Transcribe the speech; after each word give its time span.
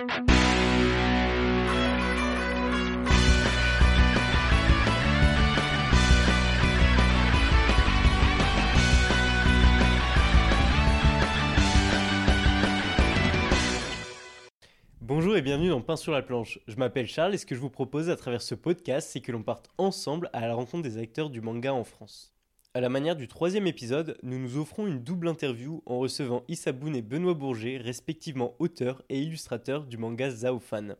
Bonjour 0.00 0.08
et 15.36 15.42
bienvenue 15.42 15.68
dans 15.68 15.82
Pain 15.82 15.96
sur 15.96 16.12
la 16.12 16.22
planche. 16.22 16.58
Je 16.66 16.76
m'appelle 16.76 17.06
Charles 17.06 17.34
et 17.34 17.38
ce 17.38 17.44
que 17.44 17.54
je 17.54 17.60
vous 17.60 17.68
propose 17.68 18.08
à 18.08 18.16
travers 18.16 18.40
ce 18.40 18.54
podcast, 18.54 19.10
c'est 19.12 19.20
que 19.20 19.32
l'on 19.32 19.42
parte 19.42 19.68
ensemble 19.76 20.30
à 20.32 20.46
la 20.46 20.54
rencontre 20.54 20.82
des 20.82 20.96
acteurs 20.96 21.28
du 21.28 21.42
manga 21.42 21.74
en 21.74 21.84
France. 21.84 22.32
À 22.72 22.80
la 22.80 22.88
manière 22.88 23.16
du 23.16 23.26
troisième 23.26 23.66
épisode, 23.66 24.16
nous 24.22 24.38
nous 24.38 24.56
offrons 24.56 24.86
une 24.86 25.02
double 25.02 25.26
interview 25.26 25.82
en 25.86 25.98
recevant 25.98 26.44
Issa 26.46 26.70
Boone 26.70 26.94
et 26.94 27.02
Benoît 27.02 27.34
Bourget, 27.34 27.78
respectivement 27.78 28.54
auteurs 28.60 29.02
et 29.08 29.20
illustrateurs 29.20 29.86
du 29.86 29.98
manga 29.98 30.30
Zaofan. 30.30 30.94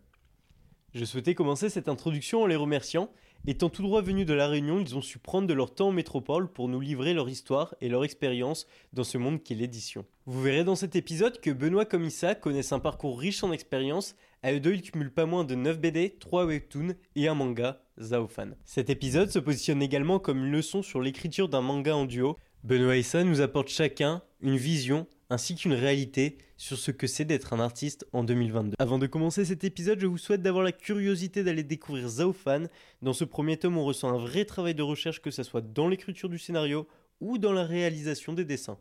Je 0.95 1.05
souhaitais 1.05 1.37
commencer 1.37 1.71
cette 1.71 1.89
introduction 1.89 2.43
en 2.43 2.47
les 2.47 2.57
remerciant. 2.57 3.09
Étant 3.47 3.71
tout 3.71 3.81
droit 3.81 4.03
venus 4.03 4.27
de 4.27 4.35
La 4.35 4.49
Réunion, 4.49 4.81
ils 4.81 4.97
ont 4.97 5.01
su 5.01 5.19
prendre 5.19 5.49
de 5.49 5.55
leur 5.55 5.75
temps 5.75 5.89
en 5.89 5.93
métropole 5.93 6.53
pour 6.53 6.69
nous 6.69 6.79
livrer 6.79 7.15
leur 7.15 7.31
histoire 7.31 7.75
et 7.81 7.89
leur 7.89 8.05
expérience 8.05 8.67
dans 8.93 9.03
ce 9.03 9.17
monde 9.17 9.43
qu'est 9.43 9.55
l'édition. 9.55 10.05
Vous 10.27 10.43
verrez 10.43 10.63
dans 10.63 10.77
cet 10.77 10.95
épisode 10.95 11.41
que 11.41 11.51
Benoît 11.51 11.87
comme 11.87 12.05
Issa 12.05 12.35
connaissent 12.35 12.73
un 12.73 12.81
parcours 12.81 13.19
riche 13.19 13.43
en 13.43 13.51
expérience. 13.51 14.15
À 14.43 14.53
eux 14.53 14.61
deux, 14.61 14.75
ils 14.75 14.83
cumulent 14.83 15.15
pas 15.15 15.25
moins 15.25 15.45
de 15.45 15.55
9 15.55 15.81
BD, 15.81 16.17
3 16.21 16.45
webtoons 16.45 16.95
et 17.17 17.29
un 17.29 17.35
manga, 17.35 17.83
Zaofan. 17.99 18.51
Cet 18.67 18.91
épisode 18.91 19.31
se 19.31 19.39
positionne 19.39 19.83
également 19.83 20.19
comme 20.19 20.45
une 20.45 20.53
leçon 20.53 20.83
sur 20.83 21.01
l'écriture 21.01 21.49
d'un 21.49 21.63
manga 21.63 21.97
en 21.97 22.05
duo. 22.05 22.37
Benoît 22.63 22.97
et 22.97 23.01
Issa 23.01 23.25
nous 23.25 23.41
apportent 23.41 23.69
chacun 23.69 24.23
une 24.43 24.57
vision 24.57 25.07
ainsi 25.31 25.55
qu'une 25.55 25.73
réalité 25.73 26.37
sur 26.57 26.77
ce 26.77 26.91
que 26.91 27.07
c'est 27.07 27.25
d'être 27.25 27.53
un 27.53 27.61
artiste 27.61 28.07
en 28.13 28.25
2022. 28.25 28.75
Avant 28.79 28.99
de 28.99 29.07
commencer 29.07 29.45
cet 29.45 29.65
épisode, 29.65 30.01
je 30.01 30.07
vous 30.07 30.19
souhaite 30.19 30.43
d'avoir 30.43 30.65
la 30.65 30.73
curiosité 30.73 31.43
d'aller 31.43 31.63
découvrir 31.63 32.09
Zaofan. 32.09 32.67
Dans 33.01 33.13
ce 33.13 33.25
premier 33.25 33.57
tome, 33.57 33.79
on 33.79 33.85
ressent 33.85 34.11
un 34.13 34.19
vrai 34.19 34.45
travail 34.45 34.75
de 34.75 34.83
recherche, 34.83 35.23
que 35.23 35.31
ce 35.31 35.43
soit 35.43 35.63
dans 35.63 35.89
l'écriture 35.89 36.29
du 36.29 36.39
scénario 36.39 36.87
ou 37.21 37.39
dans 37.39 37.53
la 37.53 37.65
réalisation 37.65 38.33
des 38.33 38.45
dessins. 38.45 38.79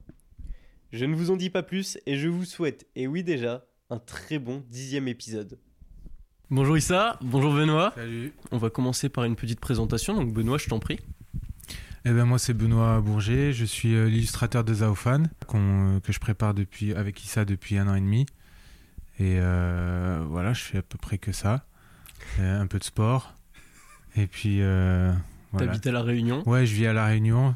Je 0.92 1.06
ne 1.06 1.16
vous 1.16 1.30
en 1.30 1.38
dis 1.38 1.52
pas 1.52 1.64
plus 1.64 2.00
et 2.08 2.18
je 2.18 2.28
vous 2.28 2.46
souhaite, 2.46 2.88
et 2.96 3.06
oui 3.08 3.24
déjà, 3.24 3.66
un 3.92 4.00
très 4.00 4.40
bon 4.40 4.64
dixième 4.70 5.08
épisode. 5.08 5.60
Bonjour 6.50 6.76
Issa, 6.78 7.20
bonjour 7.22 7.54
Benoît. 7.54 7.94
Salut. 7.94 8.34
On 8.52 8.58
va 8.58 8.72
commencer 8.72 9.08
par 9.08 9.24
une 9.24 9.36
petite 9.36 9.60
présentation, 9.60 10.16
donc 10.16 10.34
Benoît, 10.34 10.58
je 10.58 10.68
t'en 10.68 10.80
prie. 10.80 11.00
Eh 12.06 12.12
ben 12.12 12.26
moi 12.26 12.40
c'est 12.40 12.54
Benoît 12.54 13.02
Bourget, 13.02 13.52
je 13.54 13.66
suis 13.66 13.94
euh, 13.94 14.06
l'illustrateur 14.08 14.64
de 14.64 14.74
Zaofan 14.74 15.24
euh, 15.54 16.00
que 16.00 16.14
je 16.14 16.20
prépare 16.20 16.54
depuis 16.54 16.94
avec 16.94 17.24
Issa 17.24 17.44
depuis 17.46 17.78
un 17.78 17.88
an 17.88 17.96
et 17.96 18.00
demi. 18.02 18.26
Et 19.20 19.36
euh, 19.40 20.24
voilà, 20.30 20.54
je 20.54 20.62
fais 20.62 20.78
à 20.78 20.82
peu 20.82 20.98
près 20.98 21.18
que 21.18 21.32
ça, 21.32 21.66
Euh, 22.40 22.62
un 22.62 22.68
peu 22.68 22.80
de 22.80 22.84
sport. 22.86 23.34
Et 24.16 24.28
puis 24.28 24.60
euh, 24.62 25.12
voilà. 25.52 25.68
T'habites 25.68 25.88
à 25.88 25.92
La 25.92 26.02
Réunion? 26.02 26.48
Ouais, 26.48 26.66
je 26.66 26.74
vis 26.74 26.88
à 26.88 26.94
la 26.94 27.06
Réunion. 27.06 27.56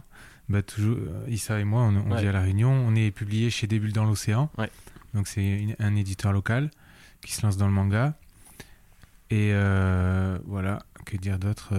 Bah, 0.49 0.61
toujours, 0.61 0.97
Issa 1.29 1.59
et 1.59 1.63
moi, 1.63 1.83
on, 1.83 1.95
on 1.95 2.11
Ouais. 2.11 2.21
vit 2.21 2.27
à 2.27 2.33
la 2.33 2.41
Réunion. 2.41 2.69
On 2.71 2.95
est 2.95 3.11
publié 3.11 3.49
chez 3.49 3.65
Des 3.67 3.79
Bulles 3.79 3.93
dans 3.93 4.03
l'océan. 4.05 4.49
Ouais. 4.57 4.69
Donc 5.13 5.27
c'est 5.27 5.75
un 5.79 5.95
éditeur 5.95 6.33
local 6.33 6.69
qui 7.21 7.31
se 7.33 7.41
lance 7.45 7.55
dans 7.55 7.67
le 7.67 7.73
manga. 7.73 8.13
Et 9.29 9.51
euh, 9.53 10.37
voilà, 10.45 10.79
que 11.05 11.15
dire 11.15 11.39
d'autre 11.39 11.73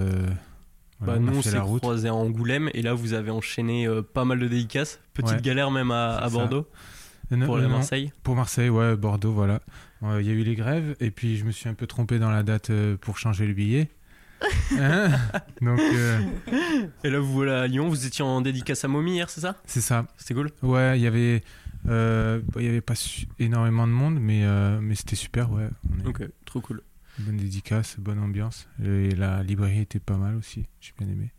Bah, 1.07 1.19
nous, 1.19 1.37
on 1.39 1.43
s'est 1.43 1.53
la 1.53 1.63
route. 1.63 1.81
croisés 1.81 2.09
à 2.09 2.15
Angoulême 2.15 2.71
et 2.75 2.83
là, 2.83 2.95
vous 2.95 3.13
avez 3.13 3.31
enchaîné 3.31 3.87
euh, 3.87 4.03
pas 4.03 4.25
mal 4.25 4.39
de 4.39 4.47
dédicaces. 4.49 5.01
Petite 5.13 5.37
Ouais. 5.37 5.41
galère 5.43 5.71
même 5.71 5.91
à. 5.91 6.27
Bordeaux 6.31 6.67
non, 7.31 7.47
pour 7.47 7.57
non, 7.59 7.69
Marseille. 7.69 8.13
Pour 8.23 8.37
Marseille, 8.37 8.69
ouais, 8.69 8.97
Bordeaux, 8.97 9.33
voilà. 9.33 9.61
Euh, 10.03 10.21
Il 10.21 10.27
y 10.27 10.31
a 10.31 10.35
eu 10.35 10.43
les 10.45 10.55
grèves 10.55 10.95
et 11.01 11.11
puis 11.11 11.37
je 11.39 11.45
me 11.45 11.51
suis 11.51 11.69
un 11.69 11.75
peu 11.75 11.87
trompé 11.87 12.19
dans 12.19 12.31
la 12.31 12.43
date 12.43 12.71
euh, 12.71 12.97
pour 12.99 13.19
changer 13.19 13.47
le 13.47 13.55
billet. 13.55 13.89
Hein 14.79 15.09
Donc 15.63 15.81
Et 17.03 17.11
là, 17.11 17.19
vous 17.19 17.33
voilà 17.33 17.63
à 17.63 17.67
Lyon. 17.67 17.89
Vous 17.89 18.07
étiez 18.07 18.23
en 18.25 18.41
dédicace 18.43 18.85
à 18.85 18.89
Mommy 18.89 19.15
hier, 19.15 19.31
c'est 19.31 19.41
ça? 19.41 19.57
C'est 19.65 19.81
ça. 19.81 20.07
C'était 20.19 20.35
cool? 20.35 20.51
Ouais, 20.63 20.99
il 20.99 21.03
y 21.03 21.07
avait, 21.07 21.43
il 21.87 22.63
y 22.63 22.69
avait 22.69 22.81
pas 22.83 22.95
énormément 23.39 23.87
de 23.87 23.93
monde, 23.93 24.19
mais 24.21 24.45
mais 24.81 24.95
c'était 24.95 25.17
super, 25.17 25.51
ouais. 25.51 25.69
On 26.05 26.11
Ok, 26.11 26.23
trop 26.45 26.61
cool. 26.61 26.83
Bonne 27.19 27.37
dédicace, 27.37 27.97
bonne 27.99 28.19
ambiance 28.19 28.67
et 28.83 29.11
la 29.11 29.43
librairie 29.43 29.81
était 29.81 30.01
pas 30.01 30.17
mal 30.17 30.37
aussi. 30.37 30.67
J'ai 30.81 30.93
bien 30.99 31.09
aimé. 31.09 31.31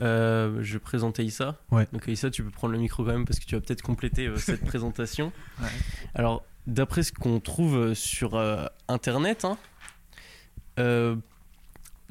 Euh, 0.00 0.58
je 0.62 0.78
présentais 0.78 1.24
Issa. 1.24 1.60
Ouais. 1.70 1.86
Donc 1.92 2.08
Issa, 2.08 2.30
tu 2.30 2.42
peux 2.42 2.50
prendre 2.50 2.72
le 2.72 2.80
micro 2.80 3.04
quand 3.04 3.12
même 3.12 3.24
parce 3.24 3.38
que 3.38 3.44
tu 3.44 3.54
vas 3.54 3.60
peut-être 3.60 3.82
compléter 3.82 4.26
euh, 4.26 4.36
cette 4.36 4.64
présentation. 4.64 5.32
Alors, 6.14 6.44
d'après 6.66 7.02
ce 7.02 7.12
qu'on 7.12 7.40
trouve 7.40 7.76
euh, 7.76 7.94
sur 7.94 8.34
euh, 8.34 8.66
Internet, 8.88 9.44
hein, 9.44 9.58
euh, 10.78 11.16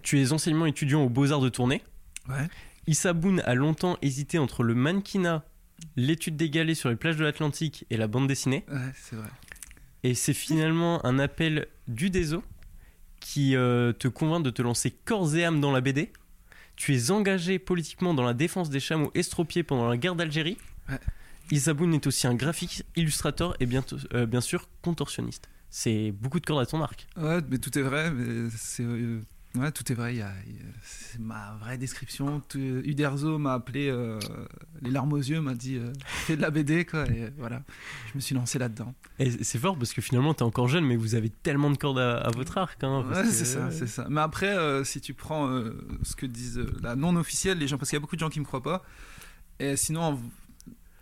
tu 0.01 0.21
es 0.21 0.31
enseignement 0.31 0.65
étudiant 0.65 1.03
aux 1.03 1.09
Beaux-Arts 1.09 1.41
de 1.41 1.49
Tournai. 1.49 1.81
Ouais. 2.29 2.47
Issa 2.87 3.13
Boone 3.13 3.41
a 3.41 3.53
longtemps 3.53 3.97
hésité 4.01 4.37
entre 4.37 4.63
le 4.63 4.75
mannequinat, 4.75 5.43
l'étude 5.95 6.35
des 6.35 6.49
galets 6.49 6.75
sur 6.75 6.89
les 6.89 6.95
plages 6.95 7.17
de 7.17 7.23
l'Atlantique 7.23 7.85
et 7.89 7.97
la 7.97 8.07
bande 8.07 8.27
dessinée. 8.27 8.65
Ouais, 8.69 8.91
c'est 8.95 9.15
vrai. 9.15 9.29
Et 10.03 10.15
c'est 10.15 10.33
finalement 10.33 11.05
un 11.05 11.17
appel 11.17 11.67
du 11.87 12.09
DESO 12.09 12.43
qui 13.23 13.55
euh, 13.55 13.93
te 13.93 14.09
convainc 14.09 14.43
de 14.43 14.49
te 14.49 14.61
lancer 14.61 14.91
corps 14.91 15.33
et 15.35 15.45
âme 15.45 15.61
dans 15.61 15.71
la 15.71 15.79
BD. 15.79 16.11
Tu 16.75 16.93
es 16.95 17.09
engagé 17.09 17.57
politiquement 17.57 18.13
dans 18.13 18.23
la 18.23 18.33
défense 18.33 18.69
des 18.69 18.81
chameaux 18.81 19.11
estropiés 19.15 19.63
pendant 19.63 19.87
la 19.87 19.95
guerre 19.95 20.15
d'Algérie. 20.15 20.57
Ouais. 20.89 20.99
Issa 21.49 21.73
Boone 21.73 21.93
est 21.93 22.05
aussi 22.05 22.27
un 22.27 22.35
graphiste, 22.35 22.85
illustrateur 22.95 23.55
et 23.59 23.67
euh, 24.13 24.25
bien 24.25 24.41
sûr 24.41 24.67
contorsionniste. 24.81 25.49
C'est 25.69 26.11
beaucoup 26.11 26.39
de 26.39 26.45
cordes 26.45 26.61
à 26.61 26.65
ton 26.65 26.81
arc. 26.81 27.07
Ouais, 27.15 27.39
mais 27.49 27.57
tout 27.57 27.77
est 27.77 27.81
vrai. 27.81 28.11
Mais 28.11 28.49
c'est, 28.55 28.83
euh, 28.83 29.21
ouais, 29.55 29.71
tout 29.71 29.91
est 29.91 29.95
vrai. 29.95 30.15
c'est 30.83 31.19
ma 31.19 31.55
vraie 31.59 31.77
description. 31.77 32.41
Tout- 32.47 32.57
Uderzo 32.59 33.37
m'a 33.37 33.53
appelé 33.53 33.89
euh, 33.89 34.19
les 34.81 34.89
larmes 34.91 35.13
aux 35.13 35.17
yeux, 35.17 35.41
m'a 35.41 35.53
dit 35.55 35.75
euh, 35.77 35.91
fais 36.05 36.35
de 36.35 36.41
la 36.41 36.49
BD 36.51 36.85
quoi. 36.85 37.05
Et 37.09 37.31
voilà, 37.37 37.61
je 38.11 38.15
me 38.15 38.19
suis 38.21 38.33
lancé 38.35 38.57
là-dedans. 38.59 38.93
Et 39.19 39.29
c'est 39.43 39.59
fort 39.59 39.77
parce 39.77 39.93
que 39.93 40.01
finalement, 40.01 40.33
tu 40.33 40.39
es 40.39 40.43
encore 40.43 40.67
jeune, 40.67 40.85
mais 40.85 40.95
vous 40.95 41.15
avez 41.15 41.29
tellement 41.29 41.69
de 41.71 41.77
cordes 41.77 41.99
à, 41.99 42.17
à 42.17 42.31
votre 42.31 42.57
arc. 42.57 42.83
hein, 42.83 43.03
Ouais, 43.09 43.25
c'est 43.25 43.45
ça, 43.45 43.69
c'est 43.71 43.87
ça. 43.87 44.07
Mais 44.09 44.21
après, 44.21 44.57
euh, 44.57 44.83
si 44.83 45.01
tu 45.01 45.13
prends 45.13 45.47
euh, 45.49 45.71
ce 46.03 46.15
que 46.15 46.25
disent 46.25 46.57
euh, 46.59 46.71
la 46.81 46.95
non 46.95 47.15
officielle, 47.15 47.57
les 47.59 47.67
gens, 47.67 47.77
parce 47.77 47.89
qu'il 47.89 47.97
y 47.97 47.97
a 47.97 48.01
beaucoup 48.01 48.15
de 48.15 48.21
gens 48.21 48.29
qui 48.29 48.39
me 48.39 48.45
croient 48.45 48.63
pas. 48.63 48.83
Et 49.59 49.75
sinon, 49.77 50.19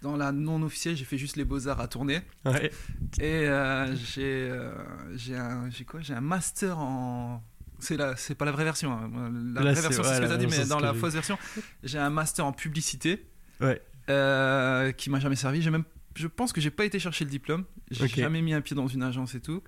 dans 0.02 0.18
la 0.18 0.32
non 0.32 0.62
officielle, 0.64 0.96
j'ai 0.98 1.06
fait 1.06 1.18
juste 1.18 1.38
les 1.38 1.46
beaux 1.46 1.68
arts 1.68 1.80
à 1.80 1.88
tourner. 1.88 2.22
Ouais. 2.46 2.72
Et 3.20 3.48
euh, 3.48 3.96
j'ai 3.96 4.50
euh, 4.52 4.74
j'ai 5.16 5.38
un 5.38 5.70
j'ai 5.70 5.86
quoi? 5.86 6.02
J'ai 6.02 6.14
un 6.14 6.22
master 6.22 6.78
en 6.80 7.42
c'est 7.82 7.98
la 7.98 8.16
c'est 8.16 8.36
pas 8.36 8.46
la 8.46 8.52
vraie 8.52 8.64
version. 8.64 8.92
hein. 8.94 9.10
La 9.54 9.62
Là, 9.62 9.72
vraie 9.74 9.82
version 9.82 10.04
c'est 10.04 10.16
ce 10.16 10.22
que 10.22 10.28
t'as 10.28 10.38
dit, 10.38 10.48
mais 10.48 10.66
dans 10.66 10.80
la 10.80 10.94
fausse 10.94 11.14
version, 11.14 11.38
j'ai 11.84 11.98
un 12.00 12.10
master 12.10 12.46
en 12.46 12.52
publicité. 12.54 13.26
Ouais. 13.60 13.82
euh, 14.10 14.92
qui 14.92 15.10
m'a 15.12 15.20
jamais 15.20 15.36
servi. 15.36 15.62
J'ai 15.62 15.70
même 15.70 15.84
je 16.16 16.28
pense 16.28 16.52
que 16.52 16.60
j'ai 16.60 16.72
pas 16.72 16.84
été 16.86 17.00
chercher 17.00 17.24
le 17.26 17.30
diplôme. 17.32 17.64
J'ai 17.92 18.06
Ok. 18.06 18.16
jamais 18.16 18.42
mis 18.42 18.54
un 18.54 18.62
pied 18.62 18.76
dans 18.76 18.88
une 18.88 19.04
agence 19.04 19.36
et 19.36 19.40
tout. 19.40 19.62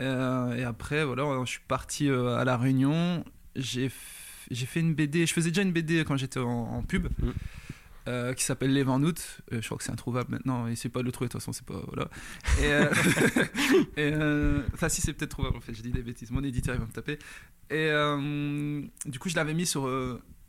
Euh, 0.00 0.54
et 0.54 0.64
après 0.64 1.04
voilà, 1.04 1.24
je 1.44 1.50
suis 1.50 1.60
parti 1.66 2.08
euh, 2.08 2.36
à 2.36 2.44
la 2.44 2.56
Réunion. 2.56 3.24
J'ai 3.56 3.88
f- 3.88 3.92
j'ai 4.50 4.66
fait 4.66 4.80
une 4.80 4.94
BD. 4.94 5.26
Je 5.26 5.32
faisais 5.32 5.50
déjà 5.50 5.62
une 5.62 5.72
BD 5.72 6.04
quand 6.04 6.16
j'étais 6.16 6.40
en, 6.40 6.48
en 6.48 6.82
pub. 6.82 7.08
Mm. 7.18 7.30
Euh, 8.08 8.32
qui 8.34 8.44
s'appelle 8.44 8.72
Les 8.72 8.82
20 8.82 9.02
août. 9.04 9.40
Euh, 9.52 9.60
je 9.60 9.66
crois 9.66 9.78
que 9.78 9.84
c'est 9.84 9.92
introuvable 9.92 10.30
maintenant. 10.32 10.66
C'est 10.74 10.88
pas 10.88 11.00
de 11.00 11.04
le 11.06 11.12
trouver 11.12 11.28
de 11.28 11.32
toute 11.32 11.40
façon. 11.40 11.52
C'est 11.52 11.64
pas 11.66 11.82
voilà. 11.86 12.08
Et, 12.60 12.66
euh, 12.66 12.90
et, 14.68 14.68
enfin, 14.74 14.88
si 14.88 15.00
c'est 15.00 15.12
peut-être 15.12 15.30
trouvable 15.30 15.56
en 15.56 15.60
fait. 15.60 15.74
Je 15.74 15.82
dis 15.82 15.90
des 15.90 16.02
bêtises. 16.02 16.30
Mon 16.30 16.42
éditeur 16.44 16.74
il 16.74 16.80
va 16.80 16.86
me 16.86 16.92
taper. 16.92 17.18
Et 17.70 17.90
du 19.10 19.18
coup, 19.18 19.28
je 19.28 19.36
l'avais 19.36 19.54
mis 19.54 19.66
sur 19.66 19.88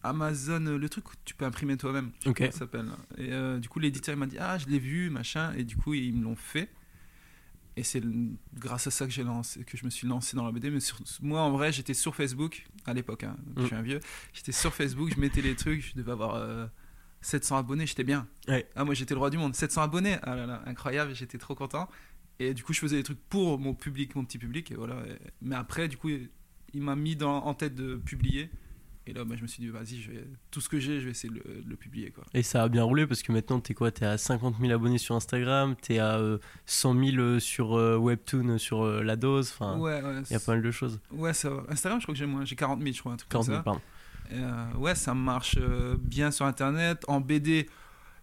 Amazon, 0.04 0.60
le 0.78 0.90
truc 0.90 1.10
où 1.10 1.14
tu 1.24 1.34
peux 1.34 1.46
imprimer 1.46 1.78
toi-même. 1.78 2.12
Je 2.20 2.24
sais 2.26 2.30
Ok. 2.30 2.38
pas 2.38 2.44
comment 2.46 2.52
ça 2.52 2.60
s'appelle. 2.60 2.90
Et 3.18 3.60
du 3.60 3.70
coup, 3.70 3.80
l'éditeur 3.80 4.16
il 4.16 4.20
m'a 4.20 4.28
dit 4.28 4.38
ah 4.40 4.58
je 4.58 4.68
l'ai 4.68 4.80
vu 4.80 5.10
machin. 5.10 5.54
Et 5.58 5.64
du 5.64 5.78
coup, 5.78 5.94
ils 5.94 6.14
me 6.14 6.24
l'ont 6.24 6.36
fait. 6.36 6.70
Et 7.78 7.84
c'est 7.84 8.02
grâce 8.58 8.88
à 8.88 8.92
ça 8.92 9.06
que 9.06 9.12
j'ai 9.12 9.24
lancé, 9.26 9.62
que 9.66 9.76
je 9.78 9.84
me 9.84 9.90
suis 9.90 10.08
lancé 10.08 10.38
dans 10.38 10.46
la 10.46 10.52
BD. 10.54 10.70
Mais 10.70 10.80
sur- 10.80 11.00
moi, 11.22 11.42
en 11.42 11.52
vrai, 11.52 11.74
j'étais 11.74 11.94
sur 11.94 12.16
Facebook 12.16 12.66
à 12.86 12.94
l'époque. 12.94 13.24
hein, 13.26 13.36
Mm. 13.56 13.62
Je 13.62 13.66
suis 13.66 13.76
un 13.76 13.82
vieux. 13.82 14.00
J'étais 14.34 14.54
sur 14.54 14.74
Facebook, 14.74 15.12
je 15.14 15.20
mettais 15.20 15.42
les 15.42 15.56
trucs. 15.56 15.82
Je 15.86 15.94
devais 15.96 16.14
avoir 16.14 16.36
700 17.26 17.58
abonnés. 17.58 17.86
J'étais 17.88 18.04
bien. 18.04 18.28
Ouais. 18.48 18.68
Ah, 18.76 18.86
moi, 18.86 18.94
j'étais 18.94 19.14
le 19.14 19.20
roi 19.20 19.30
du 19.30 19.38
monde. 19.38 19.56
700 19.56 19.82
abonnés. 19.82 20.18
Ah 20.24 20.36
là 20.36 20.46
là, 20.46 20.62
incroyable. 20.66 21.16
J'étais 21.16 21.38
trop 21.38 21.56
content. 21.56 21.90
Et 22.40 22.54
du 22.54 22.64
coup, 22.64 22.74
je 22.74 22.80
faisais 22.80 22.98
des 22.98 23.04
trucs 23.04 23.22
pour 23.30 23.58
mon 23.60 23.74
public, 23.74 24.16
mon 24.16 24.24
petit 24.26 24.38
public. 24.38 24.72
Et 24.72 24.76
voilà. 24.76 24.96
Et- 25.08 25.18
Mais 25.42 25.56
après, 25.56 25.88
du 25.88 25.98
coup, 25.98 26.10
il 26.10 26.82
m'a 26.82 26.96
mis 26.96 27.16
dans, 27.16 27.38
en 27.46 27.54
tête 27.54 27.76
de 27.76 27.96
publier. 27.96 28.50
Et 29.08 29.14
là, 29.14 29.24
bah, 29.24 29.36
je 29.38 29.44
me 29.44 29.48
suis 29.48 29.62
dit, 29.62 29.70
vas-y, 29.70 30.02
je 30.02 30.12
vais, 30.12 30.28
tout 30.50 30.62
ce 30.62 30.68
que 30.68 30.80
j'ai, 30.80 31.00
je 31.00 31.06
vais 31.06 31.12
essayer 31.12 31.32
de 31.32 31.36
le, 31.36 31.62
de 31.62 31.70
le 31.70 31.76
publier. 31.76 32.10
Quoi. 32.10 32.24
Et 32.34 32.42
ça 32.42 32.64
a 32.64 32.70
bien 32.70 32.84
roulé 32.84 33.06
parce 33.06 33.22
que 33.22 33.32
maintenant, 33.32 33.60
t'es 33.60 33.76
quoi? 33.76 33.92
T'es 33.92 34.04
à 34.06 34.18
50 34.18 34.56
000 34.60 34.72
abonnés 34.74 34.98
sur 34.98 35.14
Instagram, 35.16 35.76
t'es 35.80 36.00
à 36.00 36.18
euh, 36.18 36.40
100 36.66 36.94
000 37.12 37.18
euh, 37.18 37.40
sur 37.40 37.78
euh, 37.78 37.98
Webtoon, 37.98 38.58
sur 38.58 38.84
euh, 38.84 39.04
la 39.04 39.16
dose. 39.16 39.52
Enfin, 39.54 39.78
ouais, 39.78 40.02
ouais. 40.02 40.22
il 40.30 40.34
y 40.34 40.36
a 40.36 40.40
pas 40.40 40.54
mal 40.54 40.64
de 40.64 40.72
choses. 40.72 41.00
Ouais, 41.12 41.34
ça 41.34 41.52
va. 41.52 41.66
Instagram, 41.70 42.00
je 42.02 42.06
crois 42.06 42.14
que 42.14 42.20
j'ai 42.20 42.26
moins. 42.26 42.46
J'ai 42.46 42.56
40 42.56 42.82
000, 42.82 42.94
je 42.94 43.00
crois, 43.00 43.14
un 43.14 43.18
truc 43.18 43.30
40 43.30 43.46
comme 43.46 43.54
000, 43.54 43.60
ça. 43.60 43.64
pardon. 43.64 43.82
Euh, 44.32 44.74
ouais, 44.78 44.96
ça 44.96 45.14
marche 45.14 45.58
euh, 45.60 45.96
bien 46.00 46.32
sur 46.32 46.46
Internet. 46.46 47.04
En 47.08 47.22
BD, 47.22 47.70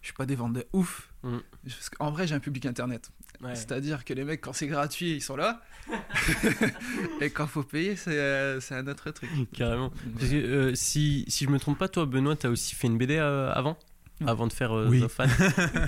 je 0.01 0.07
suis 0.07 0.15
pas 0.15 0.25
des 0.25 0.35
ventes 0.35 0.53
de 0.53 0.65
ouf. 0.73 1.09
Mm. 1.23 1.37
Parce 1.65 1.89
qu'en 1.89 2.11
vrai, 2.11 2.27
j'ai 2.27 2.35
un 2.35 2.39
public 2.39 2.65
Internet. 2.65 3.11
Ouais. 3.41 3.55
C'est-à-dire 3.55 4.05
que 4.05 4.13
les 4.13 4.23
mecs, 4.23 4.41
quand 4.41 4.53
c'est 4.53 4.67
gratuit, 4.67 5.15
ils 5.15 5.21
sont 5.21 5.35
là. 5.35 5.61
et 7.21 7.29
quand 7.29 7.47
faut 7.47 7.63
payer, 7.63 7.95
c'est 7.95 8.17
euh, 8.17 8.59
c'est 8.59 8.75
un 8.75 8.87
autre 8.87 9.11
truc. 9.11 9.29
Carrément. 9.53 9.91
Parce 10.17 10.29
que, 10.29 10.35
euh, 10.35 10.75
si, 10.75 11.25
si 11.27 11.45
je 11.45 11.49
me 11.49 11.59
trompe 11.59 11.77
pas, 11.77 11.89
toi, 11.89 12.05
Benoît, 12.05 12.35
t'as 12.35 12.49
aussi 12.49 12.75
fait 12.75 12.87
une 12.87 12.97
BD 12.97 13.17
euh, 13.17 13.51
avant? 13.53 13.77
Avant 14.25 14.47
de 14.47 14.53
faire 14.53 14.71
euh, 14.71 14.87
Oui. 14.89 15.01
The 15.01 15.07
Fan 15.07 15.29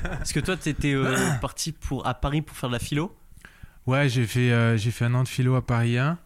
Parce 0.01 0.33
que 0.33 0.39
toi, 0.39 0.57
t'étais 0.57 0.93
euh, 0.93 1.15
parti 1.41 1.71
pour, 1.71 2.05
à 2.07 2.13
Paris 2.13 2.41
pour 2.41 2.57
faire 2.57 2.69
de 2.69 2.73
la 2.73 2.79
philo 2.79 3.15
Ouais, 3.87 4.09
j'ai 4.09 4.25
fait, 4.25 4.51
euh, 4.51 4.77
j'ai 4.77 4.91
fait 4.91 5.05
un 5.05 5.13
an 5.13 5.23
de 5.23 5.27
philo 5.27 5.55
à 5.55 5.65
Paris 5.65 5.97
1. 5.97 6.17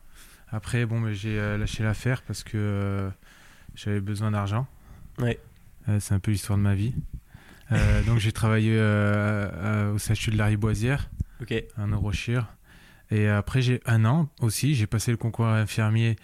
Après, 0.51 0.85
bon, 0.85 1.01
bah, 1.01 1.11
j'ai 1.11 1.37
euh, 1.37 1.57
lâché 1.57 1.83
l'affaire 1.83 2.21
parce 2.23 2.43
que 2.43 2.57
euh, 2.57 3.09
j'avais 3.83 4.01
besoin 4.01 4.31
d'argent. 4.31 4.67
Ouais. 5.19 5.39
Euh, 5.87 5.99
c'est 5.99 6.13
un 6.13 6.19
peu 6.19 6.31
l'histoire 6.31 6.57
de 6.57 6.63
ma 6.63 6.75
vie. 6.75 6.93
Euh, 7.71 8.01
donc 8.07 8.19
j'ai 8.19 8.31
travaillé 8.31 8.73
euh, 8.77 9.93
au 9.93 9.97
CHU 9.97 10.31
de 10.31 10.37
la 10.37 10.45
Riboisière, 10.47 11.09
Ok. 11.41 11.53
un 11.77 11.87
neurochir. 11.87 12.47
Et 13.11 13.27
après, 13.27 13.61
j'ai 13.61 13.81
un 13.85 14.05
an 14.05 14.29
aussi. 14.41 14.75
J'ai 14.75 14.85
passé 14.85 15.09
le 15.11 15.17
concours 15.17 15.47
infirmier. 15.47 16.15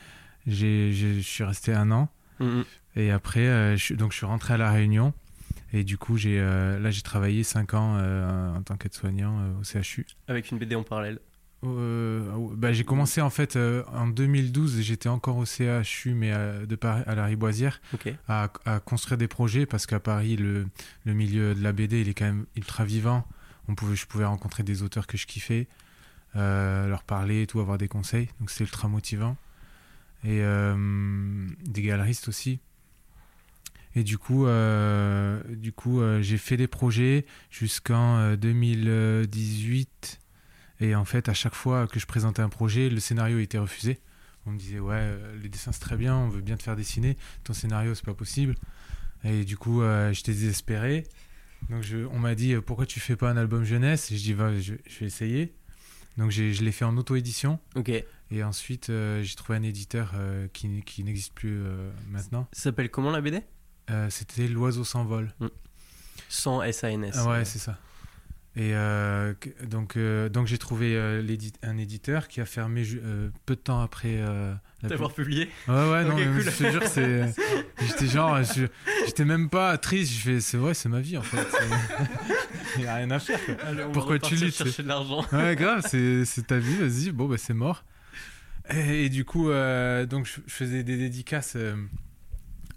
Je 0.45 1.19
suis 1.23 1.43
resté 1.43 1.73
un 1.73 1.89
an. 1.91 2.09
Mhm. 2.39 2.63
Et 2.95 3.09
après, 3.11 3.75
je, 3.75 3.83
suis- 3.83 3.95
donc 3.95 4.11
je 4.11 4.17
suis 4.17 4.25
rentré 4.27 4.53
à 4.53 4.57
La 4.57 4.71
Réunion. 4.71 5.13
Et 5.73 5.83
du 5.83 5.97
coup, 5.97 6.15
j'ai, 6.15 6.39
euh, 6.39 6.79
là, 6.79 6.91
j'ai 6.91 7.01
travaillé 7.01 7.43
5 7.43 7.73
ans 7.73 7.95
euh, 7.97 8.55
en 8.55 8.61
tant 8.61 8.77
qu'aide-soignant 8.77 9.39
euh, 9.39 9.59
au 9.59 9.63
CHU. 9.63 10.05
Avec 10.27 10.51
une 10.51 10.59
BD 10.59 10.75
en 10.75 10.83
parallèle. 10.83 11.19
Euh, 11.65 12.29
bah, 12.55 12.73
j'ai 12.73 12.83
commencé 12.83 13.21
en 13.21 13.29
fait 13.29 13.55
euh, 13.55 13.83
en 13.93 14.07
2012, 14.07 14.81
j'étais 14.81 15.09
encore 15.09 15.37
au 15.37 15.45
CHU, 15.45 16.13
mais 16.13 16.31
à, 16.31 16.65
de 16.65 16.75
Paris, 16.75 17.03
à 17.07 17.15
la 17.15 17.25
Riboisière, 17.25 17.81
Ok. 17.93 18.13
à, 18.27 18.49
à 18.65 18.79
construire 18.79 19.17
des 19.17 19.27
projets 19.27 19.65
parce 19.65 19.85
qu'à 19.85 19.99
Paris, 19.99 20.35
le, 20.37 20.67
le 21.05 21.13
milieu 21.13 21.55
de 21.55 21.61
la 21.63 21.71
BD, 21.71 22.01
il 22.01 22.09
est 22.09 22.13
quand 22.13 22.25
même 22.25 22.45
ultra 22.55 22.85
vivant. 22.85 23.27
On 23.67 23.75
pouvait, 23.75 23.95
je 23.95 24.05
pouvais 24.05 24.25
rencontrer 24.25 24.63
des 24.63 24.83
auteurs 24.83 25.07
que 25.07 25.17
je 25.17 25.25
kiffais, 25.27 25.67
euh, 26.35 26.87
leur 26.87 27.03
parler 27.03 27.41
et 27.43 27.47
tout, 27.47 27.59
avoir 27.59 27.77
des 27.77 27.87
conseils. 27.87 28.29
Donc 28.39 28.49
c'était 28.51 28.65
ultra 28.65 28.87
motivant. 28.87 29.37
Et 30.23 30.41
des 31.67 31.81
galeristes 31.83 32.27
aussi. 32.29 32.59
Et 33.93 34.03
du 34.03 34.17
coup, 34.17 34.45
du 35.49 35.71
coup 35.71 36.01
j'ai 36.21 36.37
fait 36.39 36.57
des 36.57 36.67
projets 36.67 37.25
jusqu'en 37.51 38.17
euh, 38.17 38.35
2018. 38.35 40.19
Et 40.79 40.95
en 40.95 41.05
fait, 41.05 41.29
à 41.29 41.33
chaque 41.33 41.55
fois 41.55 41.87
que 41.87 41.99
je 41.99 42.05
présentais 42.05 42.41
un 42.41 42.49
projet, 42.49 42.89
le 42.89 42.99
scénario 42.99 43.39
était 43.39 43.57
refusé. 43.57 43.99
On 44.45 44.51
me 44.51 44.57
disait, 44.59 44.79
ouais, 44.79 44.95
euh, 44.97 45.35
les 45.41 45.49
dessins 45.49 45.71
c'est 45.71 45.79
très 45.79 45.95
bien, 45.97 46.15
on 46.15 46.29
veut 46.29 46.41
bien 46.41 46.57
te 46.57 46.63
faire 46.63 46.75
dessiner. 46.75 47.17
Ton 47.43 47.53
scénario, 47.53 47.95
c'est 47.95 48.05
pas 48.05 48.13
possible. 48.13 48.55
Et 49.23 49.43
du 49.45 49.57
coup, 49.57 49.81
euh, 49.81 50.11
j'étais 50.13 50.33
désespéré. 50.33 51.05
Donc 51.69 51.81
je, 51.81 52.05
on 52.11 52.19
m'a 52.19 52.35
dit, 52.35 52.53
euh, 52.53 52.61
pourquoi 52.61 52.85
tu 52.85 52.99
fais 52.99 53.15
pas 53.15 53.29
un 53.31 53.37
album 53.37 53.63
jeunesse? 53.63 54.11
Et 54.11 54.17
je 54.17 54.23
dis, 54.23 54.33
va, 54.33 54.53
je, 54.59 54.73
je 54.87 54.99
vais 54.99 55.05
essayer. 55.07 55.55
Donc 56.17 56.29
j'ai- 56.31 56.53
je 56.53 56.63
l'ai 56.63 56.71
fait 56.71 56.85
en 56.85 56.95
auto-édition. 56.97 57.59
Ok. 57.75 57.89
Et 58.31 58.43
ensuite, 58.43 58.89
euh, 58.89 59.23
j'ai 59.23 59.35
trouvé 59.35 59.57
un 59.57 59.63
éditeur 59.63 60.11
euh, 60.15 60.47
qui, 60.53 60.81
qui 60.83 61.03
n'existe 61.03 61.33
plus 61.33 61.59
maintenant. 62.11 62.47
Ça 62.51 62.63
s'appelle 62.63 62.91
comment 62.91 63.11
la 63.11 63.21
BD 63.21 63.41
C'était 64.09 64.47
L'Oiseau 64.47 64.83
s'envole. 64.83 65.33
Sans 66.29 66.61
S-A-N-S. 66.61 67.15
Ah 67.17 67.29
ouais, 67.29 67.45
c'est 67.45 67.59
ça. 67.59 67.77
Et 68.57 68.73
euh, 68.73 69.33
donc, 69.63 69.97
euh, 69.97 70.29
donc 70.29 70.47
j'ai 70.47 70.57
trouvé 70.57 70.95
euh, 70.95 71.21
un 71.61 71.77
éditeur 71.77 72.29
qui 72.29 72.39
a 72.39 72.45
fermé 72.45 72.83
peu 73.45 73.55
de 73.55 73.59
temps 73.59 73.81
après. 73.81 74.23
D'avoir 74.81 75.13
publié 75.13 75.47
pub. 75.65 75.73
Ouais, 75.75 75.91
ouais, 75.91 76.03
non, 76.05 76.11
Ok, 76.11 76.19
mais 76.19 76.25
cool. 76.27 76.41
je 76.41 76.49
te 76.63 76.71
jure, 76.71 76.83
c'est. 76.87 77.33
J'étais 77.85 78.07
genre, 78.07 78.39
j'étais 79.05 79.25
même 79.25 79.49
pas 79.49 79.77
triste. 79.77 80.13
Je 80.13 80.19
fais, 80.19 80.39
c'est 80.39 80.57
vrai, 80.57 80.73
c'est 80.73 80.89
ma 80.89 81.01
vie 81.01 81.17
en 81.17 81.21
fait. 81.21 81.45
Il 82.77 82.83
y 82.83 82.87
a 82.87 82.95
rien 82.95 83.11
à 83.11 83.19
faire. 83.19 83.43
quoi. 83.45 83.55
Allez, 83.65 83.83
on 83.83 83.87
va 83.87 83.91
Pourquoi 83.93 84.19
tu 84.19 84.35
luttes, 84.35 84.55
chercher 84.55 84.83
de 84.83 84.87
l'argent 84.87 85.25
Ouais, 85.33 85.55
grave, 85.55 85.83
c'est 85.85 86.23
c'est 86.23 86.47
ta 86.47 86.57
vie, 86.57 86.77
vas-y, 86.77 87.11
bon, 87.11 87.27
bah 87.27 87.37
c'est 87.37 87.53
mort. 87.53 87.83
Et, 88.69 89.05
et 89.05 89.09
du 89.09 89.25
coup, 89.25 89.49
donc 89.49 90.25
je, 90.27 90.39
je 90.47 90.53
faisais 90.53 90.83
des 90.83 90.97
dédicaces 90.97 91.57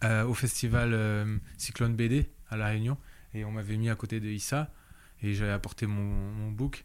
au 0.02 0.34
festival 0.34 1.38
Cyclone 1.56 1.94
BD 1.94 2.30
à 2.50 2.56
La 2.56 2.66
Réunion, 2.66 2.96
et 3.34 3.44
on 3.44 3.52
m'avait 3.52 3.76
mis 3.76 3.90
à 3.90 3.94
côté 3.94 4.18
de 4.18 4.28
Issa, 4.28 4.72
et 5.22 5.34
j'avais 5.34 5.52
apporté 5.52 5.86
mon, 5.86 6.02
mon 6.02 6.50
book. 6.50 6.84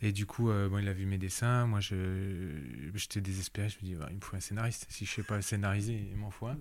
Et 0.00 0.12
du 0.12 0.26
coup, 0.26 0.48
euh, 0.50 0.68
bon, 0.68 0.78
il 0.78 0.86
a 0.88 0.92
vu 0.92 1.06
mes 1.06 1.18
dessins, 1.18 1.66
moi 1.66 1.80
je- 1.80 2.56
j'étais 2.94 3.20
désespéré, 3.20 3.68
je 3.68 3.76
me 3.78 3.82
dis, 3.82 3.94
bah, 3.96 4.06
il 4.10 4.16
me 4.16 4.20
faut 4.20 4.36
un 4.36 4.40
scénariste, 4.40 4.86
si 4.90 5.04
je 5.06 5.10
sais 5.12 5.22
pas 5.24 5.42
scénariser, 5.42 6.08
il 6.12 6.16
m'en 6.16 6.30
faut 6.30 6.46
un. 6.46 6.56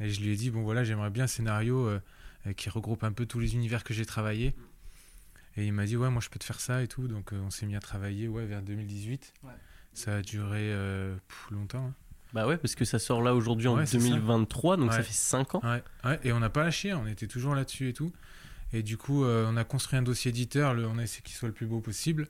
Et 0.00 0.08
je 0.10 0.20
lui 0.20 0.30
ai 0.30 0.36
dit, 0.36 0.50
bon 0.50 0.62
voilà, 0.62 0.82
j'aimerais 0.82 1.10
bien 1.10 1.24
un 1.24 1.28
scénario 1.28 1.86
euh, 1.86 2.00
euh, 2.48 2.52
qui 2.54 2.68
regroupe 2.70 3.04
un 3.04 3.12
peu 3.12 3.24
tous 3.24 3.38
les 3.38 3.54
univers 3.54 3.84
que 3.84 3.94
j'ai 3.94 4.04
travaillé. 4.04 4.52
Et 5.56 5.66
il 5.66 5.72
m'a 5.72 5.84
dit, 5.84 5.96
ouais, 5.96 6.10
moi 6.10 6.20
je 6.20 6.28
peux 6.28 6.38
te 6.40 6.44
faire 6.44 6.60
ça 6.60 6.82
et 6.82 6.88
tout. 6.88 7.06
Donc 7.06 7.32
euh, 7.32 7.40
on 7.40 7.50
s'est 7.50 7.66
mis 7.66 7.76
à 7.76 7.80
travailler 7.80 8.26
ouais, 8.26 8.46
vers 8.46 8.62
2018. 8.62 9.32
Ouais. 9.44 9.50
Ça 9.94 10.16
a 10.16 10.22
duré 10.22 10.72
euh, 10.72 11.14
pff, 11.28 11.50
longtemps. 11.50 11.86
hein. 11.88 11.94
Bah 12.32 12.46
ouais, 12.48 12.56
parce 12.56 12.74
que 12.74 12.86
ça 12.86 12.98
sort 12.98 13.20
là 13.22 13.34
aujourd'hui 13.34 13.68
en 13.68 13.76
Ouais, 13.76 13.84
c'est 13.86 14.00
ça. 14.00 14.08
2023, 14.08 14.78
donc 14.78 14.90
ça 14.92 15.02
fait 15.02 15.12
5 15.12 15.54
ans. 15.56 15.60
Ouais, 15.62 15.82
ouais, 16.04 16.18
et 16.24 16.32
on 16.32 16.40
n'a 16.40 16.48
pas 16.48 16.64
lâché, 16.64 16.94
on 16.94 17.06
était 17.06 17.26
toujours 17.28 17.54
là-dessus 17.54 17.90
et 17.90 17.92
tout. 17.92 18.10
Et 18.72 18.82
du 18.82 18.96
coup, 18.96 19.24
euh, 19.24 19.46
on 19.50 19.56
a 19.56 19.64
construit 19.64 19.98
un 19.98 20.02
dossier 20.02 20.30
éditeur, 20.30 20.74
le- 20.74 20.86
on 20.86 20.98
a 20.98 21.02
essayé 21.02 21.22
qu'il 21.22 21.34
soit 21.34 21.48
le 21.48 21.54
plus 21.54 21.66
beau 21.66 21.80
possible. 21.80 22.28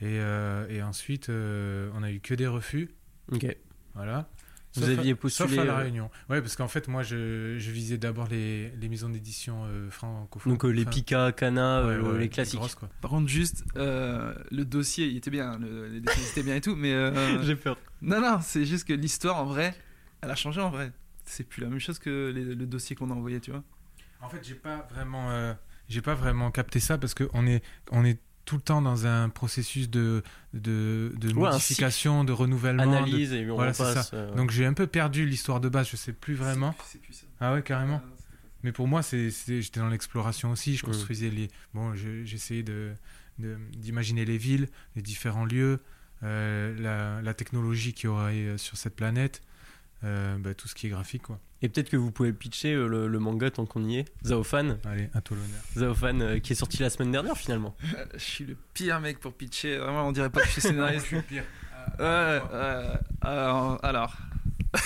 Et, 0.00 0.18
euh, 0.18 0.66
et 0.68 0.82
ensuite, 0.82 1.28
euh, 1.28 1.90
on 1.94 2.02
a 2.02 2.10
eu 2.10 2.18
que 2.20 2.34
des 2.34 2.46
refus. 2.48 2.90
Ok. 3.30 3.46
Voilà. 3.94 4.28
Vous 4.74 4.80
Sauf 4.80 4.98
aviez 4.98 5.14
postulé. 5.14 5.48
Sauf 5.50 5.58
à 5.58 5.64
La 5.64 5.76
Réunion. 5.76 6.10
Ouais, 6.30 6.40
parce 6.40 6.56
qu'en 6.56 6.66
fait, 6.66 6.88
moi, 6.88 7.02
je, 7.02 7.56
je 7.58 7.70
visais 7.70 7.98
d'abord 7.98 8.26
les, 8.28 8.70
les 8.70 8.88
maisons 8.88 9.10
d'édition 9.10 9.64
euh, 9.66 9.90
francophones. 9.90 10.50
Donc 10.54 10.64
euh, 10.64 10.70
les 10.70 10.86
Pika, 10.86 11.26
ouais, 11.26 11.34
euh, 11.44 12.12
ouais, 12.14 12.18
les 12.20 12.28
classiques. 12.30 12.58
grosses, 12.58 12.74
quoi. 12.74 12.88
Par 13.02 13.10
contre, 13.10 13.28
juste, 13.28 13.64
euh, 13.76 14.34
le 14.50 14.64
dossier, 14.64 15.06
il 15.06 15.18
était 15.18 15.30
bien, 15.30 15.58
le, 15.58 15.88
les 15.88 16.00
dessins 16.00 16.20
étaient 16.32 16.42
bien 16.42 16.56
et 16.56 16.60
tout, 16.62 16.74
mais. 16.74 16.92
euh, 16.94 17.42
J'ai 17.44 17.54
peur. 17.54 17.76
non, 18.00 18.20
non, 18.22 18.38
c'est 18.42 18.64
juste 18.64 18.88
que 18.88 18.94
l'histoire, 18.94 19.36
en 19.36 19.44
vrai, 19.44 19.74
elle 20.22 20.30
a 20.30 20.36
changé 20.36 20.60
en 20.62 20.70
vrai. 20.70 20.90
C'est 21.26 21.44
plus 21.44 21.60
la 21.62 21.68
même 21.68 21.78
chose 21.78 21.98
que 21.98 22.32
les- 22.34 22.54
le 22.54 22.66
dossier 22.66 22.96
qu'on 22.96 23.10
a 23.10 23.14
envoyé, 23.14 23.40
tu 23.40 23.50
vois. 23.50 23.62
En 24.22 24.28
fait, 24.28 24.42
j'ai 24.46 24.54
pas 24.54 24.86
vraiment, 24.90 25.30
euh, 25.30 25.52
j'ai 25.88 26.00
pas 26.00 26.14
vraiment 26.14 26.50
capté 26.50 26.80
ça 26.80 26.96
parce 26.98 27.14
que 27.14 27.28
on 27.34 27.46
est, 27.46 27.62
on 27.90 28.04
est 28.04 28.18
tout 28.44 28.56
le 28.56 28.62
temps 28.62 28.82
dans 28.82 29.06
un 29.06 29.28
processus 29.28 29.88
de, 29.90 30.22
de, 30.54 31.12
de 31.16 31.32
Ouais, 31.34 31.48
un 31.48 31.52
modification, 31.52 32.24
de 32.24 32.32
renouvellement. 32.32 32.84
de- 32.84 32.96
Analyse 32.96 33.32
et 33.32 33.48
on 33.50 33.54
Voilà, 33.56 33.72
repasse. 33.72 34.10
ça. 34.10 34.16
euh, 34.16 34.34
Donc 34.34 34.50
j'ai 34.50 34.66
un 34.66 34.72
peu 34.74 34.86
perdu 34.86 35.26
l'histoire 35.26 35.60
de 35.60 35.68
base. 35.68 35.88
Je 35.90 35.96
sais 35.96 36.12
plus 36.12 36.34
vraiment. 36.34 36.74
C'est 36.86 37.00
plus 37.00 37.12
ça. 37.12 37.26
Ah 37.40 37.54
ouais, 37.54 37.62
carrément. 37.62 38.00
Mais 38.64 38.70
pour 38.72 38.86
moi, 38.86 39.02
c'est, 39.02 39.30
j'étais 39.30 39.80
dans 39.80 39.88
l'exploration 39.88 40.52
aussi. 40.52 40.76
Je 40.76 40.84
construisais 40.84 41.30
les. 41.30 41.48
Bon, 41.74 41.94
je- 41.94 42.24
j'essayais 42.24 42.62
de, 42.62 42.92
de- 43.38 43.58
d'imaginer 43.76 44.24
les 44.24 44.38
villes, 44.38 44.68
les 44.94 45.02
différents 45.02 45.44
lieux, 45.44 45.80
euh, 46.22 46.76
la, 46.80 47.20
la 47.22 47.34
technologie 47.34 47.92
qu'il 47.92 48.04
y 48.04 48.08
aurait 48.08 48.56
sur 48.58 48.76
cette 48.76 48.94
planète, 48.94 49.42
euh, 50.04 50.38
bah, 50.38 50.54
tout 50.54 50.68
ce 50.68 50.74
qui 50.76 50.86
est 50.86 50.90
graphique, 50.90 51.22
quoi. 51.22 51.40
Et 51.62 51.68
peut-être 51.68 51.88
que 51.90 51.96
vous 51.96 52.10
pouvez 52.10 52.32
pitcher 52.32 52.72
euh, 52.74 52.86
le, 52.88 53.06
le 53.08 53.18
manga 53.18 53.50
tant 53.50 53.64
qu'on 53.66 53.84
y 53.84 53.98
est. 53.98 54.04
Zaofan, 54.26 54.76
Allez, 54.84 55.08
à 55.14 55.20
toi 55.20 55.36
l'honneur. 55.36 55.62
Zaofan 55.94 56.20
euh, 56.20 56.38
qui 56.40 56.52
est 56.52 56.56
sorti 56.56 56.78
la 56.82 56.90
semaine 56.90 57.12
dernière 57.12 57.36
finalement. 57.36 57.74
Euh, 57.96 58.04
Je 58.14 58.18
suis 58.18 58.44
le 58.44 58.56
pire 58.74 59.00
mec 59.00 59.20
pour 59.20 59.32
pitcher. 59.32 59.78
Vraiment, 59.78 60.08
on 60.08 60.12
dirait 60.12 60.30
pas 60.30 60.40
que 60.40 60.46
je 60.48 60.52
suis 60.52 60.60
scénariste. 60.62 61.06
pire. 61.28 61.44
Ouais, 61.98 62.04
ouais, 62.04 62.40
alors, 63.22 63.78
alors. 63.84 64.16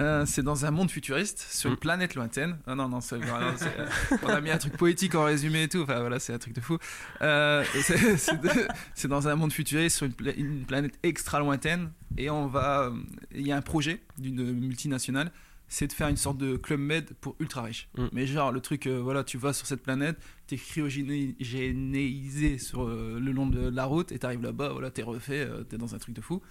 Euh, 0.00 0.26
c'est 0.26 0.42
dans 0.42 0.66
un 0.66 0.70
monde 0.72 0.90
futuriste, 0.90 1.46
sur 1.48 1.70
une 1.70 1.76
Mm. 1.76 1.80
planète 1.80 2.14
lointaine. 2.16 2.58
Ah 2.66 2.74
non, 2.74 2.88
non, 2.88 3.00
c'est 3.00 3.16
euh, 3.22 3.86
on 4.24 4.28
a 4.28 4.40
mis 4.40 4.50
un 4.50 4.58
truc 4.58 4.76
poétique 4.76 5.14
en 5.14 5.24
résumé 5.24 5.62
et 5.62 5.68
tout. 5.68 5.82
Enfin 5.82 6.00
voilà, 6.00 6.18
c'est 6.18 6.34
un 6.34 6.38
truc 6.38 6.54
de 6.54 6.60
fou. 6.60 6.76
Euh, 7.22 7.64
c'est, 7.82 8.16
c'est 8.18 8.38
de- 8.40 8.68
c'est 8.94 9.08
dans 9.08 9.28
un 9.28 9.36
monde 9.36 9.52
futuriste, 9.52 9.96
sur 9.98 10.06
une, 10.06 10.12
pla- 10.12 10.34
une 10.34 10.64
planète 10.66 10.98
extra 11.02 11.38
lointaine. 11.38 11.90
Et 12.18 12.28
on 12.30 12.46
va. 12.46 12.80
euh, 12.82 12.90
Il 13.34 13.46
y 13.46 13.52
a 13.52 13.56
un 13.56 13.62
projet 13.62 14.02
d'une 14.18 14.52
multinationale, 14.52 15.30
c'est 15.68 15.88
de 15.88 15.92
faire 15.92 16.08
une 16.08 16.16
sorte 16.16 16.38
de 16.38 16.56
club 16.56 16.80
med 16.80 17.12
pour 17.20 17.36
ultra 17.40 17.62
riches. 17.62 17.88
Mm. 17.98 18.06
Mais 18.12 18.26
genre, 18.26 18.52
le 18.52 18.60
truc, 18.60 18.86
euh, 18.86 19.00
voilà, 19.00 19.24
tu 19.24 19.36
vas 19.38 19.52
sur 19.52 19.66
cette 19.66 19.82
planète, 19.82 20.16
t'es 20.46 20.56
cryogénisé 20.56 22.58
sur 22.58 22.84
euh, 22.84 23.18
le 23.20 23.32
long 23.32 23.46
de 23.46 23.68
la 23.68 23.84
route 23.84 24.12
et 24.12 24.18
t'arrives 24.18 24.42
là-bas, 24.42 24.70
voilà, 24.70 24.90
t'es 24.90 25.02
refait, 25.02 25.40
euh, 25.40 25.64
t'es 25.64 25.78
dans 25.78 25.94
un 25.94 25.98
truc 25.98 26.14
de 26.14 26.20
fou. 26.20 26.42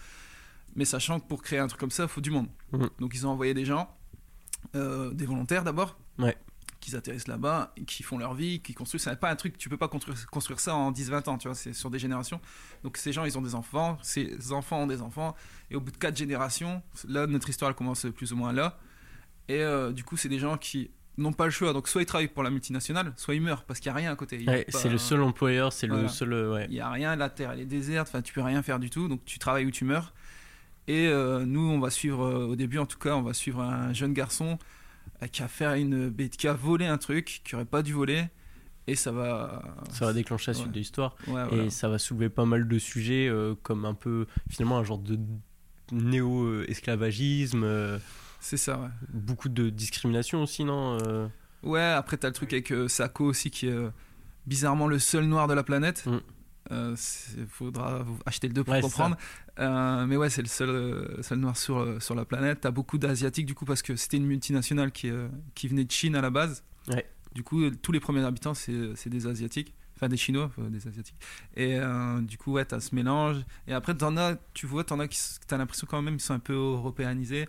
Mais 0.76 0.86
sachant 0.86 1.20
que 1.20 1.28
pour 1.28 1.42
créer 1.42 1.60
un 1.60 1.68
truc 1.68 1.80
comme 1.80 1.92
ça, 1.92 2.04
il 2.04 2.10
faut 2.10 2.22
du 2.22 2.32
monde. 2.32 2.48
Mhm. 2.74 2.90
Donc 3.00 3.14
ils 3.16 3.26
ont 3.26 3.32
envoyé 3.32 3.54
des 3.54 3.66
gens, 3.66 3.90
euh, 4.76 5.12
des 5.12 5.26
volontaires 5.26 5.64
d'abord, 5.64 5.98
Ouais. 6.18 6.36
qui 6.82 6.96
atterrissent 6.96 7.28
là-bas, 7.28 7.74
qui 7.88 8.04
font 8.04 8.18
leur 8.18 8.34
vie, 8.34 8.62
qui 8.62 8.74
construisent. 8.74 9.04
C'est 9.04 9.20
pas 9.20 9.32
un 9.32 9.36
truc, 9.36 9.58
tu 9.58 9.70
peux 9.70 9.78
pas 9.78 9.88
construire, 9.88 10.28
construire 10.28 10.60
ça 10.60 10.76
en 10.76 10.92
10-20 10.92 11.30
ans, 11.30 11.38
tu 11.38 11.48
vois, 11.48 11.56
c'est 11.56 11.74
sur 11.74 11.90
des 11.90 12.00
générations. 12.00 12.42
Donc 12.84 12.98
ces 12.98 13.14
gens, 13.14 13.24
ils 13.24 13.38
ont 13.38 13.42
des 13.42 13.56
enfants, 13.56 13.98
ces 14.02 14.52
enfants 14.52 14.82
ont 14.82 14.88
des 14.88 15.02
enfants, 15.02 15.36
et 15.72 15.76
au 15.76 15.82
bout 15.82 15.92
de 15.92 15.98
4 15.98 16.18
générations, 16.18 16.84
là, 17.08 17.28
notre 17.28 17.50
histoire, 17.50 17.72
elle 17.72 17.76
commence 17.76 18.06
plus 18.14 18.34
ou 18.34 18.36
moins 18.36 18.52
là. 18.52 18.78
Et 19.48 19.62
euh, 19.62 19.92
du 19.92 20.04
coup, 20.04 20.18
c'est 20.18 20.30
des 20.30 20.40
gens 20.40 20.58
qui 20.58 20.90
n'ont 21.18 21.34
pas 21.34 21.46
le 21.46 21.52
choix. 21.52 21.72
Donc 21.74 21.88
soit 21.88 22.02
ils 22.02 22.06
travaillent 22.06 22.28
pour 22.28 22.44
la 22.44 22.50
multinationale, 22.50 23.14
soit 23.16 23.36
ils 23.36 23.42
meurent, 23.42 23.64
parce 23.64 23.80
qu'il 23.80 23.90
n'y 23.92 23.98
a 23.98 24.00
rien 24.02 24.12
à 24.12 24.16
côté. 24.16 24.44
Ouais, 24.48 24.66
c'est 24.70 24.90
le 24.90 24.98
seul 24.98 25.22
employeur, 25.22 25.72
c'est 25.72 25.88
le 25.88 26.08
seul. 26.08 26.34
euh, 26.34 26.54
Ouais. 26.56 26.66
il 26.70 26.74
n'y 26.74 26.80
a 26.82 26.90
rien, 26.90 27.16
la 27.16 27.30
terre 27.30 27.52
elle 27.52 27.62
est 27.62 27.66
déserte, 27.66 28.08
enfin 28.10 28.22
tu 28.22 28.34
peux 28.34 28.42
rien 28.42 28.62
faire 28.64 28.80
du 28.80 28.90
tout, 28.90 29.08
donc 29.08 29.24
tu 29.26 29.40
travailles 29.40 29.66
ou 29.66 29.72
tu 29.72 29.86
meurs. 29.86 30.14
Et 30.88 31.08
euh, 31.08 31.46
nous, 31.46 31.62
on 31.68 31.80
va 31.80 31.90
suivre, 31.90 32.24
euh, 32.26 32.46
au 32.48 32.56
début 32.56 32.78
en 32.80 32.86
tout 32.86 33.00
cas, 33.00 33.16
on 33.16 33.22
va 33.24 33.34
suivre 33.34 33.62
un 33.62 33.92
jeune 33.94 34.14
garçon 34.14 34.60
qui 35.32 35.42
a 35.42 35.48
fait 35.48 35.80
une 35.82 36.10
bête, 36.10 36.36
qui 36.38 36.48
a 36.48 36.54
volé 36.54 36.86
un 36.86 36.98
truc, 36.98 37.42
qui 37.46 37.56
aurait 37.56 37.66
pas 37.66 37.82
dû 37.82 37.94
voler, 37.94 38.26
Et 38.88 38.96
ça 38.96 39.12
va. 39.12 39.64
Ça 39.92 40.06
va 40.06 40.14
déclencher 40.14 40.52
la 40.52 40.56
suite 40.56 40.68
Ouais. 40.68 40.74
de 40.74 40.78
l'histoire. 40.78 41.16
Ouais, 41.28 41.58
Et 41.66 41.70
ça 41.72 41.88
va 41.90 41.98
soulever 41.98 42.30
pas 42.30 42.46
mal 42.46 42.68
de 42.68 42.78
sujets, 42.78 43.28
euh, 43.30 43.56
comme 43.64 43.86
un 43.86 43.94
peu, 43.96 44.28
finalement, 44.50 44.78
un 44.78 44.84
genre 44.84 45.00
de 45.00 45.18
néo-esclavagisme, 45.92 47.64
euh, 47.64 47.98
C'est 48.46 48.58
ça, 48.58 48.78
ouais. 48.78 48.90
beaucoup 49.10 49.50
de 49.50 49.72
discrimination 49.72 50.44
aussi, 50.44 50.64
non 50.64 51.00
euh, 51.02 51.28
Ouais, 51.64 51.82
après, 51.82 52.16
t'as 52.16 52.28
le 52.28 52.34
truc 52.34 52.54
avec 52.54 52.72
euh, 52.72 52.88
Sako 52.88 53.26
aussi, 53.26 53.50
qui 53.50 53.66
est 53.66 53.72
euh, 53.72 53.90
bizarrement 54.46 54.88
le 54.88 55.00
seul 55.00 55.26
noir 55.26 55.48
de 55.48 55.56
la 55.56 55.64
planète. 55.64 56.06
Mm. 56.06 56.96
Faudra 57.50 58.06
acheter 58.28 58.48
le 58.48 58.54
2 58.54 58.64
pour 58.64 58.74
Ouais, 58.76 58.82
comprendre. 58.82 59.18
Mais 59.58 60.16
ouais, 60.16 60.30
c'est 60.30 60.44
le 60.44 60.48
seul, 60.48 61.18
seul 61.24 61.40
noir 61.40 61.58
sur, 61.58 62.00
sur 62.00 62.14
la 62.14 62.24
planète. 62.24 62.62
T'as 62.62 62.70
beaucoup 62.70 63.00
d'Asiatiques, 63.00 63.48
du 63.48 63.56
coup, 63.56 63.66
parce 63.66 63.82
que 63.82 63.96
c'était 63.96 64.18
une 64.18 64.28
multinationale 64.28 64.92
qui, 64.92 65.12
qui 65.56 65.68
venait 65.68 65.84
de 65.84 65.92
Chine 65.92 66.16
à 66.16 66.22
la 66.22 66.30
base. 66.30 66.64
Ouais. 66.88 67.06
Du 67.34 67.42
coup, 67.42 67.70
tous 67.72 67.92
les 67.92 68.00
premiers 68.00 68.24
habitants, 68.24 68.54
c'est 68.54 69.10
des 69.10 69.26
Asiatiques. 69.26 69.74
Enfin, 69.96 70.08
des 70.08 70.18
Chinois, 70.18 70.52
des 70.58 70.88
Asiatiques. 70.88 71.18
Et 71.56 71.80
euh, 71.80 72.20
du 72.22 72.38
coup, 72.38 72.52
ouais, 72.54 72.66
t'as 72.66 72.80
ce 72.80 72.94
mélange. 72.94 73.38
Et 73.68 73.74
après, 73.74 73.96
t'en 73.96 74.18
as, 74.18 74.36
tu 74.54 74.68
vois, 74.68 74.84
t'en 74.84 75.00
as 75.00 75.08
qui 75.08 75.20
t'as 75.48 75.58
l'impression 75.58 75.88
quand 75.90 76.02
même 76.02 76.16
qu'ils 76.16 76.24
sont 76.24 76.34
un 76.34 76.40
peu 76.40 76.54
européanisés. 76.54 77.48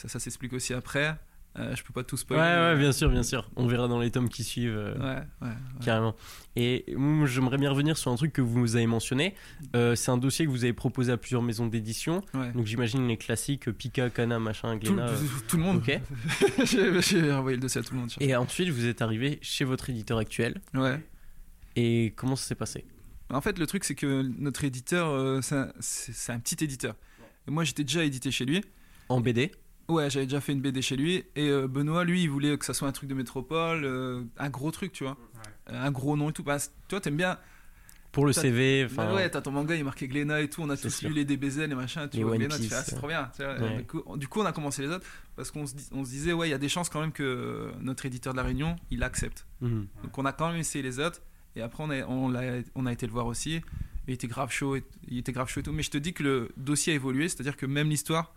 Ça, 0.00 0.08
ça 0.08 0.18
s'explique 0.18 0.52
aussi 0.54 0.72
après. 0.72 1.14
Euh, 1.58 1.74
je 1.74 1.82
peux 1.82 1.92
pas 1.92 2.04
tout 2.04 2.16
spoiler. 2.16 2.40
ouais, 2.42 2.78
bien 2.78 2.92
sûr, 2.92 3.10
bien 3.10 3.24
sûr. 3.24 3.50
On 3.56 3.66
verra 3.66 3.88
dans 3.88 3.98
les 3.98 4.10
tomes 4.10 4.28
qui 4.28 4.44
suivent. 4.44 4.72
euh, 4.76 4.94
Ouais, 4.94 5.22
ouais, 5.42 5.48
ouais. 5.48 5.84
Carrément. 5.84 6.14
Et 6.56 6.84
moi, 6.96 7.26
j'aimerais 7.26 7.58
bien 7.58 7.70
revenir 7.70 7.98
sur 7.98 8.10
un 8.12 8.14
truc 8.14 8.32
que 8.32 8.40
vous 8.40 8.76
avez 8.76 8.86
mentionné. 8.86 9.34
Euh, 9.74 9.94
c'est 9.96 10.10
un 10.12 10.16
dossier 10.16 10.46
que 10.46 10.50
vous 10.50 10.62
avez 10.64 10.72
proposé 10.72 11.10
à 11.12 11.16
plusieurs 11.16 11.42
maisons 11.42 11.66
d'édition. 11.66 12.22
Ouais. 12.34 12.52
Donc 12.52 12.66
j'imagine 12.66 13.06
les 13.08 13.16
classiques 13.16 13.68
euh, 13.68 13.72
Pika, 13.72 14.08
Kana, 14.10 14.38
machin, 14.38 14.72
Tout, 14.78 14.92
Glénat. 14.94 15.08
euh, 15.08 15.16
tout 15.48 15.56
le 15.58 15.62
monde. 15.64 15.78
Ok. 15.78 16.00
J'ai 16.64 17.32
envoyé 17.32 17.56
le 17.56 17.60
dossier 17.62 17.80
à 17.80 17.84
tout 17.84 17.94
le 17.94 18.00
monde. 18.00 18.10
Et 18.20 18.34
ensuite, 18.36 18.68
vous 18.70 18.86
êtes 18.86 19.02
arrivé 19.02 19.38
chez 19.42 19.64
votre 19.64 19.90
éditeur 19.90 20.18
actuel. 20.18 20.60
Ouais. 20.72 20.98
Et 21.76 22.14
comment 22.16 22.36
ça 22.36 22.46
s'est 22.46 22.54
passé? 22.54 22.86
En 23.28 23.40
fait, 23.40 23.58
le 23.58 23.66
truc, 23.66 23.84
c'est 23.84 23.96
que 23.96 24.22
notre 24.38 24.64
éditeur, 24.64 25.42
c'est 25.42 26.32
un, 26.32 26.38
petit 26.40 26.64
éditeur. 26.64 26.94
Et 27.48 27.50
moi, 27.50 27.64
j'étais 27.64 27.82
déjà 27.84 28.04
édité 28.04 28.30
chez 28.30 28.44
lui. 28.44 28.62
En 29.08 29.20
BD 29.20 29.50
Ouais, 29.90 30.08
j'avais 30.10 30.26
déjà 30.26 30.40
fait 30.40 30.52
une 30.52 30.60
BD 30.60 30.80
chez 30.82 30.96
lui. 30.96 31.24
Et 31.36 31.48
euh, 31.48 31.66
Benoît, 31.68 32.04
lui, 32.04 32.22
il 32.22 32.30
voulait 32.30 32.56
que 32.56 32.64
ça 32.64 32.74
soit 32.74 32.88
un 32.88 32.92
truc 32.92 33.08
de 33.08 33.14
métropole, 33.14 33.84
euh, 33.84 34.22
un 34.38 34.48
gros 34.50 34.70
truc, 34.70 34.92
tu 34.92 35.04
vois. 35.04 35.16
Euh, 35.70 35.86
Un 35.86 35.90
gros 35.90 36.16
nom 36.16 36.30
et 36.30 36.32
tout. 36.32 36.42
Bah, 36.42 36.56
toi, 36.88 37.00
t'aimes 37.00 37.16
bien. 37.16 37.38
Pour 38.12 38.26
le 38.26 38.32
CV, 38.32 38.88
Bah 38.96 39.14
ouais, 39.14 39.30
t'as 39.30 39.40
ton 39.40 39.52
manga, 39.52 39.72
il 39.76 39.80
est 39.80 39.84
marqué 39.84 40.08
Glénat 40.08 40.40
et 40.40 40.50
tout. 40.50 40.62
On 40.62 40.70
a 40.70 40.76
tous 40.76 40.90
sûr. 40.90 41.08
lu 41.08 41.14
les 41.14 41.24
DBZ, 41.24 41.58
les 41.58 41.68
machins. 41.76 42.08
Tu 42.10 42.16
Les 42.16 42.22
vois, 42.24 42.32
One 42.32 42.38
Glénat, 42.38 42.56
tu 42.56 42.62
fais, 42.62 42.68
Piece, 42.68 42.76
ah, 42.76 42.82
c'est 42.84 42.96
trop 42.96 43.06
bien. 43.06 43.30
tu 43.36 43.44
vois. 43.44 43.54
Ouais. 43.56 43.76
Du, 43.76 43.84
coup, 43.86 44.16
du 44.16 44.26
coup, 44.26 44.40
on 44.40 44.46
a 44.46 44.52
commencé 44.52 44.82
les 44.82 44.88
autres 44.88 45.06
parce 45.36 45.52
qu'on 45.52 45.64
se, 45.64 45.74
dit- 45.76 45.88
on 45.92 46.04
se 46.04 46.10
disait, 46.10 46.32
ouais, 46.32 46.48
il 46.48 46.50
y 46.50 46.54
a 46.54 46.58
des 46.58 46.68
chances 46.68 46.88
quand 46.88 47.00
même 47.00 47.12
que 47.12 47.70
notre 47.80 48.06
éditeur 48.06 48.32
de 48.32 48.38
la 48.38 48.42
Réunion, 48.42 48.74
il 48.90 49.04
accepte. 49.04 49.46
mhm. 49.60 49.86
Donc 50.02 50.18
on 50.18 50.24
a 50.24 50.32
quand 50.32 50.48
même 50.50 50.58
essayé 50.58 50.82
les 50.82 50.98
autres. 50.98 51.20
Et 51.54 51.62
après, 51.62 51.84
on 51.84 51.90
a, 51.90 52.04
on, 52.06 52.28
l'a- 52.30 52.62
on 52.74 52.84
a 52.86 52.92
été 52.92 53.06
le 53.06 53.12
voir 53.12 53.26
aussi. 53.26 53.60
Il 54.08 54.14
était 54.14 54.26
grave 54.26 54.50
chaud. 54.50 54.74
et- 54.74 54.82
il 55.06 55.18
était 55.18 55.30
grave 55.32 55.48
chaud 55.48 55.60
et 55.60 55.62
tout. 55.62 55.72
Mais 55.72 55.84
je 55.84 55.90
te 55.90 55.98
dis 55.98 56.12
que 56.12 56.24
le 56.24 56.48
dossier 56.56 56.92
a 56.92 56.96
évolué. 56.96 57.28
C'est-à-dire 57.28 57.56
que 57.56 57.66
même 57.66 57.90
l'histoire, 57.90 58.34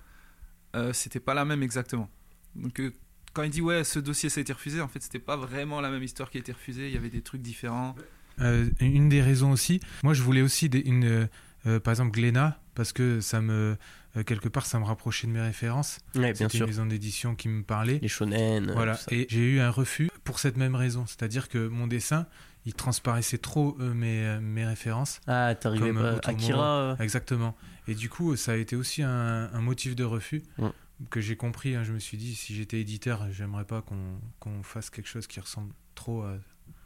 euh, 0.76 0.94
c'était 0.94 1.20
pas 1.20 1.34
la 1.34 1.46
même 1.46 1.64
exactement. 1.64 2.10
Donc 2.56 2.80
euh, 2.80 2.92
quand 3.34 3.44
il 3.44 3.50
dit 3.50 3.62
ouais, 3.62 3.84
ce 3.84 4.00
dossier 4.00 4.30
ça 4.30 4.40
a 4.40 4.42
été 4.42 4.54
refusé, 4.54 4.82
en 4.82 4.88
fait, 4.88 5.02
c'était 5.02 5.20
pas 5.20 5.36
vraiment 5.38 5.82
la 5.82 5.90
même 5.90 6.04
histoire 6.04 6.30
qui 6.30 6.38
a 6.38 6.40
été 6.42 6.52
refusée. 6.52 6.88
Il 6.88 6.94
y 6.94 6.98
avait 6.98 7.10
des 7.10 7.22
trucs 7.22 7.42
différents. 7.42 7.96
Euh, 8.42 8.70
une 8.80 9.10
des 9.10 9.22
raisons 9.22 9.52
aussi, 9.52 9.80
moi 10.04 10.14
je 10.14 10.22
voulais 10.24 10.42
aussi 10.42 10.68
des- 10.70 10.80
une, 10.80 11.06
euh, 11.06 11.28
euh, 11.68 11.80
par 11.80 11.92
exemple 11.92 12.12
Glénat, 12.12 12.60
parce 12.74 12.92
que 12.92 13.22
ça 13.22 13.42
me, 13.42 13.78
euh, 14.18 14.24
quelque 14.24 14.50
part, 14.50 14.66
ça 14.66 14.80
me 14.80 14.86
rapprochait 14.86 15.28
de 15.28 15.32
mes 15.32 15.42
références. 15.42 16.00
Ouais, 16.16 16.34
bien 16.34 16.48
C'était 16.50 16.58
une 16.60 16.66
maison 16.66 16.86
d'édition 16.88 17.36
qui 17.36 17.48
me 17.50 17.62
parlait. 17.64 18.00
Les 18.02 18.08
shonen. 18.08 18.72
Voilà, 18.74 18.96
tout 18.96 19.04
ça. 19.04 19.16
et 19.16 19.28
j'ai 19.30 19.42
eu 19.44 19.60
un 19.60 19.70
refus 19.70 20.10
pour 20.24 20.40
cette 20.40 20.58
même 20.58 20.74
raison, 20.76 21.06
c'est-à-dire 21.06 21.48
que 21.48 21.68
mon 21.68 21.86
dessin, 21.86 22.26
il 22.66 22.74
transparaissait 22.74 23.38
trop 23.38 23.78
euh, 23.80 23.94
mes, 23.94 24.40
mes 24.42 24.66
références. 24.66 25.20
Ah, 25.28 25.54
t'arrivais 25.54 25.94
pas. 25.94 26.18
Akira. 26.24 26.66
euh, 26.78 26.96
Exactement. 26.98 27.56
Et 27.88 27.96
du 27.96 28.10
coup, 28.10 28.36
ça 28.36 28.54
a 28.54 28.56
été 28.56 28.76
aussi 28.76 29.02
un, 29.04 29.50
un 29.54 29.62
motif 29.62 29.96
de 29.96 30.04
refus 30.04 30.42
Mm. 30.58 30.70
que 31.10 31.20
j'ai 31.22 31.36
compris. 31.36 31.76
hein. 31.76 31.84
je 31.84 31.92
me 31.94 32.00
suis 32.00 32.18
dit, 32.18 32.36
si 32.36 32.54
j'étais 32.56 32.80
éditeur, 32.80 33.28
j'aimerais 33.32 33.66
pas 33.66 33.82
qu'on 33.82 34.20
qu'on 34.40 34.64
fasse 34.64 34.90
quelque 34.90 35.08
chose 35.10 35.28
qui 35.28 35.40
ressemble 35.40 35.74
trop 35.96 36.22
à, 36.24 36.38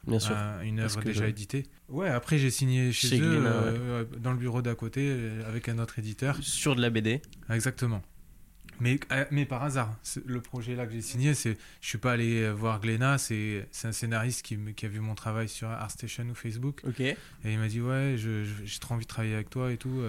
Bien 0.07 0.19
sûr. 0.19 0.35
à 0.35 0.63
une 0.63 0.79
œuvre 0.79 1.01
déjà 1.01 1.27
éditée. 1.27 1.63
Ouais, 1.89 2.09
après 2.09 2.37
j'ai 2.37 2.49
signé 2.49 2.91
chez, 2.93 3.09
Chez 3.09 3.19
eux, 3.21 3.29
Glénat, 3.31 3.49
euh, 3.49 4.05
dans 4.19 4.31
le 4.31 4.37
bureau 4.37 4.61
d'à 4.61 4.75
côté, 4.75 5.01
euh, 5.09 5.47
avec 5.47 5.67
un 5.69 5.77
autre 5.79 5.99
éditeur. 5.99 6.37
Sur 6.41 6.75
de 6.75 6.81
la 6.81 6.89
BD. 6.89 7.21
Exactement. 7.49 8.01
Mais, 8.79 8.99
euh, 9.11 9.25
mais 9.31 9.45
par 9.45 9.63
hasard, 9.63 9.97
le 10.25 10.39
projet 10.39 10.75
là 10.75 10.85
que 10.85 10.93
j'ai 10.93 11.01
signé, 11.01 11.33
c'est, 11.33 11.57
je 11.81 11.87
suis 11.87 11.97
pas 11.97 12.11
allé 12.13 12.43
euh, 12.43 12.51
voir 12.53 12.79
Glénat, 12.79 13.17
c'est, 13.17 13.67
un 13.83 13.91
scénariste 13.91 14.43
qui, 14.43 14.57
qui 14.75 14.85
a 14.85 14.89
vu 14.89 14.99
mon 14.99 15.15
travail 15.15 15.49
sur 15.49 15.67
ArtStation 15.67 16.25
ou 16.29 16.35
Facebook. 16.35 16.81
Ok. 16.87 16.99
Et 17.01 17.15
il 17.43 17.57
m'a 17.57 17.67
dit 17.67 17.81
ouais, 17.81 18.15
j'ai 18.17 18.79
trop 18.79 18.93
envie 18.93 19.05
de 19.05 19.09
travailler 19.09 19.33
avec 19.33 19.49
toi 19.49 19.71
et 19.71 19.77
tout. 19.77 20.01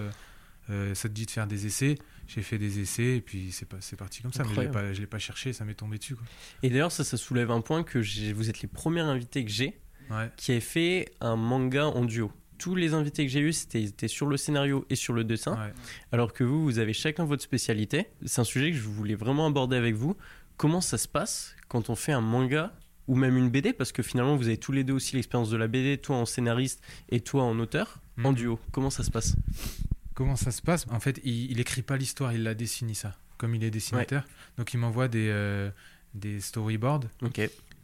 Euh, 0.69 0.93
ça 0.95 1.09
te 1.09 1.13
dit 1.13 1.25
de 1.25 1.31
faire 1.31 1.47
des 1.47 1.65
essais 1.65 1.95
J'ai 2.27 2.41
fait 2.41 2.57
des 2.57 2.79
essais 2.79 3.17
et 3.17 3.21
puis 3.21 3.51
c'est, 3.51 3.65
pas, 3.67 3.77
c'est 3.79 3.95
parti 3.95 4.21
comme 4.21 4.31
ça. 4.33 4.43
Mais 4.43 4.53
je 4.53 4.61
l'ai 4.61 4.93
je 4.93 5.01
l'ai 5.01 5.07
pas 5.07 5.19
cherché, 5.19 5.51
ça 5.53 5.65
m'est 5.65 5.73
tombé 5.73 5.97
dessus. 5.97 6.15
Quoi. 6.15 6.25
Et 6.63 6.69
d'ailleurs, 6.69 6.91
ça, 6.91 7.03
ça 7.03 7.17
soulève 7.17 7.49
un 7.51 7.61
point 7.61 7.83
que 7.83 8.01
j'ai- 8.01 8.33
vous 8.33 8.49
êtes 8.49 8.61
les 8.61 8.67
premiers 8.67 9.01
invités 9.01 9.43
que 9.45 9.51
j'ai 9.51 9.79
Ouais. 10.11 10.29
qui 10.37 10.51
avaient 10.51 10.59
fait 10.59 11.11
un 11.21 11.35
manga 11.35 11.85
en 11.85 12.03
duo. 12.05 12.31
Tous 12.57 12.75
les 12.75 12.93
invités 12.93 13.25
que 13.25 13.31
j'ai 13.31 13.39
eus, 13.41 13.53
c'était 13.53 13.81
étaient 13.83 14.07
sur 14.07 14.25
le 14.27 14.35
scénario 14.37 14.85
et 14.89 14.95
sur 14.95 15.13
le 15.13 15.23
dessin. 15.23 15.53
ouais. 15.53 15.73
Alors 16.11 16.33
que 16.33 16.43
vous, 16.43 16.63
vous 16.63 16.77
avez 16.79 16.93
chacun 16.93 17.23
votre 17.25 17.41
spécialité. 17.43 18.07
C'est 18.25 18.41
un 18.41 18.43
sujet 18.43 18.71
que 18.71 18.77
je 18.77 18.83
voulais 18.83 19.15
vraiment 19.15 19.47
aborder 19.47 19.77
avec 19.77 19.95
vous. 19.95 20.15
Comment 20.57 20.81
ça 20.81 20.97
se 20.97 21.07
passe 21.07 21.55
quand 21.69 21.89
on 21.89 21.95
fait 21.95 22.11
un 22.11 22.21
manga 22.21 22.73
ou 23.07 23.15
même 23.15 23.37
une 23.37 23.49
BD 23.49 23.71
Parce 23.71 23.91
que 23.93 24.03
finalement, 24.03 24.35
vous 24.35 24.47
avez 24.47 24.57
tous 24.57 24.71
les 24.73 24.83
deux 24.83 24.93
aussi 24.93 25.15
l'expérience 25.15 25.49
de 25.49 25.57
la 25.57 25.67
BD, 25.67 25.97
toi 25.97 26.17
en 26.17 26.25
scénariste 26.25 26.81
et 27.09 27.21
toi 27.21 27.43
en 27.43 27.57
auteur, 27.59 28.01
en 28.23 28.31
Mhm. 28.31 28.35
duo. 28.35 28.59
Comment 28.71 28.89
ça 28.89 29.03
se 29.03 29.09
passe? 29.11 29.35
Comment 30.19 30.35
ça 30.35 30.51
se 30.51 30.61
passe? 30.61 30.85
En 30.91 30.99
fait, 30.99 31.19
il, 31.23 31.49
il 31.51 31.59
écrit 31.59 31.81
pas 31.81 31.95
l'histoire, 31.97 32.33
il 32.33 32.43
la 32.43 32.53
dessine 32.53 32.93
ça. 32.93 33.15
Comme 33.37 33.55
il 33.55 33.63
est 33.63 33.71
dessinateur, 33.71 34.25
donc 34.57 34.73
il 34.73 34.77
m'envoie 34.77 35.07
des, 35.07 35.29
euh, 35.29 35.71
des 36.13 36.41
storyboards 36.41 37.05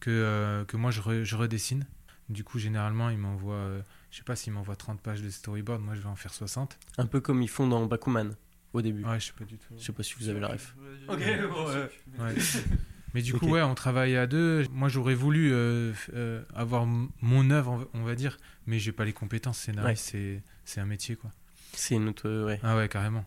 que, 0.02 0.10
euh, 0.12 0.66
que 0.66 0.76
moi 0.76 0.92
je, 0.92 1.00
re- 1.02 1.24
je 1.24 1.36
redessine. 1.38 1.86
Du 2.28 2.44
coup, 2.44 2.60
généralement, 2.60 3.10
il 3.10 3.18
m'envoie, 3.18 3.56
euh, 3.56 3.82
je 4.12 4.18
sais 4.18 4.24
pas 4.24 4.36
s'il 4.36 4.52
m'envoie 4.52 4.76
30 4.76 5.00
pages 5.00 5.22
de 5.22 5.30
storyboard, 5.30 5.82
moi 5.82 5.96
je 5.96 6.02
vais 6.02 6.10
en 6.10 6.16
faire 6.18 6.34
60. 6.34 6.78
Un 6.98 7.06
peu 7.06 7.22
comme 7.22 7.42
ils 7.42 7.48
font 7.48 7.68
dans 7.68 7.86
Bakuman 7.86 8.36
au 8.74 8.82
début. 8.82 9.06
Ouais, 9.06 9.18
je 9.20 9.28
sais 9.28 9.32
pas 9.32 9.46
du 9.46 9.58
tout. 9.58 9.74
Je 9.80 9.84
sais 9.86 9.94
pas 9.94 10.04
si 10.04 10.16
vous 10.20 10.28
avez 10.28 10.42
la 10.42 10.50
ref. 10.50 10.76
Ok, 11.08 11.20
bon, 11.50 11.68
ouais. 11.70 11.90
Ouais. 12.20 12.36
Mais 13.14 13.22
du 13.22 13.34
coup, 13.34 13.48
ouais, 13.48 13.62
on 13.62 13.76
travaille 13.76 14.18
à 14.18 14.28
deux. 14.28 14.66
Moi, 14.74 14.90
j'aurais 14.90 15.16
voulu 15.16 15.54
euh, 15.54 15.94
euh, 16.14 16.44
avoir 16.54 16.86
mon 16.86 17.50
œuvre, 17.50 17.88
on 17.94 18.04
va 18.04 18.14
dire, 18.16 18.38
mais 18.68 18.78
j'ai 18.78 18.92
pas 18.92 19.06
les 19.06 19.14
compétences. 19.14 19.60
Scénariste, 19.60 20.18
c'est 20.66 20.82
un 20.82 20.86
métier, 20.86 21.16
quoi. 21.16 21.32
C'est 21.76 21.96
une 21.96 22.10
autre. 22.10 22.30
ouais. 22.46 22.60
Ah 22.64 22.76
ouais, 22.78 22.88
carrément. 22.90 23.26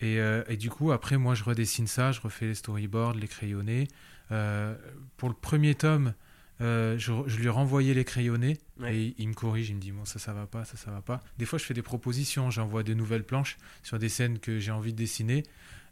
Et, 0.00 0.18
euh, 0.18 0.42
et 0.48 0.56
du 0.56 0.68
coup, 0.70 0.90
après, 0.92 1.16
moi, 1.16 1.34
je 1.34 1.44
redessine 1.44 1.86
ça, 1.86 2.10
je 2.12 2.20
refais 2.20 2.46
les 2.46 2.54
storyboards, 2.54 3.14
les 3.14 3.28
crayonnés. 3.28 3.86
Euh, 4.32 4.74
pour 5.16 5.28
le 5.28 5.34
premier 5.34 5.74
tome, 5.74 6.14
euh, 6.60 6.98
je, 6.98 7.12
je 7.26 7.38
lui 7.38 7.46
ai 7.46 7.50
renvoyé 7.50 7.94
les 7.94 8.04
crayonnés 8.04 8.58
Ouais. 8.80 8.96
et 8.96 9.02
il, 9.02 9.14
il 9.18 9.28
me 9.28 9.34
corrige, 9.34 9.68
il 9.70 9.76
me 9.76 9.80
dit 9.80 9.92
bon 9.92 10.04
ça 10.04 10.18
ça 10.18 10.32
va 10.32 10.46
pas, 10.46 10.64
ça 10.64 10.76
ça 10.76 10.90
va 10.90 11.02
pas. 11.02 11.22
Des 11.38 11.44
fois 11.44 11.58
je 11.58 11.64
fais 11.64 11.74
des 11.74 11.82
propositions, 11.82 12.50
j'envoie 12.50 12.82
des 12.82 12.94
nouvelles 12.94 13.24
planches 13.24 13.58
sur 13.82 13.98
des 13.98 14.08
scènes 14.08 14.38
que 14.40 14.58
j'ai 14.58 14.72
envie 14.72 14.92
de 14.92 14.98
dessiner 14.98 15.42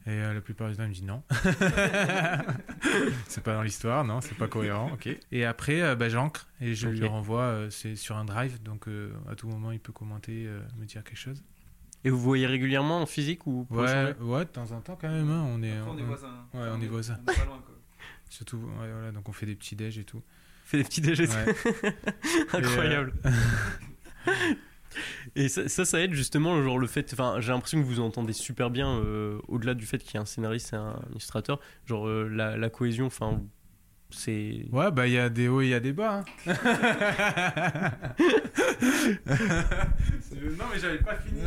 et 0.07 0.19
la 0.21 0.41
plupart 0.41 0.69
du 0.71 0.77
temps 0.77 0.85
il 0.85 0.89
me 0.89 0.95
dit 0.95 1.05
non. 1.05 1.23
c'est 3.29 3.43
pas 3.43 3.55
dans 3.55 3.63
l'histoire, 3.63 4.05
non, 4.05 4.21
c'est 4.21 4.37
pas 4.37 4.49
cohérent, 4.49 4.91
ok. 4.93 5.09
Et 5.33 5.45
après 5.45 5.95
bah, 5.97 6.09
j'encre 6.09 6.49
et 6.61 6.75
je 6.75 6.89
lui 6.89 7.07
renvoie, 7.07 7.67
c'est 7.71 7.97
sur 7.97 8.17
un 8.17 8.25
drive 8.25 8.63
donc 8.63 8.87
à 9.31 9.35
tout 9.35 9.49
moment 9.49 9.73
il 9.73 9.81
peut 9.81 9.93
commenter, 9.93 10.49
me 10.79 10.85
dire 10.85 11.05
quelque 11.05 11.19
chose. 11.19 11.43
Et 12.05 12.11
vous 12.11 12.19
voyez 12.19 12.47
régulièrement 12.47 13.03
en 13.03 13.07
physique 13.07 13.47
ou 13.47 13.65
pour 13.65 13.79
Ouais, 13.79 14.15
de 14.15 14.45
temps 14.45 14.71
en 14.73 14.81
temps 14.81 14.97
quand 15.01 15.11
même, 15.11 15.31
hein, 15.31 15.45
on 15.49 15.63
est, 15.63 15.77
Après, 15.77 15.91
on 15.91 15.99
est 15.99 16.03
on- 16.03 16.07
voisins. 16.07 16.47
ouais, 16.55 16.69
on 16.75 16.81
est 16.81 16.87
voisins. 16.87 17.19
On 17.27 17.33
est 17.33 17.37
pas 17.37 17.45
loin, 17.45 17.59
quoi. 17.65 17.75
surtout, 18.31 18.57
ouais, 18.57 18.91
voilà, 18.93 19.13
donc 19.13 19.29
on 19.29 19.33
fait 19.33 19.47
des 19.47 19.55
petits 19.57 19.77
déj 19.77 19.99
et 19.99 20.05
tout. 20.05 20.23
Fait 20.65 20.79
des 20.79 20.85
petits 20.85 21.01
déjeuners. 21.01 21.35
Ouais. 21.35 21.97
Incroyable. 22.53 23.13
Et 25.37 25.49
ça, 25.49 25.69
ça, 25.69 25.85
ça 25.85 26.01
aide 26.01 26.15
justement, 26.15 26.61
genre 26.63 26.79
le 26.79 26.87
fait. 26.89 27.11
Enfin, 27.13 27.37
j'ai 27.39 27.53
l'impression 27.53 27.81
que 27.81 27.87
vous 27.87 28.01
entendez 28.01 28.33
super 28.33 28.71
bien, 28.71 28.89
euh, 28.99 29.39
au-delà 29.47 29.75
du 29.75 29.87
fait 29.87 29.99
qu'il 29.99 30.15
y 30.15 30.17
a 30.19 30.21
un 30.21 30.25
scénariste 30.27 30.73
et 30.73 30.77
un 30.77 30.99
illustrateur, 31.13 31.61
genre 31.87 32.09
euh, 32.09 32.29
la, 32.29 32.57
la 32.57 32.71
cohésion, 32.71 33.07
enfin, 33.07 33.41
c'est. 34.11 34.67
Ouais, 34.73 34.91
bah 34.91 35.07
il 35.07 35.13
y 35.15 35.19
a 35.19 35.29
des 35.29 35.49
hauts 35.49 35.61
et 35.61 35.67
il 35.67 35.71
y 35.71 35.75
a 35.75 35.81
des 35.81 35.93
bas. 35.93 36.23
hein. 36.47 36.55
non, 40.59 40.65
mais 40.73 40.79
j'avais 40.81 40.99
pas 40.99 41.17
fini. 41.17 41.41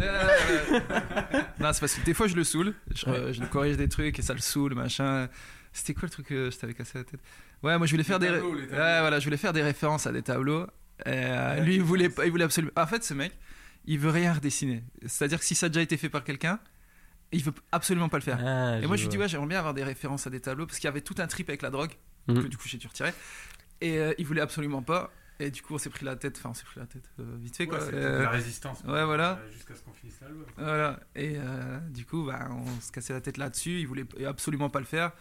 non, 1.59 1.73
c'est 1.73 1.79
parce 1.79 1.95
que 1.95 2.05
des 2.05 2.13
fois 2.13 2.27
je 2.27 2.35
le 2.35 2.43
saoule, 2.43 2.73
je, 2.93 3.05
Ouais. 3.09 3.33
je 3.33 3.41
le 3.41 3.47
corrige 3.47 3.77
des 3.77 3.89
trucs 3.89 4.17
et 4.17 4.21
ça 4.21 4.33
le 4.33 4.39
saoule, 4.39 4.75
machin. 4.75 5.27
C'était 5.71 5.93
quoi 5.93 6.03
le 6.03 6.09
truc 6.11 6.27
que 6.27 6.51
je 6.51 6.57
t'avais 6.57 6.73
cassé 6.73 6.97
la 6.99 7.03
tête? 7.03 7.19
Ouais, 7.63 7.77
moi 7.77 7.87
je 7.87 7.91
voulais 7.91 8.03
faire 8.03 8.19
Les 8.19 8.27
des, 8.27 8.33
tableaux, 8.33 8.53
les 8.53 8.61
ouais, 8.61 8.67
tableaux. 8.67 8.99
voilà, 8.99 9.19
je 9.19 9.23
voulais 9.25 9.37
faire 9.37 9.53
des 9.53 9.63
références 9.63 10.05
à 10.05 10.11
des 10.11 10.21
tableaux. 10.21 10.67
Et, 11.05 11.09
euh, 11.09 11.59
lui, 11.61 11.75
il 11.75 11.81
voulait, 11.81 12.09
pas- 12.09 12.25
il 12.25 12.31
voulait 12.31 12.43
absolument. 12.43 12.71
En 12.77 12.85
fait, 12.85 13.03
ce 13.03 13.13
mec, 13.15 13.31
il 13.85 13.97
veut 13.97 14.11
rien 14.11 14.33
redessiner. 14.33 14.83
C'est-à-dire 15.05 15.39
que 15.39 15.45
si 15.45 15.55
ça 15.55 15.65
a 15.65 15.69
déjà 15.69 15.81
été 15.81 15.97
fait 15.97 16.09
par 16.09 16.23
quelqu'un, 16.23 16.59
il 17.31 17.43
veut 17.43 17.53
absolument 17.71 18.09
pas 18.09 18.17
le 18.17 18.23
faire. 18.23 18.37
Ah, 18.45 18.77
Et 18.81 18.85
moi, 18.85 18.95
je 18.95 19.01
lui 19.01 19.09
dis, 19.09 19.17
ouais, 19.17 19.27
j'aimerais 19.27 19.47
bien 19.47 19.57
avoir 19.57 19.73
des 19.73 19.83
références 19.83 20.27
à 20.27 20.29
des 20.29 20.39
tableaux 20.39 20.67
parce 20.67 20.77
qu'il 20.77 20.87
y 20.87 20.89
avait 20.89 21.01
tout 21.01 21.15
un 21.17 21.25
trip 21.25 21.49
avec 21.49 21.63
la 21.63 21.71
drogue 21.71 21.91
Mhm. 22.27 22.43
que 22.43 22.47
du 22.47 22.57
coup 22.57 22.67
j'ai 22.67 22.77
dû 22.77 22.87
retirer. 22.87 23.13
Et 23.81 23.97
euh, 23.99 24.13
il 24.17 24.25
voulait 24.25 24.41
absolument 24.41 24.81
pas. 24.81 25.11
Et 25.39 25.49
du 25.51 25.61
coup, 25.63 25.73
on 25.73 25.77
s'est 25.77 25.89
pris 25.89 26.05
la 26.05 26.15
tête, 26.15 26.37
enfin, 26.37 26.51
on 26.51 26.53
s'est 26.53 26.63
pris 26.63 26.79
la 26.79 26.85
tête 26.85 27.03
euh, 27.19 27.23
vite 27.41 27.57
fait, 27.57 27.63
Ouais, 27.63 27.69
quoi. 27.69 27.79
Euh, 27.81 28.21
la 28.21 28.29
résistance. 28.29 28.81
ouais, 28.85 29.03
voilà. 29.03 29.39
Euh, 29.43 29.51
Jusqu'à 29.51 29.73
ce 29.75 29.81
qu'on 29.81 29.91
finisse 29.91 30.21
l'album. 30.21 30.45
Voilà. 30.57 30.99
Et 31.15 31.33
euh, 31.37 31.79
du 31.89 32.05
coup, 32.05 32.23
bah, 32.27 32.47
on 32.51 32.79
se 32.79 32.91
cassait 32.91 33.13
la 33.13 33.19
tête 33.19 33.37
là-dessus. 33.37 33.79
Il 33.79 33.87
voulait 33.87 34.05
absolument 34.25 34.69
pas 34.69 34.79
le 34.79 34.85
faire. 34.85 35.11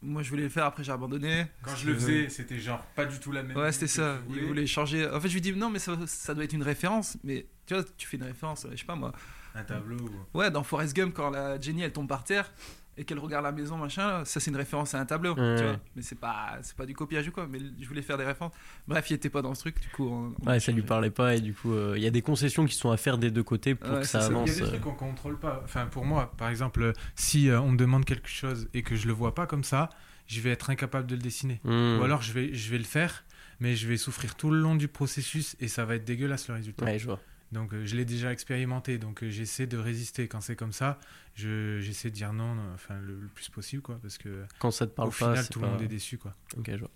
Moi, 0.00 0.22
je 0.22 0.30
voulais 0.30 0.44
le 0.44 0.48
faire. 0.48 0.64
Après, 0.64 0.82
j'ai 0.82 0.92
abandonné. 0.92 1.46
Quand 1.62 1.76
je 1.76 1.86
le 1.88 1.94
faisais, 1.94 2.28
c'était 2.30 2.58
genre 2.58 2.82
pas 2.96 3.04
du 3.04 3.20
tout 3.20 3.30
la 3.30 3.42
même. 3.42 3.56
Ouais, 3.56 3.70
c'était 3.70 3.86
ça. 3.86 4.18
Il 4.30 4.46
voulait 4.46 4.66
changer. 4.66 5.08
En 5.08 5.20
fait, 5.20 5.28
je 5.28 5.34
lui 5.34 5.40
dis 5.42 5.52
non, 5.52 5.70
mais 5.70 5.78
ça, 5.78 5.96
ça 6.06 6.34
doit 6.34 6.44
être 6.44 6.54
une 6.54 6.62
référence. 6.62 7.16
Mais 7.22 7.46
tu 7.66 7.74
vois, 7.74 7.84
tu 7.96 8.08
fais 8.08 8.16
une 8.16 8.24
référence, 8.24 8.66
je 8.70 8.76
sais 8.76 8.84
pas 8.86 8.96
moi. 8.96 9.12
Un 9.54 9.62
tableau. 9.62 9.98
ou- 9.98 10.38
Ouais, 10.38 10.50
dans 10.50 10.62
Forrest 10.62 10.96
Gump, 10.96 11.14
quand 11.14 11.30
la 11.30 11.60
Jenny 11.60 11.82
elle 11.82 11.92
tombe 11.92 12.08
par 12.08 12.24
terre 12.24 12.50
et 12.98 13.04
qu'elle 13.04 13.18
regarde 13.20 13.44
la 13.44 13.52
maison, 13.52 13.76
machin, 13.76 14.24
ça 14.24 14.40
c'est 14.40 14.50
une 14.50 14.56
référence 14.56 14.92
à 14.94 15.00
un 15.00 15.06
tableau. 15.06 15.34
Tu 15.34 15.40
vois 15.40 15.76
mais 15.94 16.02
c'est 16.02 16.18
pas, 16.18 16.58
c'est 16.62 16.76
pas 16.76 16.84
du 16.84 16.94
copiage 16.94 17.28
ou 17.28 17.30
quoi. 17.32 17.46
Mais 17.48 17.60
je 17.80 17.86
voulais 17.88 18.02
faire 18.02 18.18
des 18.18 18.24
références. 18.24 18.52
Bref, 18.86 19.08
il 19.10 19.14
était 19.14 19.30
pas 19.30 19.40
dans 19.40 19.54
ce 19.54 19.60
truc. 19.60 19.80
Du 19.80 19.88
coup, 19.88 20.08
on, 20.08 20.34
Ouais, 20.46 20.60
ça 20.60 20.72
lui 20.72 20.82
parlait 20.82 21.10
pas 21.10 21.36
et 21.36 21.40
du 21.40 21.54
coup, 21.54 21.72
euh, 21.72 21.94
il 21.96 22.02
y 22.02 22.06
a 22.06 22.10
des 22.10 22.22
concessions 22.22 22.66
qui 22.66 22.74
sont 22.74 22.90
à 22.90 22.96
faire 22.96 23.16
des 23.16 23.30
deux 23.30 23.42
côtés 23.44 23.74
pour 23.74 23.90
Ouais, 23.92 24.00
que 24.00 24.06
ça 24.06 24.20
ça. 24.20 24.26
Il 24.28 24.32
y 24.32 24.34
avance. 24.36 24.50
a 24.50 24.54
des 24.54 24.62
euh. 24.62 24.66
trucs 24.66 24.80
qu'on 24.82 24.94
contrôle 24.94 25.38
pas. 25.38 25.60
Enfin, 25.64 25.86
pour 25.86 26.04
moi, 26.04 26.32
par 26.36 26.48
exemple, 26.48 26.92
si 27.14 27.48
euh, 27.48 27.60
on 27.60 27.70
me 27.70 27.76
demande 27.76 28.04
quelque 28.04 28.28
chose 28.28 28.68
et 28.74 28.82
que 28.82 28.96
je 28.96 29.06
le 29.06 29.12
vois 29.12 29.34
pas 29.34 29.46
comme 29.46 29.64
ça, 29.64 29.90
je 30.26 30.40
vais 30.40 30.50
être 30.50 30.70
incapable 30.70 31.06
de 31.06 31.14
le 31.14 31.22
dessiner. 31.22 31.60
Hmm. 31.64 31.98
Ou 32.00 32.02
alors 32.04 32.22
je 32.22 32.32
vais, 32.32 32.52
je 32.52 32.70
vais 32.70 32.78
le 32.78 32.84
faire, 32.84 33.24
mais 33.60 33.76
je 33.76 33.86
vais 33.88 33.96
souffrir 33.96 34.34
tout 34.34 34.50
le 34.50 34.58
long 34.58 34.74
du 34.74 34.88
processus 34.88 35.56
et 35.60 35.68
ça 35.68 35.84
va 35.84 35.94
être 35.94 36.04
dégueulasse 36.04 36.48
le 36.48 36.54
résultat. 36.54 36.84
Ouais, 36.84 36.98
je 36.98 37.06
vois. 37.06 37.20
Donc 37.52 37.72
euh, 37.72 37.86
je 37.86 37.96
l'ai 37.96 38.04
déjà 38.04 38.30
expérimenté, 38.32 38.98
donc 38.98 39.22
euh, 39.22 39.30
j'essaie 39.30 39.66
de 39.66 39.78
résister. 39.78 40.28
Quand 40.28 40.40
c'est 40.40 40.56
comme 40.56 40.72
ça, 40.72 40.98
je, 41.34 41.80
j'essaie 41.80 42.10
de 42.10 42.14
dire 42.14 42.32
non, 42.32 42.54
non, 42.54 42.72
enfin 42.74 42.98
le, 43.00 43.18
le 43.20 43.28
plus 43.28 43.48
possible, 43.48 43.82
quoi, 43.82 43.98
parce 44.02 44.18
que 44.18 44.44
Quand 44.58 44.70
ça 44.70 44.86
te 44.86 44.92
parle 44.92 45.08
au 45.08 45.12
pas, 45.12 45.16
final 45.32 45.48
tout 45.48 45.60
pas... 45.60 45.66
le 45.66 45.72
monde 45.72 45.82
est 45.82 45.88
déçu, 45.88 46.18
quoi. 46.18 46.34
Ok, 46.58 46.70
je 46.70 46.76
vois. 46.78 46.90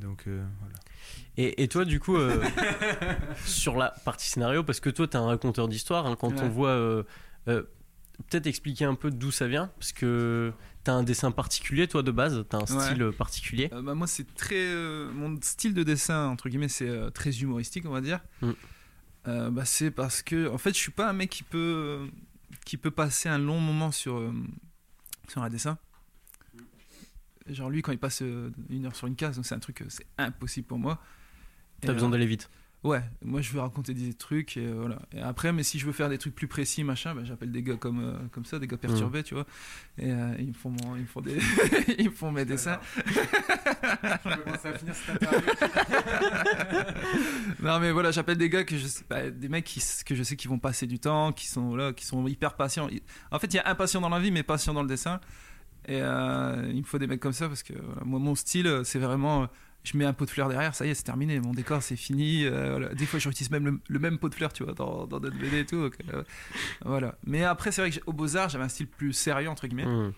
Donc 0.00 0.24
euh, 0.26 0.44
voilà. 0.60 0.74
Et, 1.36 1.62
et 1.62 1.68
toi, 1.68 1.84
du 1.84 2.00
coup, 2.00 2.16
euh, 2.16 2.42
sur 3.44 3.76
la 3.76 3.90
partie 4.04 4.28
scénario, 4.28 4.62
parce 4.62 4.80
que 4.80 4.90
toi, 4.90 5.06
t'es 5.08 5.16
un 5.16 5.26
raconteur 5.26 5.68
d'histoire, 5.68 6.06
hein, 6.06 6.16
quand 6.18 6.32
on 6.40 6.48
voit. 6.48 6.70
euh, 6.70 7.02
euh, 7.48 7.62
Peut-être 8.30 8.46
expliquer 8.46 8.84
un 8.84 8.94
peu 8.94 9.10
d'où 9.10 9.32
ça 9.32 9.48
vient, 9.48 9.72
parce 9.80 9.92
que 9.92 10.52
t'as 10.84 10.92
un 10.92 11.02
dessin 11.02 11.32
particulier, 11.32 11.88
toi, 11.88 12.04
de 12.04 12.12
base, 12.12 12.44
t'as 12.48 12.58
un 12.58 12.60
Ouais. 12.60 12.84
style 12.84 13.10
particulier. 13.18 13.68
Euh, 13.72 13.82
bah, 13.82 13.94
moi, 13.96 14.06
c'est 14.06 14.32
très. 14.36 14.54
euh, 14.54 15.10
mon 15.12 15.36
style 15.42 15.74
de 15.74 15.82
dessin, 15.82 16.26
entre 16.28 16.48
guillemets, 16.48 16.68
c'est 16.68 16.88
euh, 16.88 17.10
très 17.10 17.30
humoristique, 17.40 17.84
on 17.86 17.90
va 17.90 18.00
dire. 18.00 18.20
Mm. 18.40 18.52
Euh, 19.26 19.50
bah, 19.50 19.64
c'est 19.64 19.90
parce 19.90 20.22
que, 20.22 20.48
en 20.48 20.58
fait, 20.58 20.70
je 20.70 20.78
suis 20.78 20.92
pas 20.92 21.08
un 21.08 21.12
mec 21.12 21.30
qui 21.30 21.42
peut, 21.42 22.08
qui 22.64 22.76
peut 22.76 22.90
passer 22.90 23.28
un 23.28 23.38
long 23.38 23.60
moment 23.60 23.90
sur, 23.90 24.16
euh, 24.16 24.32
sur 25.28 25.42
un 25.42 25.48
dessin. 25.48 25.78
Genre, 27.48 27.70
lui, 27.70 27.82
quand 27.82 27.92
il 27.92 27.98
passe 27.98 28.22
euh, 28.22 28.50
une 28.70 28.86
heure 28.86 28.96
sur 28.96 29.06
une 29.06 29.16
case, 29.16 29.40
c'est 29.42 29.54
un 29.54 29.58
truc, 29.58 29.84
c'est 29.88 30.06
impossible 30.18 30.66
pour 30.66 30.78
moi. 30.78 31.02
T'as 31.80 31.92
besoin 31.92 32.08
d'aller 32.08 32.26
vite. 32.26 32.48
Ouais, 32.84 33.00
moi 33.24 33.40
je 33.40 33.50
veux 33.50 33.60
raconter 33.60 33.94
des 33.94 34.12
trucs 34.12 34.58
et 34.58 34.66
euh, 34.66 34.74
voilà. 34.78 34.98
Et 35.16 35.20
après, 35.20 35.54
mais 35.54 35.62
si 35.62 35.78
je 35.78 35.86
veux 35.86 35.92
faire 35.92 36.10
des 36.10 36.18
trucs 36.18 36.34
plus 36.34 36.48
précis, 36.48 36.84
machin, 36.84 37.14
bah, 37.14 37.22
j'appelle 37.24 37.50
des 37.50 37.62
gars 37.62 37.76
comme, 37.76 38.04
euh, 38.04 38.12
comme 38.30 38.44
ça, 38.44 38.58
des 38.58 38.66
gars 38.66 38.76
perturbés, 38.76 39.22
tu 39.22 39.32
vois. 39.32 39.46
Et 39.96 40.10
euh, 40.12 40.34
ils, 40.38 40.48
me 40.48 40.52
font 40.52 40.68
mon- 40.68 40.94
ils 40.94 41.02
me 41.02 41.06
font 41.06 41.22
des, 41.22 41.38
ils 41.98 42.10
me 42.10 42.14
font 42.14 42.30
mes 42.30 42.44
dessins. 42.44 42.78
je 43.06 44.28
vais 44.28 44.36
commencer 44.44 44.68
à 44.68 44.72
finir 44.74 44.94
cette 44.94 45.22
interview. 45.22 45.50
Non 47.60 47.78
mais 47.80 47.92
voilà, 47.92 48.10
j'appelle 48.10 48.36
des 48.36 48.50
gars 48.50 48.64
que 48.64 48.76
je 48.76 48.86
sais, 48.86 49.04
bah, 49.08 49.30
des 49.30 49.48
mecs 49.48 49.64
qui, 49.64 49.82
que 50.04 50.14
je 50.14 50.22
sais 50.22 50.36
qui 50.36 50.48
vont 50.48 50.58
passer 50.58 50.86
du 50.86 50.98
temps, 50.98 51.32
qui 51.32 51.48
sont 51.48 51.74
là, 51.76 51.92
qui 51.94 52.04
sont 52.04 52.26
hyper 52.26 52.54
patients. 52.54 52.88
En 53.30 53.38
fait, 53.38 53.46
il 53.52 53.56
y 53.56 53.60
a 53.60 53.68
impatient 53.68 54.00
dans 54.02 54.08
la 54.10 54.20
vie, 54.20 54.30
mais 54.30 54.42
patient 54.42 54.74
dans 54.74 54.82
le 54.82 54.88
dessin. 54.88 55.20
Et 55.86 56.00
euh, 56.02 56.66
il 56.70 56.78
me 56.80 56.84
faut 56.84 56.98
des 56.98 57.06
mecs 57.06 57.20
comme 57.20 57.32
ça 57.32 57.48
parce 57.48 57.62
que 57.62 57.72
voilà, 57.74 58.02
moi, 58.04 58.18
mon 58.18 58.34
style, 58.34 58.80
c'est 58.84 58.98
vraiment, 58.98 59.44
euh, 59.44 59.46
je 59.84 59.96
mets 59.96 60.04
un 60.06 60.12
pot 60.14 60.24
de 60.24 60.30
fleurs 60.30 60.48
derrière, 60.48 60.74
ça 60.74 60.86
y 60.86 60.90
est, 60.90 60.94
c'est 60.94 61.04
terminé. 61.04 61.38
Mon 61.40 61.52
décor, 61.52 61.82
c'est 61.82 61.96
fini. 61.96 62.44
euh, 62.46 62.70
voilà. 62.70 62.94
Des 62.94 63.06
fois, 63.06 63.18
j'utilise 63.20 63.50
même 63.50 63.64
le, 63.66 63.80
le 63.88 63.98
même 63.98 64.18
pot 64.18 64.28
de 64.30 64.34
fleurs, 64.34 64.52
tu 64.52 64.64
vois, 64.64 64.72
dans, 64.74 65.06
dans 65.06 65.20
notre 65.20 65.36
BD 65.38 65.60
et 65.60 65.66
tout. 65.66 65.80
donc, 65.82 65.96
euh, 66.12 66.22
voilà. 66.84 67.16
Mais 67.26 67.44
après, 67.44 67.70
c'est 67.70 67.82
vrai 67.82 67.90
que 67.90 67.96
j'ai- 67.96 68.02
au 68.06 68.12
Beaux 68.12 68.36
Arts, 68.36 68.48
j'avais 68.48 68.64
un 68.64 68.68
style 68.68 68.86
plus 68.88 69.12
sérieux 69.12 69.48
entre 69.50 69.66
guillemets. 69.66 69.86
Hmm. 69.86 70.12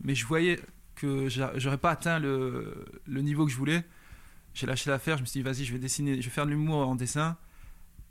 mais 0.00 0.14
je 0.14 0.26
voyais 0.26 0.58
que 0.94 1.28
j'a- 1.28 1.52
j'aurais 1.56 1.78
pas 1.78 1.90
atteint 1.90 2.18
le, 2.18 2.84
le 3.06 3.20
niveau 3.20 3.44
que 3.46 3.52
je 3.52 3.56
voulais. 3.56 3.84
J'ai 4.54 4.66
lâché 4.66 4.90
l'affaire, 4.90 5.16
je 5.18 5.22
me 5.22 5.26
suis 5.26 5.40
dit 5.40 5.44
vas-y, 5.44 5.64
je 5.64 5.72
vais 5.72 5.78
dessiner, 5.78 6.16
je 6.20 6.26
vais 6.28 6.34
faire 6.34 6.46
de 6.46 6.50
l'humour 6.50 6.88
en 6.88 6.94
dessin 6.96 7.36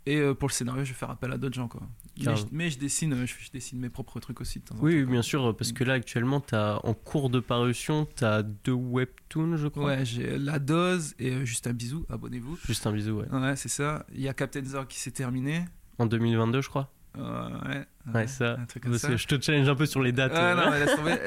et 0.06 0.18
euh, 0.18 0.34
pour 0.34 0.48
le 0.48 0.54
scénario, 0.54 0.84
je 0.86 0.92
vais 0.94 0.98
faire 0.98 1.10
appel 1.10 1.32
à 1.34 1.38
d'autres 1.38 1.56
gens 1.56 1.68
quoi. 1.68 1.82
Mais 2.26 2.36
je, 2.36 2.46
mais 2.52 2.70
je 2.70 2.80
dessine, 2.80 3.14
euh, 3.14 3.26
je, 3.26 3.34
je 3.40 3.52
dessine 3.52 3.80
mes 3.80 3.90
propres 3.90 4.20
trucs 4.20 4.42
aussi 4.42 4.60
de 4.60 4.66
temps 4.66 4.76
en 4.76 4.80
Oui, 4.80 5.04
temps, 5.04 5.12
bien 5.12 5.22
sûr, 5.22 5.56
parce 5.56 5.72
que 5.72 5.84
là, 5.84 5.94
actuellement, 5.94 6.40
t'as 6.40 6.78
en 6.84 6.94
cours 6.94 7.30
de 7.30 7.40
parution, 7.40 8.08
t'as 8.16 8.42
deux 8.44 8.72
webtoons, 8.74 9.58
je 9.58 9.68
crois. 9.68 9.86
Ouais, 9.86 10.06
j'ai 10.06 10.38
la 10.38 10.60
dose 10.60 11.14
et 11.20 11.32
euh, 11.32 11.46
juste 11.46 11.68
un 11.68 11.74
bisou, 11.74 12.06
abonnez-vous. 12.10 12.58
Juste 12.66 12.88
un 12.88 12.92
bisou, 12.92 13.20
ouais. 13.22 13.30
Ouais, 13.30 13.56
c'est 13.56 13.70
ça. 13.70 14.06
Il 14.14 14.22
y 14.22 14.28
a 14.28 14.34
Captain 14.34 14.64
Zorg 14.64 14.88
qui 14.88 15.00
s'est 15.00 15.12
terminé. 15.12 15.66
En 16.00 16.06
2022, 16.06 16.62
je 16.62 16.70
crois. 16.70 16.92
Euh, 17.18 17.50
ouais, 17.68 17.86
Ouais, 18.14 18.28
ça. 18.28 18.58
un 18.60 18.66
truc 18.66 18.84
comme 18.84 18.92
Parce 18.92 19.02
ça. 19.02 19.08
que 19.10 19.18
je 19.18 19.26
te 19.28 19.42
challenge 19.42 19.68
un 19.68 19.76
peu 19.76 19.86
sur 19.88 20.02
les 20.04 20.12
dates. 20.12 20.34
Ouais, 20.34 20.40
euh. 20.40 20.56
non, 20.56 20.70
mais 20.72 20.80
laisse 20.86 20.96
tomber. 20.96 21.18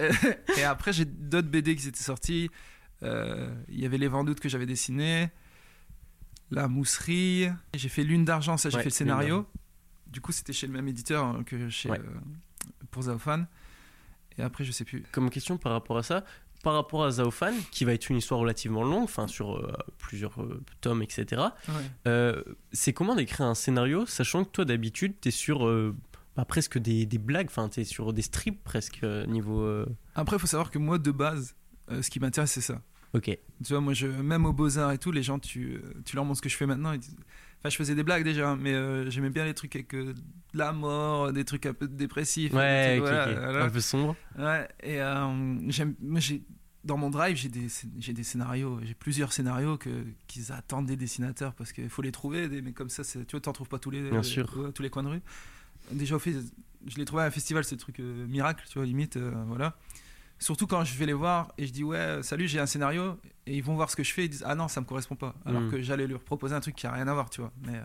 et 0.61 0.63
après, 0.65 0.93
j'ai 0.93 1.05
d'autres 1.05 1.49
BD 1.49 1.75
qui 1.77 1.89
étaient 1.89 1.99
sortis. 2.03 2.49
Euh, 3.03 3.53
Il 3.69 3.81
y 3.81 3.87
avait 3.87 3.99
Les 3.99 4.09
d'août 4.09 4.39
que 4.41 4.49
j'avais 4.49 4.67
dessiné. 4.67 5.31
La 6.51 6.69
Mousserie. 6.69 7.49
J'ai 7.75 7.89
fait 7.89 8.03
Lune 8.05 8.25
d'argent, 8.25 8.57
ça, 8.57 8.71
j'ai 8.71 8.77
Ouais, 8.77 8.83
fait 8.83 8.89
le 8.89 8.95
scénario. 8.95 9.47
Du 10.11 10.21
coup, 10.21 10.33
c'était 10.33 10.53
chez 10.53 10.67
le 10.67 10.73
même 10.73 10.89
éditeur 10.89 11.25
hein, 11.25 11.43
que 11.45 11.69
chez, 11.69 11.91
Ouais. 11.91 11.99
euh, 11.99 12.05
pour 12.91 13.03
Zaofan. 13.03 13.45
Et 14.39 14.43
après, 14.43 14.65
je 14.65 14.73
sais 14.73 14.85
plus. 14.85 15.05
Comme 15.13 15.31
question 15.31 15.57
par 15.59 15.73
rapport 15.73 15.99
à 15.99 16.03
ça, 16.03 16.25
par 16.63 16.75
rapport 16.75 17.05
à 17.05 17.11
Zaofan, 17.11 17.53
qui 17.71 17.85
va 17.85 17.93
être 17.93 18.09
une 18.11 18.17
histoire 18.17 18.41
relativement 18.41 18.83
longue, 18.85 19.05
enfin 19.05 19.27
sur 19.27 19.57
euh, 19.57 19.73
plusieurs 19.99 20.41
euh, 20.43 20.63
tomes, 20.81 21.03
etc. 21.03 21.43
Ouais. 21.69 21.75
euh, 22.07 22.43
c'est 22.73 22.93
comment 22.93 23.15
d'écrire 23.15 23.47
un 23.47 23.55
scénario, 23.55 24.05
sachant 24.07 24.45
que 24.45 24.51
toi 24.51 24.65
d'habitude 24.65 25.15
t'es 25.21 25.31
sur 25.31 25.61
bah, 26.37 26.45
presque 26.45 26.79
des, 26.79 27.07
des 27.07 27.19
blagues, 27.19 27.49
enfin 27.49 27.69
t'es 27.69 27.85
sur 27.85 28.13
des 28.13 28.23
strips 28.23 28.63
presque 28.63 29.03
niveau. 29.05 29.85
Après, 30.15 30.37
il 30.37 30.39
faut 30.41 30.47
savoir 30.47 30.71
que 30.71 30.79
moi, 30.79 30.99
de 30.99 31.11
base, 31.11 31.55
ce 31.89 32.09
qui 32.11 32.21
m'intéresse, 32.21 32.53
c'est 32.53 32.61
ça. 32.61 32.81
Ok. 33.13 33.25
Tu 33.27 33.73
vois, 33.73 33.81
moi, 33.81 33.93
je, 33.93 34.07
même 34.07 34.47
aux 34.47 34.53
Beaux-Arts 34.53 34.93
et 34.93 34.99
tout, 34.99 35.11
les 35.11 35.23
gens, 35.25 35.39
tu, 35.41 35.83
tu 36.05 36.15
leur 36.15 36.25
montres 36.25 36.39
ce 36.39 36.43
que 36.43 36.49
je 36.49 36.57
fais 36.57 36.67
maintenant. 36.67 36.93
Ils 36.93 37.01
disent... 37.01 37.17
Enfin, 37.61 37.69
je 37.69 37.77
faisais 37.77 37.95
des 37.95 38.03
blagues 38.03 38.25
déjà, 38.25 38.51
hein, 38.51 38.59
mais 38.59 38.73
euh, 38.73 39.11
j'aimais 39.11 39.29
bien 39.29 39.45
les 39.45 39.53
trucs 39.53 39.77
avec 39.77 39.95
euh, 39.95 40.15
de 40.15 40.59
la 40.59 40.73
mort, 40.73 41.33
des 41.33 41.45
trucs 41.45 41.67
un 41.67 41.75
peu 41.75 41.87
dépressifs. 41.87 42.53
Ouais, 42.55 42.99
voilà, 42.99 43.35
voilà. 43.35 43.65
un 43.65 43.71
peu 43.71 43.81
sombre. 43.81 44.17
Ouais, 44.39 44.67
et 44.83 45.01
euh, 45.01 45.71
j'aime, 45.71 45.95
moi, 46.01 46.21
j'ai, 46.21 46.43
dans 46.85 46.97
mon 46.97 47.11
drive, 47.11 47.37
j'ai 47.37 47.51
des, 47.51 47.67
j'ai 47.99 48.15
des 48.15 48.23
scénarios, 48.23 48.81
j'ai 48.83 48.95
plusieurs 48.95 49.33
scénarios 49.33 49.77
que, 49.77 49.91
qu'ils 50.27 50.53
attendent 50.53 50.87
des 50.87 50.97
dessinateurs 50.97 51.53
parce 51.53 51.73
qu'il 51.73 51.91
faut 51.91 52.03
les 52.03 52.13
trouver, 52.13 52.49
des 52.49 52.63
mecs 52.63 52.75
comme 52.75 52.89
ça, 52.89 53.05
c'est, 53.05 53.27
tu 53.27 53.33
vois, 53.33 53.41
t'en 53.41 53.53
trouves 53.53 53.69
pas 53.69 53.79
tous 53.79 53.91
les, 53.91 54.11
Bien 54.11 54.23
sûr. 54.23 54.51
ouais, 54.57 54.73
tous 54.73 54.83
les 54.83 54.91
coins 54.91 55.03
de 55.03 55.09
rue. 55.09 55.23
Déjà, 55.93 56.17
au 56.17 56.19
fait, 56.19 56.35
je 56.87 56.97
l'ai 56.97 57.05
trouvé 57.05 57.23
à 57.23 57.27
un 57.27 57.31
festival, 57.31 57.65
c'est 57.65 57.75
le 57.75 57.81
truc 57.81 58.01
euh, 58.01 58.27
miracle, 58.27 58.65
tu 58.69 58.79
vois, 58.79 58.87
limite, 58.87 59.17
euh, 59.17 59.33
voilà. 59.47 59.77
Surtout 60.41 60.67
quand 60.67 60.83
je 60.85 60.97
vais 60.97 61.07
les 61.07 61.13
voir 61.13 61.53
et 61.59 61.67
je 61.67 61.73
dis, 61.73 61.85
ouais, 61.85 62.23
salut, 62.23 62.49
j'ai 62.49 62.59
un 62.61 62.67
scénario, 62.67 63.19
et 63.47 63.57
ils 63.57 63.63
vont 63.63 63.75
voir 63.77 63.91
ce 63.91 63.95
que 63.97 64.03
je 64.03 64.13
fais, 64.13 64.25
ils 64.25 64.31
disent, 64.31 64.45
ah 64.47 64.55
non, 64.55 64.69
ça 64.69 64.81
me 64.81 64.87
correspond 64.87 65.15
pas. 65.15 65.35
Alors 65.45 65.61
Mm. 65.63 65.71
que 65.71 65.83
j'allais 65.83 66.07
leur 66.07 66.21
proposer 66.25 66.55
un 66.55 66.61
truc 66.61 66.75
qui 66.75 66.87
a 66.87 66.93
rien 66.93 67.07
à 67.09 67.13
voir, 67.15 67.29
tu 67.31 67.41
vois. 67.43 67.53
Mais, 67.67 67.77
euh, 67.77 67.83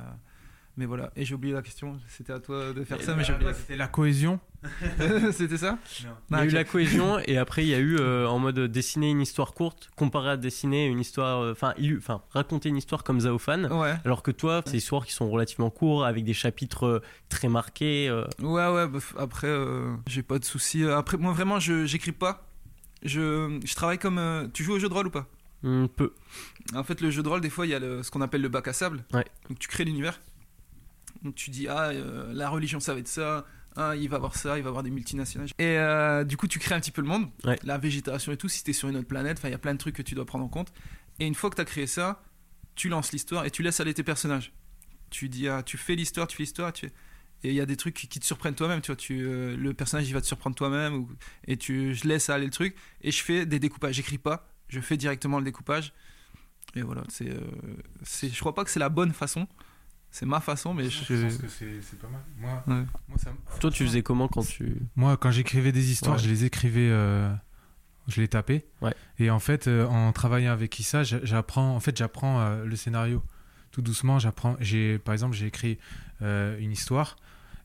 mais 0.78 0.86
voilà, 0.86 1.12
et 1.16 1.24
j'ai 1.26 1.36
oublié 1.36 1.54
la 1.54 1.62
question, 1.62 1.98
c'était 2.10 2.34
à 2.34 2.40
toi 2.40 2.74
de 2.74 2.84
faire 2.84 3.00
Et 3.00 3.04
ça, 3.04 3.16
mais 3.16 3.24
j'ai 3.24 3.34
oublié. 3.34 3.54
C'était 3.54 3.76
la 3.78 3.88
cohésion. 3.88 4.40
c'était 5.32 5.58
ça 5.58 5.78
Il 6.00 6.06
y 6.06 6.08
Ah, 6.32 6.38
a 6.40 6.44
eu 6.44 6.48
ok. 6.48 6.54
la 6.54 6.64
cohésion 6.64 7.20
et 7.20 7.38
après 7.38 7.64
il 7.64 7.70
y 7.70 7.74
a 7.76 7.80
eu 7.80 7.98
euh, 8.00 8.28
en 8.28 8.40
mode 8.40 8.60
dessiner 8.60 9.12
une 9.12 9.22
histoire 9.22 9.54
courte 9.54 9.90
comparé 9.96 10.32
à 10.32 10.38
dessiner 10.38 10.88
une 10.88 11.00
histoire, 11.00 11.42
euh, 11.44 11.54
enfin 11.98 12.22
raconter 12.32 12.70
une 12.70 12.78
histoire 12.78 13.04
comme 13.04 13.20
Zaofan. 13.20 13.66
Ouais. 13.72 13.94
Alors 14.06 14.24
que 14.24 14.32
toi, 14.32 14.62
c'est 14.66 14.72
des 14.74 14.78
histoires 14.80 15.06
qui 15.06 15.14
sont 15.14 15.30
relativement 15.30 15.70
courtes, 15.70 16.06
avec 16.06 16.24
des 16.26 16.34
chapitres 16.34 16.86
euh, 16.86 17.02
très 17.30 17.48
marqués. 17.48 18.10
euh. 18.10 18.26
Ouais, 18.42 18.68
ouais, 18.68 18.88
bah, 18.88 19.00
après, 19.18 19.48
euh, 19.48 19.96
j'ai 20.08 20.24
pas 20.24 20.40
de 20.40 20.46
soucis. 20.46 20.84
Après, 20.86 21.18
moi, 21.18 21.32
vraiment, 21.32 21.60
je 21.60 21.86
j'écris 21.86 22.12
pas. 22.12 22.48
Je, 23.04 23.60
je 23.64 23.76
travaille 23.76 24.00
comme. 24.00 24.18
euh, 24.18 24.48
tu 24.54 24.64
joues 24.64 24.74
au 24.74 24.80
jeu 24.80 24.90
de 24.90 24.94
rôle 24.94 25.08
ou 25.08 25.12
pas? 25.12 25.28
Hmm, 25.64 25.86
peu. 25.88 26.14
En 26.76 26.84
fait, 26.84 27.02
le 27.02 27.12
jeu 27.12 27.22
de 27.24 27.30
rôle, 27.30 27.42
des 27.42 27.50
fois, 27.52 27.66
il 27.66 27.70
y 27.70 27.76
a 27.76 27.80
le- 27.80 28.02
ce 28.04 28.10
qu'on 28.12 28.22
appelle 28.22 28.42
le 28.42 28.50
bac 28.50 28.68
à 28.68 28.74
sable. 28.74 29.04
Ouais. 29.14 29.26
Donc, 29.48 29.60
tu 29.60 29.68
crées 29.68 29.84
l'univers. 29.86 30.20
Donc, 31.26 31.36
tu 31.36 31.50
dis, 31.50 31.68
ah, 31.68 31.90
euh, 31.90 32.32
la 32.34 32.50
religion, 32.50 32.80
ça 32.80 32.94
va 32.94 33.00
être 33.02 33.08
ça. 33.08 33.46
Ah, 33.76 33.94
il 33.98 34.08
va 34.08 34.16
avoir 34.16 34.36
ça, 34.36 34.58
il 34.58 34.64
va 34.64 34.70
avoir 34.70 34.84
des 34.84 34.90
multinationales. 34.90 35.50
Et 35.60 35.78
euh, 35.78 36.24
du 36.24 36.38
coup, 36.38 36.48
tu 36.48 36.60
crées 36.60 36.76
un 36.76 36.80
petit 36.80 36.92
peu 36.92 37.02
le 37.02 37.10
monde. 37.10 37.30
Ouais. 37.44 37.60
La 37.64 37.78
végétation 37.78 38.32
et 38.32 38.38
tout, 38.38 38.48
si 38.48 38.64
t'es 38.64 38.72
sur 38.72 38.88
une 38.88 38.96
autre 38.96 39.08
planète, 39.08 39.42
il 39.44 39.50
y 39.50 39.54
a 39.54 39.58
plein 39.58 39.74
de 39.74 39.80
trucs 39.80 39.96
que 39.96 40.02
tu 40.02 40.16
dois 40.16 40.26
prendre 40.26 40.46
en 40.46 40.48
compte. 40.50 40.72
Et 41.20 41.26
une 41.28 41.36
fois 41.36 41.50
que 41.50 41.56
t'as 41.56 41.66
créé 41.66 41.86
ça, 41.88 42.24
tu 42.76 42.88
lances 42.88 43.12
l'histoire 43.12 43.46
et 43.46 43.52
tu 43.52 43.64
laisses 43.64 43.82
aller 43.82 43.94
tes 43.94 44.04
personnages. 44.04 44.54
Tu 45.10 45.28
dis, 45.28 45.50
ah, 45.50 45.62
tu 45.62 45.78
fais 45.78 45.96
l'histoire, 45.96 46.28
tu 46.28 46.38
fais 46.38 46.44
l'histoire, 46.44 46.72
tu 46.72 46.90
et 47.44 47.50
il 47.50 47.54
y 47.54 47.62
a 47.62 47.66
des 47.66 47.76
trucs 47.76 47.94
qui, 47.94 48.08
qui 48.08 48.20
te 48.20 48.26
surprennent 48.26 48.56
toi-même, 48.56 48.82
tu 48.82 48.88
vois, 48.88 48.96
tu, 48.96 49.24
euh, 49.24 49.56
le 49.56 49.74
personnage 49.74 50.08
il 50.08 50.14
va 50.14 50.22
te 50.22 50.26
surprendre 50.26 50.56
toi-même, 50.56 50.96
ou- 50.96 51.10
et 51.48 51.58
tu, 51.58 51.94
je 51.94 52.08
laisse 52.08 52.30
aller 52.30 52.46
le 52.46 52.52
truc, 52.52 52.76
et 53.02 53.12
je 53.12 53.22
fais 53.22 53.46
des 53.46 53.60
découpages, 53.60 53.96
j'écris 53.96 54.18
pas, 54.18 54.50
je 54.68 54.80
fais 54.80 54.98
directement 54.98 55.38
le 55.38 55.46
découpage, 55.46 55.94
et 56.76 56.82
voilà, 56.82 57.04
c'est, 57.10 57.30
euh, 57.30 57.40
c'est, 58.04 58.30
je 58.30 58.40
crois 58.40 58.56
pas 58.56 58.64
que 58.64 58.72
c'est 58.72 58.80
la 58.80 58.90
bonne 58.90 59.14
façon, 59.14 59.48
c'est 60.16 60.26
ma 60.26 60.40
façon, 60.40 60.74
mais 60.74 60.86
je, 60.90 61.04
Je 61.04 61.24
pense 61.24 61.38
que 61.38 61.48
c'est 61.50 62.00
pas 62.00 62.08
mal. 62.08 62.22
Moi, 62.40 62.64
Ouais. 62.68 62.86
moi, 63.10 63.18
ça 63.18 63.32
me- 63.32 63.60
Toi, 63.60 63.70
tu 63.72 63.84
faisais 63.86 64.02
comment 64.02 64.28
quand 64.28 64.46
tu. 64.48 64.78
Moi, 64.96 65.18
quand 65.18 65.32
j'écrivais 65.32 65.72
des 65.74 65.92
histoires, 65.92 66.16
Ouais. 66.16 66.24
je 66.24 66.30
les 66.30 66.46
écrivais, 66.46 66.88
euh, 66.90 67.34
je 68.08 68.22
les 68.22 68.28
tapais. 68.30 68.66
Ouais. 68.82 68.94
Et 69.20 69.30
en 69.30 69.40
fait, 69.40 69.68
euh, 69.68 69.86
en 69.88 70.12
travaillant 70.14 70.54
avec 70.54 70.80
Issa, 70.80 71.04
j'a- 71.04 71.24
j'apprends, 71.24 71.76
en 71.76 71.80
fait, 71.80 71.98
j'apprends 71.98 72.40
euh, 72.40 72.64
le 72.66 72.76
scénario. 72.76 73.22
tout 73.72 73.82
doucement, 73.82 74.20
j'apprends. 74.20 74.56
J'ai, 74.62 75.00
par 75.00 75.12
exemple, 75.12 75.36
j'ai 75.36 75.48
écrit 75.48 75.78
euh, 76.22 76.58
une 76.60 76.72
histoire. 76.72 77.18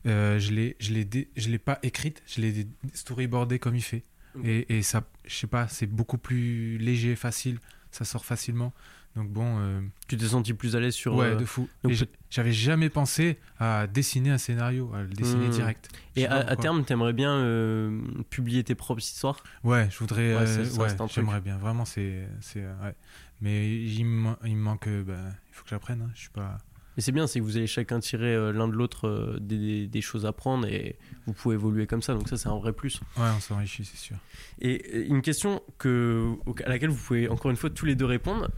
Euh, 0.05 0.39
je 0.39 0.51
l'ai, 0.51 0.75
je 0.81 0.91
l'ai, 0.93 1.05
dé- 1.05 1.29
je 1.37 1.47
l'ai 1.47 1.57
pas 1.59 1.79
écrite. 1.83 2.21
Je 2.27 2.41
l'ai 2.41 2.67
storyboardée 2.93 3.59
comme 3.59 3.77
il 3.77 3.81
fait. 3.81 4.03
Ok. 4.35 4.43
Et, 4.45 4.77
et 4.77 4.81
ça, 4.83 5.03
je 5.25 5.33
sais 5.33 5.47
pas, 5.47 5.69
c'est 5.69 5.85
beaucoup 5.87 6.17
plus 6.17 6.77
léger, 6.79 7.15
facile. 7.15 7.59
Ça 7.91 8.03
sort 8.03 8.25
facilement. 8.25 8.73
Donc 9.15 9.29
bon, 9.29 9.57
euh, 9.59 9.81
Tu 10.07 10.15
t'es 10.15 10.27
senti 10.27 10.53
plus 10.53 10.75
à 10.75 10.79
l'aise 10.79 10.93
sur. 10.93 11.15
ouais, 11.15 11.31
euh, 11.31 11.35
de 11.35 11.43
fou. 11.45 11.67
donc 11.83 11.93
j'avais 12.29 12.53
jamais 12.53 12.89
pensé 12.89 13.39
à 13.59 13.85
dessiner 13.87 14.29
un 14.29 14.37
scénario, 14.37 14.89
à 14.93 15.01
le 15.01 15.09
dessiner 15.09 15.47
Hmm. 15.47 15.51
direct. 15.51 15.89
Et 16.15 16.25
à, 16.27 16.35
à 16.37 16.55
terme, 16.55 16.85
t'aimerais 16.85 17.11
bien 17.13 17.33
euh, 17.35 18.01
publier 18.29 18.63
tes 18.63 18.73
propres 18.75 19.01
histoires? 19.01 19.43
Ouais, 19.65 19.89
je 19.91 19.97
voudrais. 19.99 20.33
Ouais, 20.35 20.43
euh, 20.47 20.69
ouais, 20.77 20.95
j'aimerais 21.13 21.41
bien. 21.41 21.57
Vraiment, 21.57 21.83
c'est, 21.85 22.25
ouais. 22.55 22.95
Mais 23.41 23.75
il 23.83 24.05
me, 24.05 24.21
man- 24.21 24.37
il 24.45 24.55
me 24.55 24.61
manque. 24.61 24.87
bah, 25.05 25.15
il 25.49 25.53
faut 25.53 25.63
que 25.63 25.69
j'apprenne. 25.69 26.01
hein. 26.03 26.11
Je 26.15 26.21
suis 26.21 26.29
pas. 26.29 26.57
Et 26.97 27.01
c'est 27.01 27.11
bien, 27.13 27.25
c'est 27.25 27.39
que 27.39 27.45
vous 27.45 27.55
allez 27.57 27.67
chacun 27.67 27.99
tirer 27.99 28.33
euh, 28.35 28.51
l'un 28.51 28.67
de 28.67 28.73
l'autre 28.73 29.07
euh, 29.07 29.37
des, 29.39 29.57
des- 29.57 29.87
des 29.87 30.01
choses 30.01 30.25
à 30.25 30.33
prendre 30.33 30.67
et 30.67 30.97
vous 31.25 31.33
pouvez 31.33 31.55
évoluer 31.55 31.87
comme 31.87 32.01
ça. 32.01 32.13
Donc 32.13 32.27
ça, 32.29 32.37
c'est 32.37 32.49
un 32.49 32.57
vrai 32.57 32.73
plus. 32.73 32.99
Ouais, 33.17 33.29
on 33.35 33.39
s'enrichit, 33.39 33.83
c'est 33.85 33.97
sûr. 33.97 34.17
Et 34.59 35.05
une 35.07 35.21
question 35.21 35.61
que, 35.79 36.33
à 36.65 36.69
laquelle 36.69 36.89
vous 36.89 37.01
pouvez 37.01 37.27
encore 37.29 37.49
une 37.51 37.57
fois 37.57 37.69
tous 37.69 37.85
les 37.85 37.95
deux 37.95 38.05
répondre, 38.05 38.49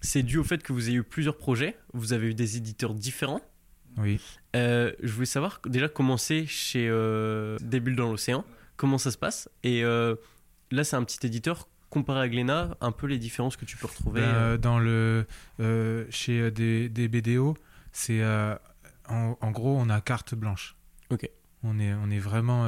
c'est 0.00 0.22
dû 0.22 0.38
au 0.38 0.44
fait 0.44 0.62
que 0.62 0.72
vous 0.72 0.88
ayez 0.88 0.98
eu 0.98 1.02
plusieurs 1.02 1.36
projets, 1.36 1.76
vous 1.92 2.12
avez 2.12 2.28
eu 2.28 2.34
des 2.34 2.56
éditeurs 2.56 2.94
différents. 2.94 3.40
Oui. 3.98 4.20
Euh, 4.54 4.92
je 5.02 5.12
voulais 5.12 5.26
savoir 5.26 5.60
déjà 5.66 5.88
comment 5.88 6.16
c'est 6.16 6.46
chez 6.46 6.86
euh, 6.88 7.56
Des 7.60 7.80
bulles 7.80 7.96
dans 7.96 8.10
l'océan, 8.10 8.44
comment 8.76 8.98
ça 8.98 9.10
se 9.10 9.18
passe? 9.18 9.48
Et 9.62 9.84
euh, 9.84 10.16
là, 10.70 10.84
c'est 10.84 10.96
un 10.96 11.04
petit 11.04 11.26
éditeur. 11.26 11.68
Comparé 11.88 12.20
à 12.20 12.28
Glénat, 12.28 12.76
un 12.80 12.92
peu 12.92 13.06
les 13.06 13.18
différences 13.18 13.56
que 13.56 13.64
tu 13.64 13.76
peux 13.76 13.86
retrouver. 13.86 14.20
Ben, 14.20 14.26
euh, 14.26 14.58
dans 14.58 14.78
le 14.78 15.24
chez 16.10 16.50
des, 16.50 16.88
des 16.88 17.08
BDO, 17.08 17.56
c'est 17.92 18.22
en, 19.08 19.38
en 19.40 19.50
gros 19.52 19.76
on 19.78 19.88
a 19.88 20.00
carte 20.00 20.34
blanche. 20.34 20.76
Ok. 21.10 21.30
On 21.62 21.78
est 21.78 21.94
on 21.94 22.10
est 22.10 22.18
vraiment 22.18 22.66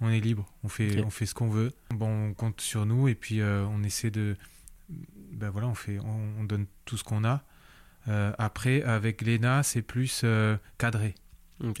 on 0.00 0.08
est 0.08 0.20
libre. 0.20 0.50
On 0.64 0.68
fait 0.68 1.02
on 1.04 1.10
fait 1.10 1.26
ce 1.26 1.34
qu'on 1.34 1.50
veut. 1.50 1.72
Bon, 1.90 2.30
on 2.30 2.34
compte 2.34 2.60
sur 2.62 2.86
nous 2.86 3.06
et 3.06 3.14
puis 3.14 3.42
on 3.42 3.82
essaie 3.84 4.10
de 4.10 4.34
ben 5.32 5.50
voilà, 5.50 5.68
on 5.68 5.74
fait 5.74 5.98
on, 5.98 6.40
on 6.40 6.44
donne 6.44 6.66
tout 6.84 6.96
ce 6.96 7.04
qu'on 7.04 7.24
a. 7.24 7.44
Euh, 8.08 8.32
après 8.38 8.82
avec 8.82 9.22
Lena, 9.22 9.62
c'est 9.62 9.82
plus 9.82 10.22
euh, 10.24 10.56
cadré. 10.78 11.14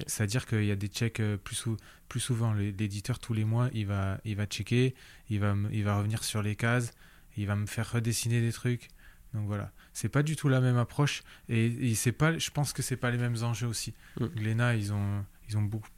C'est-à-dire 0.06 0.44
qu'il 0.44 0.64
y 0.66 0.70
a 0.70 0.76
des 0.76 0.88
checks 0.88 1.20
euh, 1.20 1.38
plus, 1.38 1.54
sou- 1.56 1.78
plus 2.10 2.20
souvent. 2.20 2.52
L'éditeur, 2.52 3.18
tous 3.18 3.32
les 3.32 3.44
mois, 3.46 3.70
il 3.72 3.86
va, 3.86 4.20
il 4.26 4.36
va 4.36 4.44
checker, 4.44 4.94
il 5.30 5.40
va, 5.40 5.56
il 5.72 5.84
va 5.84 5.96
revenir 5.96 6.22
sur 6.22 6.42
les 6.42 6.54
cases, 6.54 6.92
il 7.38 7.46
va 7.46 7.56
me 7.56 7.64
faire 7.64 7.90
redessiner 7.90 8.42
des 8.42 8.52
trucs. 8.52 8.88
Donc 9.32 9.46
voilà, 9.46 9.72
c'est 9.94 10.10
pas 10.10 10.22
du 10.22 10.36
tout 10.36 10.48
la 10.50 10.60
même 10.60 10.76
approche 10.76 11.22
et, 11.48 11.66
et 11.66 11.94
c'est 11.94 12.12
pas, 12.12 12.36
je 12.36 12.50
pense 12.50 12.74
que 12.74 12.82
c'est 12.82 12.96
pas 12.98 13.10
les 13.10 13.16
mêmes 13.16 13.42
enjeux 13.42 13.68
aussi. 13.68 13.94
Mm. 14.18 14.26
Glénat, 14.26 14.76
ils 14.76 14.92
ont, 14.92 15.24
ils 15.48 15.56
ont 15.56 15.62
beaucoup. 15.62 15.88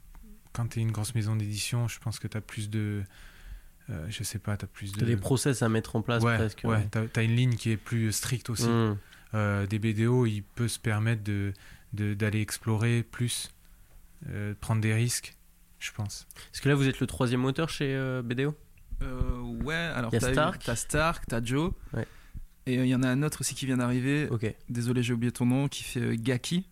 Quand 0.53 0.67
tu 0.67 0.79
es 0.79 0.81
une 0.81 0.91
grosse 0.91 1.13
maison 1.15 1.35
d'édition, 1.35 1.87
je 1.89 1.99
pense 1.99 2.19
que 2.19 2.27
tu 2.29 2.37
as 2.37 2.41
plus 2.41 2.69
de. 2.69 3.03
Euh, 3.89 4.05
je 4.09 4.23
sais 4.23 4.39
pas, 4.39 4.55
tu 4.57 4.65
as 4.65 4.67
plus 4.67 4.91
de. 4.93 4.99
T'as 4.99 5.05
des 5.05 5.17
process 5.17 5.61
à 5.61 5.69
mettre 5.69 5.95
en 5.95 6.01
place 6.01 6.23
ouais, 6.23 6.35
presque. 6.37 6.61
ouais, 6.63 6.87
t'as 6.91 7.03
as 7.15 7.23
une 7.23 7.35
ligne 7.35 7.55
qui 7.55 7.71
est 7.71 7.77
plus 7.77 8.11
stricte 8.11 8.49
aussi. 8.49 8.67
Mm. 8.67 8.97
Euh, 9.35 9.65
des 9.65 9.79
BDO, 9.79 10.25
il 10.25 10.43
peut 10.43 10.67
se 10.67 10.79
permettre 10.79 11.23
de 11.23 11.53
de- 11.93 12.13
d'aller 12.15 12.41
explorer 12.41 13.03
plus, 13.03 13.51
euh, 14.29 14.53
prendre 14.59 14.81
des 14.81 14.93
risques, 14.93 15.35
je 15.79 15.91
pense. 15.91 16.25
Parce 16.51 16.59
que 16.61 16.69
là, 16.69 16.75
vous 16.75 16.87
êtes 16.87 16.99
le 16.99 17.05
troisième 17.07 17.45
auteur 17.45 17.69
chez 17.69 17.93
euh, 17.95 18.21
BDO 18.23 18.55
Euh, 19.01 19.39
ouais, 19.63 19.75
alors 19.75 20.11
Y 20.13 20.17
a 20.17 20.19
t'as 20.19 20.29
eu- 20.29 20.33
Stark? 20.33 20.63
t'as 20.63 20.75
Stark, 20.75 21.23
t'as 21.27 21.43
Joe. 21.43 21.71
Ouais. 21.93 22.07
Et 22.65 22.75
il 22.75 22.85
y 22.87 22.95
en 22.95 23.03
a 23.03 23.09
un 23.09 23.21
autre 23.23 23.41
aussi 23.41 23.53
qui 23.55 23.65
vient 23.65 23.77
d'arriver. 23.77 24.27
Ok, 24.31 24.51
Désolé, 24.69 25.03
j'ai 25.03 25.13
oublié 25.13 25.31
ton 25.31 25.45
nom. 25.45 25.67
Qui 25.67 25.83
fait 25.83 25.99
euh, 25.99 26.15
Gaki. 26.17 26.65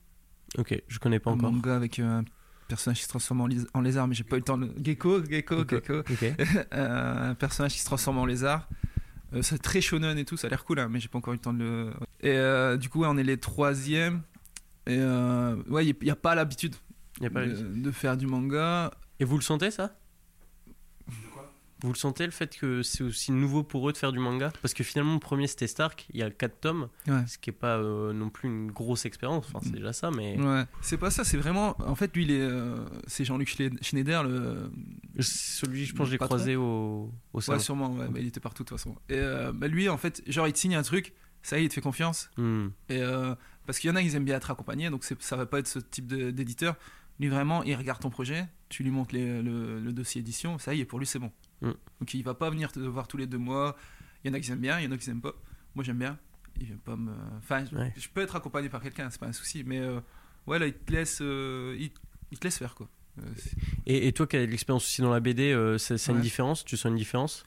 ok, 0.57 0.81
je 0.87 0.99
connais 0.99 1.19
pas 1.19 1.29
un 1.31 1.33
encore. 1.33 1.51
manga 1.51 1.75
avec 1.75 1.99
euh, 1.99 2.19
un 2.19 2.23
personnage 2.71 2.97
qui 2.97 3.03
se 3.03 3.09
transforme 3.09 3.41
en, 3.41 3.81
lézard, 3.81 4.07
mais 4.07 4.15
j'ai 4.15 4.23
pas 4.23 4.37
eu 4.37 4.39
le 4.39 4.45
temps 4.45 4.57
de. 4.57 4.71
Gecko, 4.81 5.23
Gecko, 5.23 5.67
Gecko. 5.67 6.03
Gecko. 6.07 6.43
Euh, 6.73 7.31
un 7.31 7.35
personnage 7.35 7.73
qui 7.73 7.79
se 7.79 7.85
transforme 7.85 8.17
en 8.17 8.25
lézard. 8.25 8.67
Euh, 9.33 9.41
c'est 9.41 9.61
très 9.61 9.81
shonen 9.81 10.17
et 10.17 10.25
tout, 10.25 10.37
ça 10.37 10.47
a 10.47 10.49
l'air 10.49 10.63
cool, 10.65 10.79
hein, 10.79 10.87
mais 10.89 10.99
j'ai 10.99 11.07
pas 11.07 11.17
encore 11.17 11.33
eu 11.33 11.37
le 11.37 11.41
temps 11.41 11.53
de 11.53 11.59
le. 11.59 11.89
Et 12.21 12.31
euh, 12.31 12.77
du 12.77 12.89
coup, 12.89 13.03
on 13.03 13.17
est 13.17 13.23
les 13.23 13.37
troisièmes. 13.37 14.21
Et 14.87 14.97
euh, 14.97 15.55
ouais, 15.67 15.85
il 15.85 15.95
n'y 16.01 16.09
a, 16.09 16.15
pas 16.15 16.35
l'habitude 16.35 16.75
de 17.21 17.91
faire 17.91 18.17
du 18.17 18.27
manga. 18.27 18.91
Et 19.19 19.25
vous 19.25 19.37
le 19.37 19.43
sentez 19.43 19.71
ça? 19.71 19.95
Vous 21.83 21.91
le 21.91 21.97
sentez 21.97 22.25
le 22.25 22.31
fait 22.31 22.55
que 22.57 22.83
c'est 22.83 23.03
aussi 23.03 23.31
nouveau 23.31 23.63
pour 23.63 23.89
eux 23.89 23.91
de 23.91 23.97
faire 23.97 24.11
du 24.11 24.19
manga? 24.19 24.51
Parce 24.61 24.73
que 24.73 24.83
finalement, 24.83 25.13
le 25.15 25.19
premier 25.19 25.47
c'était 25.47 25.65
Stark, 25.67 26.05
il 26.13 26.19
y 26.19 26.23
a 26.23 26.29
4 26.29 26.59
tomes, 26.59 26.89
Ouais. 27.07 27.25
ce 27.27 27.37
qui 27.39 27.49
est 27.49 27.53
pas 27.53 27.77
euh, 27.77 28.13
non 28.13 28.29
plus 28.29 28.49
une 28.49 28.69
grosse 28.71 29.05
expérience, 29.05 29.45
enfin 29.47 29.59
c'est 29.63 29.71
déjà 29.73 29.91
ça, 29.93 30.11
mais 30.11 30.39
Ouais. 30.39 30.63
C'est 30.81 30.97
pas 30.97 31.09
ça, 31.09 31.23
c'est 31.23 31.37
vraiment. 31.37 31.75
En 31.85 31.95
fait, 31.95 32.15
lui, 32.15 32.27
euh, 32.29 32.85
c'est 33.07 33.25
Jean-Luc 33.25 33.49
Schneider, 33.81 34.23
le. 34.23 34.69
celui, 35.19 35.85
je 35.85 35.95
pense, 35.95 36.07
je 36.07 36.11
l'ai 36.13 36.17
Patron. 36.17 36.35
croisé 36.35 36.55
au, 36.55 37.11
au 37.33 37.41
salon. 37.41 37.57
Ouais, 37.57 37.63
sûrement, 37.63 37.91
ouais, 37.93 38.07
bah, 38.07 38.19
il 38.19 38.27
était 38.27 38.39
partout 38.39 38.63
de 38.63 38.69
toute 38.69 38.77
façon. 38.77 38.95
Et 39.09 39.15
euh, 39.15 39.51
bah, 39.51 39.67
lui, 39.67 39.89
en 39.89 39.97
fait, 39.97 40.21
genre, 40.27 40.47
il 40.47 40.53
te 40.53 40.59
signe 40.59 40.75
un 40.75 40.83
truc, 40.83 41.13
ça 41.43 41.57
y 41.57 41.61
est, 41.61 41.65
il 41.65 41.69
te 41.69 41.73
fait 41.73 41.81
confiance. 41.81 42.29
Hmm. 42.37 42.67
Et 42.89 43.01
parce 43.65 43.79
qu'il 43.79 43.89
y 43.89 43.93
en 43.93 43.95
a, 43.95 44.01
ils 44.01 44.15
aiment 44.15 44.25
bien 44.25 44.37
être 44.37 44.51
accompagnés, 44.51 44.89
donc 44.89 45.03
ça 45.03 45.35
va 45.35 45.45
pas 45.45 45.59
être 45.59 45.67
ce 45.67 45.79
type 45.79 46.07
d'éditeur. 46.07 46.75
Lui, 47.19 47.27
vraiment, 47.29 47.63
il 47.63 47.75
regarde 47.75 47.99
ton 48.01 48.09
projet, 48.09 48.45
tu 48.69 48.83
lui 48.83 48.89
montres 48.89 49.13
les- 49.13 49.41
le, 49.43 49.79
le 49.79 49.93
dossier 49.93 50.21
édition, 50.21 50.57
ça 50.57 50.73
y 50.73 50.81
est, 50.81 50.85
pour 50.85 50.97
lui, 50.97 51.05
c'est 51.05 51.19
bon. 51.19 51.31
Mm. 51.61 51.71
Donc 51.99 52.13
il 52.13 52.23
va 52.23 52.33
pas 52.33 52.49
venir 52.49 52.71
te 52.71 52.79
voir 52.79 53.07
tous 53.07 53.17
les 53.17 53.27
deux 53.27 53.37
mois. 53.37 53.75
Il 54.23 54.27
y 54.27 54.31
en 54.31 54.33
a 54.35 54.39
qui 54.39 54.51
aiment 54.51 54.59
bien, 54.59 54.79
il 54.79 54.85
y 54.85 54.87
en 54.87 54.91
a 54.91 54.97
qui 54.97 55.09
aiment 55.09 55.21
pas. 55.21 55.33
Moi, 55.75 55.83
j'aime 55.83 55.97
bien. 55.97 56.17
Il 56.59 56.65
vient 56.67 56.77
pas 56.83 56.95
me. 56.95 57.11
Enfin, 57.37 57.65
je- 57.65 57.75
Ouais. 57.75 57.93
je 57.97 58.07
peux 58.09 58.21
être 58.21 58.35
accompagné 58.35 58.69
par 58.69 58.81
quelqu'un, 58.81 59.09
c'est 59.09 59.19
pas 59.19 59.27
un 59.27 59.31
souci, 59.33 59.63
mais 59.65 59.79
euh, 59.79 59.99
ouais, 60.47 60.59
là, 60.59 60.67
il 60.67 60.73
te 60.73 60.91
laisse, 60.91 61.19
euh, 61.21 61.75
il, 61.79 61.91
il 62.31 62.37
te 62.39 62.43
laisse 62.45 62.57
faire, 62.57 62.75
quoi. 62.75 62.87
Euh, 63.19 63.23
Et, 63.85 64.07
et 64.07 64.13
toi 64.13 64.27
qui 64.27 64.37
as 64.37 64.45
de 64.45 64.51
l'expérience 64.51 64.83
aussi 64.85 65.01
dans 65.01 65.11
la 65.11 65.19
BD, 65.19 65.51
euh, 65.53 65.77
c'est 65.77 65.95
une 66.11 66.19
différence? 66.21 66.63
Tu 66.65 66.77
sens 66.77 66.89
une 66.91 66.97
différence? 66.97 67.45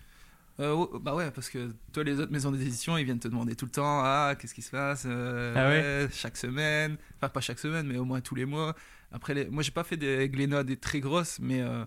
Euh, 0.61 0.87
bah 1.01 1.15
ouais, 1.17 1.31
parce 1.33 1.49
que 1.51 1.73
toi, 1.93 2.05
les 2.05 2.21
autres 2.21 2.31
maisons 2.33 2.53
d'édition, 2.53 2.97
ils 2.97 3.05
viennent 3.05 3.19
te 3.19 3.27
demander 3.29 3.57
tout 3.57 3.65
le 3.65 3.71
temps 3.73 4.01
Ah, 4.05 4.35
qu'est-ce 4.39 4.55
qui 4.55 4.63
se 4.63 4.71
passe 4.71 5.05
Euh, 5.07 5.53
Ah 5.57 5.69
ouais 5.69 6.09
Chaque 6.13 6.37
semaine. 6.37 6.97
Enfin, 7.17 7.29
pas 7.29 7.41
chaque 7.41 7.59
semaine, 7.59 7.87
mais 7.87 7.99
au 7.99 8.05
moins 8.05 8.21
tous 8.21 8.35
les 8.37 8.45
mois. 8.45 8.75
Après, 9.11 9.35
les... 9.35 9.47
moi, 9.47 9.63
j'ai 9.63 9.73
pas 9.73 9.85
fait 9.85 9.97
des 9.97 10.29
Glénat 10.29 10.63
des 10.65 10.77
très 10.77 11.01
grosses, 11.01 11.39
mais 11.41 11.61
euh, 11.61 11.85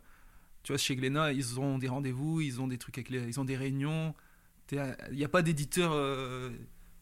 tu 0.67 0.73
vois, 0.73 0.77
chez 0.77 0.97
Glénat, 0.97 1.31
ils 1.31 1.61
ont 1.61 1.77
des 1.77 1.87
rendez-vous, 1.87 2.41
ils 2.41 2.59
ont 2.59 2.67
des 2.67 2.77
trucs 2.77 2.97
avec 2.97 3.07
les... 3.09 3.25
Ils 3.25 3.39
ont 3.39 3.45
des 3.45 3.55
réunions. 3.55 4.13
Il 4.73 4.83
n'y 5.13 5.23
a 5.23 5.29
pas 5.29 5.41
d'éditeur. 5.41 5.93
euh, 5.93 6.49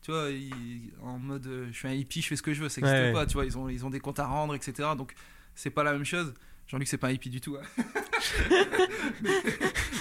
Tu 0.03 0.11
vois, 0.11 0.27
en 1.01 1.17
mode 1.17 1.47
euh, 1.47 1.67
je 1.71 1.75
suis 1.75 1.87
un 1.87 1.93
hippie, 1.93 2.21
je 2.21 2.27
fais 2.27 2.35
ce 2.35 2.43
que 2.43 2.53
je 2.53 2.61
veux, 2.61 2.69
ça 2.69 2.79
n'existe 2.79 2.95
Ouais, 3.01 3.07
ouais. 3.07 3.13
pas, 3.13 3.25
tu 3.25 3.33
vois, 3.33 3.43
ils 3.45 3.57
ont, 3.57 3.67
ils 3.67 3.83
ont 3.83 3.89
des 3.89 3.99
comptes 3.99 4.19
à 4.19 4.27
rendre, 4.27 4.53
etc. 4.53 4.89
Donc, 4.95 5.15
c'est 5.55 5.71
pas 5.71 5.81
la 5.83 5.93
même 5.93 6.05
chose. 6.05 6.35
Jean-Luc, 6.67 6.87
c'est 6.87 6.97
pas 6.97 7.07
un 7.07 7.11
hippie 7.11 7.29
du 7.29 7.41
tout. 7.41 7.57
hein. 7.57 7.83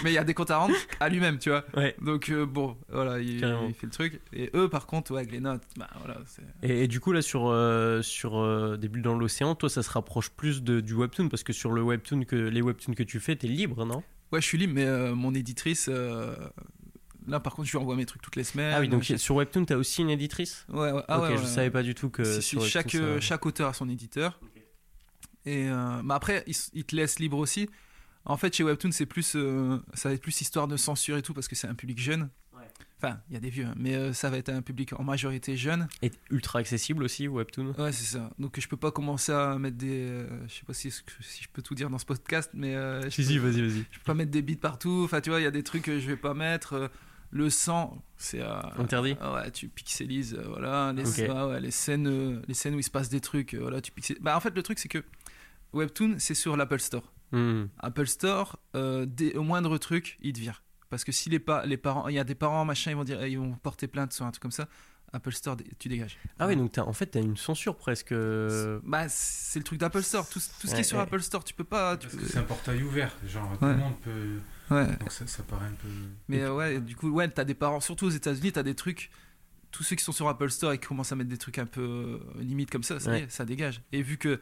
mais 0.03 0.11
il 0.11 0.15
y 0.15 0.19
a 0.19 0.25
des 0.25 0.35
comptes 0.35 0.51
à 0.51 0.59
rendre 0.59 0.75
à 1.01 1.09
lui-même, 1.09 1.39
tu 1.39 1.51
vois. 1.51 1.65
Ouais. 1.77 1.95
Donc 2.01 2.29
euh, 2.31 2.47
bon, 2.47 2.77
voilà, 2.91 3.21
il, 3.21 3.39
fait 3.41 3.87
le 3.87 3.91
truc. 3.91 4.21
Et 4.33 4.51
eux, 4.55 4.69
par 4.69 4.87
contre, 4.87 5.13
ouais, 5.13 5.25
Glénat, 5.27 5.59
bah 5.77 5.89
voilà. 5.99 6.19
Et, 6.63 6.85
et 6.85 6.89
du 6.89 7.01
coup, 7.01 7.13
là, 7.13 7.23
sur, 7.23 7.49
euh, 7.49 8.03
sur 8.03 8.39
euh, 8.39 8.77
Des 8.77 8.89
bulles 8.89 9.03
dans 9.03 9.15
l'océan, 9.17 9.55
toi, 9.55 9.69
ça 9.69 9.83
se 9.83 9.91
rapproche 9.91 10.31
plus 10.31 10.63
de, 10.63 10.81
du 10.81 10.95
webtoon, 10.95 11.29
parce 11.29 11.43
que 11.43 11.53
sur 11.53 11.71
le 11.73 11.83
webtoon 11.83 12.25
que, 12.25 12.37
les 12.37 12.63
webtoons 12.63 12.95
que 12.95 13.03
tu 13.03 13.21
fais, 13.21 13.37
t'es 13.37 13.47
libre, 13.49 13.85
non? 13.85 14.03
Ouais, 14.33 14.41
je 14.41 14.47
suis 14.47 14.59
libre, 14.59 14.73
mais 14.75 14.85
euh, 14.87 15.15
mon 15.15 15.35
éditrice, 15.35 15.89
là, 17.27 17.41
par 17.41 17.55
contre, 17.55 17.69
je 17.69 17.73
lui 17.73 17.79
envoie 17.79 17.97
mes 17.97 18.07
trucs 18.07 18.23
toutes 18.23 18.37
les 18.37 18.45
semaines. 18.45 18.73
Ah 18.75 18.81
oui, 18.81 18.89
donc 18.89 19.05
sur 19.05 19.37
webtoon, 19.37 19.65
t'as 19.67 19.77
aussi 19.77 20.03
une 20.03 20.11
éditrice? 20.11 20.67
Ouais, 20.73 20.93
ouais, 20.93 21.03
ah 21.09 21.19
Ok, 21.19 21.25
ouais, 21.29 21.37
je 21.37 21.43
ouais. 21.43 21.47
savais 21.49 21.71
pas 21.71 21.83
du 21.83 21.95
tout 21.95 22.09
que 22.11 22.25
Si, 22.25 22.43
si, 22.43 22.49
sur 22.49 22.61
Webtoon, 22.63 22.71
chaque, 22.71 22.91
ça- 22.91 23.21
chaque 23.21 23.47
auteur 23.47 23.69
a 23.69 23.73
son 23.75 23.89
éditeur. 23.89 24.39
Et 25.47 25.69
euh, 25.69 26.01
bah 26.05 26.15
après, 26.15 26.43
il, 26.47 26.51
s- 26.51 26.71
il 26.75 26.85
te 26.85 26.97
laisse 26.97 27.19
libre 27.19 27.39
aussi. 27.39 27.69
En 28.25 28.37
fait, 28.37 28.55
chez 28.55 28.65
Webtoon, 28.65 28.91
c'est 28.93 29.07
plus, 29.07 29.35
euh, 29.37 29.79
ça 29.93 30.09
va 30.09 30.15
être 30.15 30.23
plus 30.23 30.41
histoire 30.41 30.67
de 30.69 30.77
censure 30.79 31.17
et 31.19 31.23
tout 31.23 31.35
parce 31.35 31.47
que 31.49 31.55
c'est 31.55 31.67
un 31.69 31.75
public 31.75 31.99
jeune. 32.01 32.31
Ouais. 32.55 32.63
Enfin, 32.97 33.21
il 33.29 33.35
y 33.35 33.37
a 33.37 33.41
des 33.41 33.51
vieux, 33.51 33.67
hein, 33.67 33.75
mais 33.77 33.95
euh, 33.95 34.15
ça 34.15 34.31
va 34.31 34.39
être 34.39 34.49
un 34.49 34.63
public 34.63 34.95
en 34.99 35.03
majorité 35.05 35.59
jeune. 35.59 35.89
Et 36.01 36.11
ultra 36.31 36.61
accessible 36.61 37.05
aussi, 37.05 37.29
webtoon 37.29 37.75
Ouais, 37.77 37.93
c'est 37.93 38.17
ça. 38.17 38.31
Donc 38.39 38.59
je 38.59 38.67
peux 38.67 38.79
pas 38.79 38.91
commencer 38.93 39.33
à 39.33 39.59
mettre 39.59 39.77
des, 39.77 40.07
euh, 40.09 40.49
je 40.49 40.55
sais 40.55 40.65
pas 40.67 40.73
si, 40.73 40.91
si 40.91 41.43
je 41.43 41.49
peux 41.53 41.61
tout 41.61 41.75
dire 41.75 41.91
dans 41.91 41.99
ce 41.99 42.07
podcast, 42.07 42.51
mais 42.55 42.75
euh, 42.75 43.03
je 43.03 43.09
Si, 43.11 43.25
si, 43.25 43.35
peux- 43.39 43.51
vas-y, 43.51 43.61
vas-y. 43.61 43.85
je 43.91 43.99
peux 43.99 44.05
pas 44.07 44.15
mettre 44.15 44.31
des 44.31 44.41
bits 44.41 44.57
partout. 44.57 45.03
Enfin, 45.05 45.21
tu 45.21 45.29
vois, 45.29 45.41
il 45.41 45.45
y 45.45 45.47
a 45.47 45.51
des 45.51 45.63
trucs 45.63 45.83
que 45.83 45.99
je 46.01 46.07
vais 46.07 46.17
pas 46.17 46.33
mettre. 46.33 46.73
Euh, 46.73 46.89
Le 47.31 47.51
sang, 47.51 48.01
c'est 48.17 48.41
euh, 48.41 48.61
Interdit 48.79 49.17
ah 49.21 49.35
ouais, 49.35 49.51
tu 49.51 49.69
pixelises, 49.69 50.35
euh, 50.39 50.45
voilà. 50.49 50.93
Les, 50.95 51.29
ouais, 51.29 51.61
les 51.61 51.73
scènes, 51.73 52.07
euh, 52.07 52.41
les 52.47 52.55
scènes 52.55 52.75
où 52.77 52.79
il 52.79 52.85
se 52.85 52.91
passe 52.93 53.09
des 53.11 53.21
trucs, 53.21 53.55
euh, 53.55 53.59
voilà, 53.61 53.81
tu 53.83 53.91
pixelises. 53.91 54.23
Bah 54.23 54.37
en 54.37 54.41
fait, 54.41 54.55
le 54.55 54.63
truc 54.63 54.79
c'est 54.79 54.89
que 54.89 55.03
Webtoon, 55.75 56.17
c'est 56.19 56.35
sur 56.35 56.57
l'Apple 56.57 56.79
Store. 56.81 57.13
Hmm. 57.33 57.65
Apple 57.81 58.07
Store, 58.07 58.59
euh, 58.77 59.07
au 59.35 59.43
moindre 59.43 59.77
truc, 59.79 60.19
il 60.23 60.33
te 60.33 60.41
vire. 60.41 60.63
Parce 60.91 61.03
que 61.05 61.13
si 61.13 61.29
les, 61.31 61.39
pa- 61.41 61.67
les 61.67 61.77
parents, 61.77 62.09
il 62.09 62.15
y 62.15 62.19
a 62.19 62.25
des 62.25 62.35
parents 62.37 62.65
machin, 62.65 62.93
ils 62.93 62.97
vont 62.97 63.05
dire, 63.05 63.27
ils 63.27 63.39
vont 63.39 63.53
porter 63.55 63.89
plainte 63.89 64.13
sur 64.13 64.25
un 64.25 64.31
truc 64.31 64.43
comme 64.43 64.51
ça. 64.53 64.69
Apple 65.13 65.33
Store, 65.33 65.57
tu 65.79 65.89
dégages. 65.89 66.17
Ah 66.41 66.47
oui, 66.49 66.57
donc 66.57 66.73
t'as- 66.73 66.85
en 66.85 66.93
fait, 66.93 67.07
t'as 67.07 67.21
une 67.21 67.37
censure 67.37 67.77
presque. 67.77 68.11
euh, 68.13 68.81
Bah, 68.85 69.09
c'est 69.09 69.59
le 69.61 69.65
truc 69.65 69.79
d'Apple 69.79 70.03
Store. 70.03 70.29
Tout, 70.29 70.41
tout 70.61 70.67
ce 70.67 70.69
qui 70.69 70.75
Ouais, 70.75 70.81
est 70.81 70.83
sur 70.85 70.97
ouais. 70.99 71.03
Apple 71.05 71.21
Store, 71.21 71.45
tu 71.45 71.55
peux 71.55 71.65
pas. 71.65 71.97
Tu 71.97 72.07
Parce 72.09 72.17
peux- 72.19 72.27
que 72.27 72.33
c'est 72.33 72.39
un 72.39 72.43
portail 72.45 72.83
ouvert, 72.83 73.13
genre 73.27 73.57
tout 73.59 73.65
Ouais. 73.65 73.73
le 73.73 73.79
monde 73.79 73.95
peut. 74.03 74.39
Ouais. 74.71 74.87
Donc 74.97 75.13
ça, 75.13 75.27
ça 75.27 75.43
paraît 75.45 75.67
un 75.67 75.75
peu. 75.75 75.89
Mais 76.29 76.41
euh, 76.43 76.55
ouais, 76.55 76.81
du 76.81 76.97
coup, 76.97 77.11
ouais, 77.11 77.29
t'as 77.29 77.45
des 77.45 77.55
parents, 77.55 77.81
surtout 77.81 78.07
aux 78.07 78.11
États-Unis, 78.11 78.53
t'as 78.53 78.63
des 78.65 78.75
trucs. 78.75 79.11
tous 79.71 79.83
ceux 79.83 79.97
qui 79.97 80.05
sont 80.05 80.13
sur 80.13 80.29
Apple 80.29 80.51
Store 80.51 80.73
et 80.73 80.79
qui 80.79 80.87
commencent 80.87 81.11
à 81.11 81.17
mettre 81.17 81.31
des 81.31 81.37
trucs 81.39 81.59
un 81.59 81.67
peu 81.67 81.81
euh, 81.83 82.41
limite 82.41 82.71
comme 82.71 82.85
ça, 82.85 82.99
ça 83.01 83.45
dégage. 83.45 83.83
Et 83.91 84.03
vu 84.03 84.19
que 84.19 84.41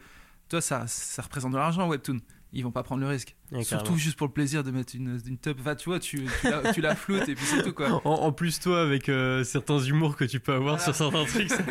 toi, 0.53 0.61
ça, 0.61 0.85
ça 0.87 1.21
représente 1.23 1.51
de 1.51 1.57
l'argent, 1.57 1.87
Webtoon, 1.89 2.19
ils 2.55 2.63
vont 2.63 2.71
pas 2.71 2.83
prendre 2.83 3.01
le 3.01 3.07
risque. 3.07 3.35
Surtout 3.61 3.65
carrément. 3.85 3.97
juste 3.97 4.15
pour 4.17 4.27
le 4.27 4.33
plaisir 4.33 4.63
de 4.63 4.69
mettre 4.69 4.95
une, 4.95 5.19
une 5.25 5.37
tub. 5.39 5.59
Enfin, 5.59 5.73
tu 5.75 5.89
vois, 5.89 5.99
tu, 5.99 6.27
tu, 6.41 6.47
la, 6.49 6.71
tu 6.73 6.81
la 6.81 6.95
floutes 7.03 7.27
et 7.27 7.33
puis 7.33 7.43
c'est 7.45 7.63
tout 7.63 7.73
quoi. 7.73 7.89
En, 8.05 8.11
en 8.11 8.31
plus, 8.31 8.59
toi, 8.59 8.81
avec 8.83 9.09
euh, 9.09 9.43
certains 9.43 9.79
humours 9.79 10.15
que 10.15 10.25
tu 10.25 10.39
peux 10.39 10.53
avoir 10.53 10.77
Voilà. 10.77 10.83
sur 10.83 10.93
certains 10.93 11.25
trucs, 11.25 11.49
ça, 11.49 11.63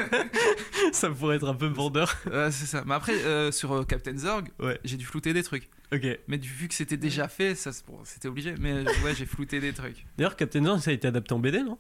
ça 0.93 1.11
pourrait 1.11 1.37
être 1.37 1.47
un 1.49 1.55
peu 1.55 1.67
vendeur. 1.67 2.13
Ouais, 2.27 2.51
c'est 2.51 2.67
ça. 2.67 2.83
Mais 2.87 2.95
après, 2.95 3.15
euh, 3.25 3.53
sur 3.53 3.73
euh, 3.73 3.85
Captain 3.85 4.17
Zorg, 4.17 4.49
Ouais. 4.59 4.81
j'ai 4.85 4.97
dû 4.97 5.05
flouter 5.05 5.33
des 5.33 5.43
trucs. 5.45 5.71
Ok. 5.95 6.05
Mais 6.27 6.39
du- 6.39 6.49
vu 6.49 6.67
que 6.69 6.75
c'était 6.75 6.97
déjà 6.97 7.29
fait, 7.29 7.55
ça, 7.55 7.71
bon, 7.87 7.99
c'était 8.05 8.27
obligé. 8.29 8.55
Mais 8.59 8.85
ouais, 9.05 9.15
j'ai 9.15 9.27
flouté 9.27 9.61
des 9.61 9.73
trucs. 9.73 10.05
D'ailleurs, 10.19 10.35
Captain 10.37 10.65
Zorn, 10.65 10.81
ça 10.81 10.91
a 10.91 10.95
été 10.95 11.07
adapté 11.07 11.33
en 11.35 11.39
BD, 11.39 11.63
non? 11.63 11.79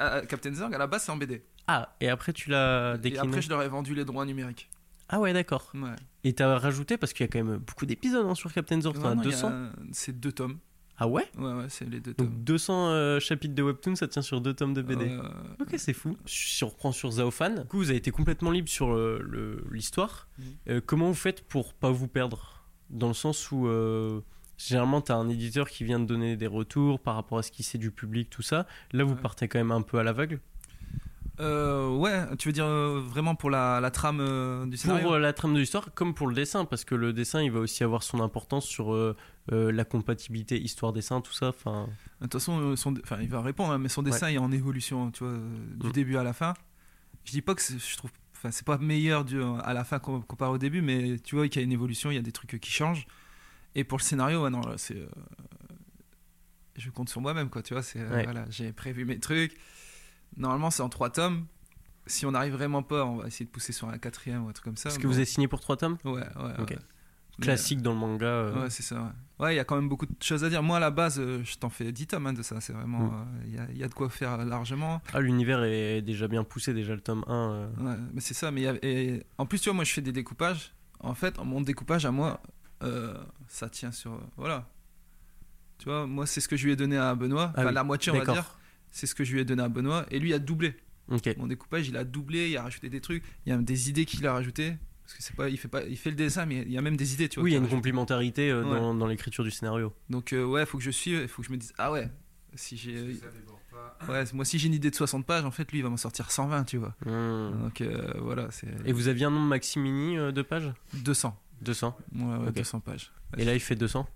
Ah, 0.00 0.18
ah, 0.18 0.26
Captain 0.26 0.52
Zorg, 0.54 0.74
à 0.74 0.78
la 0.78 0.86
base, 0.88 1.04
c'est 1.04 1.12
en 1.12 1.16
BD. 1.16 1.44
Ah, 1.68 1.94
et 2.00 2.08
après, 2.08 2.32
tu 2.32 2.50
l'as 2.50 2.94
Et 2.96 2.98
décliné. 2.98 3.28
après, 3.28 3.42
je 3.42 3.48
leur 3.48 3.62
ai 3.62 3.68
vendu 3.68 3.94
les 3.94 4.04
droits 4.04 4.24
numériques. 4.24 4.68
Ah 5.12 5.20
ouais, 5.20 5.32
d'accord. 5.32 5.70
Ouais. 5.74 5.94
Et 6.24 6.32
t'as 6.32 6.58
rajouté, 6.58 6.96
parce 6.96 7.12
qu'il 7.12 7.24
y 7.24 7.28
a 7.28 7.32
quand 7.32 7.44
même 7.44 7.58
beaucoup 7.58 7.86
d'épisodes 7.86 8.26
hein, 8.26 8.34
sur 8.34 8.52
Captain 8.52 8.80
t'en 8.80 8.90
as 8.90 9.10
a 9.10 9.14
200 9.16 9.48
un- 9.48 9.70
C'est 9.92 10.18
deux 10.18 10.32
tomes. 10.32 10.58
Ah 10.98 11.06
ouais? 11.08 11.24
Ouais, 11.38 11.52
ouais, 11.52 11.66
c'est 11.68 11.88
les 11.88 12.00
deux 12.00 12.14
tomes. 12.14 12.26
Donc 12.28 12.44
200 12.44 12.88
euh, 12.90 13.20
chapitres 13.20 13.54
de 13.54 13.62
Webtoon, 13.62 13.94
ça 13.96 14.06
tient 14.08 14.22
sur 14.22 14.40
deux 14.40 14.54
tomes 14.54 14.72
de 14.74 14.82
BD. 14.82 15.06
Euh, 15.08 15.22
Ok, 15.60 15.74
c'est 15.78 15.92
fou. 15.92 16.16
Si 16.26 16.62
on 16.64 16.68
reprend 16.68 16.92
sur 16.92 17.10
Zaofan, 17.10 17.50
du 17.62 17.64
coup, 17.66 17.78
vous 17.78 17.88
avez 17.90 17.98
été 17.98 18.10
complètement 18.10 18.50
libre 18.50 18.68
sur 18.68 18.92
euh, 18.92 19.64
l'histoire. 19.70 20.28
Mhm. 20.38 20.44
Euh, 20.68 20.80
comment 20.84 21.08
vous 21.08 21.14
faites 21.14 21.46
pour 21.46 21.74
pas 21.74 21.90
vous 21.90 22.08
perdre? 22.08 22.64
Dans 22.90 23.08
le 23.08 23.14
sens 23.14 23.50
où, 23.50 23.66
généralement, 24.58 25.00
tu 25.00 25.12
as 25.12 25.16
un 25.16 25.28
éditeur 25.28 25.68
qui 25.68 25.82
vient 25.84 25.98
de 25.98 26.04
donner 26.04 26.36
des 26.36 26.46
retours 26.46 27.00
par 27.00 27.14
rapport 27.16 27.38
à 27.38 27.42
ce 27.42 27.50
qu'il 27.50 27.64
sait 27.64 27.78
du 27.78 27.90
public, 27.90 28.28
tout 28.30 28.42
ça. 28.42 28.66
Là, 28.92 29.02
vous 29.04 29.14
Ouais. 29.14 29.20
partez 29.20 29.48
quand 29.48 29.58
même 29.58 29.72
un 29.72 29.82
peu 29.82 29.98
à 29.98 30.02
l'aveugle. 30.02 30.40
Euh, 31.42 31.88
ouais, 31.96 32.36
tu 32.38 32.48
veux 32.48 32.52
dire 32.52 32.64
euh, 32.64 33.00
vraiment 33.04 33.34
pour 33.34 33.50
la, 33.50 33.80
la 33.80 33.90
trame 33.90 34.20
euh, 34.20 34.64
du 34.66 34.76
scénario 34.76 35.02
Pour 35.04 35.14
euh, 35.14 35.18
la 35.18 35.32
trame 35.32 35.52
de 35.54 35.58
l'histoire, 35.60 35.92
comme 35.94 36.14
pour 36.14 36.26
le 36.28 36.34
dessin, 36.34 36.64
parce 36.64 36.84
que 36.84 36.94
le 36.94 37.12
dessin, 37.12 37.42
il 37.42 37.50
va 37.52 37.60
aussi 37.60 37.84
avoir 37.84 38.02
son 38.02 38.20
importance 38.20 38.64
sur 38.66 38.94
euh, 38.94 39.14
la 39.50 39.84
compatibilité 39.84 40.60
histoire-dessin, 40.60 41.20
tout 41.20 41.32
ça. 41.32 41.48
Enfin, 41.48 41.88
De 42.20 42.26
toute 42.26 42.34
façon, 42.34 42.76
son- 42.76 42.94
il 43.20 43.28
va 43.28 43.42
répondre, 43.42 43.72
hein, 43.72 43.78
mais 43.78 43.88
son 43.88 44.02
dessin 44.02 44.28
est 44.28 44.38
en 44.38 44.52
évolution, 44.52 45.10
tu 45.10 45.24
vois, 45.24 45.34
du 45.76 45.88
Mm. 45.88 45.92
début 45.92 46.16
à 46.16 46.22
la 46.22 46.32
fin. 46.32 46.54
Je 47.24 47.32
dis 47.32 47.42
pas 47.42 47.54
que 47.54 47.62
je 47.62 47.96
trouve, 47.96 48.10
enfin, 48.34 48.50
c'est 48.50 48.66
pas 48.66 48.78
meilleur 48.78 49.24
du, 49.24 49.40
à 49.42 49.72
la 49.74 49.84
fin 49.84 49.98
com- 49.98 50.22
comparé 50.24 50.50
au 50.52 50.58
début, 50.58 50.80
mais 50.82 51.18
tu 51.18 51.34
vois 51.36 51.48
qu'il 51.48 51.60
y 51.60 51.62
a 51.62 51.66
une 51.66 51.72
évolution, 51.72 52.10
il 52.10 52.14
y 52.14 52.18
a 52.18 52.22
des 52.22 52.32
trucs 52.32 52.58
qui 52.60 52.70
changent. 52.70 53.06
Et 53.74 53.84
pour 53.84 53.98
le 53.98 54.02
scénario, 54.02 54.42
ouais, 54.44 54.50
non, 54.50 54.60
c'est, 54.76 54.96
je 56.76 56.90
compte 56.90 57.08
sur 57.08 57.20
moi-même, 57.20 57.50
quoi, 57.50 57.62
tu 57.62 57.74
vois, 57.74 57.82
c'est, 57.82 58.00
Ouais. 58.04 58.24
voilà, 58.24 58.44
j'ai 58.50 58.72
prévu 58.72 59.04
mes 59.04 59.18
trucs. 59.18 59.56
Normalement, 60.36 60.70
c'est 60.70 60.82
en 60.82 60.88
trois 60.88 61.10
tomes. 61.10 61.46
Si 62.06 62.26
on 62.26 62.32
n'arrive 62.32 62.54
vraiment 62.54 62.82
pas, 62.82 63.04
on 63.04 63.16
va 63.18 63.26
essayer 63.28 63.44
de 63.46 63.50
pousser 63.50 63.72
sur 63.72 63.88
un 63.88 63.98
quatrième 63.98 64.44
ou 64.44 64.48
un 64.48 64.52
truc 64.52 64.64
comme 64.64 64.76
ça. 64.76 64.88
Est-ce 64.88 64.98
que 64.98 65.06
vous 65.06 65.14
avez 65.16 65.24
signé 65.24 65.46
pour 65.48 65.60
trois 65.60 65.76
tomes? 65.76 65.98
Ouais, 66.04 66.12
ouais, 66.12 66.24
Ok. 66.58 66.70
ouais. 66.70 66.78
Mais, 67.38 67.44
Classique 67.46 67.80
dans 67.80 67.92
le 67.92 67.98
manga. 67.98 68.26
euh, 68.26 68.52
euh, 68.54 68.62
Ouais, 68.64 68.70
c'est 68.70 68.82
ça. 68.82 68.96
Ouais, 69.38 69.46
Ouais, 69.46 69.54
il 69.54 69.56
y 69.56 69.60
a 69.60 69.64
quand 69.64 69.76
même 69.76 69.88
beaucoup 69.88 70.04
de 70.04 70.12
choses 70.22 70.44
à 70.44 70.50
dire. 70.50 70.62
Moi, 70.62 70.76
à 70.76 70.80
la 70.80 70.90
base, 70.90 71.18
euh, 71.18 71.42
je 71.44 71.56
t'en 71.56 71.70
fais 71.70 71.90
10 71.90 72.06
tomes 72.06 72.26
hein, 72.26 72.32
de 72.34 72.42
ça. 72.42 72.60
C'est 72.60 72.72
vraiment. 72.74 72.98
Mm. 72.98 73.12
euh, 73.14 73.44
Il 73.46 73.54
y, 73.54 73.58
a, 73.58 73.66
il 73.70 73.78
y 73.78 73.84
a 73.84 73.88
de 73.88 73.94
quoi 73.94 74.10
faire 74.10 74.36
largement. 74.44 75.00
Ah, 75.14 75.20
l'univers 75.20 75.62
est 75.64 76.02
déjà 76.02 76.28
bien 76.28 76.44
poussé, 76.44 76.74
déjà 76.74 76.94
le 76.94 77.00
tome 77.00 77.24
1. 77.28 77.32
euh. 77.32 77.66
Ouais, 77.80 77.96
mais 78.12 78.20
c'est 78.20 78.34
ça. 78.34 78.50
Mais 78.50 78.60
il 78.60 78.64
y 78.64 78.68
a- 78.68 78.76
et 78.84 79.24
en 79.38 79.46
plus, 79.46 79.60
tu 79.60 79.70
vois, 79.70 79.74
moi, 79.74 79.84
je 79.84 79.92
fais 79.92 80.02
des 80.02 80.12
découpages. 80.12 80.72
En 81.00 81.14
fait, 81.14 81.38
mon 81.42 81.60
découpage 81.62 82.04
à 82.04 82.10
moi, 82.10 82.42
ça 83.48 83.68
tient 83.70 83.92
sur. 83.92 84.20
Voilà. 84.36 84.68
Tu 85.78 85.86
vois, 85.88 86.06
moi, 86.06 86.26
c'est 86.26 86.40
ce 86.40 86.48
que 86.48 86.56
je 86.56 86.64
lui 86.66 86.72
ai 86.72 86.76
donné 86.76 86.96
à 86.98 87.14
Benoît. 87.14 87.52
Ah 87.54 87.60
enfin, 87.60 87.68
oui, 87.68 87.74
la 87.74 87.84
moitié, 87.84 88.12
on 88.12 88.18
va 88.18 88.24
dire. 88.32 88.58
C'est 88.92 89.06
ce 89.08 89.14
que 89.16 89.24
je 89.24 89.32
lui 89.32 89.40
ai 89.40 89.44
donné 89.44 89.62
à 89.62 89.68
Benoît. 89.68 90.06
Et 90.12 90.18
lui 90.20 90.32
a 90.34 90.38
doublé. 90.38 90.76
Mon 91.08 91.46
découpage, 91.48 91.88
il 91.88 91.96
a 91.96 92.04
doublé. 92.04 92.50
Il 92.50 92.56
a 92.56 92.62
rajouté 92.62 92.88
des 92.88 93.00
trucs. 93.00 93.24
Il 93.44 93.50
y 93.50 93.52
a 93.52 93.56
des 93.58 93.90
idées 93.90 94.04
qu'il 94.04 94.24
a 94.26 94.32
rajoutées. 94.32 94.76
Parce 95.02 95.14
que 95.14 95.22
c'est 95.24 95.34
pas, 95.34 95.48
il 95.48 95.58
fait 95.58 95.66
pas, 95.68 95.82
il 95.82 95.96
fait 95.96 96.10
le 96.10 96.16
dessin, 96.16 96.46
mais 96.46 96.62
il 96.62 96.70
y 96.70 96.78
a 96.78 96.80
même 96.80 96.96
des 96.96 97.12
idées, 97.12 97.28
tu 97.28 97.40
vois. 97.40 97.44
Oui, 97.44 97.50
il 97.50 97.54
y 97.54 97.56
a 97.56 97.58
une 97.58 97.64
rajoute. 97.64 97.78
complémentarité 97.78 98.50
euh, 98.50 98.62
Ouais. 98.62 98.78
dans, 98.78 98.94
dans 98.94 99.06
l'écriture 99.08 99.42
du 99.42 99.50
scénario. 99.50 99.92
Donc 100.08 100.32
euh, 100.32 100.44
ouais, 100.44 100.64
faut 100.64 100.78
que 100.78 100.84
je 100.84 100.92
suive, 100.92 101.18
il 101.22 101.28
faut 101.28 101.42
que 101.42 101.48
je 101.48 101.52
me 101.52 101.56
dise 101.58 101.72
ah 101.76 101.90
ouais, 101.90 102.08
si 102.54 102.76
j'ai 102.76 103.16
ouais, 104.08 104.24
moi 104.32 104.44
si 104.44 104.58
j'ai 104.60 104.68
une 104.68 104.74
idée 104.74 104.90
de 104.90 104.94
60 104.94 105.26
pages, 105.26 105.44
en 105.44 105.50
fait 105.50 105.70
lui 105.72 105.80
il 105.80 105.82
va 105.82 105.88
m'en 105.90 105.96
sortir 105.96 106.30
120, 106.30 106.64
tu 106.64 106.76
vois. 106.78 106.94
Hmm. 107.04 107.62
Donc 107.62 107.80
euh, 107.80 108.12
voilà, 108.20 108.48
c'est 108.52 108.68
Et 108.84 108.92
vous 108.92 109.08
aviez 109.08 109.24
un 109.26 109.30
nombre 109.30 109.48
maximini 109.48 110.16
euh, 110.16 110.30
de 110.32 110.40
pages? 110.42 110.72
200. 110.94 111.36
200. 111.62 111.96
Ouais, 112.14 112.22
ouais, 112.24 112.48
Ok. 112.48 112.54
200 112.54 112.80
pages. 112.80 113.12
Et 113.38 113.44
là, 113.44 113.54
il 113.54 113.60
fait 113.60 113.74
200 113.76 114.06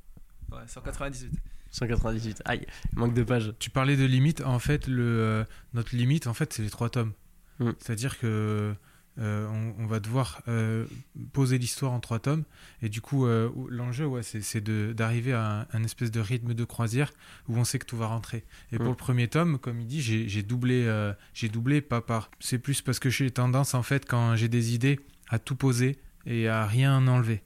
Ouais, 0.52 0.58
198. 0.66 1.32
198. 1.78 2.42
Aïe, 2.44 2.66
manque 2.94 3.14
de 3.14 3.22
pages. 3.22 3.52
Tu 3.58 3.70
parlais 3.70 3.96
de 3.96 4.04
limite, 4.04 4.40
en 4.40 4.58
fait, 4.58 4.86
le, 4.86 5.02
euh, 5.02 5.44
notre 5.74 5.94
limite, 5.94 6.26
en 6.26 6.34
fait, 6.34 6.52
c'est 6.52 6.62
les 6.62 6.70
trois 6.70 6.90
tomes. 6.90 7.12
Mm. 7.58 7.70
C'est-à-dire 7.78 8.18
que 8.18 8.74
euh, 9.18 9.48
on, 9.48 9.82
on 9.82 9.86
va 9.86 9.98
devoir 9.98 10.42
euh, 10.48 10.84
poser 11.32 11.56
l'histoire 11.56 11.92
en 11.92 12.00
trois 12.00 12.18
tomes, 12.18 12.44
et 12.82 12.88
du 12.90 13.00
coup, 13.00 13.26
euh, 13.26 13.48
l'enjeu, 13.70 14.04
ouais, 14.06 14.22
c'est 14.22 14.62
d'arriver 14.94 15.32
à 15.32 15.60
un, 15.62 15.66
un 15.72 15.84
espèce 15.84 16.10
de 16.10 16.20
rythme 16.20 16.52
de 16.52 16.64
croisière 16.64 17.12
où 17.48 17.56
on 17.56 17.64
sait 17.64 17.78
que 17.78 17.86
tout 17.86 17.96
va 17.96 18.06
rentrer. 18.06 18.44
Et 18.72 18.76
pour 18.76 18.86
Mm. 18.86 18.90
le 18.90 18.94
premier 18.96 19.28
tome, 19.28 19.58
comme 19.58 19.80
il 19.80 19.86
dit, 19.86 20.02
j'ai 20.02 20.42
doublé, 20.42 20.86
j'ai 21.34 21.48
doublé, 21.48 21.80
pas 21.80 22.00
par. 22.00 22.30
C'est 22.40 22.58
plus 22.58 22.82
parce 22.82 22.98
que 22.98 23.08
j'ai 23.10 23.30
tendance, 23.30 23.74
en 23.74 23.82
fait, 23.82 24.04
quand 24.06 24.36
j'ai 24.36 24.48
des 24.48 24.74
idées, 24.74 25.00
à 25.28 25.38
tout 25.38 25.56
poser 25.56 25.98
et 26.26 26.48
à 26.48 26.66
rien 26.66 27.06
enlever. 27.08 27.42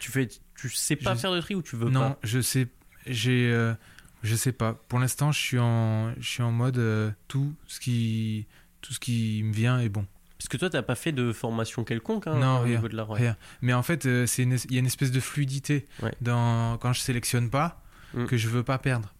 Tu 0.00 0.10
fais, 0.10 0.28
tu 0.56 0.68
sais 0.68 0.96
pas 0.96 1.14
Je- 1.14 1.20
faire 1.20 1.32
de 1.32 1.40
tri 1.40 1.54
ou 1.54 1.62
tu 1.62 1.76
veux 1.76 1.88
non, 1.88 2.00
pas? 2.10 2.18
je 2.22 2.40
sais, 2.40 2.66
j'ai, 3.08 3.50
euh, 3.52 3.74
je 4.22 4.34
sais 4.36 4.52
pas. 4.52 4.74
Pour 4.88 4.98
l'instant, 4.98 5.32
je 5.32 5.38
suis 5.40 5.58
en, 5.58 6.12
je 6.20 6.28
suis 6.28 6.42
en 6.42 6.52
mode 6.52 6.78
euh, 6.78 7.10
tout 7.28 7.54
ce 7.66 7.80
qui, 7.80 8.46
tout 8.80 8.92
ce 8.92 9.00
qui 9.00 9.42
me 9.44 9.52
vient 9.52 9.80
est 9.80 9.88
bon. 9.88 10.06
Parce 10.38 10.48
que 10.48 10.56
toi, 10.56 10.70
t'as 10.70 10.82
pas 10.82 10.94
fait 10.94 11.10
de 11.12 11.32
formation 11.32 11.82
quelconque 11.82 12.28
hein, 12.28 12.36
Non, 12.38 12.58
au 12.58 12.62
rien, 12.62 12.76
niveau 12.76 12.88
de 12.88 12.96
ouais. 12.96 13.04
rien. 13.18 13.36
Mais 13.60 13.72
en 13.74 13.82
fait, 13.82 14.06
euh, 14.06 14.24
c'est 14.26 14.42
il 14.44 14.72
y 14.72 14.76
a 14.76 14.78
une 14.78 14.86
espèce 14.86 15.10
de 15.10 15.18
fluidité 15.20 15.86
Ouais. 16.02 16.12
dans 16.20 16.78
quand 16.78 16.92
je 16.92 17.00
sélectionne 17.00 17.50
pas 17.50 17.82
Mm. 18.14 18.24
que 18.24 18.38
je 18.38 18.48
veux 18.48 18.62
pas 18.62 18.78
perdre. 18.78 19.12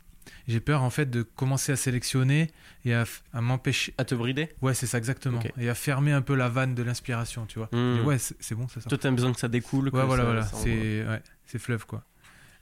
J'ai 0.47 0.61
peur 0.61 0.83
en 0.83 0.89
fait 0.89 1.11
de 1.11 1.21
commencer 1.23 1.73
à 1.73 1.77
sélectionner 1.77 2.51
et 2.87 2.95
à, 2.95 3.05
à 3.35 3.43
m'empêcher. 3.43 3.93
À 3.99 4.07
te 4.07 4.15
brider? 4.15 4.49
Ouais, 4.63 4.73
c'est 4.73 4.87
ça 4.87 4.97
exactement. 4.97 5.41
Et 5.59 5.69
à 5.69 5.75
fermer 5.75 6.13
un 6.13 6.23
peu 6.23 6.35
la 6.35 6.49
vanne 6.49 6.75
de 6.75 6.83
l'inspiration, 6.83 7.45
tu 7.45 7.59
vois. 7.59 7.69
Et 7.75 8.01
ouais, 8.01 8.17
c'est 8.17 8.35
c'est 8.41 8.55
bon, 8.55 8.67
ça 8.69 8.81
sort. 8.81 8.89
Toi, 8.89 8.97
t'as 8.97 9.11
besoin 9.11 9.33
que 9.35 9.41
ça 9.41 9.49
découle. 9.49 9.91
que 9.91 9.97
Ouais, 9.97 10.07
voilà, 10.07 10.23
ça- 10.23 10.31
voilà. 10.31 10.47
C'est 10.47 11.05
ouais, 11.07 11.23
c'est 11.45 11.59
fleuve, 11.59 11.85
quoi. 11.85 12.03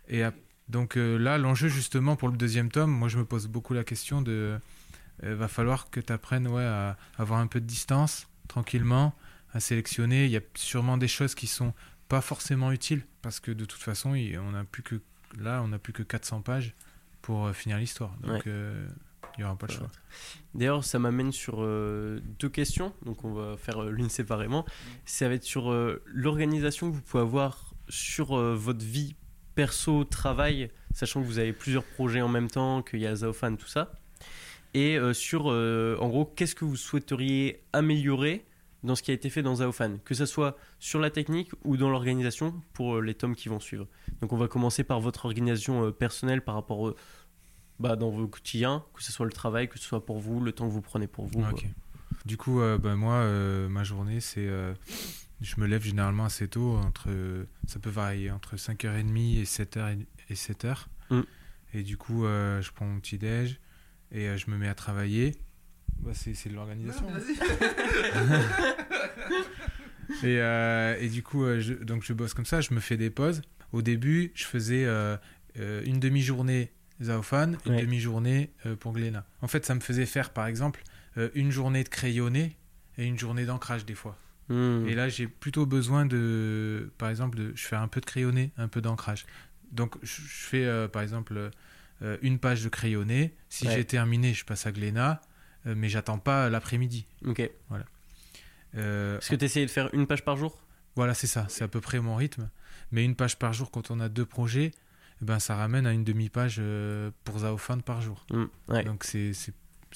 Et 0.09 0.25
ap- 0.25 0.35
donc 0.69 0.97
euh, 0.97 1.17
là, 1.19 1.39
l'enjeu, 1.39 1.69
justement, 1.69 2.17
pour 2.17 2.29
le 2.29 2.37
deuxième 2.37 2.71
tome, 2.71 2.91
moi, 2.91 3.09
je 3.09 3.19
me 3.19 3.25
pose 3.25 3.47
beaucoup 3.49 3.75
la 3.75 3.85
question 3.85 4.23
de. 4.23 4.59
euh, 5.25 5.35
va 5.35 5.49
falloir 5.49 5.91
que 5.91 6.01
tu 6.01 6.13
apprennes 6.13 6.47
ouais, 6.49 6.65
à 6.65 6.97
avoir 7.19 7.41
un 7.41 7.47
peu 7.47 7.61
de 7.61 7.67
distance, 7.67 8.29
tranquillement, 8.49 9.15
à 9.53 9.61
sélectionner. 9.61 10.27
Il 10.27 10.31
y 10.31 10.37
a 10.37 10.43
sûrement 10.55 10.99
des 10.99 11.09
choses 11.09 11.35
qui 11.35 11.47
sont 11.47 11.73
pas 12.09 12.21
forcément 12.21 12.71
utiles, 12.73 13.03
parce 13.23 13.41
que 13.41 13.51
de 13.51 13.65
toute 13.65 13.81
façon, 13.81 14.15
il- 14.15 14.39
on 14.39 14.55
a 14.55 14.65
plus 14.65 14.83
que. 14.83 15.01
Là, 15.39 15.61
on 15.63 15.69
n'a 15.69 15.79
plus 15.79 15.93
que 15.93 16.03
400 16.03 16.41
pages 16.43 16.75
pour 17.23 17.47
euh, 17.47 17.53
finir 17.53 17.79
l'histoire. 17.79 18.15
Donc, 18.23 18.31
Ouais. 18.33 18.43
euh, 18.47 18.87
il 19.37 19.41
n'y 19.41 19.45
aura 19.45 19.57
pas 19.57 19.67
le 19.67 19.73
Ouais. 19.73 19.79
choix. 19.81 19.89
D'ailleurs, 20.55 20.85
ça 20.85 20.99
m'amène 20.99 21.33
sur 21.33 21.57
euh, 21.59 22.21
deux 22.39 22.49
questions, 22.49 22.95
donc 23.05 23.25
on 23.25 23.33
va 23.35 23.57
faire 23.57 23.83
euh, 23.83 23.91
l'une 23.91 24.09
séparément. 24.09 24.65
Ça 25.05 25.29
va 25.29 25.35
être 25.35 25.43
sur 25.45 25.71
euh, 25.73 26.03
l'organisation 26.07 26.91
que 26.91 26.95
vous 26.97 27.03
pouvez 27.03 27.23
avoir 27.23 27.75
sur 27.89 28.37
votre 28.37 28.85
vie 28.85 29.15
perso, 29.57 30.05
travail, 30.05 30.71
sachant 30.93 31.21
que 31.21 31.27
vous 31.27 31.41
avez 31.41 31.53
plusieurs 31.53 31.83
projets 31.83 32.21
en 32.21 32.29
même 32.29 32.49
temps, 32.49 32.83
qu'il 32.83 33.01
y 33.01 33.07
a 33.07 33.17
Zaofan, 33.17 33.57
tout 33.57 33.67
ça. 33.67 33.93
Et 34.75 34.99
euh, 34.99 35.15
sur, 35.15 35.51
euh, 35.51 35.97
en 36.01 36.09
gros, 36.09 36.27
qu'est-ce 36.27 36.55
que 36.55 36.65
vous 36.65 36.77
souhaiteriez 36.77 37.65
améliorer 37.73 38.45
dans 38.85 38.95
ce 38.95 39.03
qui 39.03 39.11
a 39.11 39.15
été 39.15 39.31
fait 39.31 39.43
dans 39.43 39.57
Zaofan, 39.57 39.97
que 40.05 40.15
ce 40.15 40.27
soit 40.27 40.57
sur 40.79 41.01
la 41.01 41.11
technique 41.11 41.51
ou 41.65 41.77
dans 41.77 41.89
l'organisation 41.89 42.55
pour 42.75 42.97
euh, 42.97 43.01
les 43.01 43.15
tomes 43.15 43.35
qui 43.35 43.49
vont 43.49 43.59
suivre. 43.59 43.89
Donc 44.21 44.33
on 44.33 44.37
va 44.37 44.47
commencer 44.47 44.85
par 44.85 45.01
votre 45.01 45.25
organisation 45.25 45.91
personnelle 45.91 46.43
par 46.43 46.55
rapport 46.55 46.95
bah, 47.81 47.97
dans 47.97 48.11
vos 48.11 48.29
quotidiens, 48.29 48.85
que 48.95 49.03
ce 49.03 49.11
soit 49.11 49.27
le 49.27 49.33
travail, 49.33 49.69
que 49.69 49.79
ce 49.79 49.85
soit 49.87 50.05
pour 50.05 50.19
vous, 50.19 50.41
le 50.41 50.53
temps 50.53 50.69
que 50.69 50.73
vous 50.73 50.83
prenez 50.83 51.07
pour 51.07 51.27
vous. 51.27 51.43
Ok. 51.51 51.67
Du 52.27 52.37
coup, 52.37 52.61
euh, 52.61 52.77
bah, 52.77 52.97
moi, 52.97 53.25
ma 53.69 53.83
journée, 53.83 54.21
c'est. 54.21 54.49
Je 55.41 55.55
me 55.61 55.67
lève 55.67 55.83
généralement 55.83 56.25
assez 56.25 56.49
tôt, 56.49 56.77
entre, 56.77 57.09
ça 57.67 57.79
peut 57.79 57.91
varier 57.91 58.31
entre 58.31 58.57
5h30 58.57 59.41
et 59.41 59.45
7h. 59.45 59.99
Et 60.31 60.35
7h. 60.35 60.87
Mm. 61.11 61.21
Et 61.75 61.83
du 61.83 61.97
coup, 61.97 62.25
euh, 62.25 62.63
je 62.63 62.73
prends 62.73 62.87
mon 62.87 62.99
petit 63.01 63.19
déj 63.19 63.59
et 64.13 64.29
euh, 64.29 64.37
je 64.39 64.51
me 64.51 64.57
mets 64.57 64.69
à 64.69 64.75
travailler. 64.75 65.37
Bah, 66.01 66.13
c'est 66.15 66.35
c'est 66.35 66.49
de 66.51 66.55
l'organisation. 66.55 67.07
et, 70.23 70.39
euh, 70.41 70.97
et 71.01 71.09
du 71.09 71.23
coup, 71.23 71.45
euh, 71.45 71.61
je, 71.61 71.75
donc 71.75 72.03
je 72.05 72.13
bosse 72.13 72.35
comme 72.35 72.45
ça, 72.47 72.61
je 72.61 72.73
me 72.75 72.81
fais 72.81 72.97
des 72.97 73.11
pauses. 73.11 73.43
Au 73.73 73.83
début, 73.83 74.33
je 74.35 74.45
faisais 74.45 74.87
une 75.57 76.01
demi-journée 76.01 76.73
Zaofan, 77.03 77.53
une 77.67 77.73
Ouais. 77.73 77.83
demi-journée 77.83 78.51
euh, 78.65 78.77
pour 78.77 78.93
Glénat. 78.93 79.27
En 79.43 79.49
fait, 79.49 79.67
ça 79.67 79.75
me 79.75 79.81
faisait 79.81 80.07
faire, 80.07 80.31
par 80.31 80.47
exemple, 80.47 80.83
euh, 81.19 81.29
une 81.35 81.51
journée 81.51 81.85
de 81.85 81.89
crayonné 81.89 82.57
et 82.97 83.05
une 83.05 83.19
journée 83.19 83.45
d'ancrage 83.45 83.85
des 83.85 83.95
fois. 83.95 84.17
Et 84.51 84.95
là, 84.95 85.09
j'ai 85.09 85.27
plutôt 85.27 85.67
besoin 85.67 86.07
de, 86.07 86.91
par 86.99 87.09
exemple, 87.11 87.37
de, 87.37 87.53
je 87.57 87.67
fais 87.67 87.77
un 87.77 87.89
peu 87.89 88.01
de 88.01 88.07
crayonné, 88.07 88.53
un 88.57 88.69
peu 88.69 88.81
d'ancrage. 88.81 89.27
Donc, 89.73 89.97
je, 90.03 90.21
fais, 90.21 90.65
euh, 90.65 90.87
par 90.89 91.03
exemple, 91.03 91.51
euh, 92.03 92.17
une 92.23 92.39
page 92.39 92.63
de 92.63 92.69
crayonné. 92.69 93.35
Si 93.49 93.67
Ouais. 93.67 93.75
j'ai 93.75 93.85
terminé, 93.85 94.35
je 94.35 94.45
passe 94.45 94.67
à 94.67 94.73
Glénat. 94.73 95.21
euh, 95.67 95.75
mais 95.77 95.89
j'attends 95.89 96.19
pas 96.19 96.49
l'après-midi. 96.49 97.07
Ok. 97.25 97.43
Euh, 98.77 99.19
Est-ce 99.19 99.31
que 99.31 99.35
tu 99.37 99.45
essayais 99.45 99.67
de 99.67 99.71
faire 99.71 99.89
une 99.95 100.07
page 100.07 100.25
par 100.25 100.37
jour? 100.37 100.59
Voilà, 100.95 101.15
c'est 101.15 101.27
ça, 101.27 101.47
c'est 101.49 101.65
à 101.65 101.69
peu 101.69 101.81
près 101.81 101.99
mon 102.01 102.15
rythme. 102.17 102.49
Mais 102.93 103.05
une 103.05 103.17
page 103.17 103.39
par 103.39 103.53
jour, 103.53 103.71
quand 103.71 103.91
on 103.91 103.99
a 104.01 104.09
deux 104.09 104.25
projets, 104.27 104.71
eh 105.21 105.25
ben, 105.25 105.39
ça 105.39 105.57
ramène 105.57 105.87
à 105.87 105.93
une 105.93 106.05
demi-page 106.05 106.61
pour 107.25 107.39
Zaofan 107.41 107.81
par 107.81 108.01
jour. 108.01 108.27
Hmm, 108.31 108.45
Ouais, 108.69 108.85
Donc 108.85 109.05
c'est 109.05 109.33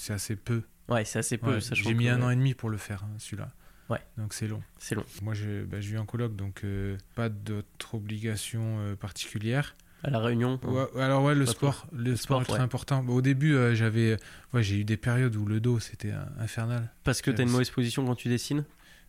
assez 0.08 0.34
peu. 0.36 0.62
ouais 0.88 1.04
c'est 1.04 1.18
assez 1.20 1.38
peu. 1.38 1.54
Ouais, 1.54 1.60
J'ai 1.60 1.94
mis 1.94 2.06
que, 2.06 2.10
un 2.10 2.22
an 2.22 2.30
et 2.30 2.36
demi 2.36 2.54
pour 2.54 2.68
le 2.70 2.78
faire, 2.78 3.04
hein, 3.04 3.14
celui-là. 3.18 3.52
Ouais. 3.90 3.98
Donc 4.16 4.32
c'est 4.32 4.46
long. 4.46 4.62
C'est 4.78 4.94
long. 4.94 5.04
Moi, 5.22 5.34
je, 5.34 5.64
bah, 5.64 5.80
je 5.80 5.90
vis 5.90 5.98
en 5.98 6.06
coloc, 6.06 6.36
donc 6.36 6.62
euh, 6.64 6.96
pas 7.16 7.28
d'autres 7.28 7.94
obligations 7.94 8.78
euh, 8.78 8.96
particulières. 8.96 9.76
À 10.02 10.08
la 10.08 10.18
réunion. 10.18 10.58
Ouais, 10.62 10.86
alors 11.02 11.22
ouais, 11.24 11.34
le 11.34 11.44
sport, 11.44 11.86
le 11.92 12.16
sport, 12.16 12.18
sport, 12.18 12.40
est 12.40 12.44
très 12.44 12.54
ouais. 12.54 12.60
important. 12.60 13.02
Bah, 13.02 13.12
au 13.12 13.20
début, 13.20 13.54
euh, 13.54 13.74
j'avais, 13.74 14.16
ouais, 14.54 14.62
j'ai 14.62 14.78
eu 14.78 14.84
des 14.84 14.96
périodes 14.96 15.36
où 15.36 15.44
le 15.44 15.60
dos 15.60 15.78
c'était 15.78 16.14
infernal. 16.38 16.90
Parce 17.04 17.20
que 17.20 17.30
tu 17.30 17.40
as 17.40 17.44
une 17.44 17.50
mauvaise 17.50 17.68
position 17.68 18.06
quand 18.06 18.14
tu 18.14 18.28
dessines? 18.28 18.64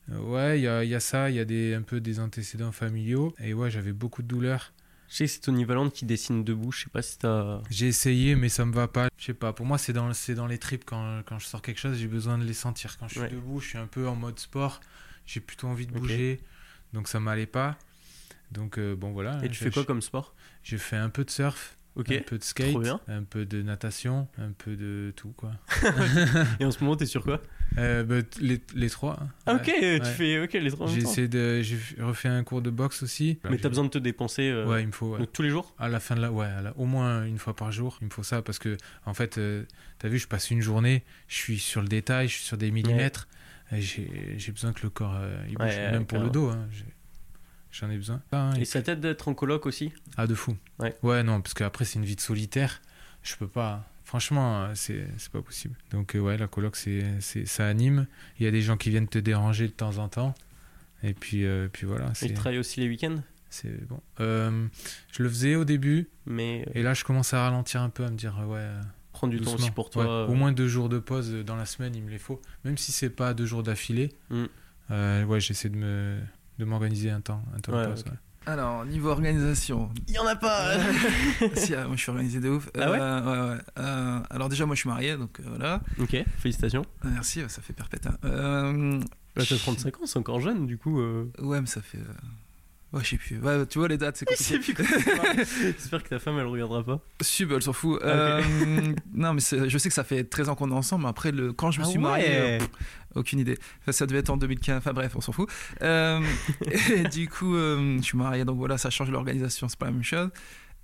Ouais, 0.10 0.60
il 0.60 0.64
y 0.64 0.68
a, 0.68 0.84
y 0.84 0.96
a 0.96 1.00
ça, 1.00 1.30
il 1.30 1.38
y 1.38 1.40
a 1.40 1.46
des, 1.46 1.76
un 1.76 1.84
peu 1.84 2.02
des 2.02 2.20
antécédents 2.20 2.74
familiaux. 2.74 3.34
Et 3.40 3.54
ouais, 3.54 3.72
j'avais 3.72 3.94
beaucoup 3.94 4.24
de 4.24 4.28
douleurs. 4.28 4.74
Je 5.12 5.18
sais 5.18 5.26
que 5.26 5.32
c'est 5.32 5.40
Tony 5.42 5.66
Valente 5.66 5.92
qui 5.92 6.06
dessine 6.06 6.46
debout. 6.46 6.72
Je 6.72 6.84
sais 6.86 6.90
pas 6.90 7.02
si 7.02 7.18
t'as. 7.18 7.60
J'ai 7.70 7.88
essayé, 7.88 8.36
mais 8.36 8.48
ça 8.48 8.64
me 8.64 8.72
va 8.74 8.88
pas. 8.88 9.10
Je 9.18 9.26
sais 9.26 9.34
pas. 9.34 9.52
Pour 9.52 9.66
moi, 9.66 9.78
c'est 9.78 9.92
dans, 9.92 10.14
c'est 10.14 10.36
dans 10.36 10.48
les 10.48 10.58
tripes 10.58 10.86
quand, 10.86 11.22
quand 11.26 11.38
je 11.38 11.46
sors 11.48 11.62
quelque 11.62 11.80
chose, 11.82 11.98
j'ai 11.98 12.08
besoin 12.08 12.38
de 12.38 12.46
les 12.46 12.54
sentir. 12.54 12.98
Quand 12.98 13.10
je 13.10 13.16
suis 13.16 13.22
Ouais. 13.22 13.28
debout, 13.30 13.60
je 13.60 13.68
suis 13.68 13.78
un 13.78 13.88
peu 13.88 14.08
en 14.08 14.16
mode 14.16 14.40
sport. 14.40 14.80
J'ai 15.26 15.42
plutôt 15.42 15.68
envie 15.68 15.86
de 15.86 15.92
bouger, 15.92 16.40
donc 16.94 17.10
ça 17.10 17.20
m'allait 17.20 17.46
pas. 17.46 17.78
Donc 18.52 18.78
euh, 18.80 18.96
bon 18.96 19.12
voilà. 19.12 19.38
Et 19.44 19.50
tu 19.50 19.56
Je- 19.56 19.64
fais 19.66 19.72
quoi 19.72 19.84
comme 19.84 20.02
sport? 20.02 20.34
J'ai 20.64 20.78
fait 20.78 20.96
un 20.98 21.10
peu 21.10 21.26
de 21.26 21.30
surf, 21.30 21.78
un 21.98 22.04
peu 22.04 22.38
de 22.38 22.44
skate, 22.44 22.76
un 23.10 23.24
peu 23.24 23.46
de 23.46 23.62
natation, 23.62 24.28
un 24.38 24.52
peu 24.54 24.76
de 24.78 25.12
tout 25.16 25.34
quoi. 25.36 25.52
Et 26.62 26.66
en 26.66 26.72
ce 26.72 26.82
moment, 26.84 26.96
t'es 26.96 27.06
sur 27.06 27.24
quoi? 27.24 27.42
Euh, 27.78 28.04
bah, 28.04 28.16
les, 28.42 28.60
les 28.76 28.90
trois. 28.90 29.18
hein. 29.22 29.30
Ah, 29.46 29.56
ok, 29.56 29.68
Ouais. 29.68 30.00
tu 30.00 30.06
fais 30.08 30.42
ok 30.44 30.54
les 30.54 30.72
trois 30.72 30.88
J'ai 30.88 31.00
essayé 31.02 31.28
de, 31.30 31.62
j'ai 31.62 31.78
refait 32.00 32.28
un 32.28 32.44
cours 32.44 32.62
de 32.62 32.70
boxe 32.70 33.02
aussi. 33.04 33.40
Mais 33.50 33.58
t'as 33.58 33.70
besoin 33.70 33.86
de 33.86 33.90
te 33.90 33.98
dépenser 33.98 34.50
euh, 34.50 34.66
Ouais, 34.68 34.82
il 34.82 34.88
me 34.88 34.92
faut. 34.92 35.14
ouais. 35.14 35.20
donc 35.20 35.32
tous 35.32 35.42
les 35.42 35.50
jours? 35.50 35.74
À 35.80 35.88
la 35.88 36.00
fin 36.02 36.16
de 36.16 36.22
la, 36.22 36.32
ouais, 36.32 36.50
la- 36.62 36.76
au 36.78 36.86
moins 36.86 37.24
une 37.26 37.38
fois 37.38 37.56
par 37.56 37.72
jour, 37.72 37.98
il 38.02 38.06
me 38.06 38.10
faut 38.12 38.24
ça 38.24 38.42
parce 38.42 38.60
que 38.60 38.76
en 39.06 39.14
fait, 39.14 39.38
euh, 39.38 39.64
t'as 40.00 40.10
vu, 40.10 40.20
je 40.20 40.28
passe 40.28 40.52
une 40.52 40.62
journée, 40.62 41.04
je 41.30 41.36
suis 41.36 41.60
sur 41.60 41.82
le 41.82 41.88
détail, 41.88 42.28
je 42.28 42.34
suis 42.36 42.44
sur 42.44 42.58
des 42.58 42.72
millimètres, 42.72 43.28
et 43.72 43.82
j'ai 43.82 44.52
besoin 44.52 44.74
que 44.74 44.82
le 44.84 44.90
corps 44.90 45.18
il 45.48 45.56
bouge, 45.56 45.66
Ouais, 45.68 45.92
même 45.92 46.06
pour 46.06 46.20
le 46.20 46.30
dos, 46.30 46.50
hein, 46.50 46.68
j'en 47.72 47.90
ai 47.90 47.96
besoin. 47.96 48.22
Ah, 48.34 48.52
Et 48.60 48.66
ça 48.66 48.82
t'aide 48.82 49.00
d'être 49.00 49.30
en 49.30 49.34
coloc 49.34 49.66
aussi? 49.66 49.94
Ah, 50.18 50.28
de 50.28 50.36
fou. 50.36 50.58
Ouais. 50.80 51.24
non, 51.24 51.40
parce 51.42 51.54
qu'après 51.54 51.86
c'est 51.86 52.00
une 52.00 52.06
vie 52.06 52.18
de 52.18 52.22
solitaire, 52.22 52.82
je 53.24 53.36
peux 53.38 53.48
pas. 53.48 53.88
Franchement, 54.12 54.64
euh, 54.64 54.72
c'est 54.76 55.08
pas 55.32 55.42
possible. 55.42 55.74
Donc 55.92 56.16
euh, 56.16 56.20
ouais, 56.20 56.38
la 56.38 56.48
coloc, 56.48 56.76
c'est 56.76 57.22
ça 57.46 57.66
anime. 57.66 58.08
Il 58.40 58.44
y 58.44 58.48
a 58.48 58.52
des 58.52 58.62
gens 58.62 58.76
qui 58.76 58.90
viennent 58.90 59.08
te 59.08 59.20
déranger 59.20 59.68
de 59.68 59.72
temps 59.72 60.00
en 60.00 60.10
temps, 60.10 60.36
et 61.02 61.14
puis 61.14 61.46
euh, 61.46 61.70
puis 61.72 61.88
voilà, 61.88 62.08
Et 62.08 62.16
c'est 62.16 62.28
tu 62.28 62.34
travailles 62.34 62.60
aussi 62.60 62.82
les 62.82 62.90
week-ends? 62.90 63.22
C'est 63.50 63.88
bon. 63.88 64.02
Euh, 64.20 64.68
je 65.14 65.24
le 65.24 65.30
faisais 65.30 65.56
au 65.56 65.64
début, 65.64 66.10
Mais 66.26 66.66
et 66.74 66.84
là 66.84 66.94
je 66.94 67.06
commence 67.06 67.34
à 67.34 67.44
ralentir 67.44 67.82
un 67.82 67.90
peu, 67.90 68.04
à 68.04 68.10
me 68.12 68.18
dire 68.18 68.38
ouais. 68.50 68.68
prends 69.14 69.28
du 69.30 69.38
temps 69.38 69.44
Doucement. 69.52 69.60
aussi 69.60 69.72
pour 69.72 69.90
toi. 69.90 70.26
Ouais, 70.26 70.30
Au 70.30 70.36
moins 70.36 70.52
deux 70.52 70.68
jours 70.68 70.90
de 70.90 71.00
pause 71.00 71.32
dans 71.46 71.56
la 71.56 71.66
semaine, 71.66 71.96
il 71.96 72.04
me 72.04 72.10
les 72.10 72.20
faut. 72.20 72.42
Même 72.66 72.78
si 72.78 72.92
c'est 72.92 73.10
pas 73.10 73.34
deux 73.34 73.46
jours 73.46 73.64
d'affilée, 73.64 74.10
Mm. 74.30 74.44
euh, 74.92 75.24
ouais, 75.24 75.40
j'essaie 75.40 75.70
de 75.70 75.78
me 75.78 76.18
de 76.60 76.66
m'organiser 76.66 77.10
un 77.12 77.22
temps, 77.22 77.42
un 77.56 77.60
temps 77.62 77.72
Ouais, 77.74 77.86
de 77.86 77.92
pause. 77.92 78.04
ouais. 78.08 78.12
Alors, 78.48 78.86
niveau 78.86 79.10
organisation, 79.10 79.90
Il 80.08 80.16
y 80.16 80.20
en 80.20 80.26
a 80.26 80.36
pas 80.36 80.72
si, 81.56 81.76
euh, 81.76 81.86
moi 81.88 81.96
je 81.96 82.02
suis 82.02 82.10
organisé 82.10 82.40
de 82.40 82.50
ouf. 82.50 82.70
Ah 82.76 82.90
ouais 82.92 82.98
Euh, 83.00 83.22
ouais, 83.50 83.56
ouais. 83.56 83.62
Euh, 83.78 84.20
alors, 84.32 84.50
déjà, 84.50 84.66
moi 84.66 84.74
je 84.76 84.80
suis 84.82 84.90
marié, 84.90 85.16
donc 85.16 85.40
euh, 85.40 85.44
voilà. 85.48 85.82
Ok, 86.00 86.16
félicitations. 86.40 86.84
Ah, 87.04 87.08
Merci, 87.12 87.42
ça 87.48 87.62
fait 87.62 87.74
perpète. 87.74 88.08
hein. 88.08 88.18
Euh, 88.26 89.00
Bah, 89.36 89.44
t'as 89.48 89.58
35 89.58 89.96
ans, 90.02 90.06
c'est 90.06 90.18
encore 90.20 90.40
jeune 90.40 90.66
du 90.66 90.78
coup. 90.78 91.00
euh. 91.00 91.32
ouais, 91.40 91.62
mais 91.62 91.68
ça 91.68 91.82
fait. 91.82 92.00
Ouais, 92.94 93.02
je 93.04 93.10
sais 93.12 93.18
plus. 93.18 93.40
Ouais, 93.40 93.66
tu 93.68 93.80
vois, 93.80 93.88
les 93.88 93.98
dates, 93.98 94.18
c'est 94.18 94.26
compliqué. 94.26 94.84
J'espère 95.62 96.04
que 96.04 96.10
ta 96.10 96.20
femme 96.20 96.38
elle 96.40 96.46
regardera 96.48 96.84
pas. 96.84 96.96
Bah, 96.96 97.26
elle 97.56 97.62
s'en 97.62 97.72
fout. 97.74 98.00
Ah, 98.04 98.08
Euh, 98.08 98.42
non, 99.14 99.34
mais 99.34 99.40
je 99.42 99.78
sais 99.78 99.88
que 99.88 99.96
ça 99.96 100.04
fait 100.04 100.26
13 100.26 100.50
ans 100.50 100.56
qu'on 100.56 100.70
est 100.72 100.74
ensemble, 100.76 101.04
mais 101.04 101.10
après, 101.10 101.32
le... 101.32 101.54
quand 101.54 101.72
je 101.72 101.80
me 101.80 101.86
Ah 101.86 101.88
suis 101.88 101.98
ouais. 101.98 102.04
marié, 102.04 102.26
euh, 102.30 102.58
pff, 102.60 102.70
aucune 103.16 103.40
idée. 103.40 103.58
Enfin, 103.82 103.94
ça 103.94 104.06
devait 104.06 104.20
être 104.20 104.30
en 104.30 104.36
2015, 104.38 104.78
enfin 104.78 104.92
bref, 104.92 105.14
on 105.16 105.22
s'en 105.22 105.32
fout. 105.32 105.50
Euh, 105.82 106.20
et 106.90 107.04
du 107.04 107.30
coup, 107.30 107.56
je 107.56 108.00
suis 108.02 108.18
marié, 108.18 108.44
donc 108.44 108.58
voilà, 108.58 108.78
ça 108.78 108.90
change 108.90 109.10
l'organisation, 109.10 109.70
c'est 109.70 109.80
pas 109.80 109.86
la 109.86 109.94
même 109.94 110.04
chose. 110.04 110.30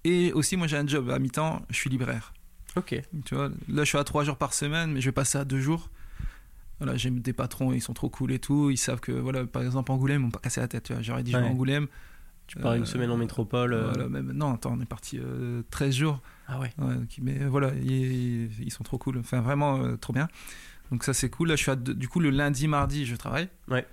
Et 0.06 0.32
aussi, 0.32 0.56
moi 0.56 0.68
j'ai 0.68 0.78
un 0.78 0.88
job 0.88 1.10
à 1.10 1.20
mi-temps, 1.20 1.62
je 1.70 1.76
suis 1.76 1.90
libraire. 1.90 2.32
Ok. 2.78 3.02
Tu 3.26 3.36
vois, 3.36 3.50
là, 3.68 3.84
je 3.84 3.90
suis 3.90 3.98
à 3.98 4.04
3 4.06 4.24
jours 4.24 4.38
par 4.38 4.54
semaine, 4.54 4.92
mais 4.94 5.02
je 5.02 5.08
vais 5.08 5.12
passer 5.14 5.38
à 5.40 5.44
2 5.44 5.60
jours. 5.60 5.90
Voilà, 6.80 6.96
j'ai 6.96 7.10
des 7.10 7.34
patrons, 7.34 7.74
ils 7.74 7.82
sont 7.82 7.94
trop 7.94 8.10
cool 8.10 8.32
et 8.32 8.40
tout. 8.40 8.70
Ils 8.70 8.78
savent 8.78 9.00
que, 9.00 9.12
voilà, 9.12 9.46
par 9.46 9.64
exemple, 9.64 9.92
Angoulême, 9.92 10.22
m'ont 10.22 10.30
pas 10.32 10.40
cassé 10.40 10.62
la 10.62 10.68
tête. 10.68 10.94
J'aurais 11.02 11.24
dit, 11.24 11.32
je 11.32 11.38
vais 11.38 11.44
à 11.44 11.48
Angoulême. 11.48 11.88
Tu 12.46 12.58
pars 12.60 12.76
une 12.76 12.84
Euh, 12.84 12.86
semaine 12.86 13.12
en 13.12 13.18
métropole. 13.18 13.74
euh. 13.74 13.90
Voilà, 13.92 14.08
même, 14.08 14.32
non, 14.32 14.54
attends, 14.54 14.74
on 14.78 14.80
est 14.82 14.86
parti 14.86 15.20
euh, 15.22 15.64
13 15.72 15.94
jours. 15.96 16.22
Ah 16.48 16.60
ouais. 16.60 16.72
Mais 17.22 17.40
voilà, 17.46 17.72
ils, 17.84 18.50
ils 18.64 18.72
sont 18.72 18.84
trop 18.84 18.98
cool. 18.98 19.18
Enfin, 19.18 19.42
vraiment 19.42 19.78
euh, 19.84 19.98
trop 19.98 20.14
bien. 20.14 20.28
Donc 20.92 21.04
ça, 21.04 21.14
c'est 21.14 21.30
cool. 21.30 21.50
Là, 21.50 21.56
je 21.56 21.62
suis 21.64 21.72
à 21.72 21.76
du 21.76 22.08
coup 22.08 22.20
le 22.22 22.30
lundi, 22.30 22.68
mardi, 22.70 23.06
je 23.06 23.16
travaille. 23.18 23.50
Ouais. 23.68 23.86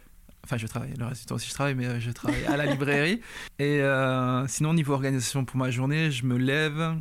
Enfin, 0.44 0.56
je 0.58 0.66
travaille. 0.68 0.92
Le 0.96 1.06
reste 1.06 1.22
du 1.22 1.26
temps 1.26 1.34
aussi, 1.36 1.48
je 1.48 1.54
travaille, 1.54 1.74
mais 1.74 1.86
euh, 1.86 1.98
je 1.98 2.10
travaille 2.12 2.44
à 2.44 2.56
la 2.56 2.66
librairie. 2.66 3.20
Et 3.58 3.80
euh, 3.80 4.46
sinon, 4.46 4.72
niveau 4.74 4.92
organisation 4.92 5.44
pour 5.44 5.56
ma 5.56 5.70
journée, 5.70 6.10
je 6.12 6.24
me 6.26 6.36
lève. 6.36 6.94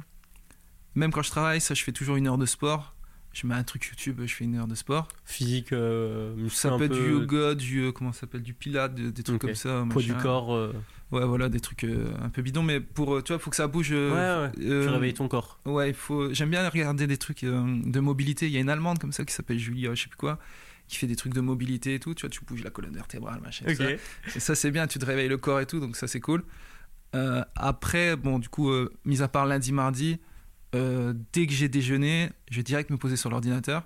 Même 0.96 1.12
quand 1.12 1.22
je 1.24 1.30
travaille, 1.30 1.60
ça, 1.62 1.74
je 1.76 1.84
fais 1.84 1.92
toujours 1.92 2.16
une 2.16 2.28
heure 2.28 2.38
de 2.40 2.46
sport. 2.48 2.93
Je 3.34 3.48
mets 3.48 3.56
un 3.56 3.64
truc 3.64 3.86
YouTube, 3.88 4.22
je 4.26 4.34
fais 4.34 4.44
une 4.44 4.56
heure 4.58 4.68
de 4.68 4.76
sport. 4.76 5.08
Physique, 5.26 5.74
euh, 5.74 6.36
Ça 6.50 6.78
peut 6.78 6.84
être 6.84 6.94
du 6.94 7.10
yoga, 7.12 7.56
du 7.56 7.80
euh, 7.86 7.92
comment 7.92 8.12
ça 8.14 8.22
s'appelle, 8.22 8.44
du 8.44 8.54
pilate, 8.54 8.94
des, 8.94 9.12
des 9.12 9.24
trucs 9.24 9.42
comme 9.42 9.56
ça. 9.56 9.86
poids 9.90 10.02
du 10.04 10.14
corps. 10.14 10.54
euh. 10.54 10.72
Ouais, 11.12 11.26
voilà, 11.26 11.50
des 11.50 11.60
trucs 11.60 11.84
euh, 11.84 12.12
un 12.24 12.30
peu 12.30 12.42
bidons, 12.44 12.64
mais 12.64 12.80
pour, 12.80 13.24
tu 13.24 13.34
vois, 13.34 13.40
faut 13.40 13.50
que 13.50 13.56
ça 13.56 13.68
bouge. 13.68 13.92
Ouais, 13.92 14.10
ouais. 14.12 14.52
Tu 14.56 14.88
réveilles 14.88 15.14
ton 15.16 15.28
corps. 15.28 15.60
Ouais, 15.66 15.90
il 15.90 15.96
faut. 15.96 16.32
J'aime 16.34 16.50
bien 16.52 16.68
regarder 16.70 17.08
des 17.08 17.18
trucs 17.18 17.44
de 17.44 18.00
mobilité. 18.00 18.46
Il 18.48 18.52
y 18.52 18.58
a 18.58 18.60
une 18.62 18.70
allemande 18.70 19.00
comme 19.00 19.12
ça 19.12 19.26
qui 19.26 19.34
s'appelle 19.34 19.58
Julia, 19.60 19.94
je 19.96 20.04
sais 20.04 20.10
plus 20.10 20.18
quoi, 20.18 20.38
qui 20.88 20.98
fait 20.98 21.08
des 21.08 21.16
trucs 21.16 21.34
de 21.34 21.42
mobilité 21.42 21.96
et 21.96 22.00
tout. 22.00 22.14
Tu 22.14 22.22
vois, 22.22 22.30
tu 22.30 22.44
bouges 22.46 22.64
la 22.64 22.70
colonne 22.70 22.94
vertébrale, 22.94 23.42
machin. 23.42 23.66
ça. 23.76 23.90
Et 23.92 24.40
ça, 24.40 24.54
c'est 24.56 24.70
bien. 24.72 24.86
Tu 24.88 24.98
te 25.00 25.06
réveilles 25.06 25.28
le 25.30 25.38
corps 25.38 25.60
et 25.60 25.66
tout, 25.66 25.80
donc 25.80 25.96
ça, 25.96 26.08
c'est 26.08 26.20
cool. 26.20 26.44
Après, 27.56 28.16
bon, 28.16 28.38
du 28.40 28.50
coup, 28.50 28.72
mis 29.06 29.22
à 29.24 29.28
part 29.28 29.46
lundi, 29.46 29.72
mardi, 29.72 30.20
euh, 30.76 31.14
dès 31.34 31.48
que 31.48 31.54
j'ai 31.54 31.70
déjeuné, 31.70 32.30
je 32.52 32.58
vais 32.58 32.64
direct 32.64 32.90
me 32.90 32.98
poser 32.98 33.16
sur 33.16 33.30
l'ordinateur. 33.30 33.86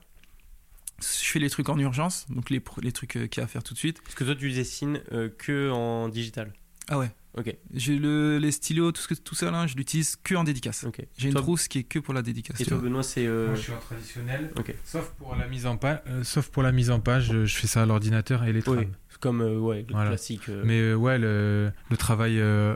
Je 0.99 1.29
fais 1.29 1.39
les 1.39 1.49
trucs 1.49 1.69
en 1.69 1.77
urgence, 1.77 2.25
donc 2.29 2.49
les, 2.49 2.59
trucs 2.91 3.17
euh, 3.17 3.27
qu'il 3.27 3.39
y 3.39 3.41
a 3.41 3.43
à 3.43 3.47
faire 3.47 3.61
tout 3.63 3.73
de 3.75 3.79
suite. 3.79 4.01
Parce 4.01 4.15
que 4.15 4.23
toi, 4.23 4.35
tu 4.35 4.51
dessines 4.51 4.99
euh, 5.11 5.29
que 5.29 5.69
en 5.69 6.09
digital. 6.09 6.53
Ah 6.89 6.97
ouais. 6.97 7.11
Ok. 7.37 7.55
J'ai 7.71 7.99
le, 7.99 8.39
les 8.39 8.51
stylos, 8.51 8.91
tout, 8.93 9.01
ce 9.01 9.07
que, 9.09 9.13
tout 9.13 9.35
ça 9.35 9.51
là, 9.51 9.67
je 9.67 9.75
l'utilise 9.75 10.15
que 10.15 10.33
en 10.33 10.43
dédicace. 10.43 10.85
Ok. 10.85 11.05
J'ai 11.19 11.27
une 11.27 11.33
Toi- 11.33 11.41
trousse 11.43 11.67
qui 11.67 11.79
est 11.79 11.83
que 11.83 11.99
pour 11.99 12.15
la 12.15 12.23
dédicace. 12.23 12.59
Et 12.59 12.65
toi. 12.65 12.79
Benoît, 12.79 13.03
c'est. 13.03 13.27
euh, 13.27 13.47
Moi, 13.47 13.55
je 13.55 13.61
suis 13.61 13.73
en 13.73 13.77
traditionnel. 13.77 14.51
Ok. 14.57 14.73
Sauf 14.83 15.11
pour 15.19 15.35
la 15.35 15.47
mise 15.47 15.67
en 15.67 15.77
page, 15.77 15.99
sauf 16.23 16.49
pour 16.49 16.63
la 16.63 16.71
mise 16.71 16.89
en 16.89 16.99
page, 16.99 17.27
je, 17.31 17.45
je 17.45 17.55
fais 17.57 17.67
ça 17.67 17.83
à 17.83 17.85
l'ordinateur 17.85 18.43
et 18.45 18.53
les 18.53 18.63
trames. 18.63 18.77
Oui, 18.79 18.87
c'est 19.09 19.19
comme 19.19 19.41
euh, 19.41 19.59
ouais, 19.59 19.85
le 19.87 19.93
Voilà. 19.93 20.09
classique. 20.09 20.49
euh. 20.49 20.63
Mais 20.65 20.79
euh, 20.79 20.95
ouais, 20.95 21.19
le, 21.19 21.71
le 21.91 21.97
travail 21.97 22.39
euh, 22.39 22.75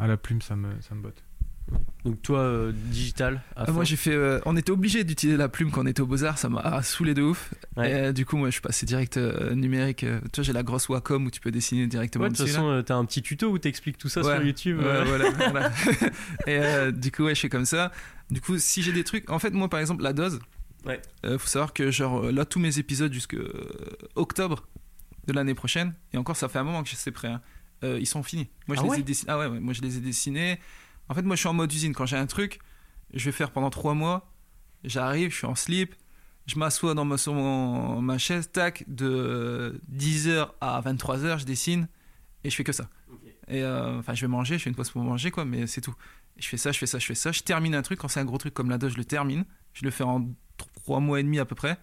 à 0.00 0.08
la 0.08 0.16
plume, 0.16 0.42
ça 0.42 0.56
me, 0.56 0.70
ça 0.80 0.96
me 0.96 1.02
botte. 1.02 1.22
Donc 2.04 2.20
toi, 2.20 2.40
euh, 2.40 2.72
digital. 2.74 3.40
À 3.56 3.62
Ah, 3.62 3.66
fond. 3.66 3.72
moi 3.72 3.84
j'ai 3.84 3.96
fait. 3.96 4.12
euh, 4.12 4.38
on 4.44 4.56
était 4.58 4.70
obligé 4.70 5.04
d'utiliser 5.04 5.38
la 5.38 5.48
plume 5.48 5.70
quand 5.70 5.82
on 5.82 5.86
était 5.86 6.02
au 6.02 6.06
Beaux-Arts, 6.06 6.36
ça 6.36 6.50
m'a 6.50 6.82
saoulé 6.82 7.14
de 7.14 7.22
ouf. 7.22 7.54
Ouais. 7.78 7.90
Et, 7.90 7.94
euh, 7.94 8.12
du 8.12 8.26
coup, 8.26 8.36
moi 8.36 8.48
je 8.48 8.52
suis 8.52 8.60
passé 8.60 8.84
direct 8.84 9.16
euh, 9.16 9.54
numérique. 9.54 10.04
euh, 10.04 10.20
tu 10.24 10.36
vois, 10.40 10.44
j'ai 10.44 10.52
la 10.52 10.62
grosse 10.62 10.90
Wacom 10.90 11.24
où 11.26 11.30
tu 11.30 11.40
peux 11.40 11.50
dessiner 11.50 11.86
directement 11.86 12.24
Ouais, 12.24 12.30
de 12.30 12.36
toute 12.36 12.46
façon, 12.46 12.68
euh, 12.68 12.82
t'as 12.82 12.96
un 12.96 13.06
petit 13.06 13.22
tuto 13.22 13.48
où 13.50 13.58
t'expliques 13.58 13.96
tout 13.96 14.10
ça 14.10 14.20
Ouais. 14.22 14.34
sur 14.36 14.44
YouTube. 14.44 14.80
euh. 14.82 15.04
Voilà, 15.06 15.30
voilà. 15.30 15.70
Et 16.46 16.58
euh, 16.58 16.90
du 16.90 17.10
coup, 17.10 17.24
ouais, 17.24 17.34
je 17.34 17.40
fais 17.40 17.48
comme 17.48 17.64
ça. 17.64 17.90
Du 18.30 18.42
coup, 18.42 18.58
si 18.58 18.82
j'ai 18.82 18.92
des 18.92 19.04
trucs. 19.04 19.30
En 19.30 19.38
fait, 19.38 19.50
moi 19.52 19.68
par 19.70 19.80
exemple, 19.80 20.02
la 20.02 20.12
dose. 20.12 20.40
Ouais. 20.84 21.00
euh, 21.24 21.38
faut 21.38 21.48
savoir 21.48 21.72
que, 21.72 21.90
genre, 21.90 22.26
euh, 22.26 22.32
là, 22.32 22.44
tous 22.44 22.60
mes 22.60 22.78
épisodes 22.78 23.10
jusqu'à 23.14 23.38
octobre 24.14 24.66
de 25.26 25.32
l'année 25.32 25.54
prochaine, 25.54 25.94
et 26.12 26.18
encore, 26.18 26.36
ça 26.36 26.48
fait 26.50 26.58
un 26.58 26.64
moment 26.64 26.82
que 26.82 26.90
c'est 26.90 27.10
prêt, 27.10 27.28
hein, 27.28 27.40
euh, 27.82 27.98
ils 27.98 28.06
sont 28.06 28.22
finis. 28.22 28.48
Moi, 28.68 28.76
je 28.76 28.80
Ah 28.82 28.84
les 28.84 28.90
ouais 28.90 28.98
ai 29.00 29.02
dessinés. 29.02 29.30
Ah 29.32 29.38
ouais, 29.38 29.48
moi, 29.60 29.72
je 29.72 29.80
les 29.80 29.96
ai 29.96 30.00
dessinés. 30.00 30.58
En 31.08 31.14
fait, 31.14 31.22
moi, 31.22 31.36
je 31.36 31.40
suis 31.40 31.48
en 31.48 31.52
mode 31.54 31.72
usine. 31.72 31.94
Quand 31.94 32.06
j'ai 32.06 32.16
un 32.16 32.26
truc, 32.26 32.58
je 33.12 33.24
vais 33.24 33.32
faire 33.32 33.50
pendant 33.50 33.70
trois 33.70 33.94
mois. 33.94 34.32
J'arrive, 34.84 35.30
je 35.30 35.36
suis 35.36 35.46
en 35.46 35.54
slip. 35.54 35.94
Je 36.46 36.58
m'assois 36.58 36.94
dans 36.94 37.04
ma, 37.04 37.16
sur 37.16 37.32
mon- 37.34 38.02
ma 38.02 38.18
chaise, 38.18 38.50
tac, 38.52 38.84
de 38.86 39.80
10h 39.90 40.50
à 40.60 40.80
23h, 40.82 41.38
je 41.38 41.44
dessine 41.46 41.88
et 42.44 42.50
je 42.50 42.54
fais 42.56 42.64
que 42.64 42.72
ça. 42.72 42.88
Et 43.48 43.62
euh, 43.62 43.98
enfin, 43.98 44.14
je 44.14 44.20
vais 44.22 44.28
manger, 44.28 44.58
je 44.58 44.64
fais 44.64 44.70
une 44.70 44.76
pause 44.76 44.90
pour 44.90 45.02
manger, 45.02 45.30
quoi, 45.30 45.44
mais 45.44 45.66
c'est 45.66 45.80
tout. 45.80 45.94
Et 46.36 46.42
je 46.42 46.48
fais 46.48 46.56
ça, 46.58 46.70
je 46.72 46.78
fais 46.78 46.86
ça, 46.86 46.98
je 46.98 47.06
fais 47.06 47.14
ça. 47.14 47.32
Je 47.32 47.40
termine 47.40 47.74
un 47.74 47.82
truc, 47.82 47.98
quand 47.98 48.08
c'est 48.08 48.20
un 48.20 48.24
gros 48.24 48.36
truc 48.38 48.52
comme 48.52 48.68
la 48.70 48.76
dose, 48.78 48.92
je 48.92 48.98
le 48.98 49.04
termine. 49.04 49.44
Je 49.72 49.84
le 49.84 49.90
fais 49.90 50.04
en 50.04 50.28
trois 50.56 51.00
mois 51.00 51.20
et 51.20 51.22
demi 51.22 51.38
à 51.38 51.44
peu 51.46 51.54
près. 51.54 51.78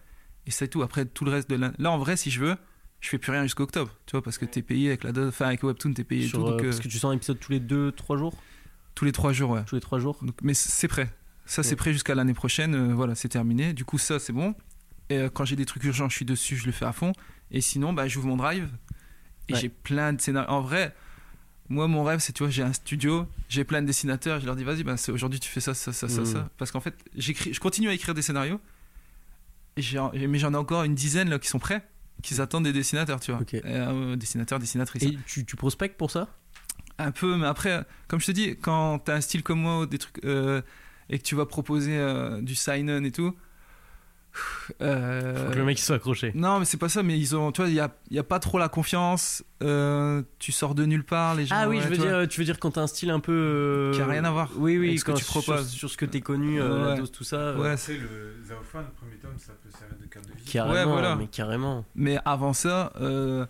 Et 0.45 0.51
c'est 0.51 0.67
tout. 0.67 0.81
Après, 0.83 1.05
tout 1.05 1.25
le 1.25 1.31
reste 1.31 1.49
de 1.49 1.55
l'année. 1.55 1.73
Là, 1.79 1.91
en 1.91 1.97
vrai, 1.97 2.15
si 2.17 2.29
je 2.31 2.39
veux, 2.39 2.55
je 2.99 3.09
fais 3.09 3.17
plus 3.17 3.31
rien 3.31 3.43
jusqu'à 3.43 3.63
octobre. 3.63 3.91
Tu 4.05 4.11
vois, 4.11 4.21
parce 4.21 4.37
que 4.37 4.45
t'es 4.45 4.61
payé 4.61 4.89
avec 4.89 5.03
la 5.03 5.11
dose, 5.11 5.29
enfin, 5.29 5.45
avec 5.47 5.63
Webtoon, 5.63 5.93
t'es 5.93 6.03
payé 6.03 6.25
et 6.25 6.27
Sur, 6.27 6.39
tout. 6.39 6.45
euh, 6.45 6.51
Donc, 6.51 6.61
euh, 6.63 6.69
Parce 6.69 6.79
que 6.79 6.87
tu 6.87 6.99
sors 6.99 7.09
un 7.11 7.15
épisode 7.15 7.39
tous 7.39 7.51
les 7.51 7.59
2-3 7.59 8.17
jours? 8.17 8.35
Tous 8.95 9.05
les 9.05 9.11
trois 9.11 9.33
jours, 9.33 9.51
ouais. 9.51 9.63
Tous 9.65 9.75
les 9.75 9.81
3 9.81 9.99
jours 9.99 10.17
Donc, 10.21 10.35
mais 10.41 10.53
c'est 10.53 10.87
prêt. 10.87 11.09
Ça, 11.45 11.63
c'est 11.63 11.75
prêt 11.75 11.91
jusqu'à 11.93 12.15
l'année 12.15 12.33
prochaine. 12.33 12.75
euh, 12.75 12.93
voilà, 12.93 13.15
c'est 13.15 13.29
terminé. 13.29 13.73
Du 13.73 13.83
coup, 13.85 13.97
ça, 13.97 14.19
c'est 14.19 14.33
bon. 14.33 14.55
Et 15.09 15.17
euh, 15.17 15.29
quand 15.29 15.43
j'ai 15.45 15.55
des 15.57 15.65
trucs 15.65 15.83
urgents, 15.83 16.07
je 16.07 16.15
suis 16.15 16.25
dessus, 16.25 16.55
je 16.55 16.65
le 16.65 16.71
fais 16.71 16.85
à 16.85 16.93
fond. 16.93 17.11
Et 17.51 17.59
sinon, 17.61 17.91
bah, 17.93 18.07
j'ouvre 18.07 18.27
mon 18.27 18.37
drive 18.37 18.69
et 19.49 19.53
Ouais. 19.53 19.59
j'ai 19.59 19.67
plein 19.69 20.13
de 20.13 20.21
scénarios. 20.21 20.49
En 20.49 20.61
vrai, 20.61 20.95
moi, 21.67 21.87
mon 21.87 22.03
rêve, 22.03 22.19
c'est, 22.19 22.31
tu 22.31 22.43
vois, 22.43 22.49
j'ai 22.49 22.63
un 22.63 22.71
studio, 22.73 23.27
j'ai 23.49 23.63
plein 23.65 23.81
de 23.81 23.87
dessinateurs, 23.87 24.39
je 24.39 24.45
leur 24.45 24.55
dis, 24.55 24.63
vas-y, 24.63 24.83
bah, 24.83 24.95
aujourd'hui, 25.09 25.39
tu 25.41 25.49
fais 25.49 25.59
ça, 25.59 25.73
ça, 25.73 25.91
ça, 25.91 26.07
ça, 26.07 26.23
ça. 26.25 26.49
Parce 26.57 26.71
qu'en 26.71 26.79
fait, 26.79 26.95
j'écris, 27.15 27.53
je 27.53 27.59
continue 27.59 27.89
à 27.89 27.93
écrire 27.93 28.13
des 28.13 28.21
scénarios, 28.21 28.59
et 29.77 30.27
mais 30.27 30.37
j'en 30.39 30.53
ai 30.53 30.57
encore 30.57 30.83
une 30.83 30.95
dizaine 30.95 31.29
là, 31.29 31.39
qui 31.39 31.47
sont 31.47 31.59
prêts, 31.59 31.83
qui 32.21 32.39
attendent 32.39 32.65
des 32.65 32.73
dessinateurs, 32.73 33.19
tu 33.19 33.31
vois. 33.31 33.41
Ok. 33.41 33.53
Et, 33.55 33.61
euh, 33.65 34.15
dessinateurs, 34.15 34.59
dessinatrices. 34.59 35.03
Et 35.03 35.17
tu, 35.25 35.45
tu 35.45 35.55
prospectes 35.55 35.97
pour 35.97 36.11
ça? 36.11 36.27
Un 36.97 37.11
peu, 37.11 37.35
mais 37.37 37.47
après, 37.47 37.83
comme 38.07 38.19
je 38.19 38.27
te 38.27 38.31
dis, 38.31 38.55
quand 38.61 38.99
t'as 38.99 39.15
un 39.15 39.21
style 39.21 39.43
comme 39.43 39.59
moi, 39.61 39.79
ou 39.79 39.85
des 39.85 39.97
trucs, 39.97 40.23
euh, 40.25 40.61
et 41.09 41.17
que 41.17 41.23
tu 41.23 41.35
vas 41.35 41.45
proposer 41.45 41.97
euh, 41.97 42.41
du 42.41 42.55
sign-on 42.55 43.03
et 43.03 43.11
tout. 43.11 43.35
euh, 44.81 45.45
Faut 45.47 45.51
que 45.51 45.57
le 45.57 45.65
mec 45.65 45.77
il 45.79 45.81
soit 45.83 45.97
accroché. 45.97 46.31
Non, 46.35 46.59
mais 46.59 46.65
c'est 46.65 46.77
pas 46.77 46.87
ça, 46.89 47.03
mais 47.03 47.17
ils 47.19 47.35
ont. 47.35 47.51
Tu 47.51 47.61
vois, 47.61 47.69
il 47.69 47.73
y 47.75 47.79
a, 47.79 47.91
il 48.09 48.15
y 48.15 48.19
a 48.19 48.23
pas 48.23 48.39
trop 48.39 48.57
la 48.59 48.69
confiance. 48.69 49.43
euh, 49.61 50.21
tu 50.39 50.51
sors 50.51 50.73
de 50.75 50.85
nulle 50.85 51.03
part, 51.03 51.35
les 51.35 51.45
gens. 51.45 51.55
Ah 51.57 51.67
oui, 51.67 51.77
ouais, 51.77 51.83
je 51.83 51.87
veux 51.89 51.95
tu 51.95 52.01
dire, 52.01 52.27
tu 52.29 52.39
veux 52.39 52.45
dire 52.45 52.59
quand 52.59 52.71
t'as 52.71 52.81
un 52.81 52.87
style 52.87 53.09
un 53.09 53.19
peu. 53.19 53.31
euh, 53.33 53.91
Qui 53.93 54.01
a 54.01 54.05
rien 54.05 54.23
à 54.23 54.31
voir 54.31 54.49
Oui, 54.55 54.77
oui, 54.77 54.87
avec 54.89 54.99
ce 54.99 55.05
que 55.05 55.11
quand- 55.11 55.17
tu 55.17 55.25
sur- 55.25 55.41
proposes. 55.43 55.69
Sur, 55.69 55.89
ce 55.89 55.97
que 55.97 56.05
t'es 56.05 56.21
connu, 56.21 56.61
euh, 56.61 56.91
la 56.91 56.95
dose, 56.95 57.11
tout 57.11 57.23
ça. 57.25 57.55
Ouais, 57.55 57.75
C'est 57.77 57.97
le 57.97 58.35
Zaofan, 58.47 58.79
le 58.81 58.85
premier 58.97 59.15
tome, 59.17 59.31
ça 59.37 59.53
peut 59.61 59.69
servir 59.77 59.97
de 59.99 60.05
carte 60.05 60.27
de 60.27 60.33
visite. 60.33 60.49
Carrément, 60.51 60.73
Ouais, 60.75 60.85
voilà. 60.85 61.15
mais 61.15 61.27
carrément. 61.27 61.83
Mais 61.95 62.17
avant 62.23 62.53
ça, 62.53 62.93
euh, 63.01 63.45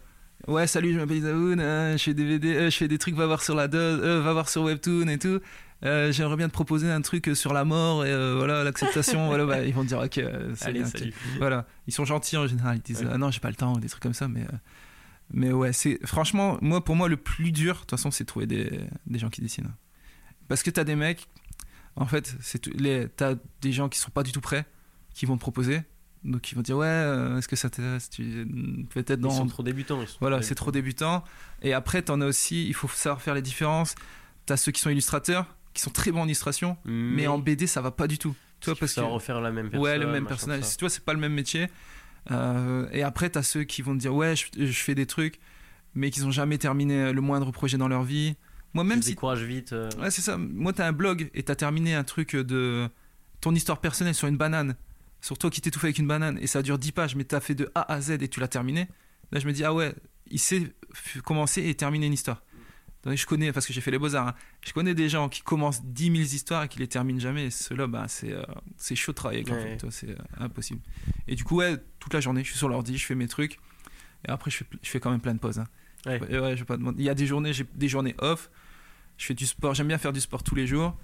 ouais, 0.48 0.68
salut, 0.68 0.94
je 0.94 1.00
m'appelle 1.00 1.18
Isaoun, 1.18 1.60
euh, 1.60 1.98
je 1.98 2.04
fais 2.04 2.14
des 2.14 2.26
DVD, 2.26 2.56
euh, 2.56 2.70
je 2.70 2.78
fais 2.78 2.88
des 2.88 2.98
trucs, 2.98 3.16
va 3.16 3.26
voir 3.26 3.42
sur 3.44 3.56
la 3.56 3.68
dose, 3.68 4.00
euh, 4.04 4.22
va 4.22 4.34
voir 4.34 4.50
sur 4.50 4.64
Webtoon 4.64 5.08
et 5.08 5.18
tout. 5.18 5.40
Euh, 5.84 6.12
J'aimerais 6.12 6.36
bien 6.36 6.48
te 6.48 6.54
proposer 6.54 6.92
un 6.92 7.02
truc 7.02 7.32
sur 7.34 7.54
la 7.54 7.66
mort 7.66 8.06
et 8.06 8.36
voilà 8.36 8.64
l'acceptation. 8.64 9.26
voilà, 9.28 9.46
bah, 9.46 9.64
ils 9.64 9.74
vont 9.74 9.84
te 9.84 9.88
dire 9.88 10.00
ok, 10.00 10.22
c'est 10.56 10.66
Allez, 10.66 10.84
bien. 10.84 11.12
Voilà, 11.40 11.66
ils 11.88 11.94
sont 11.94 12.06
gentils 12.06 12.38
en 12.38 12.46
général. 12.46 12.78
Ils 12.78 12.82
disent 12.82 13.02
Ouais. 13.02 13.10
ah 13.12 13.18
non, 13.18 13.32
j'ai 13.32 13.40
pas 13.40 13.50
le 13.50 13.56
temps, 13.56 13.74
des 13.78 13.90
trucs 13.90 14.04
comme 14.04 14.14
ça. 14.14 14.28
Mais, 14.28 14.46
mais 15.34 15.52
ouais, 15.52 15.74
c'est 15.74 16.00
franchement, 16.06 16.58
moi 16.62 16.84
pour 16.84 16.96
moi 16.96 17.10
le 17.10 17.18
plus 17.18 17.52
dur, 17.52 17.74
de 17.76 17.80
toute 17.80 17.92
façon, 17.92 18.12
c'est 18.12 18.26
de 18.26 18.28
trouver 18.28 18.46
des, 18.46 18.80
des 19.08 19.18
gens 19.18 19.30
qui 19.30 19.42
dessinent. 19.42 19.72
Parce 20.48 20.62
que 20.62 20.70
t'as 20.70 20.84
des 20.84 20.96
mecs, 20.96 21.28
en 21.96 22.06
fait, 22.06 22.36
c'est 22.42 22.68
les, 22.68 23.08
t'as 23.08 23.34
des 23.62 23.72
gens 23.72 23.90
qui 23.90 23.98
sont 23.98 24.12
pas 24.12 24.22
du 24.24 24.32
tout 24.32 24.42
prêts, 24.42 24.66
qui 25.16 25.26
vont 25.26 25.36
te 25.36 25.42
proposer. 25.42 25.82
Donc 26.24 26.52
ils 26.52 26.56
vont 26.56 26.62
dire 26.62 26.78
ouais, 26.78 26.86
euh, 26.88 27.38
est-ce 27.38 27.48
que 27.48 27.56
ça 27.56 27.70
t'intéresse? 27.70 28.10
Tu- 28.10 28.48
Peut-être 28.94 29.20
Ils 29.20 29.24
dans 29.24 29.32
sont 29.32 29.48
trop 29.48 29.64
débutants. 29.64 30.02
ils 30.02 30.08
sont 30.08 30.18
voilà, 30.22 30.42
c'est 30.42 30.54
trop 30.56 30.72
débutant. 30.72 31.24
Et 31.64 31.74
après, 31.74 32.02
t'en 32.04 32.22
as 32.22 32.26
aussi, 32.28 32.68
il 32.68 32.74
faut 32.76 32.88
savoir 32.88 33.22
faire 33.22 33.34
les 33.34 33.42
différences. 33.42 33.96
T'as 34.46 34.58
ceux 34.58 34.72
qui 34.72 34.82
sont 34.82 34.90
illustrateurs, 34.92 35.46
qui 35.74 35.82
sont 35.82 35.90
très 35.90 36.12
bons 36.12 36.22
en 36.22 36.26
illustration, 36.26 36.78
mais, 36.86 37.28
en 37.28 37.38
BD, 37.40 37.66
ça 37.68 37.82
va 37.82 37.92
pas 37.92 38.08
du 38.08 38.18
tout. 38.20 38.36
Tu 38.60 38.70
vois, 38.70 38.78
parce 38.80 38.94
que 38.94 39.00
refaire 39.02 39.42
la 39.42 39.52
même 39.52 39.70
personne. 39.72 39.84
ouais, 39.84 39.98
le 39.98 40.06
même 40.08 40.26
personnage. 40.28 40.62
Tu 40.78 40.82
vois, 40.82 40.90
c'est 40.90 41.04
pas 41.04 41.14
le 41.14 41.20
même 41.20 41.34
métier. 41.34 41.68
Euh, 42.30 42.88
et 42.92 43.02
après, 43.04 43.30
t'as 43.30 43.42
ceux 43.44 43.64
qui 43.64 43.82
vont 43.82 43.94
te 43.96 44.00
dire 44.00 44.14
ouais, 44.14 44.36
je, 44.36 44.46
je 44.66 44.72
fais 44.84 44.94
des 44.94 45.06
trucs, 45.08 45.40
mais 45.96 46.12
qui 46.12 46.22
ont 46.22 46.32
jamais 46.32 46.58
terminé 46.60 47.12
le 47.12 47.22
moindre 47.22 47.52
projet 47.52 47.78
dans 47.78 47.88
leur 47.88 48.04
vie. 48.04 48.36
Moi, 48.74 48.84
même 48.84 49.00
Ils 49.00 49.04
si 49.04 49.10
découragent 49.10 49.44
vite. 49.44 49.74
euh, 49.74 49.90
Ouais, 50.00 50.12
c'est 50.12 50.22
ça. 50.22 50.38
Moi, 50.38 50.72
t'as 50.74 50.88
un 50.88 50.92
blog 50.94 51.30
et 51.34 51.44
t'as 51.44 51.56
terminé 51.56 51.96
un 51.96 52.04
truc 52.04 52.36
de 52.36 52.88
ton 53.42 53.54
histoire 53.56 53.80
personnelle 53.80 54.14
sur 54.16 54.28
une 54.28 54.38
banane, 54.38 54.76
sur 55.22 55.38
toi 55.38 55.50
qui 55.50 55.62
t'étouffes 55.62 55.84
avec 55.84 55.98
une 56.00 56.08
banane, 56.08 56.38
et 56.42 56.48
ça 56.48 56.62
dure 56.62 56.78
10 56.80 56.92
pages, 56.92 57.16
mais 57.16 57.24
t'as 57.24 57.40
fait 57.40 57.56
de 57.56 57.72
A 57.76 57.92
à 57.94 58.02
Z 58.02 58.12
et 58.22 58.28
tu 58.28 58.40
l'as 58.40 58.48
terminé. 58.48 58.88
Là, 59.32 59.40
je 59.40 59.48
me 59.48 59.54
dis, 59.54 59.64
ah 59.64 59.74
ouais, 59.74 59.94
il 60.30 60.40
sait 60.40 60.74
commencer 61.24 61.64
et 61.68 61.76
terminer 61.76 62.08
une 62.08 62.14
histoire. 62.14 62.42
Donc, 63.04 63.16
je 63.16 63.26
connais, 63.26 63.52
parce 63.52 63.66
que 63.66 63.74
j'ai 63.74 63.82
fait 63.82 63.90
les 63.92 63.98
beaux-arts, 63.98 64.28
hein, 64.30 64.36
je 64.64 64.74
connais 64.74 64.94
des 64.94 65.10
gens 65.10 65.28
qui 65.30 65.42
commencent 65.42 65.84
10 65.84 66.04
000 66.06 66.16
histoires 66.18 66.64
et 66.64 66.68
qui 66.68 66.78
les 66.80 66.88
terminent 66.88 67.20
jamais. 67.20 67.50
Ceux-là, 67.50 67.88
bah, 67.88 68.06
c'est 68.08 68.32
euh, 68.32 68.44
c'est 68.78 68.96
chaud 68.96 69.12
de 69.12 69.16
travailler 69.16 69.42
avec, 69.42 69.52
Ouais. 69.54 69.78
c'est 69.90 70.10
euh, 70.12 70.16
impossible. 70.38 70.82
Et 71.28 71.34
du 71.36 71.44
coup, 71.44 71.56
ouais, 71.58 71.78
toute 72.00 72.14
la 72.14 72.20
journée, 72.20 72.44
je 72.44 72.50
suis 72.50 72.58
sur 72.60 72.70
l'ordi, 72.70 72.98
je 73.00 73.06
fais 73.06 73.16
mes 73.16 73.28
trucs. 73.28 73.58
Et 74.28 74.30
après, 74.30 74.52
je 74.52 74.58
fais, 74.58 74.66
je 74.84 74.90
fais 74.90 75.00
quand 75.00 75.10
même 75.10 75.20
plein 75.22 75.34
de 75.34 75.40
pauses. 75.40 75.58
hein. 75.58 75.66
Ouais. 76.06 76.20
Et 76.30 76.38
ouais, 76.38 76.54
je 76.56 76.60
vais 76.62 76.66
pas 76.66 76.78
demander. 76.78 77.02
Il 77.02 77.06
y 77.06 77.10
a 77.10 77.16
des 77.16 77.26
journées, 77.26 77.54
j'ai 77.54 77.66
des 77.74 77.88
journées 77.88 78.14
off. 78.20 78.52
Je 79.18 79.26
fais 79.26 79.34
du 79.34 79.46
sport, 79.48 79.74
j'aime 79.74 79.88
bien 79.88 79.98
faire 79.98 80.14
du 80.14 80.22
sport 80.22 80.44
tous 80.44 80.56
les 80.56 80.68
jours. 80.68 80.96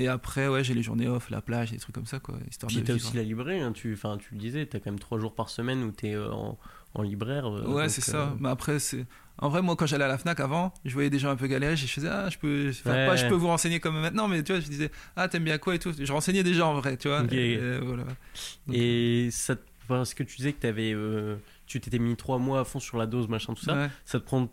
Et 0.00 0.08
après, 0.08 0.48
ouais, 0.48 0.64
j'ai 0.64 0.74
les 0.74 0.82
journées 0.82 1.08
off, 1.08 1.30
la 1.30 1.40
plage, 1.42 1.70
des 1.72 1.78
trucs 1.78 1.94
comme 1.94 2.06
ça, 2.06 2.18
quoi, 2.20 2.36
histoire 2.50 2.68
Puis 2.68 2.82
t'as 2.82 2.94
aussi 2.94 3.16
la 3.16 3.22
librairie, 3.22 3.60
hein, 3.60 3.72
tu, 3.72 3.96
tu 4.20 4.34
le 4.34 4.38
disais, 4.38 4.66
t'as 4.66 4.78
quand 4.78 4.90
même 4.90 4.98
trois 4.98 5.18
jours 5.18 5.34
par 5.34 5.48
semaine 5.50 5.82
où 5.82 5.90
t'es 5.92 6.14
euh, 6.14 6.30
en, 6.32 6.58
en 6.94 7.02
libraire. 7.02 7.46
euh, 7.46 7.66
Ouais, 7.66 7.88
c'est 7.88 8.08
euh, 8.08 8.12
ça. 8.12 8.36
Mais 8.40 8.48
après, 8.48 8.78
c'est. 8.78 9.06
En 9.38 9.48
vrai, 9.48 9.62
moi, 9.62 9.74
quand 9.76 9.86
j'allais 9.86 10.04
à 10.04 10.08
la 10.08 10.18
Fnac 10.18 10.38
avant, 10.40 10.72
je 10.84 10.92
voyais 10.92 11.08
des 11.10 11.18
gens 11.18 11.30
un 11.30 11.36
peu 11.36 11.46
galérer. 11.46 11.74
Je 11.76 11.86
faisais, 11.86 12.08
ah, 12.08 12.28
je 12.30 12.36
peux. 12.38 12.68
Enfin, 12.70 12.90
Ouais. 12.92 13.06
pas, 13.06 13.16
je 13.16 13.26
peux 13.26 13.34
vous 13.34 13.46
renseigner 13.46 13.80
comme 13.80 13.98
maintenant, 14.00 14.28
mais 14.28 14.42
tu 14.42 14.52
vois, 14.52 14.60
je 14.60 14.68
disais, 14.68 14.90
ah, 15.16 15.28
t'aimes 15.28 15.44
bien 15.44 15.56
quoi 15.58 15.74
et 15.74 15.78
tout. 15.78 15.92
Je 15.98 16.12
renseignais 16.12 16.42
des 16.42 16.52
gens 16.54 16.70
en 16.72 16.80
vrai, 16.80 16.96
tu 16.98 17.08
vois. 17.08 17.22
Et, 17.30 17.52
et 17.54 17.78
voilà. 17.80 18.04
Donc- 18.04 18.76
Et 18.76 19.28
ça, 19.30 19.56
te- 19.56 19.62
parce 19.88 20.12
que 20.14 20.22
tu 20.22 20.36
disais 20.36 20.52
que 20.52 20.60
t'avais, 20.60 20.92
euh, 20.94 21.36
tu 21.66 21.80
t'étais 21.80 21.98
mis 21.98 22.16
trois 22.16 22.38
mois 22.38 22.60
à 22.60 22.64
fond 22.64 22.80
sur 22.80 22.96
la 22.98 23.06
dose, 23.06 23.28
machin, 23.28 23.54
tout 23.54 23.64
ça. 23.64 23.74
Ouais. 23.74 23.90
Ça 24.04 24.20
te 24.20 24.24
prend 24.24 24.48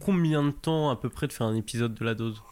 combien 0.00 0.42
de 0.42 0.50
temps 0.50 0.90
à 0.90 0.96
peu 0.96 1.08
près 1.08 1.26
de 1.28 1.32
faire 1.32 1.46
un 1.46 1.54
épisode 1.54 1.94
de 1.94 2.04
la 2.04 2.14
dose? 2.14 2.42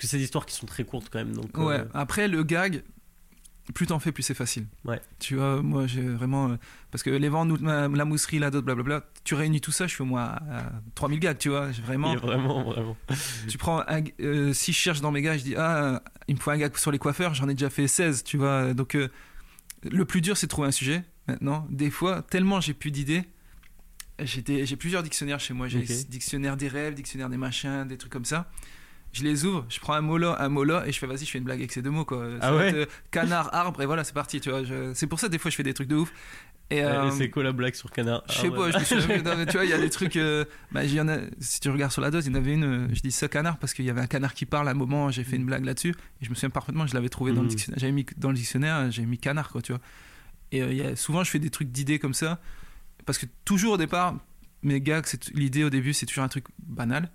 Que 0.00 0.06
c'est 0.08 0.16
des 0.18 0.24
histoires 0.24 0.46
qui 0.46 0.54
sont 0.54 0.66
très 0.66 0.84
courtes 0.84 1.08
quand 1.10 1.18
même. 1.18 1.32
Donc, 1.34 1.50
euh, 1.56 1.64
Ouais, 1.64 1.84
après 1.94 2.26
le 2.28 2.42
gag, 2.42 2.82
plus 3.74 3.86
t'en 3.86 4.00
fais, 4.00 4.10
plus 4.10 4.22
c'est 4.24 4.34
facile. 4.34 4.66
Ouais. 4.84 5.00
Tu 5.20 5.36
vois, 5.36 5.62
moi 5.62 5.86
j'ai 5.86 6.02
vraiment. 6.02 6.50
euh, 6.50 6.56
Parce 6.90 7.02
que 7.04 7.10
les 7.10 7.28
vents, 7.28 7.44
nous- 7.44 7.56
la 7.58 7.86
la 7.86 8.04
mousserie, 8.04 8.38
la 8.40 8.50
dot, 8.50 8.64
blablabla, 8.64 9.04
tu 9.22 9.34
réunis 9.34 9.60
tout 9.60 9.70
ça, 9.70 9.86
je 9.86 9.92
suis 9.94 10.02
au 10.02 10.06
moins 10.06 10.22
à, 10.24 10.58
à 10.60 10.72
3000 10.96 11.20
gags, 11.20 11.38
tu 11.38 11.50
vois. 11.50 11.68
Vraiment. 11.68 12.14
vraiment, 12.16 12.64
vraiment. 12.64 12.96
tu 13.48 13.58
prends. 13.58 13.84
un- 13.86 14.02
euh, 14.20 14.52
si 14.52 14.72
je 14.72 14.78
cherche 14.78 15.00
dans 15.00 15.12
mes 15.12 15.22
gags, 15.22 15.38
je 15.38 15.44
dis, 15.44 15.54
ah, 15.56 16.02
il 16.26 16.34
me 16.34 16.40
faut 16.40 16.50
un 16.50 16.58
gag 16.58 16.76
sur 16.76 16.90
les 16.90 16.98
coiffeurs, 16.98 17.34
j'en 17.34 17.48
ai 17.48 17.54
déjà 17.54 17.70
fait 17.70 17.86
16, 17.86 18.24
tu 18.24 18.36
vois. 18.38 18.74
Donc 18.74 18.96
euh, 18.96 19.08
le 19.88 20.04
plus 20.04 20.20
dur, 20.20 20.36
c'est 20.36 20.46
de 20.46 20.50
trouver 20.50 20.68
un 20.68 20.72
sujet 20.72 21.04
maintenant. 21.28 21.66
Des 21.70 21.90
fois, 21.90 22.22
tellement 22.22 22.60
j'ai 22.60 22.74
plus 22.74 22.90
d'idées. 22.90 23.22
J'ai 24.18 24.76
plusieurs 24.76 25.02
dictionnaires 25.02 25.40
chez 25.40 25.54
moi. 25.54 25.66
J'ai 25.68 25.78
Ok. 25.78 26.08
dictionnaire 26.08 26.56
des 26.56 26.68
rêves, 26.68 26.94
dictionnaire 26.94 27.30
des 27.30 27.38
machins, 27.38 27.86
des 27.86 27.96
trucs 27.96 28.12
comme 28.12 28.24
ça. 28.26 28.50
Je 29.12 29.24
les 29.24 29.44
ouvre, 29.44 29.66
je 29.68 29.80
prends 29.80 29.94
un 29.94 30.00
mot 30.02 30.18
là, 30.18 30.36
un 30.38 30.48
mot 30.48 30.62
là, 30.62 30.84
et 30.86 30.92
je 30.92 30.98
fais 30.98 31.06
vas-y, 31.06 31.24
je 31.24 31.30
fais 31.30 31.38
une 31.38 31.44
blague 31.44 31.58
avec 31.58 31.72
ces 31.72 31.82
deux 31.82 31.90
mots 31.90 32.04
quoi. 32.04 32.28
Ah 32.40 32.54
ouais 32.54 32.68
être, 32.68 32.74
euh, 32.76 32.86
canard, 33.10 33.52
arbre, 33.52 33.82
et 33.82 33.86
voilà, 33.86 34.04
c'est 34.04 34.12
parti. 34.14 34.40
Tu 34.40 34.50
vois, 34.50 34.62
je- 34.62 34.92
c'est 34.94 35.08
pour 35.08 35.18
ça 35.18 35.28
des 35.28 35.38
fois 35.38 35.50
je 35.50 35.56
fais 35.56 35.62
des 35.64 35.74
trucs 35.74 35.88
de 35.88 35.96
ouf. 35.96 36.12
Et, 36.72 36.84
euh, 36.84 37.08
Et 37.08 37.10
c'est 37.10 37.28
quoi 37.30 37.42
la 37.42 37.50
blague 37.50 37.74
sur 37.74 37.90
Canard 37.90 38.22
je 38.28 38.34
sais 38.34 38.40
Ah 38.46 38.50
ouais. 38.56 38.70
pas, 38.70 38.78
je 38.78 38.94
me 38.94 39.00
plus. 39.18 39.22
Non, 39.24 39.36
mais 39.36 39.44
tu 39.46 39.54
vois, 39.54 39.64
il 39.64 39.70
y 39.70 39.72
a 39.72 39.78
des 39.78 39.90
trucs. 39.90 40.14
euh, 40.14 40.44
bah, 40.70 40.84
il 40.84 40.94
y 40.94 41.00
en 41.00 41.08
a, 41.08 41.16
si 41.40 41.58
tu 41.58 41.68
regardes 41.68 41.90
sur 41.90 42.00
la 42.00 42.12
dose, 42.12 42.26
il 42.26 42.32
y 42.32 42.36
en 42.36 42.38
avait 42.38 42.52
une. 42.54 42.62
euh, 42.62 42.88
Je 42.92 43.00
dis 43.00 43.10
ça 43.10 43.26
canard 43.26 43.58
parce 43.58 43.74
qu'il 43.74 43.84
y 43.84 43.90
avait 43.90 44.00
un 44.00 44.06
canard 44.06 44.34
qui 44.34 44.46
parle 44.46 44.68
à 44.68 44.70
un 44.70 44.74
moment. 44.74 45.10
J'ai 45.10 45.24
fait 45.24 45.34
une 45.34 45.44
blague 45.46 45.64
là-dessus. 45.64 45.96
Et 46.20 46.24
je 46.24 46.30
me 46.30 46.36
souviens 46.36 46.50
parfaitement, 46.50 46.86
je 46.86 46.94
l'avais 46.94 47.08
trouvé 47.08 47.32
dans 47.32 47.38
le 47.40 47.46
Mhm. 47.46 47.48
dictionnaire. 47.48 47.80
J'avais 47.80 47.90
mis 47.92 48.06
dans 48.18 48.28
le 48.28 48.36
dictionnaire, 48.36 48.88
j'ai 48.92 49.04
mis 49.04 49.18
canard, 49.18 49.48
quoi, 49.50 49.62
tu 49.62 49.72
vois. 49.72 49.80
Et 50.52 50.58
il 50.58 50.74
y 50.74 50.82
a, 50.82 50.94
souvent, 50.94 51.24
je 51.24 51.30
fais 51.32 51.40
des 51.40 51.50
trucs 51.50 51.72
d'idées 51.72 51.98
comme 51.98 52.14
ça. 52.14 52.38
Parce 53.04 53.18
que 53.18 53.26
toujours 53.44 53.72
au 53.72 53.76
départ, 53.76 54.14
mes 54.62 54.80
c'est- 55.06 55.34
l'idée 55.34 55.64
au 55.64 55.70
début, 55.70 55.92
c'est 55.92 56.06
toujours 56.06 56.22
un 56.22 56.28
truc 56.28 56.44
banal. 56.60 57.10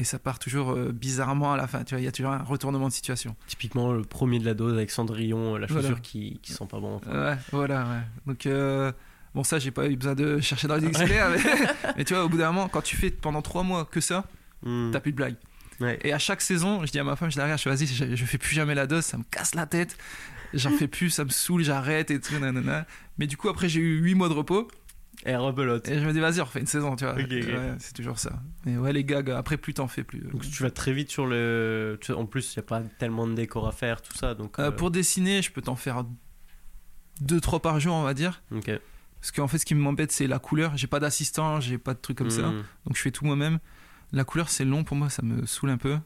Et 0.00 0.04
ça 0.04 0.18
part 0.18 0.38
toujours 0.38 0.72
euh, 0.72 0.90
bizarrement 0.92 1.52
à 1.52 1.56
la 1.56 1.66
fin. 1.68 1.84
Tu 1.84 1.94
vois, 1.94 2.00
il 2.00 2.04
y 2.04 2.08
a 2.08 2.12
toujours 2.12 2.32
un 2.32 2.42
retournement 2.42 2.88
de 2.88 2.92
situation. 2.92 3.36
Typiquement 3.46 3.92
le 3.92 4.02
premier 4.02 4.38
de 4.38 4.44
la 4.46 4.54
dose 4.54 4.72
avec 4.74 4.90
Cendrillon, 4.90 5.54
euh, 5.54 5.58
la 5.58 5.66
chaussure 5.68 5.82
Voilà. 5.82 5.96
qui, 6.00 6.40
qui 6.42 6.52
sent 6.52 6.64
pas 6.68 6.80
bon. 6.80 6.96
enfin. 6.96 7.10
Ouais, 7.12 7.36
voilà, 7.52 7.82
ouais. 7.84 8.00
Donc, 8.26 8.46
euh, 8.46 8.90
bon, 9.34 9.44
ça, 9.44 9.58
j'ai 9.58 9.70
pas 9.70 9.86
eu 9.88 9.96
besoin 9.96 10.14
de 10.14 10.40
chercher 10.40 10.66
dans 10.68 10.76
les 10.76 10.86
dictionnaires. 10.88 11.28
mais, 11.30 11.92
mais 11.98 12.04
tu 12.04 12.14
vois, 12.14 12.24
au 12.24 12.28
bout 12.28 12.38
d'un 12.38 12.50
moment, 12.50 12.68
quand 12.68 12.80
tu 12.82 12.96
fais 12.96 13.10
pendant 13.10 13.42
trois 13.42 13.62
mois 13.62 13.84
que 13.84 14.00
ça, 14.00 14.24
Hmm. 14.62 14.90
t'as 14.92 15.00
plus 15.00 15.12
de 15.12 15.16
blagues. 15.16 15.36
Ouais. 15.80 15.98
Et 16.04 16.12
à 16.12 16.18
chaque 16.18 16.42
saison, 16.42 16.84
je 16.84 16.92
dis 16.92 16.98
à 16.98 17.04
ma 17.04 17.16
femme, 17.16 17.30
je 17.30 17.38
la 17.38 17.44
regarde, 17.44 17.58
je 17.58 17.62
fais, 17.62 17.70
vas-y, 17.70 17.86
je, 17.86 18.14
je 18.14 18.24
fais 18.26 18.36
plus 18.36 18.54
jamais 18.54 18.74
la 18.74 18.86
dose, 18.86 19.04
ça 19.06 19.16
me 19.16 19.22
casse 19.30 19.54
la 19.54 19.64
tête. 19.64 19.96
J'en 20.52 20.70
fais 20.70 20.86
plus, 20.88 21.08
ça 21.10 21.24
me 21.24 21.30
saoule, 21.30 21.62
j'arrête 21.62 22.10
et 22.10 22.20
tout, 22.20 22.38
nanana. 22.38 22.84
Mais 23.18 23.26
du 23.26 23.36
coup, 23.38 23.48
après, 23.48 23.68
j'ai 23.70 23.80
eu 23.80 24.00
8 24.02 24.14
mois 24.16 24.28
de 24.28 24.34
repos. 24.34 24.68
Et 25.26 25.36
rebelote. 25.36 25.86
Et 25.88 25.98
je 26.00 26.06
me 26.06 26.12
dis, 26.12 26.20
vas-y, 26.20 26.40
on 26.40 26.44
refait 26.44 26.60
une 26.60 26.66
saison, 26.66 26.96
tu 26.96 27.04
vois. 27.04 27.14
Ouais, 27.14 27.74
c'est 27.78 27.92
toujours 27.92 28.18
ça. 28.18 28.40
Mais 28.64 28.78
ouais, 28.78 28.92
les 28.92 29.04
gags, 29.04 29.30
après, 29.30 29.56
plus 29.58 29.74
t'en 29.74 29.86
fais, 29.88 30.02
plus. 30.02 30.20
Donc 30.20 30.42
tu 30.48 30.62
vas 30.62 30.70
très 30.70 30.92
vite 30.92 31.10
sur 31.10 31.26
le. 31.26 31.98
En 32.16 32.24
plus, 32.26 32.54
il 32.54 32.58
n'y 32.58 32.64
a 32.64 32.66
pas 32.66 32.80
tellement 32.98 33.26
de 33.26 33.34
décors 33.34 33.68
à 33.68 33.72
faire, 33.72 34.00
tout 34.00 34.16
ça. 34.16 34.34
Donc, 34.34 34.58
Euh, 34.58 34.68
euh, 34.68 34.70
pour 34.70 34.90
dessiner, 34.90 35.42
je 35.42 35.50
peux 35.52 35.60
t'en 35.62 35.76
faire 35.76 36.04
2-3 37.22 37.60
par 37.60 37.80
jour, 37.80 37.94
on 37.94 38.02
va 38.02 38.14
dire. 38.14 38.42
ok. 38.52 38.70
Parce 39.20 39.32
qu'en 39.32 39.48
fait, 39.48 39.58
ce 39.58 39.66
qui 39.66 39.74
m'embête, 39.74 40.12
c'est 40.12 40.26
la 40.26 40.38
couleur. 40.38 40.78
J'ai 40.78 40.86
pas 40.86 40.98
d'assistant, 40.98 41.60
j'ai 41.60 41.76
pas 41.76 41.92
de 41.92 41.98
trucs 41.98 42.16
comme 42.16 42.30
ça. 42.30 42.48
Hmm. 42.48 42.62
Donc 42.86 42.96
je 42.96 43.02
fais 43.02 43.10
tout 43.10 43.26
moi-même. 43.26 43.58
La 44.12 44.24
couleur, 44.24 44.48
c'est 44.48 44.64
long 44.64 44.82
pour 44.82 44.96
moi, 44.96 45.10
ça 45.10 45.20
me 45.22 45.44
saoule 45.44 45.68
un 45.68 45.76
peu. 45.76 45.98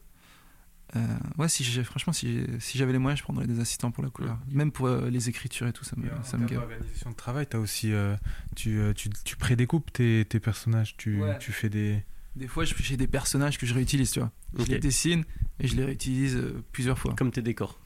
Euh, 0.95 0.99
ouais, 1.37 1.49
si 1.49 1.63
j'ai, 1.63 1.83
franchement, 1.83 2.13
si, 2.13 2.45
j'avais 2.75 2.93
les 2.93 2.97
moyens, 2.99 3.19
je 3.19 3.23
prendrais 3.23 3.47
des 3.47 3.59
assistants 3.59 3.91
pour 3.91 4.03
la 4.03 4.09
couleur. 4.09 4.37
Même 4.51 4.71
pour 4.71 4.87
euh, 4.87 5.09
les 5.09 5.27
écritures 5.29 5.67
et 5.67 5.73
tout, 5.73 5.83
ça 5.83 5.95
me, 5.97 6.07
Et 6.07 6.11
en 6.11 6.23
ça 6.23 6.37
me 6.37 6.45
gave. 6.47 6.59
d'organisation 6.59 7.09
de 7.09 7.15
travail, 7.15 7.47
as 7.53 7.59
aussi, 7.59 7.91
euh, 7.91 8.15
tu, 8.55 8.79
euh, 8.79 8.93
tu, 8.93 9.09
tu 9.23 9.35
prédécoupes 9.35 9.91
tes, 9.91 10.23
tes 10.25 10.39
personnages, 10.39 10.95
tu, 10.97 11.21
Ouais. 11.21 11.37
tu 11.39 11.51
fais 11.51 11.69
des... 11.69 12.03
Des 12.35 12.47
fois, 12.47 12.65
j'ai 12.65 12.97
des 12.97 13.07
personnages 13.07 13.57
que 13.57 13.65
je 13.65 13.73
réutilise, 13.73 14.11
tu 14.11 14.19
vois. 14.19 14.31
Je 14.57 14.65
les 14.65 14.79
dessine 14.79 15.23
et 15.59 15.67
je 15.67 15.75
les 15.75 15.85
réutilise 15.85 16.35
euh, 16.35 16.63
plusieurs 16.73 16.99
fois. 16.99 17.13
Comme 17.17 17.31
tes 17.31 17.41
décors. 17.41 17.79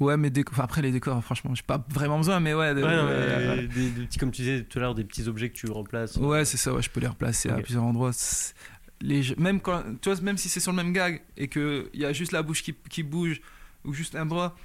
Ouais, 0.00 0.16
mais 0.16 0.28
déco- 0.30 0.50
enfin, 0.52 0.64
après, 0.64 0.82
les 0.82 0.90
décors, 0.90 1.22
franchement, 1.22 1.54
j'ai 1.54 1.62
pas 1.62 1.84
vraiment 1.88 2.16
besoin, 2.18 2.40
mais 2.40 2.52
ouais. 2.52 2.74
de- 2.74 2.82
Ouais, 2.82 2.96
non, 2.96 3.06
mais 3.06 3.66
des, 3.68 3.90
des 3.90 4.06
petits, 4.06 4.18
comme 4.18 4.32
tu 4.32 4.42
disais 4.42 4.64
tout 4.64 4.78
à 4.78 4.82
l'heure, 4.82 4.94
des 4.96 5.04
petits 5.04 5.28
objets 5.28 5.50
que 5.50 5.54
tu 5.54 5.66
remplaces. 5.70 6.16
Ouais, 6.16 6.44
c'est 6.44 6.56
ça, 6.56 6.74
ouais, 6.74 6.82
je 6.82 6.90
peux 6.90 6.98
les 7.00 7.06
replacer 7.06 7.48
à 7.48 7.54
plusieurs 7.60 7.84
endroits. 7.84 8.10
Les, 9.00 9.22
jeux- 9.22 9.34
même, 9.38 9.60
quand, 9.60 9.82
tu 10.00 10.10
vois, 10.10 10.20
même 10.22 10.38
si 10.38 10.48
c'est 10.48 10.60
sur 10.60 10.72
le 10.72 10.76
même 10.76 10.92
gag 10.92 11.22
et 11.36 11.48
qu'il 11.48 11.86
y 11.94 12.04
a 12.04 12.12
juste 12.12 12.32
la 12.32 12.42
bouche 12.42 12.62
qui, 12.62 12.74
qui 12.88 13.02
bouge 13.02 13.40
ou 13.84 13.92
juste 13.92 14.14
un 14.14 14.24
bras, 14.24 14.56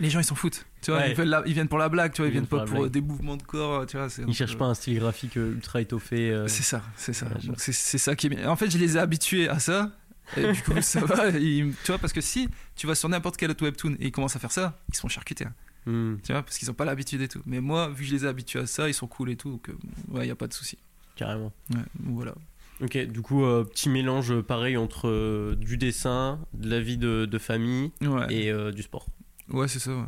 les 0.00 0.10
gens 0.10 0.20
ils 0.20 0.24
s'en 0.24 0.34
foutent. 0.34 0.64
Tu 0.80 0.90
vois, 0.90 1.00
Ouais. 1.00 1.10
ils, 1.10 1.16
veulent 1.16 1.28
la- 1.28 1.42
ils 1.46 1.52
viennent 1.54 1.68
pour 1.68 1.78
la 1.78 1.88
blague, 1.88 2.12
tu 2.12 2.22
vois, 2.22 2.26
ils, 2.28 2.30
Ils 2.30 2.32
viennent 2.32 2.46
pour 2.46 2.60
pas 2.60 2.64
pour 2.66 2.88
des 2.88 3.00
mouvements 3.00 3.36
de 3.36 3.42
corps, 3.42 3.84
tu 3.86 3.96
vois. 3.96 4.08
Ils 4.26 4.34
cherchent 4.34 4.56
pas 4.58 4.66
un 4.66 4.74
style 4.74 4.98
graphique 4.98 5.36
euh, 5.36 5.52
ultra 5.52 5.80
étoffé. 5.80 6.30
euh, 6.30 6.46
C'est 6.48 6.62
ça, 6.62 6.82
c'est 6.96 7.12
ça. 7.12 7.26
Ouais, 7.26 7.54
c'est 7.56 7.98
ça 7.98 8.14
qui 8.16 8.26
est 8.26 8.30
bien. 8.30 8.48
En 8.48 8.56
fait, 8.56 8.70
je 8.70 8.78
les 8.78 8.96
ai 8.96 9.00
habitués 9.00 9.48
à 9.48 9.58
ça. 9.58 9.92
Et 10.36 10.52
du 10.52 10.62
coup, 10.62 10.80
ça 10.82 11.00
va. 11.04 11.28
ils- 11.38 11.72
tu 11.84 11.86
vois, 11.88 11.98
parce 11.98 12.12
que 12.12 12.20
si 12.20 12.48
tu 12.76 12.86
vas 12.86 12.94
sur 12.94 13.08
n'importe 13.08 13.36
quel 13.38 13.50
autre 13.50 13.64
webtoon 13.64 13.94
et 13.98 14.06
ils 14.08 14.12
commencent 14.12 14.36
à 14.36 14.38
faire 14.38 14.52
ça, 14.52 14.78
ils 14.88 14.94
sont 14.96 15.08
charcutés. 15.08 15.46
hein. 15.46 15.54
hmm, 15.90 16.16
tu 16.22 16.32
vois, 16.32 16.42
parce 16.42 16.58
qu'ils 16.58 16.70
ont 16.70 16.74
pas 16.74 16.84
l'habitude 16.84 17.20
et 17.22 17.28
tout. 17.28 17.40
Mais 17.46 17.60
moi, 17.60 17.88
vu 17.88 18.04
que 18.04 18.10
je 18.10 18.14
les 18.14 18.24
ai 18.24 18.28
habitués 18.28 18.60
à 18.60 18.66
ça, 18.66 18.88
ils 18.88 18.94
sont 18.94 19.06
cool 19.06 19.30
et 19.30 19.36
tout. 19.36 19.50
Donc, 19.52 19.68
euh, 19.70 19.76
ouais, 20.10 20.26
y 20.28 20.30
a 20.30 20.36
pas 20.36 20.46
de 20.46 20.52
souci. 20.54 20.76
carrément. 21.16 21.52
Ouais, 21.74 21.80
voilà. 22.04 22.34
Ok, 22.82 22.96
du 23.06 23.22
coup, 23.22 23.44
euh, 23.44 23.64
petit 23.64 23.88
mélange 23.88 24.30
euh, 24.30 24.42
pareil 24.42 24.76
entre 24.76 25.08
euh, 25.08 25.56
du 25.56 25.76
dessin, 25.76 26.38
de 26.54 26.70
la 26.70 26.80
vie 26.80 26.96
de, 26.96 27.24
de 27.26 27.38
famille 27.38 27.90
Ouais, 28.02 28.26
et 28.32 28.50
euh, 28.52 28.70
du 28.70 28.82
sport. 28.82 29.06
ouais 29.50 29.66
c'est 29.68 29.80
ça. 29.80 29.90
ouais. 29.90 30.04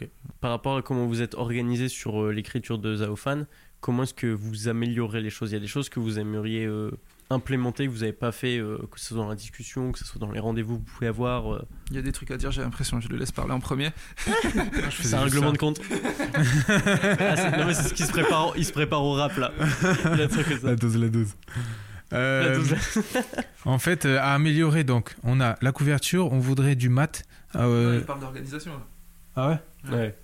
Ouais. 0.00 0.10
Par 0.40 0.50
rapport 0.52 0.76
à 0.76 0.82
comment 0.82 1.06
vous 1.06 1.20
êtes 1.22 1.34
organisé 1.34 1.88
sur 1.88 2.22
euh, 2.22 2.30
l'écriture 2.32 2.78
de 2.78 2.94
Zaofan, 2.96 3.44
comment 3.80 4.04
est-ce 4.04 4.14
que 4.14 4.28
vous 4.28 4.68
améliorez 4.68 5.20
les 5.20 5.30
choses? 5.30 5.50
Il 5.50 5.54
y 5.54 5.56
a 5.56 5.60
des 5.60 5.66
choses 5.66 5.88
que 5.88 5.98
vous 5.98 6.18
aimeriez 6.20 6.64
euh, 6.64 6.90
implémenter, 7.30 7.86
que 7.86 7.90
vous 7.90 8.00
n'avez 8.00 8.12
pas 8.12 8.30
fait, 8.30 8.58
euh, 8.58 8.78
que 8.90 9.00
ce 9.00 9.06
soit 9.08 9.16
dans 9.16 9.28
la 9.28 9.34
discussion, 9.34 9.90
que 9.90 9.98
ce 9.98 10.04
soit 10.04 10.20
dans 10.20 10.30
les 10.30 10.38
rendez-vous 10.40 10.74
que 10.78 10.84
vous 10.86 10.94
pouvez 10.94 11.06
avoir. 11.08 11.52
euh, 11.54 11.62
Il 11.90 11.96
y 11.96 11.98
a 11.98 12.02
des 12.02 12.12
trucs 12.12 12.30
à 12.30 12.36
dire, 12.36 12.52
j'ai 12.52 12.62
l'impression. 12.62 13.00
Je 13.00 13.08
le 13.08 13.16
laisse 13.16 13.32
parler 13.32 13.52
en 13.52 13.58
premier. 13.60 13.90
C'est 14.90 15.14
un 15.14 15.22
règlement 15.22 15.52
de 15.52 15.58
compte. 15.58 15.80
Ah, 16.68 17.56
non 17.58 17.66
mais 17.66 17.74
c'est 17.74 17.88
ce 17.88 17.94
qui 17.94 18.02
se 18.04 18.10
prépare, 18.12 18.52
il 18.56 18.64
se 18.64 18.72
prépare 18.72 19.02
au 19.02 19.12
rap 19.14 19.36
là. 19.36 19.52
Il 20.14 20.20
a 20.22 20.28
ça. 20.28 20.40
La 20.62 20.76
dose, 20.76 20.96
la 20.96 21.08
dose. 21.08 21.34
Euh, 22.12 22.62
En 23.64 23.78
fait, 23.78 24.06
euh, 24.06 24.18
à 24.18 24.34
améliorer, 24.34 24.84
donc, 24.84 25.14
on 25.22 25.40
a 25.40 25.56
la 25.62 25.72
couverture, 25.72 26.32
on 26.32 26.38
voudrait 26.40 26.74
du 26.74 26.88
mat. 26.88 27.22
euh, 27.56 27.98
Il 28.00 28.04
parle 28.06 28.20
d'organisation. 28.20 28.72
Ah 29.36 29.48
ouais? 29.86 29.92
Ouais. 29.96 30.14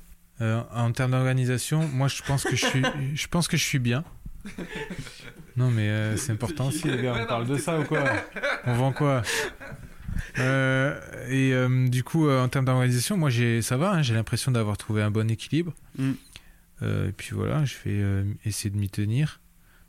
Euh, 0.41 0.61
En 0.73 0.91
termes 0.93 1.13
d'organisation, 1.13 1.87
moi, 1.89 2.09
je 2.09 2.23
pense 2.23 2.45
que 2.45 2.57
je 2.57 2.67
suis, 2.67 2.83
je 3.15 3.27
pense 3.29 3.47
que 3.49 3.57
je 3.57 3.65
suis 3.65 3.79
bien. 3.79 4.05
Non, 5.57 5.71
mais 5.73 5.89
euh, 5.89 6.17
c'est 6.17 6.31
important 6.31 6.69
aussi, 6.69 6.89
les 6.89 7.03
gars. 7.03 7.17
On 7.21 7.27
parle 7.27 7.47
de 7.49 7.57
ça 7.57 7.81
ou 7.81 7.85
quoi? 7.85 8.05
On 8.65 8.75
vend 8.75 8.93
quoi? 8.93 9.23
Euh, 10.39 10.97
Et 11.29 11.53
euh, 11.53 11.89
du 11.89 12.05
coup, 12.05 12.29
euh, 12.29 12.45
en 12.45 12.49
termes 12.49 12.65
d'organisation, 12.65 13.17
moi, 13.17 13.29
j'ai, 13.31 13.61
ça 13.63 13.77
va. 13.77 13.91
hein, 13.93 14.03
j'ai 14.03 14.15
l'impression 14.15 14.53
d'avoir 14.53 14.77
trouvé 14.77 15.03
un 15.03 15.11
bon 15.11 15.29
équilibre. 15.31 15.75
Mm. 15.99 16.13
Euh, 16.83 17.09
et 17.09 17.13
puis 17.13 17.31
voilà, 17.33 17.65
je 17.65 17.75
vais 17.85 18.01
euh, 18.01 18.23
essayer 18.45 18.71
de 18.71 18.77
m'y 18.77 18.89
tenir 18.89 19.41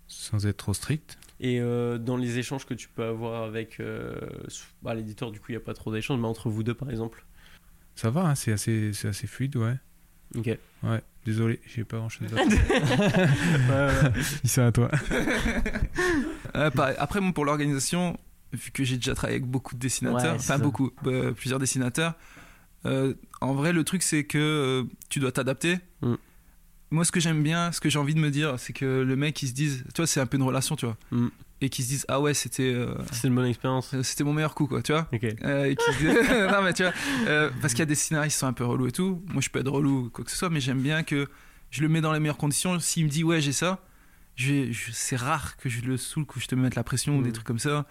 sans 0.07 0.47
être 0.47 0.57
trop 0.57 0.73
strict. 0.73 1.19
Et 1.39 1.61
euh, 1.61 1.97
dans 1.97 2.17
les 2.17 2.37
échanges 2.37 2.65
que 2.65 2.73
tu 2.73 2.89
peux 2.89 3.03
avoir 3.03 3.43
avec 3.43 3.79
euh, 3.79 4.15
bah, 4.81 4.93
l'éditeur, 4.93 5.31
du 5.31 5.39
coup, 5.39 5.47
il 5.49 5.53
n'y 5.53 5.61
a 5.61 5.65
pas 5.65 5.73
trop 5.73 5.91
d'échanges, 5.91 6.19
mais 6.19 6.27
entre 6.27 6.49
vous 6.49 6.63
deux, 6.63 6.73
par 6.73 6.89
exemple. 6.89 7.25
Ça 7.95 8.09
va, 8.09 8.21
hein, 8.21 8.35
c'est 8.35 8.51
assez, 8.51 9.27
fluide, 9.27 9.55
ouais. 9.55 9.75
Ok. 10.35 10.47
Ouais, 10.83 11.01
désolé, 11.25 11.59
j'ai 11.65 11.83
pas 11.83 11.97
grand 11.97 12.09
chose 12.09 12.27
à 12.33 12.35
Ouais, 12.43 12.45
ouais. 12.45 14.21
C'est 14.43 14.61
à 14.61 14.71
toi. 14.71 14.89
Euh, 16.55 16.71
pareil. 16.71 16.95
Après, 16.97 17.19
pour 17.31 17.45
l'organisation, 17.45 18.17
vu 18.53 18.71
que 18.71 18.83
j'ai 18.83 18.95
déjà 18.95 19.13
travaillé 19.13 19.37
avec 19.37 19.47
beaucoup 19.47 19.75
de 19.75 19.79
dessinateurs, 19.79 20.33
enfin 20.33 20.57
beaucoup, 20.57 20.91
euh, 21.05 21.31
plusieurs 21.31 21.59
dessinateurs, 21.59 22.15
euh, 22.85 23.13
en 23.41 23.53
vrai, 23.53 23.73
le 23.73 23.83
truc, 23.83 24.03
c'est 24.03 24.23
que 24.23 24.37
euh, 24.37 24.83
tu 25.09 25.19
dois 25.19 25.31
t'adapter. 25.31 25.77
Mm. 26.01 26.15
Moi, 26.91 27.05
ce 27.05 27.11
que 27.11 27.19
j'aime 27.19 27.43
bien, 27.43 27.71
ce 27.71 27.79
que 27.81 27.89
j'ai 27.89 27.99
envie 27.99 28.15
de 28.15 28.19
me 28.19 28.31
dire, 28.31 28.55
c'est 28.57 28.73
que 28.73 28.85
le 29.03 29.15
mec, 29.15 29.41
il 29.43 29.47
se 29.47 29.53
dise, 29.53 29.83
tu 29.93 29.97
vois, 29.97 30.07
c'est 30.07 30.19
un 30.19 30.25
peu 30.25 30.37
une 30.37 30.43
relation, 30.43 30.75
tu 30.75 30.85
vois, 30.87 30.97
Mm. 31.11 31.27
et 31.61 31.69
qu'il 31.69 31.85
se 31.85 31.89
dise, 31.89 32.05
ah 32.07 32.19
ouais, 32.19 32.33
c'était 32.33 32.73
euh, 32.73 32.95
C'est 33.11 33.27
une 33.27 33.35
bonne 33.35 33.45
expérience. 33.45 33.93
c'était 34.01 34.23
mon 34.23 34.33
meilleur 34.33 34.55
coup, 34.55 34.65
quoi, 34.65 34.81
tu 34.81 34.91
vois. 34.91 35.07
Ok. 35.13 35.23
Euh, 35.43 35.65
et 35.65 35.75
se 35.79 36.51
non 36.51 36.61
mais 36.63 36.73
tu 36.73 36.81
vois 36.83 36.93
euh, 37.27 37.49
parce 37.61 37.73
qu'il 37.73 37.79
y 37.79 37.83
a 37.83 37.85
des 37.85 37.95
scénaristes 37.95 38.35
qui 38.37 38.39
sont 38.39 38.47
un 38.47 38.53
peu 38.53 38.65
relous 38.65 38.87
et 38.87 38.91
tout 38.91 39.21
moi 39.27 39.41
je 39.41 39.49
peux 39.49 39.59
être 39.59 39.69
relou 39.69 40.05
ou 40.05 40.09
quoi 40.09 40.23
que 40.25 40.31
ce 40.31 40.37
soit 40.37 40.49
mais 40.49 40.59
j'aime 40.61 40.81
bien 40.81 41.03
que 41.03 41.27
je 41.69 41.81
le 41.81 41.89
mets 41.89 42.01
dans 42.01 42.11
les 42.13 42.19
meilleures 42.19 42.37
conditions 42.37 42.79
s'il 42.79 43.05
me 43.05 43.09
dit 43.09 43.23
ouais 43.23 43.39
j'ai 43.41 43.51
ça 43.51 43.83
je 44.35 44.51
vais- 44.53 44.73
je- 44.73 44.91
c'est 44.93 45.15
rare 45.17 45.57
que 45.57 45.67
je 45.69 45.81
le 45.81 45.97
saoule 45.97 46.25
que 46.25 46.39
je 46.39 46.47
te 46.47 46.55
mette 46.55 46.75
la 46.75 46.83
pression 46.83 47.17
ou 47.17 47.19
Mm. 47.19 47.23
des 47.23 47.31
trucs 47.33 47.45
comme 47.45 47.59
ça 47.59 47.85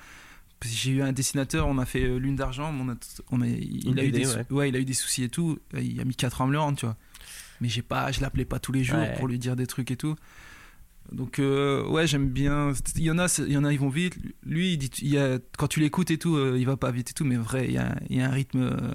j'ai 0.65 0.91
eu 0.93 1.03
un 1.03 1.13
dessinateur 1.13 1.67
on 1.69 1.79
a 1.79 1.85
fait 1.87 2.03
euh, 2.05 2.17
lune 2.19 2.35
d'argent 2.37 2.75
on 2.81 2.89
a, 2.89 2.95
on 3.31 3.43
a- 3.43 3.47
il, 3.47 3.99
a 4.01 4.05
eu 4.05 4.11
des, 4.11 4.27
ouais. 4.27 4.47
ouais, 4.51 4.69
il 4.71 4.77
a 4.77 4.79
eu 4.81 4.85
des 4.85 4.95
soucis 4.95 5.23
et 5.25 5.29
tout 5.29 5.59
il 5.79 6.01
a 6.01 6.05
mis 6.05 6.15
4 6.17 6.41
ans 6.41 6.45
à 6.45 6.47
me 6.49 6.53
le 6.53 6.59
rendre 6.59 6.79
tu 6.79 6.87
vois 6.87 6.97
mais 7.61 7.69
j'ai 7.69 7.83
pas 7.83 8.11
je 8.13 8.21
l'appelais 8.21 8.45
pas 8.45 8.59
tous 8.59 8.73
les 8.73 8.85
jours 8.85 8.99
Ouais. 8.99 9.15
pour 9.17 9.29
lui 9.29 9.39
dire 9.39 9.57
des 9.57 9.67
trucs 9.67 9.91
et 9.91 9.97
tout 9.97 10.15
donc 11.11 11.39
euh, 11.39 11.87
ouais 11.89 12.07
j'aime 12.07 12.29
bien 12.29 12.73
il 12.97 13.03
y 13.03 13.11
en 13.11 13.19
a 13.19 13.35
il 13.47 13.51
y 13.51 13.57
en 13.57 13.65
a 13.65 13.73
ils 13.73 13.79
vont 13.79 13.89
vite 13.89 14.19
lui 14.45 14.75
il 14.75 14.77
dit 14.77 14.91
il 15.01 15.09
y 15.09 15.17
a, 15.19 15.39
quand 15.57 15.67
tu 15.67 15.81
l'écoutes 15.81 16.11
et 16.11 16.19
tout 16.19 16.37
euh, 16.37 16.57
il 16.59 16.67
va 16.67 16.77
pas 16.77 16.91
vite 16.91 17.09
et 17.11 17.13
tout 17.15 17.25
mais 17.25 17.37
vrai 17.37 17.65
il 17.67 17.73
y 17.73 17.79
a, 17.79 17.97
il 18.11 18.19
y 18.19 18.21
a 18.21 18.27
un 18.27 18.31
rythme 18.31 18.61
euh, 18.61 18.93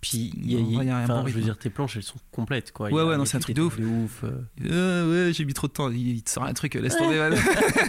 Puis, 0.00 0.32
il 0.36 0.50
y 0.50 0.56
a, 0.56 0.58
En 0.58 0.64
vrai, 0.64 0.84
il 0.84 0.88
y 0.88 0.90
a 0.90 0.96
un 0.96 1.06
bon 1.06 1.18
je 1.18 1.20
veux 1.20 1.24
rythme. 1.36 1.40
dire, 1.42 1.56
tes 1.58 1.70
planches, 1.70 1.94
elles 1.96 2.02
sont 2.02 2.18
complètes, 2.32 2.72
quoi. 2.72 2.86
Ouais, 2.86 2.92
Il 3.00 3.06
ouais, 3.06 3.14
il 3.14 3.18
non, 3.18 3.24
c'est 3.24 3.36
un 3.36 3.40
truc 3.40 3.54
de 3.54 3.62
ouf. 3.62 3.78
de 3.78 3.84
ouf. 3.86 4.24
euh. 4.24 5.28
Ouais 5.28 5.32
j'ai 5.32 5.44
mis 5.44 5.54
trop 5.54 5.68
de 5.68 5.72
temps 5.72 5.88
il, 5.88 6.08
il 6.16 6.22
te 6.24 6.30
sort 6.30 6.42
un 6.42 6.52
truc 6.52 6.74
laisse 6.74 6.96
tomber 6.96 7.30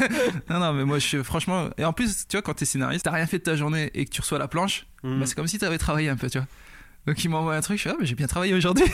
non 0.52 0.60
non 0.60 0.74
mais 0.74 0.86
moi 0.86 1.00
je 1.00 1.08
suis 1.08 1.24
franchement 1.24 1.70
et 1.80 1.84
en 1.84 1.94
plus 1.94 2.28
tu 2.28 2.38
vois 2.38 2.44
quand 2.44 2.54
t'es 2.54 2.66
scénariste 2.66 3.06
t'as 3.06 3.12
rien 3.12 3.26
fait 3.26 3.40
de 3.40 3.44
ta 3.44 3.56
journée 3.56 3.90
et 3.96 4.06
que 4.06 4.12
tu 4.12 4.22
reçois 4.22 4.38
la 4.38 4.48
planche 4.48 4.86
Mm. 5.06 5.20
bah, 5.20 5.26
c'est 5.26 5.36
comme 5.36 5.48
si 5.48 5.58
t'avais 5.60 5.78
travaillé 5.78 6.08
un 6.08 6.16
peu 6.16 6.30
tu 6.30 6.38
vois 6.38 6.48
donc 7.06 7.24
il 7.24 7.30
m'envoie 7.30 7.56
un 7.56 7.62
truc 7.62 7.78
je 7.78 7.82
suis 7.82 7.90
ah 7.90 7.96
mais 8.00 8.06
j'ai 8.06 8.16
bien 8.16 8.28
travaillé 8.28 8.54
aujourd'hui 8.54 8.86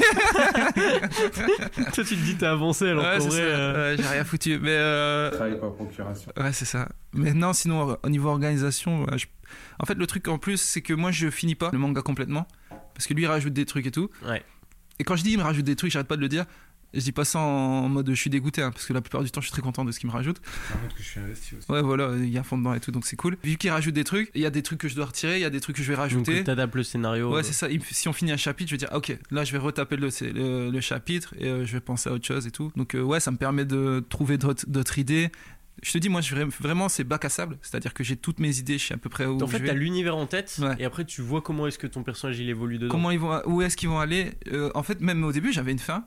Toi, 1.93 2.03
tu 2.03 2.15
te 2.15 2.23
dis, 2.23 2.35
t'as 2.37 2.51
avancé, 2.51 2.89
alors 2.89 3.03
ouais, 3.03 3.17
vrai. 3.19 3.39
euh, 3.41 3.91
Ouais, 3.95 4.01
j'ai 4.01 4.07
rien 4.09 4.23
foutu 4.23 4.59
mais 4.59 4.69
euh, 4.71 5.31
Travail 5.31 5.59
par 5.59 5.73
procuration. 5.73 6.31
Ouais, 6.37 6.53
c'est 6.53 6.65
ça. 6.65 6.89
Mais 7.13 7.33
non, 7.33 7.53
sinon, 7.53 7.97
au 8.01 8.09
niveau 8.09 8.29
organisation, 8.29 9.05
je- 9.15 9.25
en 9.79 9.85
fait, 9.85 9.95
le 9.95 10.07
truc 10.07 10.27
en 10.27 10.37
plus, 10.37 10.59
c'est 10.61 10.81
que 10.81 10.93
moi, 10.93 11.11
je 11.11 11.29
finis 11.29 11.55
pas 11.55 11.69
le 11.71 11.77
manga 11.79 12.01
complètement. 12.01 12.47
Parce 12.93 13.07
que 13.07 13.13
lui, 13.13 13.23
il 13.23 13.27
rajoute 13.27 13.53
des 13.53 13.65
trucs 13.65 13.85
et 13.87 13.91
tout. 13.91 14.09
Ouais. 14.27 14.43
Et 14.99 15.03
quand 15.03 15.15
je 15.15 15.23
dis 15.23 15.31
il 15.31 15.37
me 15.37 15.43
rajoute 15.43 15.65
des 15.65 15.75
trucs, 15.75 15.91
j'arrête 15.91 16.07
pas 16.07 16.17
de 16.17 16.21
le 16.21 16.27
dire. 16.29 16.45
Je 16.93 17.01
dis 17.01 17.11
pas 17.11 17.23
ça 17.25 17.37
en 17.39 17.87
mode 17.87 18.09
je 18.09 18.15
suis 18.15 18.31
dégoûté, 18.31 18.63
hein, 18.63 18.71
parce 18.71 18.85
que 18.87 18.93
la 18.93 19.01
plupart 19.01 19.23
du 19.23 19.29
temps, 19.29 19.41
je 19.41 19.45
suis 19.45 19.51
très 19.53 19.61
content 19.61 19.85
de 19.85 19.91
ce 19.91 19.99
qu'il 19.99 20.07
me 20.09 20.13
rajoute. 20.13 20.39
que 20.41 20.47
je 20.97 21.03
suis 21.03 21.19
investi 21.19 21.55
aussi. 21.55 21.71
Ouais, 21.71 21.81
voilà, 21.83 22.13
il 22.17 22.29
y 22.29 22.37
a 22.37 22.39
un 22.39 22.43
fond 22.43 22.57
dedans 22.57 22.73
et 22.73 22.79
tout, 22.79 22.91
donc 22.91 23.05
c'est 23.05 23.15
cool. 23.15 23.37
Vu 23.43 23.57
qu'il 23.57 23.69
rajoute 23.69 23.93
des 23.93 24.03
trucs, 24.03 24.31
il 24.33 24.41
y 24.41 24.45
a 24.45 24.49
des 24.49 24.63
trucs 24.63 24.79
que 24.79 24.87
je 24.87 24.95
dois 24.95 25.05
retirer, 25.05 25.37
il 25.37 25.41
y 25.41 25.45
a 25.45 25.51
des 25.51 25.59
trucs 25.59 25.75
que 25.75 25.83
je 25.83 25.87
vais 25.87 25.93
Donc, 25.95 26.01
rajouter. 26.03 26.43
t'adaptes 26.43 26.73
le 26.75 26.83
scénario. 26.83 27.31
Ouais, 27.31 27.39
euh, 27.39 27.43
c'est 27.43 27.53
ça. 27.53 27.67
Si 27.91 28.07
on 28.07 28.13
finit 28.13 28.31
un 28.31 28.37
chapitre, 28.37 28.69
je 28.69 28.73
vais 28.73 28.79
dire, 28.79 28.89
ah, 28.91 28.97
ok, 28.97 29.15
là, 29.29 29.43
je 29.43 29.51
vais 29.51 29.59
retaper 29.59 29.97
le, 29.97 30.09
c'est 30.09 30.31
le, 30.31 30.71
le 30.71 30.81
chapitre 30.81 31.35
et 31.37 31.45
euh, 31.47 31.65
je 31.65 31.73
vais 31.73 31.79
penser 31.79 32.09
à 32.09 32.13
autre 32.13 32.25
chose 32.25 32.47
et 32.47 32.51
tout. 32.51 32.71
Donc, 32.75 32.95
euh, 32.95 33.01
ouais, 33.01 33.19
ça 33.19 33.29
me 33.29 33.37
permet 33.37 33.65
de 33.65 34.03
trouver 34.09 34.37
d'autres 34.39 34.97
idées. 34.97 35.29
Je 35.83 35.91
te 35.93 35.97
dis, 35.99 36.09
moi, 36.09 36.21
je, 36.21 36.35
vraiment, 36.59 36.89
c'est 36.89 37.03
bac 37.03 37.23
à 37.23 37.29
sable. 37.29 37.57
C'est-à-dire 37.61 37.93
que 37.93 38.03
j'ai 38.03 38.17
toutes 38.17 38.39
mes 38.39 38.57
idées, 38.57 38.77
je 38.79 38.87
sais 38.87 38.93
à 38.95 38.97
peu 38.97 39.09
près 39.09 39.25
où 39.27 39.41
En 39.41 39.47
fait, 39.47 39.59
vais. 39.59 39.67
t'as 39.67 39.73
l'univers 39.73 40.17
en 40.17 40.25
tête, 40.25 40.57
Ouais. 40.59 40.75
et 40.79 40.85
après, 40.85 41.05
tu 41.05 41.21
vois 41.21 41.41
comment 41.41 41.67
est-ce 41.67 41.77
que 41.77 41.87
ton 41.87 42.01
personnage 42.03 42.39
il 42.39 42.49
évolue 42.49 42.79
dedans. 42.79 42.91
Comment 42.91 43.11
ils 43.11 43.19
vont, 43.19 43.39
où 43.45 43.61
est-ce 43.61 43.77
qu'ils 43.77 43.87
vont 43.89 43.99
aller 43.99 44.31
Euh, 44.51 44.71
En 44.75 44.83
fait, 44.83 44.99
même 45.01 45.23
au 45.23 45.31
début, 45.31 45.53
j'avais 45.53 45.71
une 45.71 45.79
fin 45.79 46.03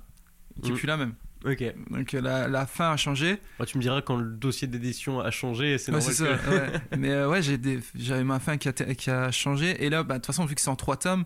qui 0.62 0.70
est 0.70 0.72
Mm. 0.72 0.76
plus 0.76 0.86
la 0.86 0.96
même. 0.96 1.14
Ok. 1.44 1.64
Donc, 1.90 2.14
euh, 2.14 2.20
la, 2.20 2.46
la 2.48 2.66
fin 2.66 2.92
a 2.92 2.96
changé. 2.96 3.38
Bah, 3.58 3.66
tu 3.66 3.76
me 3.76 3.82
diras 3.82 4.00
quand 4.02 4.16
le 4.16 4.30
dossier 4.30 4.68
d'édition 4.68 5.18
a 5.20 5.30
changé, 5.30 5.76
c'est 5.78 5.90
Ouais, 5.92 5.98
normal. 5.98 6.14
ça. 6.14 6.50
ouais. 6.50 6.72
Mais 6.98 7.10
euh, 7.10 7.28
ouais, 7.28 7.42
j'ai 7.42 7.58
des- 7.58 7.80
j'avais 7.96 8.22
ma 8.24 8.38
fin 8.38 8.58
qui 8.58 8.68
a, 8.68 8.72
qui 8.72 9.10
a 9.10 9.30
changé. 9.32 9.84
Et 9.84 9.90
là, 9.90 10.02
bah, 10.04 10.14
de 10.14 10.18
toute 10.18 10.26
façon, 10.26 10.44
vu 10.44 10.54
que 10.54 10.60
c'est 10.60 10.68
en 10.70 10.76
trois 10.76 10.96
tomes, 10.96 11.24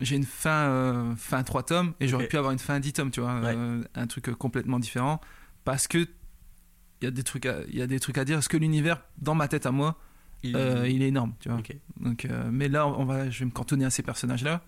j'ai 0.00 0.16
une 0.16 0.24
fin, 0.24 0.68
euh, 0.68 1.14
fin 1.16 1.42
3 1.42 1.62
tomes 1.64 1.92
et 2.00 2.08
j'aurais 2.08 2.26
pu 2.28 2.36
avoir 2.38 2.52
une 2.52 2.58
fin 2.58 2.80
10 2.80 2.94
tomes, 2.94 3.10
tu 3.10 3.20
vois, 3.20 3.38
Ouais. 3.40 3.52
euh, 3.54 3.82
un 3.94 4.06
truc 4.06 4.30
complètement 4.32 4.78
différent 4.78 5.20
parce 5.64 5.86
que 5.86 5.98
il 5.98 7.04
y 7.04 7.06
a 7.06 7.10
des 7.10 7.22
trucs 7.22 7.46
à, 7.46 7.58
il 7.68 7.76
y 7.76 7.82
a 7.82 7.86
des 7.86 8.00
trucs 8.00 8.16
à 8.18 8.24
dire 8.24 8.36
parce 8.36 8.48
que 8.48 8.56
l'univers 8.56 9.02
dans 9.18 9.34
ma 9.34 9.48
tête 9.48 9.66
à 9.66 9.70
moi, 9.70 9.98
Il- 10.44 10.56
euh, 10.56 10.88
il 10.88 11.02
est 11.02 11.08
énorme, 11.08 11.34
tu 11.40 11.50
vois. 11.50 11.58
Ok. 11.58 11.76
Donc 12.00 12.24
euh, 12.24 12.48
mais 12.50 12.68
là 12.68 12.86
on 12.88 13.04
va 13.04 13.28
je 13.30 13.40
vais 13.40 13.44
me 13.44 13.50
cantonner 13.50 13.84
à 13.84 13.90
ces 13.90 14.02
personnages 14.02 14.42
là 14.42 14.62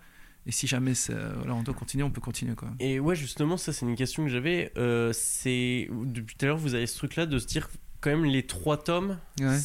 et 0.47 0.51
si 0.51 0.67
jamais 0.67 0.93
voilà, 1.37 1.55
on 1.55 1.63
doit 1.63 1.73
continuer, 1.73 2.03
on 2.03 2.11
peut 2.11 2.21
continuer 2.21 2.55
quoi. 2.55 2.69
Et 2.79 2.99
ouais, 2.99 3.15
justement, 3.15 3.57
ça, 3.57 3.73
c'est 3.73 3.85
une 3.85 3.95
question 3.95 4.23
que 4.23 4.29
j'avais. 4.29 4.71
Euh, 4.77 5.11
c'est 5.13 5.89
depuis 6.05 6.35
tout 6.35 6.45
à 6.45 6.47
l'heure, 6.49 6.57
vous 6.57 6.75
avez 6.75 6.87
ce 6.87 6.97
truc-là 6.97 7.25
de 7.25 7.39
se 7.39 7.47
dire 7.47 7.67
quand 8.01 8.09
même 8.11 8.25
les 8.25 8.43
trois 8.45 8.77
tomes. 8.81 9.17
Ouais. 9.39 9.57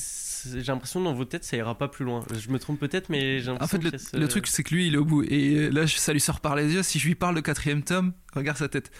J'ai 0.51 0.63
l'impression 0.63 1.03
dans 1.03 1.13
vos 1.13 1.27
têtes, 1.27 1.45
ça 1.45 1.55
ira 1.59 1.77
pas 1.77 1.89
plus 1.89 2.07
loin. 2.07 2.25
Je 2.35 2.49
me 2.49 2.59
trompe 2.59 2.81
peut-être, 2.81 3.11
mais 3.11 3.41
j'ai 3.41 3.51
En 3.51 3.53
l'impression 3.53 3.77
fait, 3.79 3.85
le, 3.85 3.91
que 3.91 3.99
ça- 3.99 4.17
le 4.19 4.27
truc, 4.27 4.47
c'est 4.47 4.63
que 4.63 4.75
lui, 4.75 4.87
il 4.87 4.95
est 4.95 4.97
au 4.97 5.05
bout. 5.05 5.23
Et 5.25 5.55
euh, 5.57 5.69
là, 5.69 5.87
ça 5.87 6.15
lui 6.15 6.21
sort 6.21 6.41
par 6.41 6.57
les 6.57 6.73
yeux. 6.73 6.83
Si 6.83 6.99
je 6.99 7.07
lui 7.07 7.15
parle 7.15 7.35
de 7.35 7.41
quatrième 7.43 7.83
tome, 7.83 8.15
regarde 8.33 8.57
sa 8.57 8.69
tête. 8.69 8.91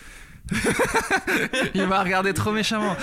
il 1.75 1.87
m'a 1.87 2.03
regardé 2.03 2.35
trop 2.35 2.53
méchamment. 2.53 2.97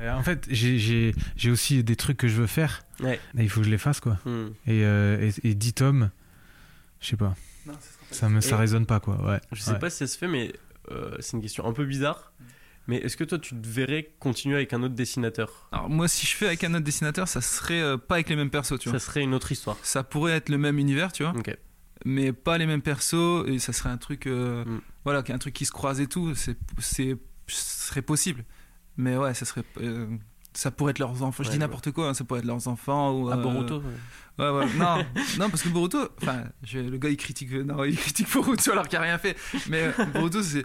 Euh, 0.00 0.12
en 0.12 0.22
fait, 0.22 0.46
j'ai- 0.50 1.14
aussi 1.50 1.82
des 1.84 1.96
trucs 1.96 2.16
que 2.18 2.28
je 2.28 2.34
veux 2.34 2.46
faire. 2.46 2.82
Ouais. 3.00 3.18
Et 3.38 3.42
il 3.42 3.48
faut 3.48 3.60
que 3.60 3.66
je 3.66 3.70
les 3.70 3.78
fasse, 3.78 4.00
quoi. 4.00 4.18
Hmm. 4.24 4.48
Et, 4.66 4.84
euh, 4.84 5.30
et, 5.44 5.50
et 5.50 5.54
10 5.54 5.72
tomes, 5.74 6.10
je 7.02 7.08
sais 7.08 7.16
pas. 7.16 7.34
Ça, 8.10 8.28
me, 8.28 8.40
ça 8.40 8.56
résonne 8.56 8.86
pas, 8.86 8.98
quoi. 9.00 9.22
Ouais. 9.24 9.40
Je 9.52 9.60
sais 9.60 9.72
Ouais. 9.72 9.78
pas 9.78 9.90
si 9.90 9.98
ça 9.98 10.06
se 10.06 10.16
fait, 10.18 10.26
mais 10.28 10.52
euh, 10.90 11.14
c'est 11.20 11.36
une 11.36 11.42
question 11.42 11.66
un 11.66 11.72
peu 11.72 11.84
bizarre. 11.84 12.32
Mais 12.88 12.96
est-ce 12.96 13.16
que 13.16 13.22
toi, 13.24 13.38
tu 13.38 13.54
te 13.54 13.68
verrais 13.68 14.10
continuer 14.18 14.56
avec 14.56 14.72
un 14.72 14.82
autre 14.82 14.94
dessinateur? 14.94 15.68
Alors, 15.70 15.88
moi, 15.88 16.08
si 16.08 16.26
je 16.26 16.34
fais 16.34 16.46
avec 16.46 16.64
un 16.64 16.74
autre 16.74 16.82
dessinateur, 16.84 17.28
ça 17.28 17.40
serait 17.40 17.80
euh, 17.80 17.96
pas 17.96 18.16
avec 18.16 18.28
les 18.28 18.34
mêmes 18.36 18.50
persos, 18.50 18.78
tu 18.80 18.88
vois. 18.88 18.98
Ça 18.98 19.06
serait 19.06 19.22
une 19.22 19.34
autre 19.34 19.52
histoire. 19.52 19.76
Ça 19.82 20.02
pourrait 20.02 20.32
être 20.32 20.48
le 20.48 20.58
même 20.58 20.78
univers, 20.78 21.12
tu 21.12 21.22
vois, 21.22 21.32
Ok. 21.36 21.56
mais 22.04 22.32
pas 22.32 22.58
les 22.58 22.66
mêmes 22.66 22.82
persos. 22.82 23.44
Et 23.46 23.60
ça 23.60 23.72
serait 23.72 23.90
un 23.90 23.98
truc, 23.98 24.26
euh, 24.26 24.64
Mm. 24.64 24.80
voilà, 25.04 25.22
un 25.28 25.38
truc 25.38 25.54
qui 25.54 25.64
se 25.64 25.70
croise 25.70 26.00
et 26.00 26.08
tout. 26.08 26.34
C'est, 26.34 26.56
c'est, 26.80 27.16
ce 27.46 27.86
serait 27.88 28.02
possible. 28.02 28.44
Mais 28.96 29.16
ouais, 29.16 29.32
ça 29.34 29.44
serait. 29.44 29.62
Ça 30.54 30.70
pourrait 30.70 30.90
être 30.90 30.98
leurs 30.98 31.22
enfants. 31.22 31.42
Je 31.42 31.50
dis 31.50 31.58
n'importe 31.58 31.90
quoi, 31.92 32.08
hein, 32.08 32.14
ça 32.14 32.24
pourrait 32.24 32.40
être 32.40 32.46
leurs 32.46 32.68
enfants 32.68 33.12
ou. 33.12 33.28
À 33.30 33.36
euh, 33.36 33.42
Boruto 33.42 33.78
ouais. 33.78 33.82
Ouais, 34.38 34.48
ouais, 34.50 34.64
non, 34.78 34.96
non, 35.38 35.50
parce 35.50 35.62
que 35.62 35.68
Boruto, 35.68 35.98
enfin, 36.22 36.44
je- 36.64 36.78
le 36.78 36.96
gars 36.96 37.10
il 37.10 37.18
critique, 37.18 37.52
non, 37.52 37.84
il 37.84 37.96
critique 37.96 38.32
Boruto 38.32 38.72
alors 38.72 38.88
qu'il 38.88 38.98
a 38.98 39.02
rien 39.02 39.18
fait. 39.18 39.36
Mais 39.68 39.92
euh, 39.98 40.04
Boruto, 40.06 40.42
c'est, 40.42 40.64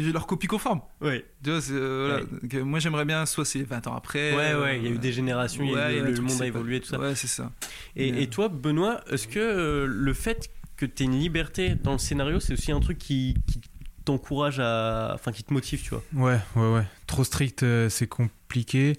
leur 0.00 0.26
copie 0.28 0.46
conforme. 0.46 0.80
Ouais, 1.00 1.24
Tu 1.42 1.50
vois, 1.50 1.60
euh, 1.72 2.20
voilà. 2.22 2.40
Donc, 2.40 2.54
moi 2.68 2.78
j'aimerais 2.78 3.04
bien, 3.04 3.26
soit 3.26 3.44
c'est 3.44 3.62
20 3.62 3.88
ans 3.88 3.96
après. 3.96 4.36
ouais, 4.36 4.52
euh, 4.52 4.62
ouais, 4.62 4.78
il 4.78 4.84
y 4.84 4.88
a 4.88 4.90
eu 4.90 4.98
des 4.98 5.12
générations, 5.12 5.64
il 5.64 5.72
y 5.72 5.76
a 5.76 5.92
eu- 5.92 6.12
le 6.14 6.20
monde 6.22 6.40
a 6.40 6.46
évolué, 6.46 6.80
tout 6.80 6.88
ça. 6.88 6.98
Ouais, 7.00 7.14
c'est 7.16 7.26
ça. 7.26 7.50
Et, 7.96 8.12
Mais- 8.12 8.22
et 8.22 8.26
toi, 8.28 8.48
Benoît, 8.48 9.00
est-ce 9.10 9.26
que 9.26 9.40
euh, 9.40 9.86
le 9.86 10.14
fait 10.14 10.48
que 10.76 10.86
tu 10.86 11.02
aies 11.02 11.06
une 11.06 11.18
liberté 11.18 11.74
dans 11.74 11.92
le 11.92 11.98
scénario, 11.98 12.38
c'est 12.40 12.52
aussi 12.52 12.70
un 12.72 12.80
truc 12.80 12.96
qui, 12.98 13.34
qui 13.48 13.60
t'encourage 14.04 14.60
à. 14.60 15.10
Enfin, 15.14 15.32
qui 15.32 15.42
te 15.42 15.52
motive, 15.52 15.82
tu 15.82 15.90
vois? 15.90 16.02
Ouais, 16.14 16.38
ouais, 16.56 16.72
ouais. 16.74 16.84
Trop 17.08 17.24
strict, 17.24 17.64
euh, 17.64 17.88
c'est 17.88 18.06
compliqué. 18.06 18.96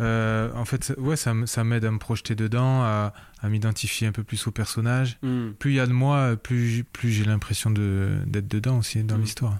Euh, 0.00 0.50
en 0.54 0.64
fait, 0.64 0.84
ça- 0.84 0.98
ouais, 0.98 1.16
ça, 1.16 1.34
m'aide 1.64 1.84
à 1.84 1.90
me 1.90 1.98
projeter 1.98 2.34
dedans, 2.34 2.82
à, 2.82 3.12
à 3.40 3.48
m'identifier 3.48 4.06
un 4.06 4.12
peu 4.12 4.22
plus 4.22 4.46
au 4.46 4.50
personnage. 4.50 5.18
Hmm. 5.22 5.50
Plus 5.58 5.72
il 5.72 5.74
y 5.74 5.80
a 5.80 5.86
de 5.86 5.92
moi, 5.92 6.36
plus, 6.36 6.84
j'ai 7.10 7.24
l'impression 7.24 7.70
de- 7.70 8.18
d'être 8.26 8.48
dedans 8.48 8.78
aussi 8.78 9.02
dans 9.02 9.18
Mm. 9.18 9.20
l'histoire. 9.22 9.58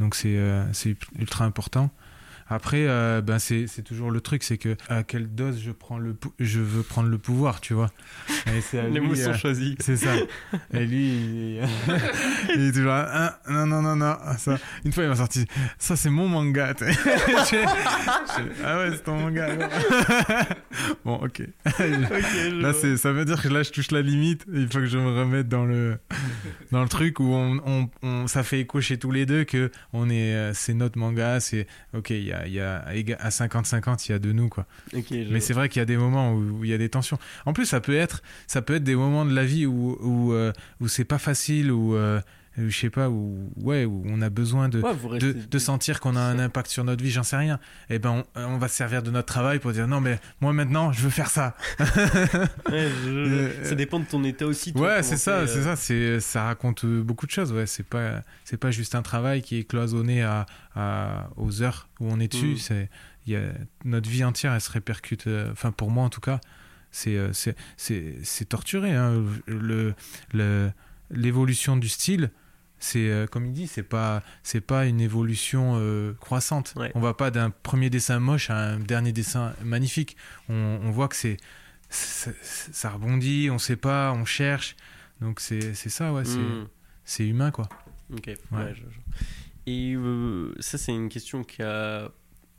Donc 0.00 0.14
c'est 0.14 0.36
euh, 0.36 0.64
c'est 0.72 0.96
ultra 1.18 1.44
important. 1.44 1.90
Après, 2.48 2.86
euh, 2.86 3.20
ben 3.22 3.38
c'est 3.38 3.66
toujours 3.84 4.10
le 4.10 4.20
truc, 4.20 4.42
c'est 4.42 4.58
que 4.58 4.76
à 4.88 5.02
quelle 5.02 5.26
dose 5.34 5.60
je 5.60 5.72
prends 5.72 5.98
le 5.98 6.16
je 6.38 6.60
veux 6.60 6.82
prendre 6.82 7.08
le 7.08 7.18
pouvoir, 7.18 7.60
tu 7.60 7.74
vois. 7.74 7.90
Et 8.46 8.60
Les 8.76 9.00
lui, 9.00 9.08
mots 9.08 9.14
sont 9.14 9.30
euh, 9.30 9.34
choisis. 9.34 9.74
c'est 9.80 9.96
ça. 9.96 10.14
Et 10.72 10.86
lui, 10.86 11.08
il, 11.08 11.60
il 12.54 12.60
est 12.68 12.72
toujours 12.72 12.92
là, 12.92 13.08
Ah, 13.12 13.50
non, 13.50 13.66
non, 13.66 13.82
non, 13.82 13.96
non. 13.96 14.16
Ça. 14.38 14.58
Une 14.84 14.92
fois, 14.92 15.04
il 15.04 15.08
m'a 15.10 15.16
sorti, 15.16 15.44
ça, 15.78 15.96
c'est 15.96 16.10
mon 16.10 16.28
manga. 16.28 16.72
ah 18.64 18.78
ouais, 18.78 18.90
c'est 18.92 19.02
ton 19.04 19.16
manga. 19.18 19.48
bon, 21.04 21.16
ok. 21.16 21.42
Là, 22.52 22.72
c'est, 22.72 22.96
ça 22.96 23.12
veut 23.12 23.24
dire 23.24 23.42
que 23.42 23.48
là, 23.48 23.62
je 23.62 23.70
touche 23.70 23.90
la 23.90 24.02
limite. 24.02 24.44
Il 24.52 24.66
faut 24.68 24.78
que 24.78 24.86
je 24.86 24.98
me 24.98 25.18
remette 25.18 25.48
dans 25.48 25.64
le, 25.64 25.98
dans 26.72 26.82
le 26.82 26.88
truc 26.88 27.20
où 27.20 27.32
on, 27.34 27.60
on, 27.66 27.88
on- 28.02 28.26
ça 28.26 28.42
fait 28.42 28.60
écho 28.60 28.80
chez 28.80 28.98
tous 28.98 29.10
les 29.10 29.26
deux 29.26 29.44
que 29.44 29.70
on 29.92 30.08
est, 30.10 30.34
euh, 30.34 30.52
c'est 30.54 30.74
notre 30.74 30.98
manga. 30.98 31.40
C'est 31.40 31.66
ok, 31.94 32.10
il 32.10 32.24
y 32.24 32.32
a, 32.32 32.35
il 32.46 32.52
y 32.52 32.60
a 32.60 32.84
éga- 32.94 33.16
à 33.20 33.30
50-50, 33.30 34.08
il 34.08 34.12
y 34.12 34.14
a 34.14 34.18
de 34.18 34.32
nous 34.32 34.48
quoi. 34.48 34.66
Mais 35.30 35.40
c'est 35.40 35.54
vrai 35.54 35.68
qu'il 35.68 35.80
y 35.80 35.82
a 35.82 35.86
des 35.86 35.96
moments 35.96 36.32
où, 36.34 36.64
il 36.64 36.70
y 36.70 36.74
a 36.74 36.78
des 36.78 36.88
tensions. 36.88 37.18
En 37.46 37.52
plus, 37.52 37.66
ça 37.66 37.80
peut 37.80 37.96
être, 37.96 38.22
ça 38.46 38.60
peut 38.62 38.74
être 38.74 38.84
des 38.84 38.96
moments 38.96 39.24
de 39.24 39.34
la 39.34 39.44
vie 39.44 39.66
où, 39.66 39.96
où, 40.00 40.32
euh, 40.32 40.52
où 40.80 40.88
c'est 40.88 41.04
pas 41.04 41.18
facile, 41.18 41.70
où, 41.72 41.94
euh, 41.96 42.20
où, 42.20 42.45
je 42.58 42.70
sais 42.76 42.90
pas, 42.90 43.10
où, 43.10 43.50
ouais, 43.56 43.84
où 43.84 44.02
on 44.06 44.22
a 44.22 44.30
besoin 44.30 44.68
de, 44.68 44.80
Ouais, 44.80 45.18
de, 45.18 45.32
de 45.32 45.58
sentir 45.58 46.00
qu'on 46.00 46.16
a 46.16 46.20
un 46.20 46.38
impact 46.38 46.70
sur 46.70 46.84
notre 46.84 47.02
vie, 47.04 47.10
j'en 47.10 47.22
sais 47.22 47.36
rien. 47.36 47.60
Et 47.90 47.98
ben, 47.98 48.24
on, 48.34 48.40
on 48.44 48.58
va 48.58 48.68
se 48.68 48.74
servir 48.76 49.02
de 49.02 49.10
notre 49.10 49.26
travail 49.26 49.58
pour 49.58 49.72
dire 49.72 49.86
non, 49.86 50.00
mais 50.00 50.18
moi 50.40 50.52
maintenant, 50.52 50.92
je 50.92 51.02
veux 51.02 51.10
faire 51.10 51.28
ça. 51.30 51.54
Ouais, 52.70 52.88
je- 53.04 53.08
Euh, 53.10 53.64
Ça 53.64 53.74
dépend 53.74 54.00
de 54.00 54.04
ton 54.06 54.22
état 54.24 54.46
aussi. 54.46 54.72
toi, 54.72 54.96
ouais, 54.96 55.02
c'est 55.02 55.16
ça, 55.16 55.46
c'est 55.46 55.58
euh, 55.58 55.64
ça. 55.64 55.76
C'est, 55.76 56.20
ça 56.20 56.44
raconte 56.44 56.84
euh, 56.84 57.02
beaucoup 57.02 57.26
de 57.26 57.30
choses. 57.30 57.52
Ouais, 57.52 57.66
c'est 57.66 57.86
pas, 57.86 58.22
c'est 58.44 58.56
pas 58.56 58.70
juste 58.70 58.94
un 58.94 59.02
travail 59.02 59.42
qui 59.42 59.58
est 59.58 59.64
cloisonné 59.64 60.22
à, 60.22 60.46
à- 60.74 61.28
aux 61.36 61.62
heures 61.62 61.88
où 62.00 62.06
on 62.10 62.18
est 62.20 62.28
dessus. 62.32 62.54
Mm. 62.54 62.56
C'est, 62.58 62.90
il 63.26 63.32
y 63.32 63.36
a, 63.36 63.40
notre 63.84 64.08
vie 64.08 64.24
entière, 64.24 64.52
elle 64.54 64.60
se 64.60 64.70
répercute. 64.70 65.26
euh, 65.26 65.50
Enfin, 65.52 65.72
pour 65.72 65.90
moi 65.90 66.04
en 66.04 66.10
tout 66.10 66.20
cas, 66.20 66.40
c'est, 66.90 67.18
c'est, 67.32 67.56
c'est, 67.76 68.14
c'est 68.22 68.46
torturé. 68.48 68.92
hein. 68.92 69.22
Le, 69.46 69.94
le, 70.32 70.70
l'évolution 71.10 71.76
du 71.76 71.88
style. 71.88 72.30
C'est 72.78 73.08
euh, 73.08 73.26
comme 73.26 73.46
il 73.46 73.52
dit, 73.52 73.66
c'est 73.66 73.82
pas 73.82 74.22
c'est 74.42 74.60
pas 74.60 74.86
une 74.86 75.00
évolution 75.00 75.76
euh, 75.78 76.12
croissante. 76.20 76.74
Ouais. 76.76 76.92
On 76.94 77.00
va 77.00 77.14
pas 77.14 77.30
d'un 77.30 77.50
premier 77.50 77.88
dessin 77.90 78.18
moche 78.20 78.50
à 78.50 78.56
un 78.56 78.78
dernier 78.78 79.12
dessin 79.12 79.54
magnifique. 79.64 80.16
On, 80.48 80.80
on 80.82 80.90
voit 80.90 81.08
que 81.08 81.16
c'est 81.16 81.38
ça, 81.88 82.90
rebondit, 82.90 83.48
on 83.50 83.58
sait 83.58 83.76
pas, 83.76 84.12
on 84.12 84.24
cherche. 84.24 84.76
Donc 85.20 85.40
c'est 85.40 85.74
ça, 85.74 86.12
ouais, 86.12 86.24
c'est 86.24 86.36
hmm. 86.36 86.68
c'est 87.04 87.26
humain 87.26 87.50
quoi. 87.50 87.68
Ok, 88.12 88.26
ouais, 88.26 88.74
je- 88.74 88.82
je- 88.82 89.26
Et 89.66 89.94
euh, 89.96 90.54
ça, 90.60 90.78
c'est 90.78 90.92
une 90.92 91.08
question 91.08 91.42
qui 91.44 91.62
a. 91.62 92.10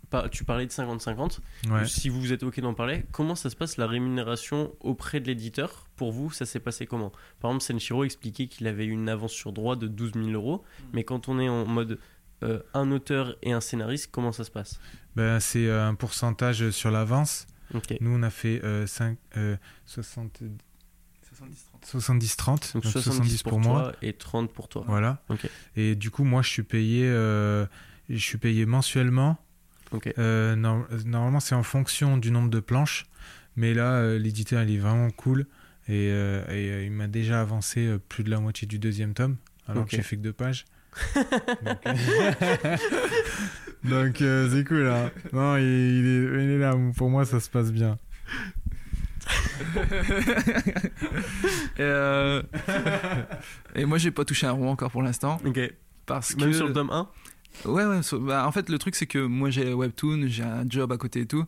pas- 0.10 0.30
Tu 0.30 0.44
parlais 0.44 0.66
de 0.66 0.72
50-50. 0.72 1.40
Ouais. 1.70 1.86
Si 1.86 2.10
vous 2.10 2.32
êtes 2.34 2.44
OK 2.44 2.60
d'en 2.60 2.74
parler, 2.74 3.06
comment 3.12 3.36
ça 3.36 3.50
se 3.50 3.56
passe 3.56 3.78
la 3.78 3.88
rémunération 3.88 4.74
auprès 4.80 5.20
de 5.20 5.28
l'éditeur? 5.28 5.88
Pour 5.96 6.12
vous, 6.12 6.32
ça 6.32 6.46
s'est 6.46 6.60
passé 6.60 6.86
comment? 6.86 7.12
Par 7.40 7.52
exemple, 7.52 7.64
Senshiro 7.66 8.04
expliquait 8.04 8.48
qu'il 8.48 8.68
avait 8.68 8.86
une 8.86 9.10
avance 9.10 9.32
sur 9.34 9.52
droit 9.54 9.76
de 9.76 9.88
12 9.88 10.14
000 10.14 10.28
euros. 10.30 10.64
Mais 10.94 11.04
quand 11.04 11.28
on 11.28 11.40
est 11.40 11.50
en 11.50 11.66
mode 11.66 12.00
euh, 12.44 12.60
un 12.74 12.92
auteur 12.92 13.36
et 13.42 13.52
un 13.52 13.62
scénariste, 13.62 14.10
comment 14.12 14.32
ça 14.32 14.44
se 14.44 14.52
passe? 14.52 14.80
Ben, 15.16 15.40
c'est 15.40 15.66
euh, 15.68 15.88
un 15.88 15.96
pourcentage 15.96 16.70
sur 16.70 16.92
l'avance. 16.92 17.48
Ok. 17.74 17.96
Nous 18.00 18.12
on 18.12 18.22
a 18.24 18.30
fait 18.30 18.64
euh, 18.64 18.86
5, 18.88 19.18
euh, 19.38 19.58
60 19.86 20.42
70-30. 21.36 21.50
70-30, 21.84 22.74
Donc 22.74 22.84
donc 22.84 22.92
70 22.92 23.44
pour, 23.44 23.50
pour 23.52 23.60
moi. 23.60 23.82
toi 23.84 23.94
et 24.02 24.14
30 24.14 24.52
pour 24.54 24.68
toi. 24.70 24.84
Voilà. 24.88 25.22
Ok. 25.30 25.50
Et 25.76 25.96
du 25.96 26.10
coup, 26.12 26.24
moi 26.24 26.42
je 26.42 26.50
suis 26.50 26.64
payé, 26.64 27.06
euh, 27.08 27.66
je 28.10 28.18
suis 28.18 28.38
payé 28.38 28.66
mensuellement. 28.66 29.38
Euh, 30.18 30.56
nor- 30.56 30.88
normalement, 31.06 31.40
c'est 31.40 31.56
en 31.56 31.64
fonction 31.64 32.18
du 32.18 32.32
nombre 32.32 32.50
de 32.50 32.60
planches. 32.60 33.06
Mais 33.56 33.74
là, 33.74 33.94
euh, 33.94 34.20
l'éditeur, 34.20 34.62
il 34.64 34.76
est 34.76 34.80
vraiment 34.80 35.10
cool. 35.12 35.48
Et, 35.88 36.10
euh, 36.12 36.44
et, 36.50 36.70
euh, 36.72 36.84
il 36.84 36.92
m'a 36.92 37.08
déjà 37.08 37.42
avancé 37.42 37.88
euh, 37.88 37.98
plus 37.98 38.24
de 38.24 38.30
la 38.30 38.40
moitié 38.40 38.68
du 38.68 38.78
deuxième 38.80 39.14
tome. 39.14 39.38
Alors 39.68 39.86
que 39.86 39.92
j'ai 39.92 40.02
fait 40.04 40.18
que 40.18 40.22
deux 40.22 40.34
pages. 40.34 40.66
Donc, 41.66 41.84
Donc, 43.84 44.16
c'est 44.18 44.64
cool. 44.68 44.88
hein. 44.88 45.12
Non, 45.34 45.58
il, 45.58 45.64
il 45.64 46.06
est, 46.06 46.44
il 46.44 46.50
est 46.52 46.58
là. 46.60 46.76
Pour 46.96 47.10
moi, 47.10 47.26
ça 47.26 47.40
se 47.40 47.50
passe 47.50 47.72
bien. 47.72 47.98
et, 51.78 51.82
euh, 51.82 52.42
et 53.76 53.84
moi 53.86 53.98
j'ai 53.98 54.12
pas 54.12 54.24
touché 54.24 54.48
un 54.48 54.52
rond 54.52 54.70
encore 54.70 54.92
pour 54.92 55.02
l'instant 55.04 55.42
Ok. 55.46 55.60
parce 56.06 56.36
Même 56.38 56.52
que 56.52 56.56
sur 56.56 56.68
le 56.68 56.74
tome 56.74 56.90
1 56.92 57.10
ouais 57.66 57.86
ouais 57.86 58.04
so- 58.04 58.20
bah, 58.20 58.48
en 58.48 58.52
fait 58.52 58.70
le 58.70 58.78
truc 58.78 58.96
c'est 58.96 59.08
que 59.08 59.20
moi 59.20 59.50
j'ai 59.50 59.74
webtoon 59.74 60.28
j'ai 60.28 60.44
un 60.44 60.66
job 60.70 60.92
à 60.92 60.98
côté 60.98 61.22
et 61.22 61.26
tout. 61.26 61.46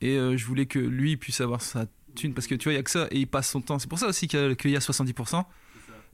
Et 0.00 0.16
euh, 0.16 0.36
je 0.36 0.46
voulais 0.46 0.66
que 0.66 0.78
lui 0.78 1.16
puisse 1.16 1.40
avoir 1.40 1.60
sa 1.62 1.86
thune 2.14 2.32
parce 2.34 2.46
que 2.46 2.54
tu 2.54 2.64
vois 2.64 2.72
il 2.72 2.76
y 2.76 2.78
a 2.78 2.82
que 2.82 2.90
ça 2.90 3.06
et 3.10 3.18
il 3.20 3.26
passe 3.26 3.50
son 3.50 3.60
temps. 3.60 3.78
C'est 3.78 3.88
pour 3.88 3.98
ça 3.98 4.06
aussi 4.08 4.28
qu'il 4.28 4.40
y 4.40 4.42
a, 4.42 4.54
qu'il 4.54 4.70
y 4.70 4.76
a 4.76 4.80
70% 4.80 5.44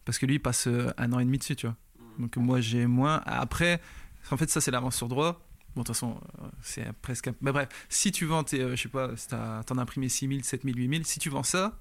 parce 0.05 0.19
que 0.19 0.27
lui 0.27 0.35
il 0.37 0.41
passe 0.41 0.67
euh, 0.67 0.91
un 0.99 1.13
an 1.13 1.19
et 1.21 1.25
demi 1.25 1.39
dessus 1.39 1.57
tu 1.57 1.67
vois. 1.67 1.77
Donc 2.19 2.37
moi 2.37 2.61
j'ai 2.61 2.87
moins. 2.87 3.23
Après 3.27 3.81
en 4.31 4.37
fait 4.37 4.51
ça 4.51 4.61
c'est 4.61 4.71
l'avance 4.71 4.97
sur 4.97 5.09
droit. 5.09 5.43
Bon, 5.75 5.83
de 5.83 5.87
toute 5.89 5.95
façon, 5.95 6.19
euh, 6.41 6.47
c'est 6.63 6.91
presque. 7.03 7.29
Mais 7.43 7.53
bref, 7.53 7.69
si 7.91 8.11
tu 8.11 8.25
vends, 8.25 8.43
tes, 8.43 8.63
euh, 8.63 8.75
je 8.77 8.83
sais 8.85 8.89
pas, 8.89 9.11
t'en 9.67 9.77
as 9.77 9.83
imprimé 9.83 10.09
6000, 10.09 10.43
7000, 10.43 10.79
8000, 10.79 11.05
si 11.07 11.19
tu 11.19 11.29
vends 11.29 11.43
ça, 11.43 11.79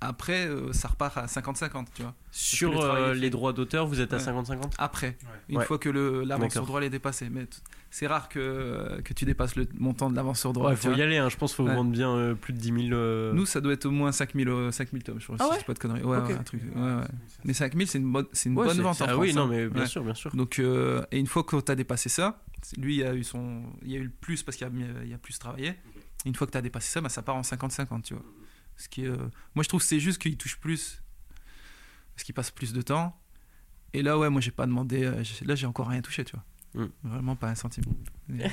après, 0.00 0.46
euh, 0.46 0.72
ça 0.72 0.88
repart 0.88 1.16
à 1.18 1.26
50-50, 1.26 1.86
tu 1.94 2.02
vois. 2.02 2.14
Sur 2.30 2.72
le 2.72 2.78
euh, 2.80 3.14
les 3.14 3.30
droits 3.30 3.52
d'auteur, 3.52 3.86
vous 3.86 4.00
êtes 4.00 4.12
à 4.12 4.16
Ouais. 4.18 4.22
50-50 4.22 4.72
Après, 4.78 5.16
une 5.48 5.58
Ouais. 5.58 5.64
fois 5.64 5.78
que 5.78 5.88
l'avance 5.88 6.52
sur 6.52 6.66
droit 6.66 6.80
est 6.82 6.90
dépassée. 6.90 7.28
Mais 7.30 7.46
c'est 7.90 8.06
rare 8.06 8.28
que, 8.28 9.00
que 9.02 9.12
tu 9.14 9.24
dépasses 9.24 9.56
le 9.56 9.66
montant 9.78 10.10
de 10.10 10.14
l'avance 10.16 10.38
sur 10.40 10.52
droit. 10.52 10.70
Ouais, 10.70 10.76
tu 10.76 10.82
faut 10.82 10.88
vois. 10.90 10.98
y 10.98 11.02
aller, 11.02 11.16
hein. 11.16 11.28
je 11.28 11.36
pense 11.36 11.52
qu'il 11.54 11.64
faut 11.64 11.68
Ouais. 11.70 11.74
vendre 11.74 11.90
bien 11.90 12.10
euh, 12.14 12.34
plus 12.34 12.52
de 12.52 12.58
10 12.58 12.68
000. 12.68 12.78
euh, 12.92 13.32
Nous, 13.32 13.46
ça 13.46 13.60
doit 13.60 13.72
être 13.72 13.86
au 13.86 13.90
moins 13.90 14.12
5000, 14.12 14.48
euh, 14.48 14.70
5000 14.70 15.02
tomes, 15.02 15.20
je 15.20 15.24
crois. 15.24 15.36
Ah 15.40 15.56
si 15.58 15.64
pas 15.64 15.74
de 15.74 15.78
conneries. 15.78 16.02
Ouais, 16.02 16.18
Ok. 16.18 16.28
ouais, 16.28 16.34
un 16.34 16.42
truc. 16.42 16.62
Ouais, 16.76 16.80
ouais. 16.82 17.02
Mais 17.44 17.52
5000, 17.54 17.86
c'est 17.88 17.98
une, 17.98 18.12
bonne- 18.12 18.26
c'est 18.32 18.50
une 18.50 18.56
ouais, 18.58 18.66
bonne 18.66 18.80
vente 18.82 19.00
en 19.00 19.04
Ah 19.06 19.08
France. 19.08 19.20
oui, 19.20 19.34
non, 19.34 19.44
hein. 19.44 19.48
mais 19.50 19.68
bien 19.68 19.82
Ouais. 19.82 19.88
sûr, 19.88 20.04
bien 20.04 20.14
sûr. 20.14 20.30
Donc, 20.36 20.58
euh, 20.58 21.02
et 21.10 21.18
une 21.18 21.26
fois 21.26 21.42
que 21.44 21.56
tu 21.60 21.72
as 21.72 21.74
dépassé 21.74 22.08
ça, 22.08 22.42
lui, 22.76 22.96
il 22.98 23.04
a 23.04 23.14
eu, 23.14 23.24
son, 23.24 23.62
il 23.84 23.94
a 23.94 23.98
eu 23.98 24.04
le 24.04 24.10
plus 24.10 24.42
parce 24.42 24.56
qu'il 24.56 24.66
a, 24.66 24.70
il 25.04 25.12
a 25.14 25.18
plus 25.18 25.38
travaillé. 25.38 25.74
Une 26.26 26.34
fois 26.34 26.46
que 26.46 26.52
tu 26.52 26.58
as 26.58 26.62
dépassé 26.62 26.90
ça, 26.90 27.00
bah, 27.00 27.08
ça 27.08 27.22
part 27.22 27.36
en 27.36 27.42
50-50, 27.42 28.02
tu 28.02 28.14
vois. 28.14 28.22
Ce 28.78 28.88
qui 28.88 29.04
est, 29.04 29.08
euh, 29.08 29.16
Moi, 29.54 29.62
je 29.62 29.68
trouve 29.68 29.80
que 29.80 29.86
c'est 29.86 30.00
juste 30.00 30.22
qu'il 30.22 30.36
touche 30.38 30.56
plus 30.58 31.02
parce 32.14 32.24
qu'il 32.24 32.34
passe 32.34 32.50
plus 32.50 32.72
de 32.72 32.80
temps. 32.82 33.14
Et 33.92 34.02
là, 34.02 34.18
ouais, 34.18 34.30
moi, 34.30 34.40
j'ai 34.40 34.50
pas 34.50 34.66
demandé. 34.66 35.04
euh, 35.04 35.22
là, 35.44 35.54
j'ai 35.54 35.66
encore 35.66 35.88
rien 35.88 36.00
touché, 36.00 36.24
tu 36.24 36.34
vois. 36.34 36.84
Mm. 36.84 36.88
Vraiment 37.04 37.36
pas 37.36 37.48
un 37.50 37.54
centime. 37.54 37.84
Euh, 38.30 38.46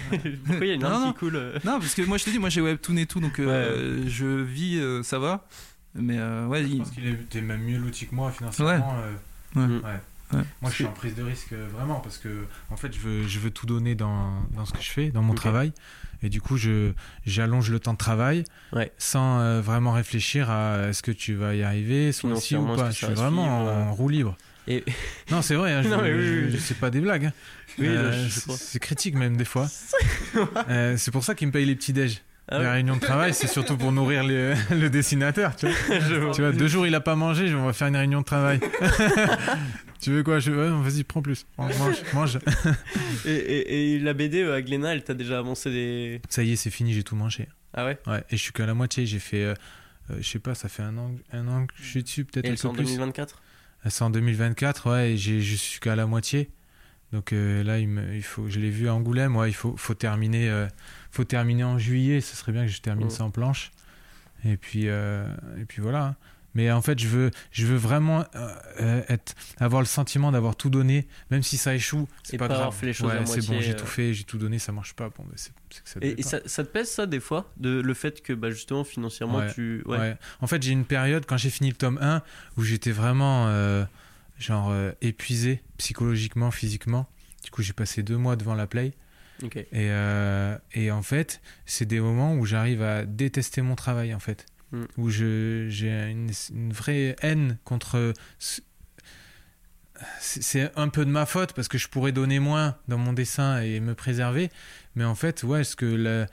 Pourquoi 0.46 0.66
il 0.66 0.70
y 0.70 0.72
a 0.72 0.74
une 0.76 0.82
Non, 0.84 1.00
non. 1.00 1.12
qui 1.14 1.20
coule 1.20 1.36
euh 1.36 1.54
non, 1.66 1.80
parce 1.80 1.94
que 1.96 2.02
moi, 2.04 2.18
je 2.18 2.24
te 2.24 2.30
dis, 2.30 2.40
moi, 2.40 2.50
j'ai 2.50 2.62
webtoon 2.62 2.96
et 2.98 3.06
tout, 3.06 3.20
donc 3.20 3.40
euh, 3.40 4.06
je 4.08 4.26
vis, 4.42 4.78
euh, 4.80 5.04
ça 5.04 5.20
va. 5.20 5.46
Mais 5.94 6.18
euh, 6.18 6.48
ouais, 6.48 6.64
il- 6.64 6.78
Parce 6.80 6.92
qu'il 6.92 7.44
même 7.44 7.62
mieux 7.64 7.78
loti 7.78 8.08
que 8.08 8.16
moi 8.16 8.32
financièrement. 8.32 8.96
euh, 9.00 9.14
Ouais. 9.56 9.68
Mm. 9.68 9.82
ouais. 9.84 10.00
Ouais. 10.36 10.44
Moi, 10.62 10.70
je 10.72 10.76
suis 10.76 10.86
en 10.86 10.92
prise 10.92 11.16
de 11.16 11.24
risque 11.24 11.54
euh, 11.54 11.68
vraiment 11.72 12.00
parce 12.00 12.18
que 12.18 12.46
en 12.70 12.76
fait, 12.78 12.94
je 12.94 13.00
veux, 13.00 13.28
je 13.28 13.40
veux 13.40 13.52
tout 13.52 13.66
donner 13.66 13.96
dans, 13.96 14.34
dans 14.54 14.66
ce 14.66 14.74
que 14.74 14.82
je 14.82 14.90
fais, 14.92 15.10
dans 15.10 15.22
mon 15.24 15.34
travail, 15.34 15.72
et 16.24 16.30
du 16.30 16.42
coup, 16.42 16.58
je 16.58 16.92
j'allonge 17.26 17.70
le 17.70 17.80
temps 17.80 17.94
de 17.94 17.98
travail 17.98 18.44
Ouais. 18.74 18.92
sans 18.98 19.40
euh, 19.40 19.62
vraiment 19.62 19.92
réfléchir 19.92 20.50
à 20.50 20.88
est-ce 20.90 21.02
que 21.04 21.12
tu 21.12 21.36
vas 21.36 21.56
y 21.56 21.64
arriver, 21.64 22.12
ce 22.12 22.28
mois-ci 22.28 22.56
ou 22.56 22.66
pas. 22.76 22.90
Je 22.92 22.96
suis 22.96 23.08
vraiment 23.08 23.44
suivre, 23.44 23.56
en, 23.56 23.68
euh, 23.90 23.92
roue 23.92 24.10
libre. 24.10 24.38
Et... 24.68 24.84
Non, 25.32 25.42
c'est 25.42 25.56
vrai. 25.56 25.74
hein, 25.74 25.82
je, 25.84 25.90
oui, 25.90 26.52
oui, 26.54 26.60
c'est 26.60 26.80
pas 26.80 26.90
des 26.90 27.02
blagues. 27.02 27.26
hein. 27.26 27.34
Oui, 27.78 27.88
Euh, 27.88 28.28
c'est- 28.30 28.80
critique 28.80 29.16
même 29.16 29.38
des 29.38 29.46
fois. 29.46 29.68
Euh, 30.70 30.96
c'est 30.98 31.12
pour 31.12 31.24
ça 31.24 31.34
qu'ils 31.36 31.48
me 31.48 31.54
payent 31.54 31.66
les 31.66 31.76
petits 31.76 31.94
déj. 31.94 32.22
Ah 32.50 32.60
les 32.60 32.68
réunions 32.68 32.96
de 32.96 33.00
travail, 33.02 33.34
c'est 33.34 33.48
surtout 33.48 33.76
pour 33.78 33.92
nourrir 33.92 34.24
les- 34.24 34.54
le 34.70 34.90
dessinateur. 34.90 35.56
Tu 35.56 35.66
vois. 35.68 36.32
Tu 36.34 36.58
deux 36.58 36.68
jours 36.68 36.86
il 36.86 36.94
a 36.94 37.00
pas 37.00 37.16
mangé, 37.16 37.48
je- 37.48 37.56
on 37.56 37.66
va 37.66 37.74
faire 37.74 37.88
une 37.88 37.96
réunion 37.96 38.20
de 38.20 38.26
travail. 38.26 38.60
Tu 40.02 40.12
veux 40.12 40.24
quoi? 40.24 40.40
Je... 40.40 40.52
ouais, 40.52 40.70
non, 40.70 40.82
Vas-y, 40.82 41.04
prends 41.04 41.22
plus. 41.22 41.46
Mange, 41.58 41.74
mange. 42.14 42.40
Et, 43.26 43.32
et- 43.34 43.94
et 43.96 44.00
la 44.00 44.14
BD 44.14 44.42
euh, 44.44 44.56
à 44.56 44.62
Glénat, 44.62 44.94
elle 44.94 45.04
t'a 45.04 45.14
déjà 45.14 45.40
avancé 45.40 45.72
des. 45.72 46.22
Ça 46.30 46.44
y 46.44 46.52
est, 46.52 46.56
c'est 46.56 46.70
fini, 46.70 46.94
j'ai 46.94 47.04
tout 47.04 47.16
mangé. 47.16 47.48
Ah 47.74 47.86
ouais? 47.86 47.98
Ouais, 48.08 48.24
et 48.30 48.38
je 48.38 48.42
suis 48.42 48.52
qu'à 48.54 48.66
la 48.66 48.74
moitié. 48.74 49.06
J'ai 49.06 49.20
fait, 49.20 49.44
euh, 49.44 49.54
euh, 50.12 50.18
je 50.20 50.28
sais 50.28 50.40
pas, 50.40 50.54
ça 50.56 50.70
fait 50.70 50.84
un 50.84 50.98
an, 50.98 51.12
un 51.32 51.48
an 51.48 51.66
que 51.66 51.74
je 51.82 51.84
suis 51.86 52.04
dessus, 52.04 52.24
peut-être 52.26 52.46
Et 52.46 52.52
un 52.52 52.56
peu 52.56 52.68
en 52.68 52.74
plus. 52.74 52.84
2024 52.86 53.42
C'est 53.90 54.04
en 54.04 54.10
2024, 54.12 54.90
ouais, 54.92 55.12
et 55.14 55.18
j'ai- 55.18 55.42
je 55.42 55.56
suis 55.56 55.80
qu'à 55.80 55.96
la 55.96 56.06
moitié. 56.06 56.50
Donc 57.12 57.34
euh, 57.34 57.64
là, 57.64 57.80
il, 57.80 57.88
me, 57.88 58.16
il 58.16 58.24
faut, 58.24 58.48
je 58.50 58.60
l'ai 58.60 58.70
vu 58.70 58.88
à 58.90 58.94
Angoulême, 58.94 59.36
ouais, 59.36 59.50
il 59.50 59.54
faut, 59.54 59.76
faut, 59.78 59.94
terminer, 59.94 60.50
euh, 60.50 60.68
faut 61.12 61.24
terminer 61.24 61.64
en 61.64 61.78
juillet. 61.80 62.22
Ce 62.22 62.36
serait 62.36 62.52
bien 62.52 62.66
que 62.66 62.72
je 62.72 62.82
termine 62.82 63.08
Mm. 63.08 63.12
ça 63.12 63.24
en 63.24 63.32
planche. 63.32 63.72
Et 64.44 64.58
puis, 64.58 64.84
euh, 64.90 65.26
et 65.60 65.66
puis 65.66 65.82
voilà. 65.82 66.16
Mais 66.56 66.72
en 66.72 66.82
fait, 66.82 66.98
je 66.98 67.08
veux, 67.08 67.32
je 67.52 67.66
veux 67.66 67.76
vraiment 67.76 68.22
euh, 68.36 68.56
euh, 68.82 69.02
être, 69.10 69.36
avoir 69.58 69.82
le 69.82 69.88
sentiment 69.88 70.32
d'avoir 70.32 70.56
tout 70.56 70.70
donné, 70.70 71.06
même 71.30 71.44
si 71.44 71.58
ça 71.58 71.76
échoue. 71.76 72.08
C'est 72.24 72.38
pas 72.38 72.48
pas 72.48 72.56
grave. 72.56 72.76
les 72.82 72.94
choses 72.94 73.12
ouais, 73.12 73.26
c'est 73.26 73.46
bon, 73.46 73.60
j'ai 73.60 73.72
euh. 73.72 73.76
tout 73.76 73.86
fait, 73.86 74.14
j'ai 74.14 74.24
tout 74.24 74.38
donné, 74.38 74.58
ça 74.58 74.72
marche 74.72 74.94
pas. 74.94 75.10
Bon, 75.10 75.26
c'est 75.36 75.52
que 75.52 75.90
ça 75.90 76.00
Et, 76.02 76.20
et 76.20 76.24
ça, 76.24 76.40
ça 76.46 76.64
te 76.64 76.70
pèse 76.70 76.90
ça 76.90 77.06
des 77.06 77.20
fois 77.20 77.52
de, 77.58 77.82
Le 77.82 77.94
fait 77.94 78.22
que 78.22 78.34
bah, 78.34 78.50
justement 78.50 78.84
financièrement 78.84 79.40
Ouais. 79.40 79.54
tu. 79.54 79.84
Ouais. 79.86 79.98
Ouais. 79.98 80.18
En 80.40 80.48
fait, 80.48 80.64
j'ai 80.64 80.72
une 80.72 80.86
période 80.86 81.26
quand 81.26 81.38
j'ai 81.38 81.50
fini 81.50 81.70
le 81.70 81.76
tome 81.76 82.00
1 82.02 82.22
où 82.58 82.64
j'étais 82.64 82.92
vraiment 82.92 83.48
euh, 83.48 83.84
genre 84.40 84.70
euh, 84.72 84.92
épuisé 85.02 85.62
psychologiquement, 85.78 86.52
physiquement. 86.52 87.08
Du 87.44 87.52
coup, 87.52 87.62
j'ai 87.62 87.74
passé 87.74 88.02
deux 88.02 88.18
mois 88.18 88.38
devant 88.38 88.56
la 88.56 88.66
play. 88.68 88.94
Ok. 89.44 89.58
Et, 89.58 89.68
euh, 89.74 90.58
et 90.74 90.92
en 90.92 91.02
fait, 91.02 91.42
c'est 91.66 91.86
des 91.86 92.00
moments 92.00 92.36
où 92.36 92.46
j'arrive 92.46 92.82
à 92.82 93.06
détester 93.06 93.62
mon 93.62 93.76
travail, 93.76 94.14
en 94.14 94.20
fait. 94.20 94.46
Mm. 94.76 94.86
Où 94.98 95.10
je- 95.10 95.68
j'ai 95.70 95.90
une, 96.12 96.30
une 96.54 96.74
vraie 96.74 97.16
haine 97.22 97.58
contre. 97.64 98.14
ce- 98.40 98.62
C'est 100.20 100.72
un 100.76 100.90
peu 100.90 101.06
de 101.06 101.10
ma 101.10 101.26
faute 101.26 101.54
parce 101.54 101.68
que 101.70 101.78
je 101.78 101.88
pourrais 101.88 102.12
donner 102.12 102.40
moins 102.40 102.78
dans 102.90 102.98
mon 102.98 103.14
dessin 103.14 103.62
et 103.62 103.80
me 103.80 103.96
préserver. 103.96 104.52
Mais 104.96 105.06
en 105.06 105.16
fait, 105.16 105.44
ouais, 105.44 105.64
ce 105.64 105.76
que 105.78 105.86
la, 105.86 106.28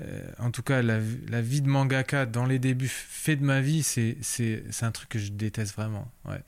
euh, 0.00 0.28
en 0.38 0.50
tout 0.50 0.62
cas, 0.62 0.82
la, 0.82 0.98
la 1.28 1.40
vie 1.40 1.60
de 1.62 1.68
mangaka 1.68 2.26
dans 2.26 2.44
les 2.44 2.58
débuts 2.58 2.88
fait 2.88 3.36
de 3.36 3.44
ma 3.44 3.60
vie, 3.60 3.84
c'est 3.84 4.16
c'est- 4.20 4.64
c'est 4.70 4.84
un 4.84 4.90
truc 4.90 5.08
que 5.10 5.18
je 5.20 5.30
déteste 5.30 5.76
vraiment. 5.76 6.10
Ouais. 6.24 6.42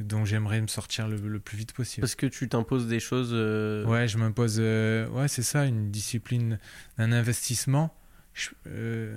Donc 0.00 0.26
j'aimerais 0.26 0.60
me 0.60 0.66
sortir 0.66 1.08
le, 1.08 1.16
le 1.16 1.38
plus 1.38 1.56
vite 1.56 1.72
possible. 1.72 2.02
Parce 2.02 2.16
que 2.16 2.26
tu 2.26 2.48
t'imposes 2.48 2.86
des 2.88 3.00
choses. 3.00 3.30
euh, 3.32 3.86
Ouais, 3.86 4.06
je 4.08 4.18
m'impose. 4.18 4.56
euh, 4.58 5.08
ouais, 5.08 5.28
c'est 5.28 5.42
ça, 5.44 5.64
une 5.64 5.90
discipline, 5.90 6.58
un 6.98 7.12
investissement. 7.12 7.94
Je, 8.34 8.50
euh, 8.66 9.16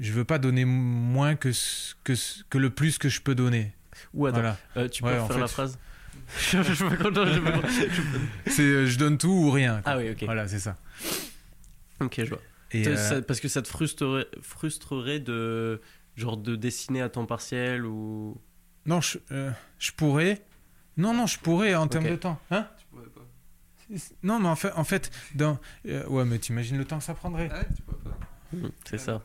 je 0.00 0.12
veux 0.12 0.24
pas 0.24 0.38
donner 0.38 0.64
moins 0.64 1.34
que, 1.36 1.52
ce- 1.52 1.94
que, 2.04 2.14
ce- 2.14 2.42
que 2.50 2.58
le 2.58 2.70
plus 2.70 2.98
que 2.98 3.08
je 3.08 3.20
peux 3.20 3.34
donner. 3.34 3.72
Ou 4.12 4.20
Voilà. 4.28 4.56
euh, 4.76 4.88
tu 4.88 5.02
peux 5.02 5.08
Ouais, 5.08 5.26
fait- 5.28 5.38
la 5.38 5.46
phrase 5.48 5.78
je, 6.38 6.62
je 6.62 6.72
suis 6.72 6.84
pas 6.84 6.96
content, 6.96 7.26
je 7.26 7.32
suis 7.32 7.40
pas 7.42 7.52
content. 7.52 7.68
C'est 8.46 8.62
euh, 8.62 8.86
je 8.86 8.98
donne 8.98 9.18
tout 9.18 9.28
ou 9.28 9.50
rien. 9.50 9.80
quoi. 9.82 9.92
Ah 9.92 9.98
oui, 9.98 10.10
ok. 10.10 10.22
Voilà, 10.24 10.48
c'est 10.48 10.58
ça. 10.58 10.76
Ok, 12.00 12.14
je 12.18 12.28
vois. 12.30 12.40
Et, 12.72 12.88
euh, 12.88 12.96
ça- 12.96 13.22
parce 13.22 13.40
que 13.40 13.48
ça 13.48 13.62
te 13.62 13.68
frustrerait, 13.68 14.26
frustrerait 14.42 15.20
de 15.20 15.80
genre 16.16 16.36
de 16.36 16.56
dessiner 16.56 17.02
à 17.02 17.08
temps 17.08 17.26
partiel 17.26 17.84
ou? 17.84 18.40
non, 18.86 19.00
je, 19.00 19.18
euh, 19.32 19.50
je 19.78 19.92
pourrais. 19.92 20.42
Non, 20.96 21.12
non, 21.14 21.26
je 21.26 21.38
pourrais 21.38 21.74
en 21.74 21.86
termes 21.88 22.08
de 22.08 22.16
temps. 22.16 22.40
Hein? 22.50 22.66
Tu 22.78 22.86
pourrais 22.86 23.06
pas. 23.08 23.20
non, 24.22 24.38
mais 24.40 24.48
en 24.48 24.56
fait, 24.56 24.72
en 24.76 24.84
fait 24.84 25.10
dans, 25.34 25.58
euh, 25.86 26.06
ouais, 26.06 26.24
mais 26.24 26.38
t'imagines 26.38 26.78
le 26.78 26.84
temps 26.84 26.98
que 26.98 27.04
ça 27.04 27.14
prendrait. 27.14 27.48
Ah 27.52 27.58
ouais, 27.58 27.66
tu 27.76 27.82
pourrais 27.82 27.98
pas. 28.02 28.18
Hmm, 28.56 28.70
C'est 28.84 28.98
ça. 28.98 29.22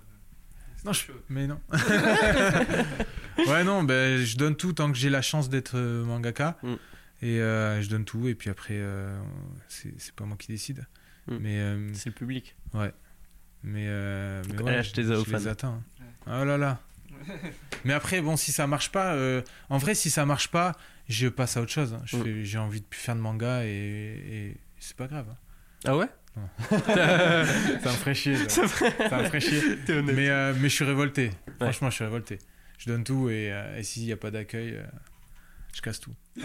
Non, 0.85 0.93
je- 0.93 1.03
Mais 1.29 1.47
non. 1.47 1.59
ouais, 3.47 3.63
non, 3.63 3.83
ben, 3.83 4.17
je 4.23 4.37
donne 4.37 4.55
tout 4.55 4.73
tant 4.73 4.91
que 4.91 4.97
j'ai 4.97 5.09
la 5.09 5.21
chance 5.21 5.49
d'être 5.49 5.77
euh, 5.77 6.03
mangaka. 6.05 6.57
Mm. 6.63 6.73
Et 7.21 7.41
euh, 7.41 7.81
je 7.81 7.89
donne 7.89 8.05
tout, 8.05 8.27
et 8.27 8.35
puis 8.35 8.49
après, 8.49 8.75
euh, 8.77 9.19
c'est 9.67 10.13
pas 10.15 10.23
moi 10.25 10.37
qui 10.37 10.47
décide. 10.47 10.85
Mm. 11.27 11.37
Mais, 11.41 11.59
euh, 11.59 11.93
C'est 11.93 12.09
le 12.09 12.15
public. 12.15 12.55
mais, 12.73 13.85
euh, 13.87 14.41
mais 14.47 14.53
Donc, 14.55 14.65
ouais, 14.67 14.75
lâche 14.77 14.93
tes 14.93 15.03
je, 15.03 15.13
je 15.25 15.35
les 15.35 15.47
attends. 15.47 15.83
Oh 16.27 16.43
là 16.45 16.57
là. 16.57 16.79
Mais 17.85 17.93
après, 17.93 18.21
bon, 18.21 18.37
si 18.37 18.51
ça 18.53 18.65
marche 18.67 18.91
pas, 18.91 19.13
euh, 19.15 19.41
en 19.69 19.77
vrai, 19.77 19.95
si 19.95 20.09
ça 20.09 20.25
marche 20.25 20.47
pas, 20.49 20.73
je 21.09 21.27
passe 21.27 21.57
à 21.57 21.61
autre 21.61 21.71
chose. 21.71 21.93
hein. 21.93 22.01
Je 22.05 22.15
Mm. 22.17 22.43
J'ai 22.43 22.57
envie 22.57 22.79
de 22.81 22.85
plus 22.85 22.99
faire 22.99 23.15
de 23.15 23.19
manga, 23.19 23.65
et, 23.65 23.67
et 23.69 24.57
c'est 24.79 24.95
pas 24.95 25.07
grave. 25.07 25.25
hein. 25.29 25.35
Ah 25.85 25.97
ouais? 25.97 26.07
Ça 26.69 27.89
me 27.89 27.95
ferait 27.97 28.13
chier. 28.13 28.35
ça. 28.49 28.67
Ça 28.67 29.17
me 29.17 29.23
ferait 29.25 29.39
chier. 29.39 29.61
T'es 29.85 29.93
honnête. 29.93 30.15
Mais, 30.15 30.29
euh, 30.29 30.53
mais 30.59 30.69
je 30.69 30.75
suis 30.75 30.85
révolté. 30.85 31.31
Franchement, 31.59 31.89
je 31.89 31.95
suis 31.95 32.03
révolté. 32.03 32.39
Je 32.77 32.87
donne 32.89 33.03
tout 33.03 33.29
et, 33.29 33.51
euh, 33.51 33.77
et 33.77 33.83
s'il 33.83 34.03
n'y 34.05 34.11
a 34.11 34.17
pas 34.17 34.31
d'accueil, 34.31 34.75
euh, 34.75 34.83
je 35.75 35.81
casse 35.81 35.99
tout. 35.99 36.13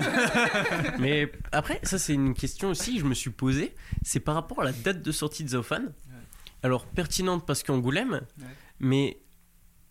Mais 0.99 1.31
après, 1.53 1.79
ça 1.85 1.99
c'est 1.99 2.15
une 2.15 2.35
question 2.35 2.71
aussi 2.71 2.95
que 2.97 3.01
je 3.01 3.07
me 3.07 3.15
suis 3.15 3.31
posée. 3.31 3.75
C'est 4.03 4.21
par 4.21 4.35
rapport 4.35 4.61
à 4.61 4.65
la 4.65 4.73
date 4.73 5.03
de 5.03 5.13
sortie 5.13 5.45
de 5.45 5.51
Zaofan. 5.51 5.83
Alors 6.63 6.87
pertinente 6.87 7.47
parce 7.47 7.63
qu'Angoulême, 7.63 8.23
Ouais. 8.41 8.47
mais 8.81 9.19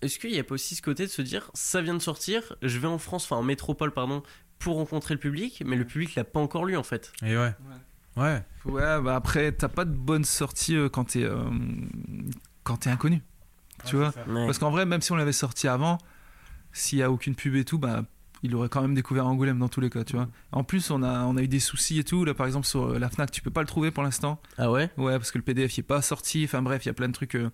est-ce 0.02 0.18
qu'il 0.20 0.32
n'y 0.32 0.40
a 0.40 0.44
pas 0.44 0.56
aussi 0.56 0.76
ce 0.76 0.82
côté 0.82 1.04
de 1.06 1.12
se 1.12 1.22
dire 1.22 1.50
ça 1.54 1.82
vient 1.82 1.94
de 1.94 2.00
sortir, 2.02 2.56
je 2.64 2.80
vais 2.80 2.88
en 2.88 2.98
France, 2.98 3.26
enfin 3.26 3.36
en 3.38 3.44
métropole 3.44 3.94
pardon, 3.94 4.24
pour 4.60 4.78
rencontrer 4.78 5.14
le 5.14 5.20
public, 5.20 5.62
mais 5.66 5.76
le 5.76 5.86
public 5.86 6.16
l'a 6.16 6.24
pas 6.24 6.40
encore 6.40 6.66
lu 6.66 6.76
en 6.76 6.82
fait? 6.84 7.14
Et 7.24 7.38
ouais. 7.38 7.52
Ouais. 8.18 8.44
Ouais, 8.66 9.02
bah 9.02 9.16
après, 9.16 9.52
t'as 9.52 9.68
pas 9.68 9.86
de 9.86 9.92
bonne 9.96 10.24
sortie 10.24 10.76
euh, 10.76 10.90
quand 10.90 11.06
t'es 11.06 11.24
euh, 11.24 11.50
quand 12.64 12.78
t'es 12.78 12.90
inconnu. 12.90 13.22
Tu 13.86 13.96
vois 13.96 14.14
Ouais. 14.28 14.46
Parce 14.46 14.60
qu'en 14.60 14.72
vrai, 14.72 14.86
même 14.86 15.02
si 15.02 15.12
on 15.12 15.16
l'avait 15.16 15.34
sorti 15.34 15.68
avant, 15.68 15.98
s'il 16.72 17.00
y 17.00 17.04
a 17.04 17.12
aucune 17.12 17.36
pub 17.36 17.56
et 17.56 17.66
tout, 17.66 17.78
bah 17.78 18.04
il 18.44 18.54
aurait 18.56 18.70
quand 18.70 18.82
même 18.82 18.94
découvert 18.94 19.26
Angoulême 19.26 19.58
dans 19.58 19.70
tous 19.70 19.80
les 19.80 19.90
cas, 19.90 20.04
tu 20.04 20.18
vois. 20.18 20.28
En 20.52 20.66
plus, 20.66 20.92
on 20.92 21.02
a, 21.02 21.22
on 21.24 21.38
a 21.38 21.42
eu 21.42 21.48
des 21.48 21.62
soucis 21.62 22.00
et 22.00 22.04
tout. 22.04 22.26
Là, 22.26 22.34
par 22.34 22.46
exemple, 22.46 22.68
sur 22.68 22.92
euh, 22.92 23.00
la 23.00 23.10
Fnac, 23.10 23.32
tu 23.32 23.42
peux 23.42 23.52
pas 23.52 23.62
le 23.62 23.68
trouver 23.68 23.90
pour 23.90 24.04
l'instant. 24.04 24.42
Ah 24.58 24.70
ouais? 24.70 24.92
Ouais, 24.98 25.14
parce 25.18 25.32
que 25.32 25.38
le 25.38 25.44
PDF 25.46 25.78
il 25.78 25.80
est 25.80 25.84
pas 25.84 26.02
sorti. 26.02 26.44
Enfin 26.44 26.62
bref, 26.62 26.84
il 26.86 26.90
y 26.90 26.92
a 26.92 26.94
plein 26.94 27.08
de 27.08 27.14
trucs 27.14 27.36
euh, 27.36 27.50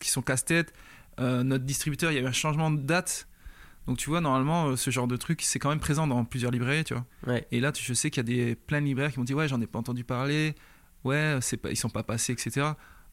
qui 0.00 0.10
sont 0.10 0.22
casse-tête. 0.22 0.74
Euh, 1.20 1.44
notre 1.44 1.64
distributeur, 1.64 2.10
il 2.10 2.16
y 2.16 2.18
a 2.18 2.22
eu 2.22 2.26
un 2.26 2.32
changement 2.32 2.72
de 2.72 2.80
date. 2.80 3.28
Donc 3.86 3.98
tu 3.98 4.08
vois, 4.08 4.20
normalement, 4.20 4.68
euh, 4.68 4.76
ce 4.76 4.90
genre 4.90 5.06
de 5.06 5.16
truc, 5.16 5.42
c'est 5.42 5.58
quand 5.58 5.68
même 5.68 5.80
présent 5.80 6.06
dans 6.06 6.24
plusieurs 6.24 6.50
librairies, 6.50 6.84
tu 6.84 6.94
vois. 6.94 7.04
Ouais. 7.26 7.46
Et 7.52 7.60
là, 7.60 7.70
tu- 7.72 7.82
je 7.84 7.92
sais 7.94 8.10
qu'il 8.10 8.26
y 8.28 8.42
a 8.42 8.44
des, 8.46 8.54
plein 8.54 8.80
de 8.80 8.86
libraires 8.86 9.12
qui 9.12 9.18
m'ont 9.18 9.24
dit, 9.24 9.34
ouais, 9.34 9.46
j'en 9.48 9.60
ai 9.60 9.66
pas 9.66 9.78
entendu 9.78 10.04
parler. 10.04 10.54
Ouais, 11.04 11.36
c'est 11.42 11.58
pas, 11.58 11.70
ils 11.70 11.76
sont 11.76 11.90
pas 11.90 12.02
passés, 12.02 12.32
etc. 12.32 12.68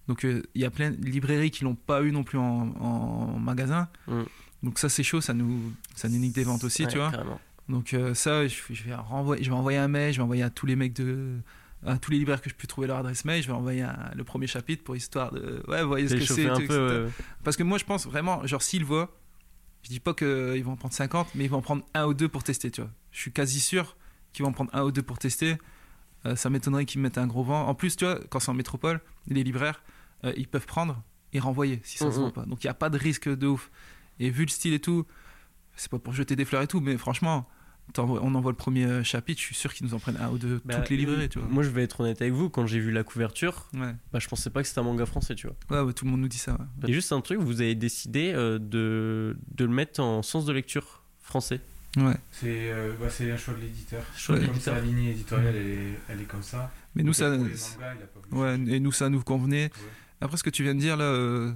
Donc 0.07 0.23
euh, 0.25 0.41
il 0.55 0.61
y 0.61 0.65
a 0.65 0.71
plein 0.71 0.91
de 0.91 1.05
librairies 1.05 1.51
qui 1.51 1.63
l'ont 1.65 1.75
pas 1.75 2.01
eu 2.03 2.11
non 2.13 2.23
plus 2.23 2.37
en, 2.37 2.73
en 2.79 3.37
magasin. 3.39 3.89
Mm. 4.07 4.21
Donc 4.63 4.79
ça, 4.79 4.87
c'est 4.89 5.03
chaud, 5.03 5.19
ça 5.21 5.33
nous, 5.33 5.73
ça 5.95 6.07
nous 6.07 6.17
nique 6.17 6.33
des 6.33 6.43
ventes 6.45 6.63
aussi, 6.63 6.83
Ouais, 6.83 6.87
tu 6.91 6.97
vois. 6.97 7.11
carrément. 7.11 7.39
Donc 7.67 7.93
euh, 7.93 8.13
ça, 8.13 8.47
je, 8.47 8.55
je 8.69 8.83
vais 8.83 8.95
renvoyer, 8.95 9.43
je 9.43 9.49
vais 9.49 9.55
envoyer 9.55 9.77
un 9.77 9.87
mail, 9.89 10.13
je 10.13 10.17
vais 10.19 10.23
envoyer 10.23 10.43
à 10.43 10.49
tous 10.49 10.65
les 10.65 10.75
mecs 10.77 10.93
de, 10.93 11.37
à 11.85 11.97
tous 11.97 12.11
les 12.11 12.17
libraires 12.19 12.41
que 12.41 12.49
je 12.49 12.55
peux 12.55 12.67
trouver 12.67 12.87
leur 12.87 12.97
adresse 12.97 13.25
mail, 13.25 13.41
je 13.43 13.47
vais 13.47 13.53
envoyer 13.53 13.81
un- 13.83 14.11
le 14.15 14.23
premier 14.23 14.47
chapitre 14.47 14.83
pour 14.83 14.95
histoire 14.95 15.31
de, 15.31 15.61
ouais, 15.67 15.81
vous 15.81 15.87
voyez 15.89 16.07
ce 16.07 16.15
que 16.15 16.23
c'est, 16.25 16.47
Parce 17.43 17.57
que 17.57 17.63
moi, 17.63 17.77
je 17.77 17.85
pense 17.85 18.05
vraiment, 18.07 18.45
genre 18.47 18.61
s'ils 18.61 18.85
voient, 18.85 19.15
je 19.83 19.89
dis 19.89 19.99
pas 19.99 20.13
qu'ils 20.13 20.63
vont 20.63 20.73
en 20.73 20.77
prendre 20.77 20.93
50, 20.93 21.29
mais 21.35 21.45
ils 21.45 21.49
vont 21.49 21.57
en 21.57 21.61
prendre 21.61 21.83
un 21.93 22.05
ou 22.05 22.13
deux 22.13 22.29
pour 22.29 22.43
tester, 22.43 22.71
tu 22.71 22.81
vois. 22.81 22.91
Je 23.11 23.19
suis 23.19 23.31
quasi 23.31 23.59
sûr 23.59 23.95
qu'ils 24.33 24.43
vont 24.43 24.49
en 24.49 24.53
prendre 24.53 24.69
un 24.73 24.83
ou 24.83 24.91
deux 24.91 25.01
pour 25.03 25.17
tester. 25.19 25.57
Euh, 26.25 26.35
ça 26.35 26.49
m'étonnerait 26.49 26.85
qu'ils 26.85 26.99
me 26.99 27.03
mettent 27.03 27.17
un 27.17 27.27
gros 27.27 27.43
vent. 27.43 27.67
En 27.67 27.73
plus, 27.75 27.95
tu 27.95 28.05
vois, 28.05 28.19
quand 28.29 28.39
c'est 28.39 28.49
en 28.51 28.53
métropole, 28.53 29.01
les 29.27 29.43
libraires, 29.43 29.81
euh, 30.23 30.33
ils 30.37 30.47
peuvent 30.47 30.67
prendre 30.67 31.01
et 31.33 31.39
renvoyer 31.39 31.81
si 31.83 31.97
ça 31.97 32.11
se 32.11 32.17
Mhm. 32.17 32.25
vend 32.25 32.31
pas. 32.31 32.45
Donc 32.45 32.63
il 32.63 32.67
n'y 32.67 32.71
a 32.71 32.75
pas 32.75 32.89
de 32.89 32.97
risque 32.97 33.27
de 33.27 33.47
ouf. 33.47 33.71
Et 34.19 34.29
vu 34.29 34.43
le 34.43 34.49
style 34.49 34.73
et 34.73 34.79
tout, 34.79 35.05
c'est 35.75 35.89
pas 35.89 35.97
pour 35.99 36.13
jeter 36.13 36.35
des 36.35 36.45
fleurs 36.45 36.61
et 36.61 36.67
tout, 36.67 36.79
mais 36.79 36.97
franchement, 36.97 37.47
on 37.97 38.35
envoie 38.35 38.51
le 38.51 38.57
premier 38.57 38.85
euh, 38.85 39.03
chapitre, 39.03 39.39
je 39.41 39.45
suis 39.47 39.55
sûr 39.55 39.73
qu'ils 39.73 39.85
nous 39.87 39.93
en 39.93 39.99
prennent 39.99 40.17
un 40.17 40.29
ou 40.29 40.37
deux, 40.37 40.61
bah, 40.65 40.75
toutes 40.75 40.89
les 40.89 40.97
librairies, 40.97 41.29
tu 41.29 41.39
vois. 41.39 41.47
Moi 41.49 41.63
je 41.63 41.69
vais 41.69 41.83
être 41.83 41.99
honnête 42.01 42.21
avec 42.21 42.33
vous, 42.33 42.49
quand 42.49 42.65
j'ai 42.67 42.79
vu 42.79 42.91
la 42.91 43.03
couverture, 43.03 43.67
Ouais. 43.73 43.93
bah, 44.13 44.19
je 44.19 44.27
pensais 44.27 44.49
pas 44.49 44.61
que 44.61 44.67
c'était 44.67 44.79
un 44.79 44.83
manga 44.83 45.05
français, 45.05 45.35
tu 45.35 45.47
vois. 45.47 45.55
Ouais, 45.69 45.85
ouais, 45.85 45.93
tout 45.93 46.05
le 46.05 46.11
monde 46.11 46.21
nous 46.21 46.27
dit 46.27 46.37
ça. 46.37 46.53
ouais. 46.53 46.89
Et 46.89 46.93
juste 46.93 47.11
un 47.11 47.21
truc, 47.21 47.39
vous 47.39 47.61
avez 47.61 47.75
décidé 47.75 48.31
euh, 48.33 48.59
de, 48.59 49.37
de 49.55 49.65
le 49.65 49.71
mettre 49.71 49.99
en 49.99 50.21
sens 50.23 50.45
de 50.45 50.53
lecture 50.53 51.03
français. 51.21 51.59
Ouais. 51.97 52.15
C'est 52.31 52.71
euh, 52.71 52.93
bah, 52.99 53.07
c'est 53.09 53.29
un 53.31 53.35
choix 53.37 53.53
de 53.53 53.59
l'éditeur. 53.61 54.03
Choix 54.15 54.35
de 54.37 54.45
Comme 54.45 54.53
l'éditeur. 54.53 54.75
sa 54.75 54.81
ligne 54.81 55.03
éditoriale, 55.09 55.55
elle 55.55 55.67
est, 55.67 55.99
elle 56.09 56.21
est 56.21 56.25
comme 56.25 56.41
ça. 56.43 56.71
Mais 56.95 57.03
nous, 57.03 57.13
ça, 57.13 57.29
mangas, 57.29 57.77
ouais, 58.31 58.55
et 58.67 58.79
nous, 58.79 58.91
ça 58.93 59.09
nous 59.09 59.21
convenait. 59.21 59.65
Ouais. 59.65 59.71
Après 60.21 60.37
ce 60.37 60.43
que 60.43 60.49
tu 60.49 60.63
viens 60.63 60.75
de 60.75 60.79
dire 60.79 60.95
là, 60.97 61.03
euh, 61.05 61.51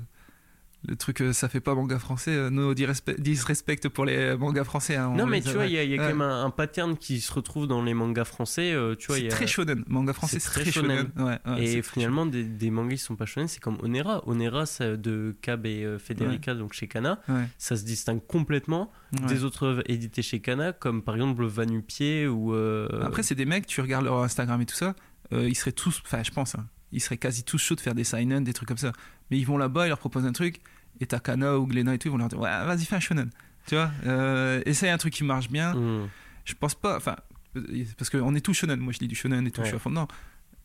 le 0.87 0.95
truc 0.95 1.21
euh, 1.21 1.33
ça 1.33 1.49
fait 1.49 1.59
pas 1.59 1.73
manga 1.75 1.99
français, 1.99 2.31
euh, 2.35 2.49
no 2.49 2.73
disrespect, 2.73 3.89
pour 3.89 4.05
les 4.05 4.35
mangas 4.37 4.63
français. 4.63 4.95
hein, 4.95 5.09
on 5.11 5.15
Non, 5.15 5.25
mais 5.25 5.41
tu 5.41 5.49
a- 5.49 5.53
vois, 5.53 5.65
il 5.65 5.73
y 5.73 5.77
a, 5.77 5.83
il 5.83 5.89
y 5.91 5.93
a 5.93 5.97
quand 5.97 6.07
même 6.07 6.21
un, 6.21 6.45
un 6.45 6.49
pattern 6.49 6.97
qui 6.97 7.21
se 7.21 7.31
retrouve 7.33 7.67
dans 7.67 7.83
les 7.83 7.93
mangas 7.93 8.25
français. 8.25 8.73
euh, 8.73 8.95
tu 8.95 9.07
vois, 9.07 9.17
C'est 9.17 9.27
très 9.27 9.47
shonen, 9.47 9.83
manga 9.87 10.13
français 10.13 10.39
c'est 10.39 10.49
très 10.49 10.61
très 10.61 10.71
shonen. 10.71 11.11
Ouais, 11.17 11.37
ouais, 11.45 11.63
Et 11.63 11.81
finalement, 11.81 12.25
des, 12.25 12.43
des 12.43 12.71
mangas 12.71 12.95
qui 12.95 13.01
sont 13.03 13.15
pas 13.15 13.25
shonen, 13.25 13.47
c'est 13.47 13.59
comme 13.59 13.77
Onera. 13.81 14.27
Onera 14.27 14.65
ça, 14.65 14.95
de 14.97 15.35
Cab 15.41 15.65
et 15.65 15.83
euh, 15.83 15.97
Federica, 15.99 16.53
donc 16.55 16.73
chez 16.73 16.87
Kana, 16.87 17.19
ça 17.57 17.75
se 17.77 17.83
distingue 17.83 18.25
complètement 18.25 18.91
des 19.11 19.43
autres 19.43 19.65
œuvres 19.65 19.83
éditées 19.87 20.21
chez 20.21 20.39
Kana, 20.41 20.73
comme 20.73 21.01
par 21.01 21.15
exemple 21.15 21.41
le 21.41 21.47
Vanupier 21.47 22.27
ou. 22.27 22.53
euh, 22.53 22.87
Après 23.03 23.23
c'est 23.23 23.35
des 23.35 23.45
mecs, 23.45 23.65
tu 23.65 23.81
regardes 23.81 24.05
leur 24.05 24.19
Instagram 24.23 24.61
et 24.61 24.65
tout 24.65 24.75
ça, 24.75 24.95
ils 25.31 25.55
seraient 25.55 25.71
tous, 25.71 26.01
enfin 26.05 26.21
je 26.23 26.31
pense, 26.31 26.55
hein, 26.55 26.65
ils 26.91 27.01
seraient 27.01 27.17
quasi 27.17 27.43
tous 27.43 27.57
chauds 27.57 27.75
de 27.75 27.79
faire 27.81 27.95
des 27.95 28.03
sign 28.03 28.43
des 28.43 28.53
trucs 28.53 28.67
comme 28.67 28.77
ça. 28.77 28.91
Mais 29.31 29.37
ils 29.39 29.43
vont 29.45 29.57
là-bas, 29.57 29.85
ils 29.85 29.89
leur 29.89 29.97
proposent 29.97 30.25
un 30.25 30.31
truc, 30.33 30.61
et 30.99 31.05
t'as 31.05 31.19
Kana 31.19 31.57
ou 31.57 31.65
Glenna 31.67 31.93
et 31.93 31.97
tout, 31.97 32.07
ils 32.07 32.11
vont 32.11 32.17
leur 32.17 32.27
dire 32.29 32.39
ouais 32.39 32.49
vas-y 32.65 32.85
fais 32.85 32.95
un 32.95 32.99
shonen, 32.99 33.29
tu 33.67 33.75
vois, 33.75 33.91
euh, 34.05 34.61
essaye 34.65 34.89
un 34.89 34.97
truc 34.97 35.13
qui 35.13 35.23
marche 35.23 35.49
bien. 35.49 35.73
hmm. 35.75 36.07
je 36.45 36.53
pense 36.53 36.75
pas 36.75 36.97
enfin 36.97 37.15
euh, 37.57 37.83
parce 37.97 38.09
qu'on 38.09 38.33
est 38.35 38.41
tous 38.41 38.53
shonen 38.53 38.79
moi 38.79 38.93
je 38.93 38.99
dis 38.99 39.07
du 39.07 39.15
shonen 39.15 39.45
et 39.47 39.51
tout 39.51 39.61
Ouais. 39.61 39.65
je 39.65 39.69
suis 39.69 39.75
à 39.77 39.79
fond 39.79 39.89
dedans 39.89 40.07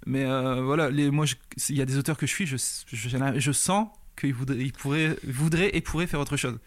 mais 0.07 0.25
euh, 0.25 0.63
voilà 0.63 0.91
les 0.91 1.11
moi 1.11 1.27
il 1.69 1.77
y 1.77 1.83
a 1.83 1.85
des 1.87 1.97
auteurs 1.99 2.17
que 2.17 2.27
je 2.27 2.33
suis 2.33 2.47
je, 2.47 2.57
je, 2.57 3.33
je 3.39 3.53
sens 3.53 3.89
qu'il 4.19 4.35
voudrait, 4.35 4.59
il 4.59 4.73
pourrait, 4.73 5.17
voudrait 5.27 5.71
et 5.77 5.81
pourrait 5.81 6.07
faire 6.07 6.21
autre 6.21 6.37
chose. 6.37 6.59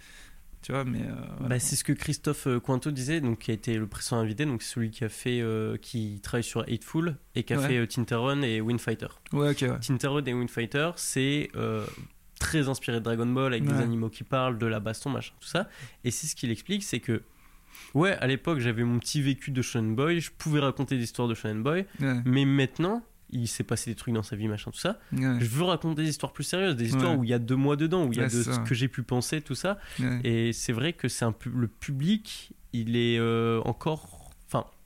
Tu 0.64 0.72
vois, 0.72 0.86
mais. 0.86 1.02
euh, 1.02 1.14
voilà. 1.40 1.50
Bah, 1.50 1.60
c'est 1.60 1.76
ce 1.76 1.84
que 1.84 1.92
Christophe 1.94 2.48
Cointeau 2.64 2.90
disait, 2.90 3.20
donc 3.22 3.40
qui 3.40 3.52
a 3.52 3.54
été 3.54 3.76
le 3.78 3.86
précédent 3.86 4.22
invité, 4.22 4.46
donc 4.46 4.64
celui 4.64 4.90
qui 4.92 5.04
a 5.04 5.10
fait, 5.10 5.40
euh, 5.42 5.76
qui 5.78 6.20
travaille 6.24 6.44
sur 6.44 6.62
Hateful 6.62 7.18
et 7.36 7.44
qui 7.44 7.54
a 7.54 7.60
Ouais. 7.60 7.68
fait 7.68 7.88
Tinterrun 7.88 8.42
et 8.44 8.62
Windfighter. 8.62 9.08
Ouais, 9.34 9.52
ok, 9.52 9.58
ouais. 9.70 9.80
Tinterun 9.82 10.24
et 10.26 10.34
Windfighter, 10.34 10.92
c'est 10.96 11.52
très 12.44 12.70
inspiré 12.70 13.00
de 13.00 13.04
Dragon 13.04 13.26
Ball 13.26 13.54
avec 13.54 13.64
des 13.66 13.82
animaux 13.82 14.10
qui 14.10 14.24
parlent, 14.24 14.58
de 14.58 14.66
la 14.66 14.80
baston, 14.80 15.10
machin, 15.10 15.34
tout 15.40 15.48
ça. 15.48 15.70
Et 16.04 16.12
c'est 16.12 16.28
ce 16.28 16.36
qu'il 16.36 16.52
explique, 16.52 16.84
c'est 16.84 17.00
que 17.00 17.22
ouais, 17.94 18.12
à 18.20 18.28
l'époque 18.28 18.60
j'avais 18.60 18.84
mon 18.84 19.00
petit 19.00 19.22
vécu 19.22 19.52
de 19.52 19.62
Shonen 19.62 19.96
Boy, 19.96 20.20
je 20.20 20.32
pouvais 20.38 20.60
raconter 20.60 20.98
des 20.98 21.04
histoires 21.04 21.28
de 21.28 21.34
Shonen 21.34 21.64
Boy, 21.64 21.86
Ouais, 22.00 22.16
mais 22.26 22.46
maintenant 22.46 23.04
il 23.36 23.48
s'est 23.48 23.64
passé 23.64 23.90
des 23.90 23.96
trucs 23.96 24.14
dans 24.14 24.22
sa 24.22 24.36
vie, 24.36 24.48
machin, 24.48 24.70
tout 24.70 24.78
ça. 24.80 25.00
ouais, 25.12 25.40
Je 25.40 25.46
veux 25.46 25.64
raconter 25.64 26.04
des 26.04 26.10
histoires 26.10 26.34
plus 26.34 26.44
sérieuses, 26.44 26.76
des 26.76 26.86
histoires 26.90 27.14
Ouais. 27.14 27.18
où 27.18 27.24
il 27.24 27.30
y 27.32 27.34
a 27.34 27.40
de 27.40 27.56
moi 27.56 27.76
dedans, 27.76 28.06
où 28.06 28.12
il 28.14 28.20
y 28.20 28.22
a 28.22 28.26
de 28.26 28.44
ce 28.44 28.60
que 28.60 28.76
j'ai 28.76 28.88
pu 28.88 29.02
penser, 29.02 29.42
tout 29.42 29.56
ça. 29.56 29.80
Et 30.24 30.54
c'est 30.54 30.74
vrai 30.74 30.94
que 30.94 31.08
c'est 31.08 31.26
un 31.26 31.32
pu- 31.32 31.50
le 31.50 31.68
public, 31.68 32.52
il 32.74 32.96
est 32.96 33.18
euh, 33.20 33.60
encore, 33.66 34.23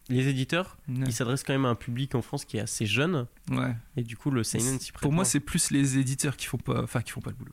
les 0.10 0.28
éditeurs, 0.28 0.78
Ouais. 0.88 1.04
ils 1.08 1.14
s'adressent 1.14 1.44
quand 1.44 1.54
même 1.54 1.66
à 1.66 1.70
un 1.70 1.76
public 1.76 2.16
en 2.16 2.22
France 2.22 2.46
qui 2.46 2.58
est 2.58 2.62
assez 2.62 2.86
jeune, 2.86 3.28
Ouais. 3.50 3.76
et 3.96 4.04
du 4.04 4.16
coup 4.18 4.32
le 4.32 4.44
seinen 4.44 4.80
s'y 4.80 4.92
prête. 4.92 5.02
Pour 5.02 5.12
moi, 5.12 5.26
c'est 5.26 5.40
plus 5.40 5.72
les 5.72 5.98
éditeurs 5.98 6.38
qui 6.38 6.46
font 6.48 6.58
pas, 6.58 6.82
enfin, 6.84 7.02
qui 7.02 7.12
font 7.12 7.22
pas 7.22 7.32
le 7.32 7.36
boulot. 7.36 7.52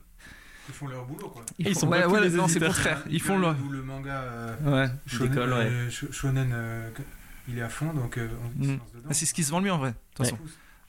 Ils 0.68 0.74
font 0.74 0.86
leur 0.86 1.04
boulot, 1.04 1.28
quoi. 1.28 1.44
Ils 1.58 1.74
sont 1.76 1.88
ouais, 1.88 2.06
ouais, 2.06 2.20
les 2.22 2.30
non, 2.30 2.48
c'est 2.48 2.58
le 2.58 2.66
contraire. 2.66 3.04
Ils 3.10 3.20
font 3.20 3.38
leur. 3.38 3.54
Où 3.62 3.68
le 3.70 3.82
manga 3.82 4.20
euh, 4.22 4.86
Ouais. 4.86 4.90
shonen, 5.06 5.36
euh, 5.38 5.90
sh- 5.90 6.10
shonen, 6.10 6.50
euh, 6.54 6.90
il 7.48 7.58
est 7.58 7.62
à 7.62 7.68
fond, 7.68 7.92
donc 7.92 8.16
euh, 8.16 8.28
on 8.60 8.62
se 8.64 8.68
Mm. 8.68 8.72
lance 8.78 8.92
dedans. 8.94 9.06
Ah, 9.10 9.14
c'est 9.14 9.26
ce 9.26 9.34
qui 9.34 9.44
se 9.44 9.50
vend 9.50 9.58
le 9.58 9.64
mieux 9.66 9.72
en 9.72 9.78
vrai. 9.78 9.90
De 9.90 9.96
toute 10.14 10.20
Ouais. 10.20 10.30
façon. 10.32 10.38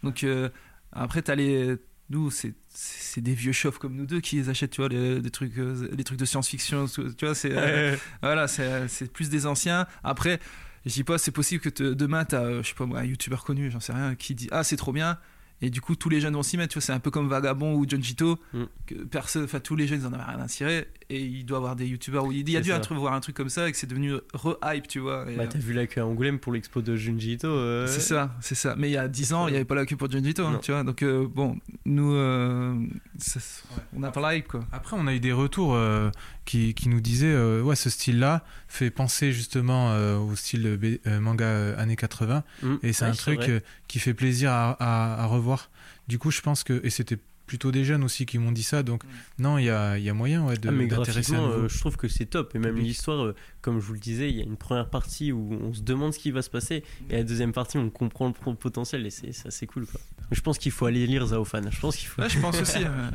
Donc 0.03 0.23
euh, 0.23 0.49
après, 0.93 1.21
t'as 1.21 1.35
les. 1.35 1.75
Nous, 2.09 2.29
c'est 2.31 2.53
c'est 2.69 3.19
des 3.21 3.33
vieux 3.33 3.51
chauves 3.51 3.79
comme 3.79 3.95
nous 3.95 4.05
deux 4.05 4.19
qui 4.21 4.35
les 4.35 4.47
achètent, 4.49 4.69
tu 4.71 4.81
vois, 4.81 4.89
les, 4.89 5.19
des 5.19 5.31
trucs, 5.31 5.55
des 5.55 6.03
trucs 6.03 6.19
de 6.19 6.25
science-fiction. 6.25 6.85
Tu 6.87 7.25
vois, 7.25 7.33
c'est 7.35 7.51
euh, 7.51 7.97
voilà, 8.21 8.47
c'est 8.47 8.87
c'est 8.87 9.11
plus 9.11 9.29
des 9.29 9.45
anciens. 9.47 9.87
Après, 10.03 10.39
je 10.85 10.93
dis 10.93 11.03
pas, 11.03 11.17
c'est 11.17 11.31
possible 11.31 11.61
que 11.61 11.69
te- 11.69 11.93
demain, 11.93 12.25
t'as, 12.25 12.43
euh, 12.43 12.63
je 12.63 12.69
sais 12.69 12.75
pas 12.75 12.85
moi, 12.85 12.99
un 12.99 13.05
youtubeur 13.05 13.43
connu, 13.43 13.71
j'en 13.71 13.79
sais 13.79 13.93
rien, 13.93 14.15
qui 14.15 14.35
dit 14.35 14.47
ah 14.51 14.63
c'est 14.63 14.77
trop 14.77 14.91
bien. 14.93 15.17
Et 15.61 15.69
du 15.69 15.79
coup, 15.79 15.95
tous 15.95 16.09
les 16.09 16.19
jeunes 16.19 16.33
vont 16.33 16.43
s'y 16.43 16.57
mettre. 16.57 16.73
Tu 16.73 16.79
vois, 16.79 16.85
c'est 16.85 16.91
un 16.91 16.99
peu 16.99 17.11
comme 17.11 17.29
Vagabond 17.29 17.75
ou 17.75 17.85
John 17.87 18.03
Jito. 18.03 18.37
Mm. 18.53 18.63
que 18.85 18.95
personne, 19.05 19.45
enfin 19.45 19.61
tous 19.61 19.77
les 19.77 19.87
jeunes, 19.87 20.01
ils 20.01 20.05
en 20.05 20.11
avaient 20.11 20.23
rien 20.23 20.39
à 20.39 20.47
cirer. 20.49 20.87
Et 21.11 21.21
il 21.23 21.45
doit 21.45 21.57
avoir 21.59 21.75
des 21.75 21.85
youtubeurs 21.85 22.25
où 22.25 22.31
il 22.31 22.49
y 22.49 22.57
a 22.57 22.61
dû 22.61 22.71
un 22.71 22.79
truc, 22.79 22.97
voir 22.97 23.13
un 23.13 23.19
truc 23.19 23.35
comme 23.35 23.49
ça 23.49 23.69
et 23.69 23.71
que 23.71 23.77
c'est 23.77 23.85
devenu 23.85 24.13
re-hype, 24.33 24.87
tu 24.87 24.97
vois. 24.99 25.25
Et, 25.29 25.35
Bah, 25.35 25.43
euh, 25.43 25.47
t'as 25.47 25.59
vu 25.59 25.71
la 25.73 25.85
queue 25.85 26.01
à 26.01 26.05
Angoulême 26.07 26.39
pour 26.39 26.51
l'expo 26.51 26.81
de 26.81 26.95
Junji 26.95 27.33
Ito 27.33 27.47
euh, 27.47 27.85
c'est 27.85 27.99
ça, 27.99 28.35
c'est 28.41 28.55
ça. 28.55 28.73
Mais 28.75 28.89
il 28.89 28.93
y 28.93 28.97
a 28.97 29.07
10 29.07 29.33
ans, 29.33 29.47
il 29.47 29.51
n'y 29.51 29.57
avait 29.57 29.65
pas 29.65 29.75
la 29.75 29.85
queue 29.85 29.95
pour 29.97 30.09
Junji 30.09 30.31
Ito, 30.31 30.43
hein, 30.43 30.59
tu 30.63 30.71
vois. 30.71 30.83
Donc, 30.83 31.03
euh, 31.03 31.27
bon, 31.27 31.57
nous, 31.85 32.11
euh, 32.15 32.73
ça- 33.19 33.39
Ouais. 33.75 33.83
on 33.95 33.99
n'a 33.99 34.09
pas 34.09 34.19
la 34.19 34.35
hype, 34.35 34.47
quoi. 34.47 34.65
Après, 34.71 34.97
on 34.99 35.05
a 35.05 35.13
eu 35.13 35.19
des 35.19 35.31
retours 35.31 35.75
euh, 35.75 36.09
qui, 36.45 36.73
qui 36.73 36.89
nous 36.89 37.01
disaient 37.01 37.27
euh, 37.27 37.61
ouais, 37.61 37.75
ce 37.75 37.91
style-là 37.91 38.43
fait 38.67 38.89
penser 38.89 39.31
justement 39.31 39.91
euh, 39.91 40.17
au 40.17 40.35
style 40.35 40.75
B- 40.81 40.99
euh, 41.05 41.19
manga 41.19 41.45
euh, 41.45 41.77
années 41.79 41.95
80 41.95 42.43
Mm. 42.63 42.75
et 42.81 42.93
c'est 42.93 43.05
Ouais, 43.05 43.11
un 43.11 43.13
truc 43.13 43.41
euh, 43.47 43.59
qui 43.87 43.99
fait 43.99 44.15
plaisir 44.15 44.49
à, 44.51 44.71
à- 44.79 45.21
à 45.21 45.25
revoir. 45.27 45.69
Du 46.07 46.17
coup, 46.17 46.31
je 46.31 46.41
pense 46.41 46.63
que 46.63 46.81
et 46.83 46.89
c'était 46.89 47.17
plutôt 47.45 47.71
des 47.71 47.83
jeunes 47.85 48.03
aussi 48.03 48.25
qui 48.25 48.37
m'ont 48.39 48.51
dit 48.51 48.63
ça, 48.63 48.81
donc 48.83 49.03
Mm. 49.03 49.07
non, 49.39 49.57
il 49.57 49.65
y 49.65 49.69
a, 49.69 49.97
il 49.97 50.03
y 50.03 50.09
a 50.09 50.13
moyen 50.13 50.45
ouais, 50.45 50.57
de 50.57 50.69
Ah, 50.69 50.71
mais 50.71 50.87
d'intéresser 50.87 51.09
un 51.09 51.13
graphiquement, 51.37 51.47
nouveau. 51.47 51.65
euh, 51.65 51.69
je 51.69 51.79
trouve 51.79 51.97
que 51.97 52.07
c'est 52.07 52.25
top. 52.25 52.55
Et 52.55 52.59
même 52.59 52.75
l'histoire, 52.77 53.23
euh, 53.25 53.35
comme 53.61 53.79
je 53.79 53.85
vous 53.85 53.93
le 53.93 53.99
disais, 53.99 54.29
il 54.29 54.37
y 54.37 54.41
a 54.41 54.43
une 54.43 54.57
première 54.57 54.89
partie 54.89 55.31
où 55.31 55.53
on 55.61 55.73
se 55.73 55.81
demande 55.81 56.13
ce 56.13 56.19
qui 56.19 56.31
va 56.31 56.41
se 56.41 56.49
passer. 56.49 56.83
Et 57.09 57.17
la 57.17 57.23
deuxième 57.23 57.51
partie, 57.53 57.77
on 57.77 57.89
comprend 57.89 58.27
le 58.47 58.55
potentiel. 58.55 59.05
Et 59.05 59.09
c'est 59.09 59.31
c'est 59.31 59.47
assez 59.47 59.67
cool. 59.67 59.85
Quoi. 59.85 59.99
Je 60.31 60.41
pense 60.41 60.57
qu'il 60.57 60.71
faut 60.71 60.85
aller 60.87 61.05
lire 61.07 61.25
Zaofan. 61.27 61.69
Je 61.69 61.79
pense 61.79 61.95
qu'il 61.97 62.07
faut 62.07 62.21
Ouais, 62.21 62.29
je 62.29 62.39
pense 62.39 62.59
aussi. 62.59 62.79
euh, 62.83 63.09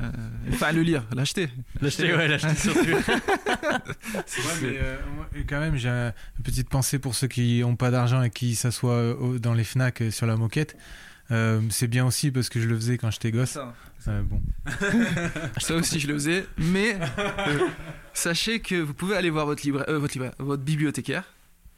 enfin, 0.52 0.72
le 0.72 0.82
lire, 0.82 1.04
l'acheter. 1.14 1.48
l'acheter. 1.80 2.14
Ouais, 2.14 2.28
l'acheter 2.28 2.54
surtout. 2.54 2.80
C'est 4.26 4.40
vrai, 4.42 4.54
mais 4.62 4.78
euh, 4.80 4.96
quand 5.48 5.60
même, 5.60 5.76
j'ai 5.76 5.88
un- 5.88 6.12
une 6.38 6.42
petite 6.44 6.68
pensée 6.68 6.98
pour 6.98 7.14
ceux 7.14 7.28
qui 7.28 7.60
n'ont 7.60 7.76
pas 7.76 7.90
d'argent 7.90 8.22
et 8.22 8.30
qui 8.30 8.54
s'assoient 8.54 9.16
dans 9.40 9.54
les 9.54 9.64
Fnac 9.64 10.02
sur 10.10 10.26
la 10.26 10.36
moquette. 10.36 10.76
Euh, 11.32 11.60
c'est 11.70 11.86
bien 11.86 12.04
aussi 12.06 12.30
parce 12.30 12.48
que 12.48 12.60
je 12.60 12.68
le 12.68 12.74
faisais 12.76 12.98
quand 12.98 13.10
j'étais 13.10 13.30
gosse. 13.30 13.50
Ça, 13.50 13.72
Euh, 14.08 14.22
bon. 14.22 14.40
ça 15.58 15.74
aussi, 15.76 16.00
je 16.00 16.08
le 16.08 16.14
faisais. 16.14 16.46
Mais 16.58 16.96
euh, 17.18 17.68
sachez 18.12 18.60
que 18.60 18.74
vous 18.80 18.94
pouvez 18.94 19.16
aller 19.16 19.30
voir 19.30 19.46
votre, 19.46 19.62
euh, 19.68 19.98
votre, 19.98 20.14
libraire- 20.14 20.34
votre 20.38 20.62
bibliothécaire 20.62 21.24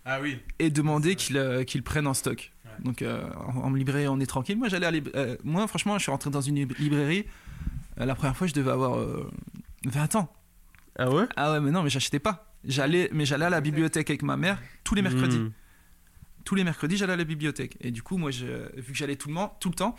Ah 0.04 0.20
oui. 0.22 0.38
et 0.58 0.70
demander 0.70 1.16
qu'il 1.16 1.36
euh, 1.36 1.64
qu'il 1.64 1.82
prenne 1.82 2.06
en 2.06 2.14
stock. 2.14 2.50
Ouais. 2.64 2.70
Donc, 2.84 3.02
euh, 3.02 3.28
en, 3.46 3.64
en 3.64 3.72
librairie, 3.74 4.08
on 4.08 4.20
est 4.20 4.26
tranquille. 4.26 4.56
Moi, 4.56 4.68
j'allais 4.68 4.90
lib- 4.90 5.10
euh, 5.14 5.36
moi, 5.44 5.66
franchement, 5.66 5.98
je 5.98 6.02
suis 6.04 6.10
rentré 6.12 6.30
dans 6.30 6.40
une 6.40 6.54
lib- 6.56 6.78
librairie. 6.78 7.26
euh, 8.00 8.06
la 8.06 8.14
première 8.14 8.36
fois, 8.36 8.46
je 8.46 8.54
devais 8.54 8.70
avoir 8.70 8.98
euh, 8.98 9.30
20 9.84 10.16
ans. 10.16 10.32
Ah 10.98 11.10
ouais? 11.10 11.24
Ah 11.36 11.52
ouais, 11.52 11.60
mais 11.60 11.70
non, 11.70 11.82
mais 11.82 11.90
j'achetais 11.90 12.18
pas. 12.20 12.46
J'allais, 12.64 13.10
mais 13.12 13.24
j'allais 13.26 13.46
à 13.46 13.50
la 13.50 13.60
bibliothèque 13.60 14.08
avec 14.10 14.22
ma 14.22 14.36
mère 14.36 14.58
tous 14.84 14.94
les 14.94 15.02
mercredis. 15.02 15.38
Mm. 15.38 15.52
Tous 16.44 16.54
les 16.54 16.64
mercredis, 16.64 16.96
j'allais 16.96 17.12
à 17.12 17.16
la 17.16 17.24
bibliothèque. 17.24 17.76
Et 17.80 17.90
du 17.90 18.02
coup, 18.02 18.16
moi, 18.16 18.30
je, 18.30 18.46
vu 18.76 18.92
que 18.92 18.98
j'allais 18.98 19.16
tout 19.16 19.28
le, 19.28 19.34
tout 19.60 19.68
le 19.68 19.74
temps, 19.74 19.94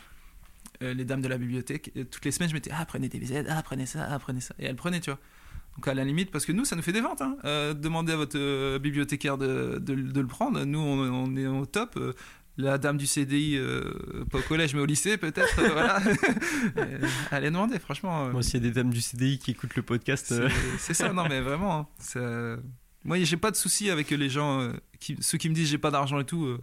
euh, 0.82 0.94
les 0.94 1.06
dames 1.06 1.22
de 1.22 1.28
la 1.28 1.38
bibliothèque, 1.38 1.92
euh, 1.98 2.04
toutes 2.04 2.26
les 2.26 2.32
semaines, 2.32 2.50
je 2.50 2.54
mettais 2.54 2.72
Ah, 2.74 2.86
prenez 2.86 3.10
des 3.10 3.20
VZ, 3.20 3.46
ah, 3.50 3.62
prenez 3.64 3.86
ça, 3.86 4.08
ah, 4.10 4.20
prenez 4.20 4.42
ça. 4.42 4.54
Et 4.60 4.66
elles 4.66 4.76
prenaient, 4.76 5.00
tu 5.00 5.10
vois. 5.12 5.20
Donc, 5.78 5.88
à 5.88 5.94
la 5.94 6.04
limite, 6.04 6.30
parce 6.32 6.46
que 6.46 6.52
nous, 6.52 6.66
ça 6.66 6.76
nous 6.76 6.82
fait 6.82 6.92
des 6.92 7.02
ventes. 7.02 7.22
Hein. 7.22 7.38
Euh, 7.46 7.74
demandez 7.74 8.14
à 8.14 8.16
votre 8.18 8.78
bibliothécaire 8.78 9.38
de, 9.38 9.80
de- 9.82 9.96
de 9.96 10.22
le 10.22 10.28
prendre. 10.28 10.64
Nous, 10.66 10.80
on, 10.80 11.00
on 11.00 11.36
est 11.36 11.48
au 11.48 11.66
top. 11.66 12.00
La 12.58 12.78
dame 12.78 12.98
du 12.98 13.08
CDI, 13.08 13.58
pas 14.30 14.38
au 14.38 14.42
collège, 14.44 14.76
mais 14.76 14.82
au 14.82 14.86
lycée, 14.86 15.18
peut-être. 15.18 15.56
voilà. 15.72 16.00
Allez 17.32 17.50
demander, 17.50 17.80
franchement. 17.80 18.30
Moi, 18.30 18.44
s'il 18.44 18.56
y 18.56 18.58
a 18.58 18.70
des 18.70 18.72
dames 18.72 18.92
du 18.92 19.02
CDI 19.02 19.40
qui 19.40 19.52
écoutent 19.52 19.76
le 19.76 19.82
podcast, 19.82 20.28
c'est 20.30 20.48
c'est 20.78 20.94
ça, 20.94 21.12
non 21.14 21.26
mais 21.28 21.42
vraiment. 21.42 21.80
hein, 21.80 21.88
ça- 21.98 22.58
Moi, 23.04 23.24
j'ai 23.24 23.38
pas 23.38 23.52
de 23.52 23.56
souci 23.56 23.90
avec 23.90 24.10
les 24.12 24.30
gens, 24.30 24.62
euh, 24.62 24.72
ceux 25.20 25.38
qui 25.38 25.50
me 25.50 25.54
disent 25.54 25.70
j'ai 25.70 25.78
pas 25.78 25.92
d'argent 25.92 26.20
et 26.20 26.26
tout. 26.26 26.58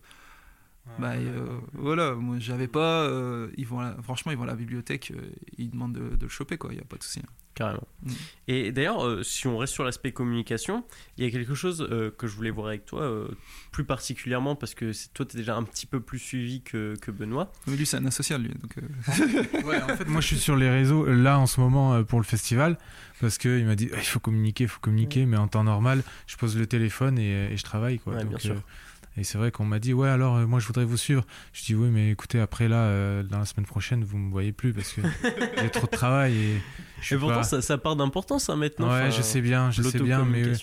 Bah 0.98 1.12
euh, 1.14 1.46
voilà, 1.74 2.14
moi 2.14 2.36
j'avais 2.38 2.68
pas. 2.68 3.02
euh, 3.04 3.48
ils 3.56 3.66
vont, 3.66 3.80
la- 3.80 3.96
franchement, 4.02 4.32
ils 4.32 4.38
vont 4.38 4.44
à 4.44 4.46
la 4.48 4.54
bibliothèque, 4.56 5.12
euh, 5.16 5.20
ils 5.58 5.70
demandent 5.70 5.94
de, 5.94 6.16
de 6.16 6.22
le 6.22 6.28
choper 6.28 6.58
quoi. 6.58 6.70
Il 6.72 6.76
y 6.78 6.80
a 6.80 6.84
pas 6.84 6.96
de 6.96 7.02
souci. 7.02 7.20
hein. 7.20 7.28
carrément. 7.54 7.86
Mm. 8.02 8.12
Et 8.48 8.72
d'ailleurs, 8.72 9.06
euh, 9.06 9.22
si 9.22 9.46
on 9.46 9.56
reste 9.58 9.72
sur 9.72 9.84
l'aspect 9.84 10.12
communication, 10.12 10.84
il 11.16 11.24
y 11.24 11.26
a 11.26 11.30
quelque 11.30 11.54
chose 11.54 11.86
euh, 11.90 12.10
que 12.10 12.26
je 12.26 12.34
voulais 12.36 12.50
voir 12.50 12.66
avec 12.68 12.84
toi, 12.86 13.02
euh, 13.02 13.28
plus 13.72 13.84
particulièrement 13.84 14.56
parce 14.56 14.74
que 14.74 14.92
toi, 15.14 15.24
tu 15.26 15.36
es 15.36 15.40
déjà 15.40 15.56
un 15.56 15.62
petit 15.62 15.86
peu 15.86 16.00
plus 16.00 16.18
suivi 16.18 16.60
que, 16.62 16.94
que 17.00 17.10
Benoît. 17.10 17.50
Mais 17.66 17.76
lui, 17.76 17.86
c'est 17.86 17.96
un 17.96 18.06
asocial 18.06 18.42
lui. 18.42 18.50
Donc, 18.54 18.76
euh, 18.78 19.62
Ouais, 19.66 19.80
en 19.82 19.96
fait, 19.96 20.06
moi 20.06 20.20
je 20.20 20.26
suis 20.26 20.38
sur 20.38 20.56
les 20.56 20.68
réseaux 20.70 21.06
là 21.06 21.38
en 21.38 21.46
ce 21.46 21.60
moment 21.60 21.94
euh, 21.94 22.02
pour 22.02 22.18
le 22.18 22.24
festival 22.24 22.76
parce 23.20 23.36
qu'il 23.38 23.64
m'a 23.66 23.74
dit 23.76 23.88
il 23.92 24.00
faut 24.02 24.20
communiquer, 24.20 24.64
il 24.64 24.68
faut 24.68 24.80
communiquer, 24.80 25.24
mais 25.26 25.36
en 25.36 25.48
temps 25.48 25.64
normal, 25.64 26.02
je 26.26 26.36
pose 26.36 26.56
le 26.58 26.66
téléphone 26.66 27.18
et, 27.18 27.52
et 27.52 27.56
je 27.56 27.62
travaille. 27.64 27.98
Quoi. 27.98 28.14
Ouais, 28.14 28.24
bien 28.24 28.38
sûr. 28.38 28.62
Et 29.16 29.24
c'est 29.24 29.38
vrai 29.38 29.50
qu'on 29.50 29.64
m'a 29.64 29.78
dit 29.78 29.92
ouais, 29.92 30.08
alors 30.08 30.36
euh, 30.36 30.46
moi 30.46 30.60
je 30.60 30.66
voudrais 30.66 30.84
vous 30.84 30.96
suivre. 30.96 31.24
Je 31.52 31.64
dis 31.64 31.74
oui, 31.74 31.88
mais 31.90 32.10
écoutez, 32.10 32.40
après 32.40 32.68
là, 32.68 32.76
euh, 32.84 33.22
dans 33.22 33.38
la 33.38 33.44
semaine 33.44 33.66
prochaine, 33.66 34.04
vous 34.04 34.18
me 34.18 34.30
voyez 34.30 34.52
plus 34.52 34.72
parce 34.72 34.92
que 34.92 35.00
j'ai 35.60 35.70
trop 35.70 35.86
de 35.86 35.90
travail 35.92 36.36
et 36.36 36.60
je 37.02 37.14
Et 37.14 37.18
pourtant, 37.18 37.36
pas- 37.36 37.42
ça, 37.42 37.60
ça 37.62 37.76
part 37.78 37.96
d'importance 37.96 38.48
hein, 38.50 38.56
maintenant. 38.56 38.88
Ouais, 38.88 39.00
enfin, 39.08 39.10
je 39.10 39.22
sais 39.22 39.40
bien, 39.40 39.70
je 39.70 39.82
sais 39.82 39.98
bien, 39.98 40.24
mais 40.24 40.42
euh, 40.44 40.54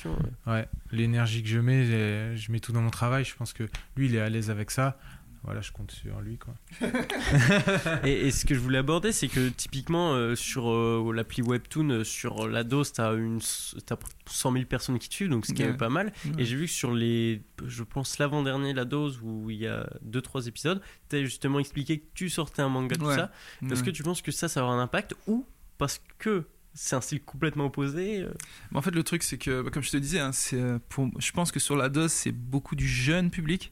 ouais. 0.47 0.53
ouais, 0.53 0.67
l'énergie 0.91 1.43
que 1.43 1.49
je 1.49 1.59
mets, 1.59 2.35
je 2.37 2.51
mets 2.51 2.59
tout 2.59 2.71
dans 2.71 2.81
mon 2.81 2.89
travail. 2.89 3.25
Je 3.25 3.35
pense 3.35 3.53
que 3.53 3.63
lui, 3.95 4.07
il 4.07 4.15
est 4.15 4.21
à 4.21 4.29
l'aise 4.29 4.49
avec 4.49 4.71
ça. 4.71 4.97
Voilà, 5.43 5.61
je 5.61 5.71
compte 5.71 5.91
sur 5.91 6.19
lui. 6.21 6.37
Quoi. 6.37 6.53
Et, 8.03 8.27
et 8.27 8.31
ce 8.31 8.45
que 8.45 8.53
je 8.53 8.59
voulais 8.59 8.79
aborder, 8.79 9.11
c'est 9.11 9.27
que 9.27 9.49
typiquement 9.49 10.13
euh, 10.13 10.35
sur 10.35 10.69
euh, 10.69 11.11
l'appli 11.15 11.41
Webtoon, 11.41 11.89
euh, 11.89 12.03
sur 12.03 12.47
la 12.47 12.63
dose, 12.63 12.91
t'as 12.93 13.13
une, 13.15 13.39
t'as 13.85 13.95
100 14.25 14.51
000 14.53 14.65
personnes 14.65 14.99
qui 14.99 15.07
te 15.09 15.13
suivent, 15.13 15.29
donc 15.29 15.45
ce 15.45 15.53
qui 15.53 15.61
est 15.63 15.67
Ouais. 15.67 15.77
pas 15.77 15.89
mal. 15.89 16.11
Ouais. 16.25 16.31
Et 16.39 16.45
j'ai 16.45 16.55
vu 16.55 16.65
que 16.65 16.71
sur 16.71 16.93
les, 16.93 17.41
je 17.65 17.83
pense 17.83 18.17
l'avant-dernier, 18.19 18.73
la 18.73 18.85
dose, 18.85 19.19
où 19.23 19.49
il 19.49 19.57
y 19.57 19.67
a 19.67 19.87
2-3 20.05 20.47
épisodes, 20.47 20.81
t'as 21.09 21.21
justement 21.23 21.59
expliqué 21.59 21.99
que 21.99 22.05
tu 22.13 22.29
sortais 22.29 22.61
un 22.61 22.69
manga, 22.69 22.95
tout 22.97 23.05
Ouais. 23.05 23.15
ça. 23.15 23.31
Est-ce 23.63 23.75
ouais. 23.81 23.85
que 23.85 23.91
tu 23.91 24.03
penses 24.03 24.21
que 24.21 24.31
ça, 24.31 24.47
ça 24.49 24.59
va 24.61 24.65
avoir 24.67 24.79
un 24.79 24.83
impact 24.83 25.15
ou 25.27 25.45
parce 25.77 26.01
que 26.17 26.45
c'est 26.73 26.95
un 26.95 27.01
style 27.01 27.21
complètement 27.23 27.65
opposé 27.65 28.21
euh, 28.21 28.29
Mais 28.71 28.77
en 28.77 28.81
fait, 28.81 28.91
le 28.91 29.03
truc, 29.03 29.23
c'est 29.23 29.37
que, 29.37 29.61
comme 29.69 29.81
je 29.83 29.91
te 29.91 29.97
disais, 29.97 30.19
hein, 30.19 30.31
c'est, 30.31 30.61
pour, 30.89 31.09
je 31.19 31.31
pense 31.31 31.51
que 31.51 31.59
sur 31.59 31.75
la 31.77 31.89
dose, 31.89 32.11
c'est 32.11 32.31
beaucoup 32.31 32.75
du 32.75 32.87
jeune 32.87 33.29
public 33.31 33.71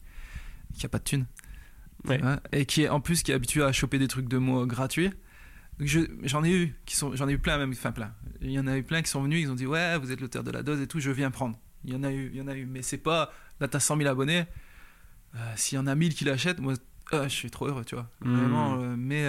qui 0.74 0.86
a 0.86 0.90
pas 0.90 1.00
de 1.00 1.04
thunes. 1.04 1.26
Ouais. 2.08 2.22
Hein, 2.24 2.40
et 2.52 2.66
qui 2.66 2.84
est 2.84 2.90
en 2.90 3.00
plus 3.00 3.24
qui 3.24 3.32
est 3.32 3.36
habitué 3.36 3.64
à 3.64 3.72
choper 3.72 4.00
des 4.00 4.08
trucs 4.08 4.28
de 4.28 4.38
mots 4.38 4.66
gratuits. 4.66 5.12
Je- 5.80 6.00
j'en 6.24 6.44
ai 6.44 6.52
eu 6.52 6.76
qui 6.86 6.96
sont, 6.96 7.16
j'en 7.16 7.28
ai 7.28 7.34
eu 7.34 7.40
plein 7.40 7.58
même, 7.58 7.72
enfin 7.72 7.92
plein. 7.92 8.14
Il 8.42 8.52
y 8.52 8.60
en 8.60 8.68
a 8.68 8.78
eu 8.78 8.84
plein 8.84 9.02
qui 9.02 9.10
sont 9.10 9.22
venus, 9.24 9.42
ils 9.42 9.52
ont 9.52 9.56
dit 9.56 9.66
ouais, 9.68 9.98
vous 9.98 10.12
êtes 10.12 10.22
l'auteur 10.22 10.44
de 10.44 10.52
la 10.52 10.64
dose 10.64 10.80
et 10.82 10.88
tout, 10.88 11.00
je 11.00 11.12
viens 11.12 11.32
prendre. 11.32 11.60
Il 11.84 11.94
y 11.94 11.96
en 11.96 12.04
a 12.04 12.12
eu, 12.12 12.30
il 12.34 12.38
y 12.38 12.42
en 12.42 12.48
a 12.48 12.56
eu, 12.56 12.66
mais 12.66 12.82
c'est 12.82 12.98
pas 12.98 13.32
là 13.60 13.68
t'as 13.68 13.80
100 13.80 13.98
000 13.98 14.10
abonnés. 14.10 14.46
euh, 15.36 15.54
S'il 15.58 15.76
y 15.78 15.80
en 15.80 15.88
a 15.88 15.96
1000 15.96 16.14
qui 16.16 16.24
l'achètent, 16.26 16.60
moi, 16.60 16.74
euh, 17.14 17.24
je 17.26 17.30
suis 17.34 17.52
trop 17.52 17.68
heureux, 17.68 17.84
tu 17.86 17.96
vois. 17.96 18.10
Vraiment, 18.22 18.80
euh, 18.82 18.96
mais 18.98 19.26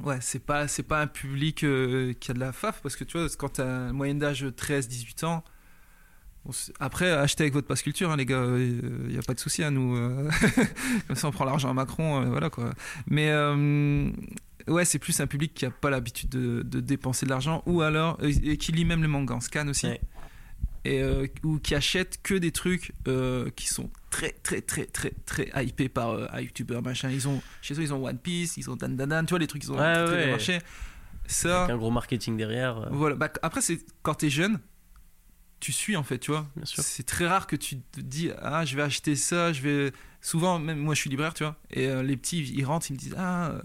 ouais, 0.00 0.18
c'est 0.20 0.38
pas, 0.44 0.66
c'est 0.68 0.82
pas 0.82 1.00
un 1.00 1.06
public 1.06 1.56
qui 1.56 2.30
a 2.30 2.34
de 2.34 2.40
la 2.40 2.52
faf 2.52 2.80
parce 2.82 2.96
que 2.96 3.04
tu 3.04 3.18
vois, 3.18 3.28
quand 3.38 3.50
t'as 3.54 3.92
moyenne 3.92 4.18
d'âge 4.18 4.44
13-18 4.56 5.24
ans. 5.24 5.44
Après, 6.80 7.10
achetez 7.10 7.44
avec 7.44 7.52
votre 7.54 7.66
passe 7.68 7.82
culture, 7.82 8.10
hein, 8.10 8.16
les 8.16 8.26
gars. 8.26 8.44
Il 8.56 9.08
n'y 9.10 9.18
a 9.18 9.22
pas 9.22 9.34
de 9.34 9.40
souci 9.40 9.62
à 9.62 9.70
nous. 9.70 9.96
euh, 9.96 10.28
Comme 11.06 11.16
ça, 11.16 11.28
on 11.28 11.32
prend 11.32 11.44
l'argent 11.44 11.70
à 11.70 11.74
Macron, 11.74 12.22
euh, 12.22 12.24
voilà 12.30 12.50
quoi. 12.50 12.70
Mais 13.08 13.30
euh, 13.30 14.10
Ouais, 14.68 14.84
c'est 14.84 14.98
plus 14.98 15.18
un 15.20 15.26
public 15.26 15.54
qui 15.54 15.64
a 15.66 15.70
pas 15.70 15.90
l'habitude 15.90 16.28
de, 16.28 16.62
de 16.62 16.80
dépenser 16.80 17.24
de 17.26 17.30
l'argent 17.30 17.62
ou 17.66 17.80
alors 17.82 18.18
euh, 18.22 18.32
et 18.42 18.56
qui 18.56 18.72
lit 18.72 18.84
même 18.84 19.02
le 19.02 19.08
manga 19.08 19.34
en 19.34 19.40
scan 19.40 19.66
aussi. 19.68 19.86
Ouais. 19.86 20.00
Et 20.84 21.02
euh, 21.02 21.26
ou 21.42 21.58
qui 21.58 21.74
achète 21.74 22.20
que 22.22 22.34
des 22.34 22.52
trucs 22.52 22.92
euh, 23.08 23.50
qui 23.56 23.66
sont 23.68 23.90
très 24.10 24.30
très 24.42 24.60
très 24.62 24.86
très 24.86 25.12
très 25.26 25.50
hypés 25.64 25.88
par 25.90 26.10
euh, 26.10 26.26
un 26.32 26.40
youtubeur 26.40 26.82
machin. 26.82 27.10
Ils 27.10 27.26
ont 27.28 27.42
chez 27.62 27.74
eux 27.74 27.82
ils 27.82 27.92
ont 27.92 28.04
One 28.06 28.18
Piece, 28.18 28.56
ils 28.56 28.70
ont 28.70 28.76
Dan 28.76 28.96
Dan 28.96 29.08
Dan, 29.10 29.26
tu 29.26 29.30
vois 29.30 29.38
les 29.40 29.46
trucs 29.46 29.64
ils 29.64 29.72
ont 29.72 29.78
Ouais, 29.78 29.94
très, 29.94 30.04
très 30.06 30.16
bien 30.16 30.24
ouais. 30.26 30.30
marché. 30.30 30.58
Ça, 31.26 31.60
Avec 31.64 31.74
un 31.74 31.78
gros 31.78 31.90
marketing 31.90 32.36
derrière. 32.36 32.78
euh, 32.78 32.88
voilà. 32.92 33.14
Bah, 33.16 33.30
après 33.42 33.60
c'est 33.60 33.78
quand 34.02 34.14
t'es 34.14 34.30
jeune, 34.30 34.58
tu 35.60 35.72
suis 35.72 35.96
en 35.96 36.02
fait, 36.02 36.18
tu 36.18 36.30
vois. 36.30 36.46
C'est 36.64 37.04
très 37.06 37.26
rare 37.26 37.46
que 37.46 37.56
tu 37.56 37.78
te 37.78 38.00
dis 38.00 38.30
ah 38.42 38.64
je 38.64 38.76
vais 38.76 38.82
acheter 38.82 39.14
ça, 39.14 39.52
je 39.52 39.60
vais 39.62 39.92
souvent 40.20 40.58
même 40.58 40.78
moi 40.78 40.94
je 40.94 41.00
suis 41.00 41.10
libraire, 41.10 41.34
tu 41.34 41.44
vois. 41.44 41.56
Et 41.70 41.86
euh, 41.86 42.02
les 42.02 42.16
petits 42.16 42.42
ils 42.54 42.64
rentrent, 42.64 42.90
ils 42.90 42.94
me 42.94 42.98
disent 42.98 43.14
ah 43.18 43.50
euh, 43.50 43.62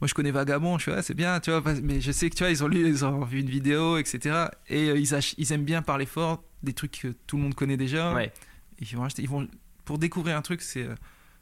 moi 0.00 0.08
je 0.08 0.14
connais 0.14 0.30
Vagabond, 0.30 0.78
je 0.78 0.84
fais 0.84 0.92
ah, 0.92 1.02
c'est 1.02 1.14
bien, 1.14 1.40
tu 1.40 1.50
vois. 1.50 1.62
Mais 1.82 2.00
je 2.00 2.12
sais 2.12 2.30
que 2.30 2.36
tu 2.36 2.44
vois 2.44 2.50
ils 2.50 2.62
ont 2.64 2.68
lu, 2.68 2.88
ils 2.88 3.04
ont 3.04 3.24
vu 3.24 3.40
une 3.40 3.50
vidéo, 3.50 3.98
etc. 3.98 4.46
Et 4.68 4.88
euh, 4.88 4.98
ils, 4.98 5.08
ils 5.38 5.52
aiment 5.52 5.64
bien 5.64 5.82
parler 5.82 6.06
fort 6.06 6.42
des 6.62 6.72
trucs 6.72 7.00
que 7.00 7.08
tout 7.26 7.36
le 7.36 7.42
monde 7.42 7.54
connaît 7.54 7.76
déjà. 7.76 8.14
Ouais. 8.14 8.32
Ils 8.78 8.96
vont 8.96 9.04
acheter, 9.04 9.22
ils 9.22 9.28
vont 9.28 9.48
pour 9.84 9.98
découvrir 9.98 10.36
un 10.36 10.42
truc 10.42 10.62
c'est 10.62 10.84
euh, 10.84 10.94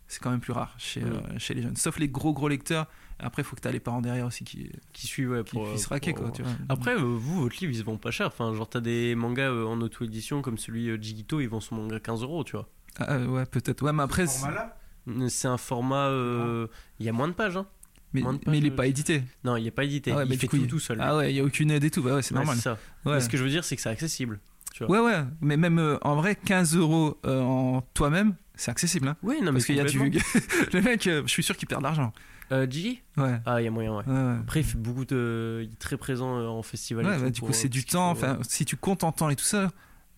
c'est 0.09 0.23
quand 0.23 0.31
même 0.31 0.41
plus 0.41 0.53
rare 0.53 0.75
chez, 0.79 1.01
Mm. 1.01 1.39
chez 1.39 1.55
les 1.55 1.63
jeunes. 1.63 1.77
Sauf 1.77 1.99
les 1.99 2.09
gros 2.09 2.33
gros 2.33 2.49
lecteurs. 2.49 2.87
Après 3.19 3.43
il 3.43 3.45
faut 3.45 3.55
que 3.57 3.61
tu 3.61 3.69
as 3.69 3.73
les 3.73 3.81
parents 3.81 4.01
derrière 4.03 4.27
aussi 4.27 4.45
qui 4.45 4.71
Qui 4.93 5.07
suit, 5.07 5.27
ouais, 5.27 5.43
qui 5.45 5.53
pour. 5.53 5.69
puissent 5.69 5.85
euh, 5.87 5.91
raquer 5.91 6.13
pour- 6.13 6.25
quoi, 6.25 6.33
tu 6.33 6.43
vois. 6.43 6.53
Après, 6.69 6.95
euh, 6.95 6.99
vous, 6.99 7.43
votre 7.43 7.57
livre, 7.61 7.73
ils 7.73 7.79
se 7.79 7.83
vendent 7.85 8.01
pas 8.01 8.11
cher. 8.11 8.27
Enfin, 8.27 8.55
genre, 8.55 8.69
t'as 8.69 8.81
des 8.81 9.15
mangas 9.15 9.51
euh, 9.51 9.65
en 9.67 9.81
auto-édition 9.81 10.43
comme 10.43 10.59
celui 10.59 10.89
euh, 10.91 10.99
Jigito, 11.01 11.41
ils 11.41 11.49
vendent 11.49 11.63
son 11.63 11.77
manga 11.77 12.01
15 12.01 12.23
euros, 12.23 12.45
tu 12.45 12.53
vois. 12.53 12.69
Ah, 12.99 13.15
euh, 13.15 13.27
ouais 13.27 13.47
peut-être. 13.47 13.83
Ouais 13.83 13.93
mais 13.93 14.03
après 14.03 14.27
c'est- 14.27 15.49
un 15.49 15.57
format. 15.59 16.09
euh, 16.09 16.67
Il 16.99 17.07
y 17.07 17.09
a 17.09 17.13
moins 17.13 17.29
de 17.29 17.33
pages, 17.35 17.57
hein. 17.57 17.67
mais, 18.13 18.23
il 18.49 18.67
est 18.67 18.71
pages, 18.71 18.77
pas 18.77 18.87
édité. 18.87 19.23
Non, 19.45 19.57
il 19.57 19.67
est 19.67 19.71
pas 19.71 19.85
édité. 19.85 20.13
Ah 20.13 20.17
ouais, 20.19 20.25
il 20.27 20.29
mais 20.31 20.37
fait 20.37 20.47
tout, 20.47 20.57
il- 20.57 20.67
tout 20.67 20.79
seul. 20.81 20.99
Ah 21.01 21.17
ouais, 21.17 21.33
il 21.33 21.37
y 21.37 21.41
a 21.41 21.45
aucune 21.45 21.71
aide 21.71 21.85
et 21.85 21.91
tout. 21.91 22.03
Bah 22.03 22.15
ouais, 22.17 22.23
c'est 22.23 22.35
Ouais, 22.35 22.41
normal. 22.41 22.57
c'est 22.57 22.63
ça. 22.63 22.79
Ouais. 23.05 23.15
Mais 23.15 23.21
ce 23.21 23.29
que 23.29 23.37
je 23.37 23.43
veux 23.45 23.51
dire, 23.51 23.65
c'est 23.65 23.77
que 23.77 23.83
c'est 23.83 23.89
accessible. 23.91 24.41
tu 24.73 24.85
vois. 24.85 25.01
Ouais, 25.03 25.13
ouais, 25.13 25.25
mais 25.41 25.57
même 25.57 25.79
euh, 25.79 25.99
en 26.03 26.17
vrai, 26.17 26.35
15 26.37 26.77
euros 26.77 27.19
euh, 27.27 27.41
en 27.43 27.81
toi-même, 27.95 28.35
c'est 28.57 28.71
accessible. 28.71 29.09
Hein, 29.09 29.17
Oui, 29.23 29.37
non, 29.41 29.47
mais 29.47 29.53
parce 29.53 29.67
qu'il 29.67 29.77
y 29.77 29.81
a 29.81 29.85
du. 29.85 29.99
le 30.73 30.81
mec, 30.83 31.07
euh, 31.07 31.23
je 31.27 31.31
suis 31.31 31.43
sûr 31.43 31.57
qu'il 31.57 31.69
perd 31.69 31.81
de 31.81 31.85
l'argent. 31.85 32.13
Euh, 32.55 32.67
Gigi 32.71 33.03
Ouais. 33.17 33.41
Ah, 33.47 33.61
il 33.61 33.65
y 33.65 33.67
a 33.67 33.71
moyen, 33.71 33.97
ouais. 33.97 34.05
Ouais, 34.07 34.13
ouais. 34.13 34.37
Après, 34.41 34.61
il 34.61 34.65
fait 34.65 34.79
beaucoup 34.79 35.05
de. 35.05 35.61
Il 35.65 35.73
est 35.73 35.79
très 35.79 35.97
présent 35.97 36.39
euh, 36.39 36.47
en 36.47 36.63
festival. 36.63 37.05
et 37.05 37.09
Ouais, 37.09 37.17
tout 37.17 37.23
bah, 37.25 37.31
du 37.31 37.41
pour, 37.41 37.49
coup, 37.49 37.55
euh, 37.55 37.59
c'est 37.59 37.69
du 37.69 37.85
temps. 37.85 38.11
Enfin, 38.11 38.39
si 38.49 38.65
tu 38.65 38.77
comptes 38.77 39.05
en 39.05 39.13
temps 39.13 39.29
et 39.31 39.37
tout 39.37 39.45
ça, 39.45 39.71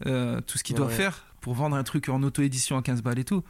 euh, 0.06 0.40
tout 0.42 0.58
ce 0.58 0.64
qu'il 0.64 0.76
doit 0.76 0.88
faire 0.88 1.24
pour 1.40 1.54
vendre 1.54 1.76
un 1.76 1.82
truc 1.84 2.08
en 2.08 2.22
auto-édition 2.22 2.76
à 2.78 2.82
15 2.82 3.02
balles 3.02 3.18
et 3.18 3.24
tout. 3.24 3.42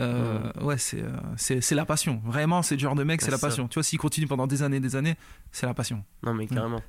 euh, 0.00 0.50
ouais, 0.62 0.78
c'est, 0.78 1.02
euh, 1.02 1.60
la 1.74 1.84
passion. 1.84 2.20
Vraiment, 2.24 2.62
c'est 2.62 2.76
le 2.76 2.80
genre 2.80 2.94
de 2.94 3.04
mec, 3.04 3.20
c'est 3.20 3.30
la 3.30 3.36
ça. 3.38 3.46
passion. 3.46 3.68
Tu 3.68 3.74
vois, 3.74 3.82
s'il 3.82 3.98
continue 3.98 4.26
pendant 4.26 4.46
des 4.46 4.62
années 4.62 4.78
et 4.78 4.80
des 4.80 4.96
années, 4.96 5.16
c'est 5.50 5.66
la 5.66 5.74
passion. 5.74 6.02
Non, 6.22 6.32
mais 6.34 6.46
carrément. 6.46 6.82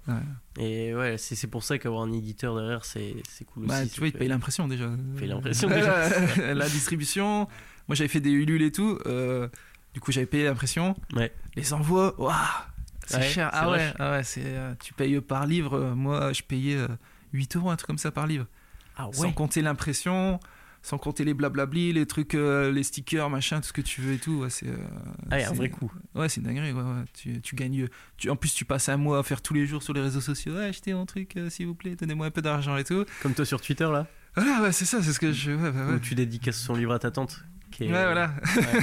Et 0.58 0.94
ouais, 0.96 1.18
c'est 1.18 1.48
pour 1.48 1.64
ça 1.64 1.78
qu'avoir 1.78 2.04
un 2.04 2.12
éditeur 2.14 2.56
derrière, 2.56 2.86
c'est 2.86 3.16
cool 3.54 3.66
Bah, 3.68 3.82
aussi. 3.82 3.90
tu 3.92 4.00
vois, 4.00 4.08
il 4.08 4.14
ça 4.14 4.20
paye 4.20 4.28
l'impression 4.30 4.68
déjà. 4.68 4.90
paye 5.18 5.28
l'impression, 5.28 5.70
Euh, 5.72 6.54
la 6.54 6.70
distribution. 6.70 7.48
Moi, 7.90 7.96
j'avais 7.96 8.08
fait 8.08 8.22
des 8.22 8.32
Ulule 8.32 8.62
et 8.62 8.72
tout. 8.72 8.98
euh, 9.06 9.50
du 9.94 10.00
coup, 10.00 10.12
j'avais 10.12 10.26
payé 10.26 10.46
l'impression. 10.46 10.96
Ouais. 11.14 11.34
Les 11.56 11.74
envois, 11.74 12.20
waouh, 12.20 12.34
c'est 13.06 13.18
Ouais, 13.18 13.24
cher. 13.30 13.50
Ah 13.54 13.70
ouais, 13.70 13.94
ah 14.00 14.12
ouais, 14.12 14.24
c'est, 14.24 14.42
euh, 14.46 14.74
tu 14.82 14.94
payes 14.94 15.20
par 15.22 15.46
livre. 15.46 15.76
Euh, 15.78 15.96
Moi, 15.96 16.34
je 16.34 16.42
payais 16.42 16.76
euh, 16.78 16.88
8 17.34 17.56
euros, 17.58 17.70
un 17.70 17.76
truc 17.76 17.88
comme 17.88 17.98
ça 17.98 18.12
par 18.12 18.28
livre. 18.28 18.46
Ah 18.96 19.08
Sans 19.12 19.24
ouais. 19.24 19.34
compter 19.34 19.62
l'impression, 19.62 20.40
sans 20.84 20.98
compter 20.98 21.24
les 21.26 21.34
blablabli, 21.34 21.94
les 21.94 22.06
trucs, 22.06 22.36
euh, 22.36 22.72
les 22.72 22.84
stickers, 22.84 23.30
machin, 23.30 23.60
tout 23.62 23.68
ce 23.68 23.74
que 23.74 23.82
tu 23.82 24.02
veux 24.02 24.14
et 24.14 24.18
tout. 24.20 24.42
Ouais, 24.42 24.50
c'est, 24.50 24.68
euh, 24.68 24.76
Ah, 25.32 25.40
il 25.40 25.42
y 25.42 25.46
a 25.46 25.50
un 25.50 25.54
vrai 25.54 25.70
coup. 25.70 25.92
Ouais, 26.16 26.30
c'est 26.30 26.42
dinguerie. 26.42 26.72
Ouais, 26.74 26.82
ouais. 26.82 27.04
Tu, 27.14 27.42
tu 27.42 27.56
gagnes. 27.56 27.88
Tu, 28.18 28.30
en 28.30 28.36
plus, 28.36 28.54
tu 28.54 28.66
passes 28.66 28.90
un 28.90 28.98
mois 28.98 29.20
à 29.20 29.24
faire 29.24 29.42
tous 29.42 29.54
les 29.54 29.66
jours 29.66 29.82
sur 29.84 29.94
les 29.94 30.02
réseaux 30.02 30.22
sociaux. 30.22 30.54
Ouais, 30.54 30.66
achetez 30.66 30.94
mon 30.94 31.06
truc, 31.06 31.38
euh, 31.38 31.50
s'il 31.50 31.68
vous 31.68 31.76
plaît, 31.76 31.96
donnez-moi 31.96 32.28
un 32.28 32.32
peu 32.32 32.42
d'argent 32.42 32.78
et 32.78 32.84
tout. 32.84 33.06
Comme 33.22 33.34
toi 33.34 33.46
sur 33.46 33.60
Twitter, 33.62 33.90
là, 33.92 34.08
Voilà, 34.36 34.62
ouais, 34.62 34.72
c'est 34.72 34.86
ça, 34.86 35.02
c'est 35.02 35.14
ce 35.14 35.20
que 35.20 35.32
je. 35.32 35.52
Ouais, 35.52 35.70
ouais, 35.70 35.86
ouais. 35.86 35.94
où 35.96 36.00
tu 36.00 36.16
dédicaces 36.16 36.58
son 36.60 36.76
livre 36.76 36.94
à 36.94 37.00
ta 37.00 37.12
tante. 37.12 37.44
Qui 37.74 37.86
est- 37.86 37.88
Ouais, 37.92 38.04
voilà. 38.06 38.34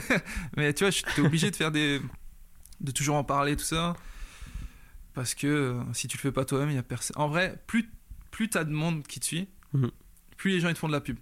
Mais 0.57 0.73
tu 0.75 0.85
vois, 0.85 0.93
t'es 1.15 1.21
obligé 1.23 1.51
de 1.51 1.57
faire 1.57 1.71
des. 1.71 2.01
de 2.81 2.91
toujours 2.93 3.17
en 3.17 3.25
parler, 3.25 3.57
tout 3.57 3.65
ça. 3.65 3.95
Parce 5.15 5.35
que 5.35 5.47
euh, 5.47 5.81
si 5.93 6.09
tu 6.09 6.17
le 6.17 6.21
fais 6.21 6.33
pas 6.33 6.45
toi-même, 6.45 6.71
il 6.71 6.77
y 6.77 6.79
a 6.79 6.83
personne. 6.83 7.17
En 7.19 7.29
vrai, 7.29 7.61
plus, 7.67 7.91
plus 8.31 8.49
t'as 8.49 8.65
de 8.65 8.71
monde 8.71 9.07
qui 9.07 9.21
te 9.21 9.25
suit, 9.27 9.49
Mhm. 9.73 9.91
plus 10.37 10.51
les 10.53 10.61
gens 10.61 10.69
ils 10.69 10.75
te 10.75 10.79
font 10.79 10.89
de 10.89 10.93
la 10.93 11.01
pub. 11.01 11.17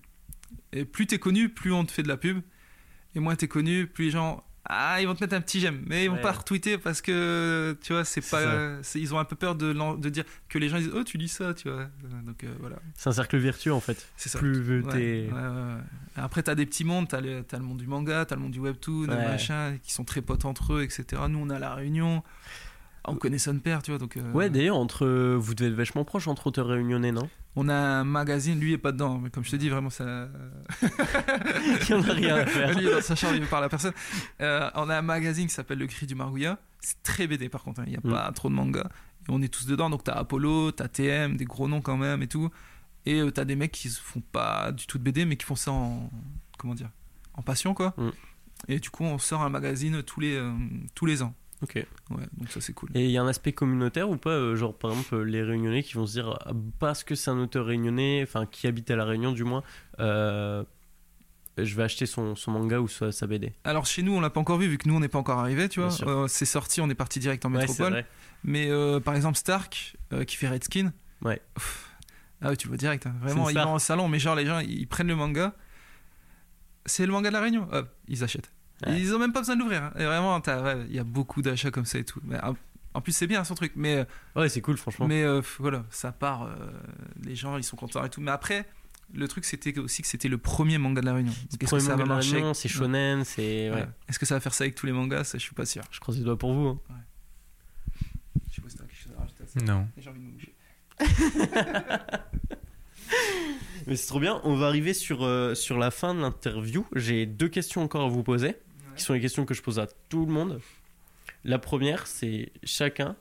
Et 0.73 0.85
plus 0.85 1.07
t'es 1.07 1.19
connu, 1.19 1.49
plus 1.49 1.73
on 1.73 1.85
te 1.85 1.93
fait 1.93 2.03
de 2.03 2.09
la 2.09 2.17
pub. 2.17 2.41
Et 3.15 3.21
moins 3.21 3.35
t'es 3.37 3.49
connu, 3.49 3.87
plus 3.87 4.07
les 4.07 4.11
gens. 4.11 4.45
Ah, 4.71 5.01
ils 5.01 5.07
vont 5.07 5.15
te 5.15 5.25
mettre 5.25 5.35
un 5.35 5.41
petit 5.41 5.61
j'aime. 5.61 5.83
Mais 5.87 6.05
ils 6.05 6.09
vont 6.11 6.17
Ouais. 6.17 6.21
pas 6.23 6.33
retweeter 6.33 6.77
parce 6.77 7.01
que, 7.01 7.75
tu 7.83 7.95
vois, 7.95 8.05
c'est 8.05 8.21
pas. 8.21 8.77
Ils 8.95 9.15
ont 9.15 9.19
un 9.19 9.25
peu 9.25 9.35
peur 9.35 9.55
de, 9.55 9.73
de 9.73 10.09
dire 10.11 10.25
que 10.51 10.59
les 10.59 10.69
gens 10.69 10.77
disent 10.79 10.91
Oh, 10.95 11.05
tu 11.05 11.17
lis 11.17 11.29
ça, 11.29 11.55
tu 11.55 11.71
vois. 11.71 11.87
Donc 12.27 12.45
euh, 12.45 12.49
voilà. 12.61 12.77
C'est 12.95 13.09
un 13.09 13.13
cercle 13.13 13.39
vertueux 13.39 13.73
en 13.73 13.81
fait. 13.81 14.07
C'est 14.17 14.29
ça. 14.29 14.39
Plus 14.39 14.83
Ouais, 14.85 14.93
t'es. 14.93 15.29
ouais, 15.33 15.33
ouais, 15.33 15.41
ouais. 15.41 15.81
Après, 16.17 16.43
t'as 16.43 16.55
des 16.55 16.67
petits 16.67 16.85
mondes, 16.85 17.09
t'as 17.09 17.21
le, 17.23 17.43
t'as 17.45 17.57
le 17.57 17.65
monde 17.65 17.79
du 17.79 17.87
manga, 17.87 18.25
t'as 18.27 18.35
le 18.35 18.43
monde 18.43 18.51
du 18.53 18.61
webtoon, 18.61 19.09
Ouais. 19.09 19.17
machin, 19.29 19.79
qui 19.83 19.93
sont 19.93 20.05
très 20.05 20.21
potes 20.21 20.45
entre 20.45 20.75
eux, 20.75 20.83
etc. 20.83 21.23
Nous, 21.31 21.39
on 21.39 21.49
a 21.49 21.59
la 21.59 21.75
réunion, 21.75 22.23
on 23.11 23.17
connaît 23.17 23.39
son 23.39 23.59
père, 23.59 23.83
tu 23.83 23.91
vois, 23.91 23.99
donc 23.99 24.17
euh, 24.17 24.33
Ouais, 24.33 24.51
d'ailleurs, 24.51 24.77
entre 24.77 25.07
vous 25.37 25.55
devez 25.55 25.71
être 25.71 25.77
vachement 25.77 26.05
proches 26.05 26.29
entre 26.29 26.47
auteurs 26.49 26.67
réunionnais, 26.67 27.13
non? 27.13 27.29
On 27.57 27.69
a 27.69 27.75
un 27.75 28.05
magazine, 28.05 28.59
lui 28.61 28.73
est 28.73 28.79
pas 28.79 28.93
dedans, 28.93 29.19
mais 29.19 29.31
comme 29.31 29.45
je 29.45 29.51
te 29.51 29.57
dis, 29.57 29.69
vraiment, 29.69 29.91
ça. 29.91 30.29
Il 31.89 31.95
en 31.95 32.03
a 32.03 32.13
rien 32.13 32.37
à 32.37 32.47
faire. 32.47 32.79
lui, 32.79 32.87
dans 32.91 33.01
sa 33.01 33.15
chambre, 33.17 33.35
il 33.35 33.41
veut 33.43 33.47
parler 33.49 33.67
à 33.67 33.69
personne. 33.69 33.93
Euh, 34.41 34.71
on 34.75 34.89
a 34.89 34.97
un 34.99 35.03
magazine 35.03 35.47
qui 35.49 35.55
s'appelle 35.55 35.79
Le 35.79 35.87
Cri 35.87 36.07
du 36.07 36.15
Margouilla, 36.15 36.59
c'est 36.81 37.03
très 37.03 37.27
BD 37.27 37.49
par 37.49 37.63
contre, 37.65 37.81
hein, 37.81 37.85
il 37.87 37.91
n'y 37.91 37.97
a 37.97 38.01
Mm. 38.05 38.11
pas 38.11 38.31
trop 38.33 38.49
de 38.49 38.55
manga. 38.55 38.89
Et 39.29 39.31
on 39.31 39.43
est 39.43 39.53
tous 39.53 39.67
dedans, 39.67 39.91
donc 39.91 40.05
t'as 40.05 40.13
Apollo, 40.15 40.73
t'as 40.73 40.89
TM, 40.89 41.37
des 41.37 41.45
gros 41.45 41.69
noms 41.69 41.81
quand 41.81 41.97
même 41.97 42.23
et 42.23 42.29
tout. 42.29 42.51
Et 43.07 43.21
euh, 43.21 43.31
t'as 43.31 43.45
des 43.45 43.57
mecs 43.57 43.73
qui 43.73 43.89
se 43.91 44.01
font 44.01 44.21
pas 44.33 44.71
du 44.73 44.87
tout 44.87 44.99
de 44.99 45.03
BD, 45.03 45.25
mais 45.25 45.37
qui 45.37 45.45
font 45.47 45.57
ça 45.57 45.73
en. 45.73 46.11
Comment 46.59 46.75
dire 46.75 46.91
En 47.35 47.43
passion, 47.43 47.75
quoi. 47.75 47.95
Mm. 47.97 48.11
Et 48.69 48.81
du 48.81 48.91
coup, 48.91 49.05
on 49.05 49.19
sort 49.19 49.43
un 49.43 49.49
magazine 49.49 50.03
tous 50.03 50.21
les, 50.21 50.35
euh, 50.37 50.53
tous 50.95 51.07
les 51.07 51.23
ans. 51.23 51.35
Ok. 51.63 51.75
Ouais, 51.75 51.87
donc 52.37 52.51
ça, 52.51 52.61
c'est 52.61 52.73
cool. 52.73 52.91
Et 52.95 53.05
il 53.07 53.11
y 53.11 53.19
a 53.19 53.23
un 53.23 53.27
aspect 53.29 53.53
communautaire 53.53 54.09
ou 54.09 54.17
pas 54.17 54.31
euh, 54.31 54.55
Genre, 54.55 54.73
par 54.77 54.93
exemple, 54.93 55.15
euh, 55.17 55.23
les 55.25 55.43
réunionnais 55.43 55.83
qui 55.83 55.95
vont 55.95 56.07
se 56.07 56.13
dire, 56.13 56.39
ah, 56.47 56.53
parce 56.79 57.03
que 57.05 57.15
c'est 57.17 57.31
un 57.31 57.39
auteur 57.39 57.67
réunionnais, 57.67 58.21
enfin, 58.23 58.47
qui 58.47 58.67
habite 58.69 58.91
à 58.93 58.97
La 58.97 59.05
Réunion 59.05 59.33
du 59.33 59.43
moins, 59.45 59.65
euh, 59.99 60.63
je 61.57 61.75
vais 61.75 61.83
acheter 61.83 62.07
son, 62.07 62.37
son 62.37 62.53
manga 62.53 62.79
ou 62.81 62.87
sa, 62.87 63.11
sa 63.11 63.27
BD. 63.27 63.53
Alors, 63.65 63.87
chez 63.87 64.03
nous, 64.03 64.13
on 64.15 64.21
l'a 64.21 64.31
pas 64.31 64.39
encore 64.41 64.59
vu, 64.59 64.69
vu 64.69 64.79
que 64.79 64.89
nous, 64.89 64.95
on 64.95 65.01
n'est 65.01 65.09
pas 65.09 65.19
encore 65.19 65.41
arrivé, 65.41 65.69
tu 65.69 65.81
vois. 65.81 65.91
Euh, 66.07 66.29
c'est 66.29 66.45
sorti, 66.45 66.81
on 66.81 66.89
est 66.91 66.95
parti 66.95 67.19
direct 67.19 67.45
en 67.45 67.53
Ouais, 67.53 67.59
métropole. 67.63 67.91
vrai. 67.93 68.07
mais 68.45 68.71
euh, 68.71 69.01
par 69.01 69.17
exemple, 69.17 69.37
Stark, 69.37 69.97
euh, 70.13 70.23
qui 70.25 70.37
fait 70.37 70.49
Redskin. 70.49 70.93
Ouais. 71.23 71.43
Pff, 71.55 71.91
ah 72.41 72.51
oui, 72.51 72.57
tu 72.57 72.69
le 72.69 72.71
vois 72.71 72.77
direct. 72.77 73.05
hein. 73.09 73.15
Vraiment, 73.21 73.49
star. 73.49 73.67
vont 73.67 73.75
au 73.75 73.79
salon, 73.81 74.07
mais 74.07 74.21
genre, 74.21 74.37
les 74.37 74.47
gens, 74.47 74.61
ils 74.61 74.87
prennent 74.87 75.09
le 75.09 75.17
manga. 75.17 75.55
C'est 76.87 77.05
le 77.05 77.11
manga 77.11 77.29
de 77.31 77.35
la 77.35 77.41
Réunion 77.41 77.67
Hop, 77.73 77.89
ils 78.07 78.23
achètent. 78.23 78.53
Ouais. 78.87 79.01
Ils 79.01 79.15
ont 79.15 79.19
même 79.19 79.33
pas 79.33 79.41
besoin 79.41 79.57
de 79.57 79.61
l'ouvrir. 79.61 79.83
hein. 79.85 79.93
Et 79.99 80.05
vraiment, 80.05 80.37
ouais, 80.39 80.87
il 80.89 80.95
y 80.95 80.99
a 80.99 81.05
beaucoup 81.05 81.43
d'achats 81.43 81.71
comme 81.71 81.85
ça 81.85 81.99
et 81.99 82.05
tout. 82.05 82.21
Mais, 82.25 82.39
en- 82.95 83.01
plus, 83.01 83.13
c'est 83.13 83.27
bien 83.27 83.45
son 83.45 83.55
truc. 83.55 83.73
Mais, 83.77 84.07
Ouais, 84.37 84.49
c'est 84.49 84.61
cool, 84.61 84.77
franchement. 84.77 85.07
mais 85.07 85.23
euh, 85.23 85.41
voilà, 85.59 85.85
ça 85.91 86.11
part. 86.13 86.45
euh, 86.45 86.55
les 87.25 87.35
gens, 87.37 87.57
ils 87.57 87.63
sont 87.65 87.77
contents 87.77 88.05
et 88.05 88.11
tout. 88.11 88.21
Mais 88.21 88.31
après, 88.33 88.67
le 89.15 89.27
truc, 89.29 89.45
c'était 89.45 89.77
aussi 89.79 90.03
que 90.03 90.09
c'était 90.09 90.29
le 90.29 90.39
premier 90.39 90.79
manga 90.79 91.01
de 91.01 91.07
la 91.07 91.15
Réunion. 91.15 91.33
Est-ce 91.33 91.59
que 91.59 91.67
Premier 91.67 91.83
ça 91.83 91.91
manga 91.93 91.99
va 91.99 92.05
de 92.05 92.09
La 92.09 92.15
marcher 92.17 92.33
Réunion, 92.35 92.55
c'est 92.55 92.69
shonen, 92.69 93.25
c'est. 93.25 93.71
Ouais. 93.71 93.77
Ouais. 93.77 93.89
Est-ce 94.09 94.19
que 94.19 94.27
ça 94.27 94.35
va 94.35 94.41
faire 94.41 94.53
ça 94.55 94.65
avec 94.65 94.75
tous 94.75 94.87
les 94.87 94.93
mangas 94.93 95.25
Ça, 95.25 95.39
je 95.39 95.43
suis 95.45 95.55
pas 95.55 95.65
sûr. 95.67 95.83
Je 95.91 95.99
croise 96.01 96.19
les 96.19 96.25
doigts 96.25 96.39
pour 96.39 96.53
vous. 96.55 96.67
hein. 96.69 96.79
Je 98.51 98.55
sais 98.57 98.61
pas 98.63 98.69
si 98.69 98.77
t'as 98.77 98.85
quelque 98.85 98.97
chose 99.03 99.13
à 99.17 99.21
rajouter 99.21 99.45
à 99.45 99.47
ça. 99.47 99.61
Non. 99.65 99.89
J'ai 99.97 100.11
envie 100.11 100.19
de 100.21 100.25
me 100.25 100.33
moucher. 100.33 100.55
Mais 103.87 103.97
c'est 103.97 104.07
trop 104.09 104.21
bien. 104.21 104.41
On 104.45 104.57
va 104.57 104.67
arriver 104.67 104.93
sur, 104.93 105.25
euh, 105.25 105.55
sur 105.55 105.79
la 105.79 105.91
fin 105.91 106.15
de 106.15 106.21
l'interview. 106.21 106.87
J'ai 106.95 107.25
deux 107.27 107.49
questions 107.49 107.83
encore 107.83 108.05
à 108.05 108.09
vous 108.09 108.23
poser, 108.23 108.57
qui 108.99 109.05
sont 109.05 109.15
les 109.15 109.21
questions 109.21 109.45
que 109.47 109.55
je 109.55 109.63
pose 109.63 109.79
à 109.79 109.87
tout 110.09 110.27
le 110.27 110.33
monde. 110.33 110.61
La 111.45 111.59
première, 111.59 112.07
c'est 112.07 112.53
chacun 112.65 113.17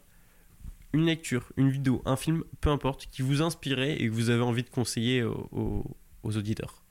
une 0.94 1.06
lecture, 1.06 1.52
une 1.58 1.70
vidéo, 1.70 2.02
un 2.06 2.16
film, 2.16 2.44
peu 2.62 2.70
importe, 2.70 3.08
qui 3.12 3.22
vous 3.22 3.42
inspirait 3.42 4.02
et 4.02 4.08
que 4.08 4.12
vous 4.14 4.30
avez 4.30 4.42
envie 4.42 4.64
de 4.64 4.70
conseiller 4.70 5.24
aux, 5.24 5.48
aux- 5.52 5.98
aux 6.24 6.38
auditeurs. 6.38 6.84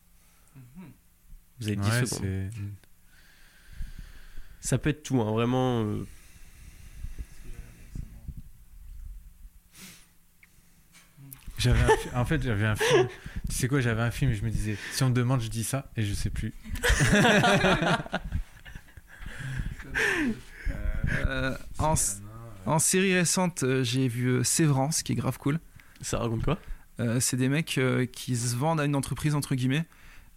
Vous 1.59 1.67
avez 1.69 1.77
10 1.77 1.89
Ouais, 1.91 2.07
secondes. 2.07 2.51
Ça 4.61 4.79
peut 4.79 4.91
être 4.91 5.03
tout, 5.03 5.21
hein, 5.21 5.31
vraiment. 5.33 5.83
euh, 5.85 6.07
J'avais 11.59 11.81
un 11.81 11.97
fi- 11.97 12.09
en 12.15 12.25
fait, 12.27 12.43
j'avais 12.43 12.67
un 12.67 12.77
film. 12.77 13.09
Tu 13.49 13.55
sais 13.57 13.67
quoi, 13.69 13.81
j'avais 13.81 14.03
un 14.03 14.11
film 14.11 14.31
et 14.31 14.35
je 14.35 14.45
me 14.45 14.51
disais, 14.51 14.77
si 14.93 15.03
on 15.05 15.09
me 15.09 15.15
demande, 15.15 15.41
je 15.41 15.49
dis 15.49 15.65
ça 15.65 15.91
et 15.97 16.03
je 16.03 16.13
sais 16.13 16.29
plus. 16.31 16.53
Euh, 21.27 21.57
en, 21.79 21.95
en 22.67 22.79
série 22.79 23.15
récente, 23.15 23.63
euh, 23.63 23.85
j'ai 23.85 24.09
vu 24.09 24.29
euh, 24.29 24.45
Sévrance, 24.45 25.03
qui 25.03 25.13
est 25.13 25.15
grave 25.15 25.39
cool. 25.39 25.61
Ça 26.01 26.19
raconte 26.19 26.43
quoi? 26.43 26.59
Euh, 26.99 27.21
c'est 27.21 27.37
des 27.37 27.49
mecs 27.49 27.79
euh, 27.79 28.07
qui 28.07 28.37
se 28.37 28.57
vendent 28.57 28.81
à 28.81 28.85
une 28.85 28.97
entreprise, 28.97 29.35
entre 29.35 29.55
guillemets. 29.55 29.85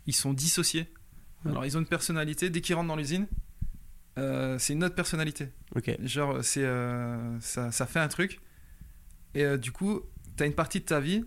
Ils 0.05 0.16
sont 0.16 0.34
dissociés. 0.34 0.91
Alors, 1.45 1.66
ils 1.66 1.78
ont 1.78 1.80
une 1.80 1.86
personnalité. 1.86 2.49
Dès 2.49 2.62
qu'ils 2.62 2.76
rentrent 2.76 2.89
dans 2.89 2.95
l'usine, 2.95 3.28
euh, 4.18 4.60
c'est 4.60 4.74
une 4.74 4.84
autre 4.84 4.95
personnalité. 4.95 5.49
Ok. 5.76 5.95
Genre, 6.03 6.43
c'est, 6.43 6.66
euh, 6.66 7.39
ça, 7.39 7.72
ça 7.72 7.86
fait 7.86 7.99
un 7.99 8.10
truc. 8.10 8.41
Et 9.34 9.43
euh, 9.45 9.57
du 9.57 9.72
coup, 9.72 10.01
t'as 10.36 10.45
une 10.45 10.53
partie 10.53 10.82
de 10.82 10.86
ta 10.86 10.99
vie 10.99 11.24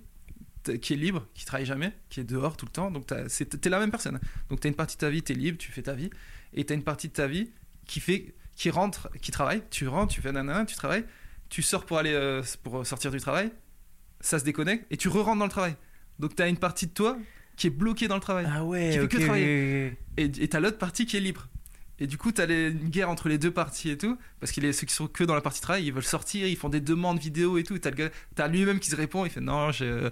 qui 0.81 0.93
est 0.93 0.97
libre, 0.97 1.27
qui 1.35 1.45
travaille 1.45 1.67
jamais, 1.67 1.93
qui 2.09 2.21
est 2.21 2.25
dehors 2.25 2.57
tout 2.57 2.67
le 2.67 2.73
temps. 2.73 2.91
Donc, 2.91 3.07
t'es 3.07 3.69
la 3.71 3.79
même 3.81 3.91
personne. 3.91 4.21
Donc, 4.49 4.61
t'as 4.61 4.69
une 4.69 4.75
partie 4.75 4.97
de 4.97 5.01
ta 5.01 5.11
vie, 5.11 5.23
t'es 5.23 5.35
libre, 5.35 5.59
tu 5.59 5.73
fais 5.73 5.83
ta 5.83 5.95
vie. 5.95 6.11
Et 6.53 6.65
t'as 6.65 6.75
une 6.75 6.85
partie 6.85 7.09
de 7.09 7.15
ta 7.15 7.27
vie 7.27 7.51
qui 7.87 8.01
fait, 8.01 8.35
qui 8.55 8.71
rentre, 8.71 9.09
qui 9.21 9.31
travaille. 9.31 9.63
Tu 9.71 9.89
rentres, 9.89 10.13
tu 10.15 10.21
fais 10.21 10.33
nanana, 10.33 10.65
tu 10.65 10.77
travailles. 10.77 11.05
Tu 11.49 11.63
sors 11.63 11.85
pour 11.85 11.99
aller, 11.99 12.13
euh, 12.13 12.43
pour 12.63 12.87
sortir 12.87 13.11
du 13.11 13.21
travail. 13.21 13.53
Ça 14.21 14.39
se 14.39 14.45
déconnecte 14.45 14.87
et 14.91 14.97
tu 14.97 15.09
re-rentres 15.09 15.39
dans 15.39 15.45
le 15.47 15.51
travail. 15.51 15.77
Donc, 16.19 16.35
t'as 16.37 16.49
une 16.49 16.57
partie 16.57 16.87
de 16.87 16.93
toi 16.93 17.19
qui 17.57 17.67
est 17.67 17.71
bloquée 17.71 18.09
dans 18.09 18.15
le 18.15 18.21
travail. 18.21 18.47
Ah 18.49 18.65
ouais, 18.65 18.91
Qui 18.91 18.97
fait 18.99 19.05
ok, 19.05 19.11
que 19.11 19.17
travailler. 19.19 19.99
Et 20.17 20.25
et 20.25 20.49
t'as 20.49 20.61
l'autre 20.61 20.79
partie 20.79 21.05
qui 21.07 21.17
est 21.17 21.21
libre. 21.21 21.49
Et 21.99 22.07
du 22.07 22.17
coup, 22.19 22.33
t'as 22.33 22.47
les- 22.47 22.69
une 22.71 22.89
guerre 22.89 23.11
entre 23.11 23.29
les 23.29 23.39
deux 23.39 23.51
parties 23.53 23.91
et 23.91 23.99
tout. 23.99 24.19
Parce 24.41 24.51
qu'il 24.51 24.65
y 24.65 24.69
a 24.69 24.73
ceux 24.73 24.87
qui 24.87 24.95
sont 24.95 25.07
que 25.07 25.23
dans 25.25 25.35
la 25.35 25.41
partie 25.41 25.61
travail, 25.61 25.85
ils 25.85 25.93
veulent 25.93 26.03
sortir, 26.03 26.47
ils 26.47 26.57
font 26.57 26.69
des 26.69 26.81
demandes 26.81 27.19
vidéo 27.19 27.59
et 27.59 27.65
tout. 27.65 27.79
T'as, 27.79 27.91
le 27.91 28.11
t'as 28.35 28.49
lui-même 28.49 28.81
qui 28.81 28.91
se 28.91 28.97
répond, 28.97 29.25
il 29.25 29.31
fait 29.31 29.41
non, 29.41 29.71
j'ai, 29.73 30.09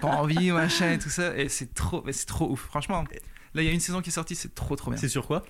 pas 0.00 0.08
envie, 0.08 0.50
machin 0.50 0.92
et 0.92 0.98
tout 0.98 1.08
ça. 1.08 1.36
Et 1.38 1.48
c'est 1.48 1.72
trop, 1.72 2.04
c'est 2.10 2.26
trop 2.26 2.50
ouf. 2.50 2.60
Franchement, 2.62 3.04
là, 3.54 3.62
il 3.62 3.64
y 3.64 3.68
a 3.68 3.72
une 3.72 3.80
saison 3.80 4.02
qui 4.02 4.10
est 4.10 4.12
sortie, 4.12 4.34
c'est 4.34 4.54
trop 4.54 4.74
trop 4.76 4.90
bien. 4.90 4.98
C'est 5.00 5.08
sur 5.08 5.26
quoi? 5.26 5.44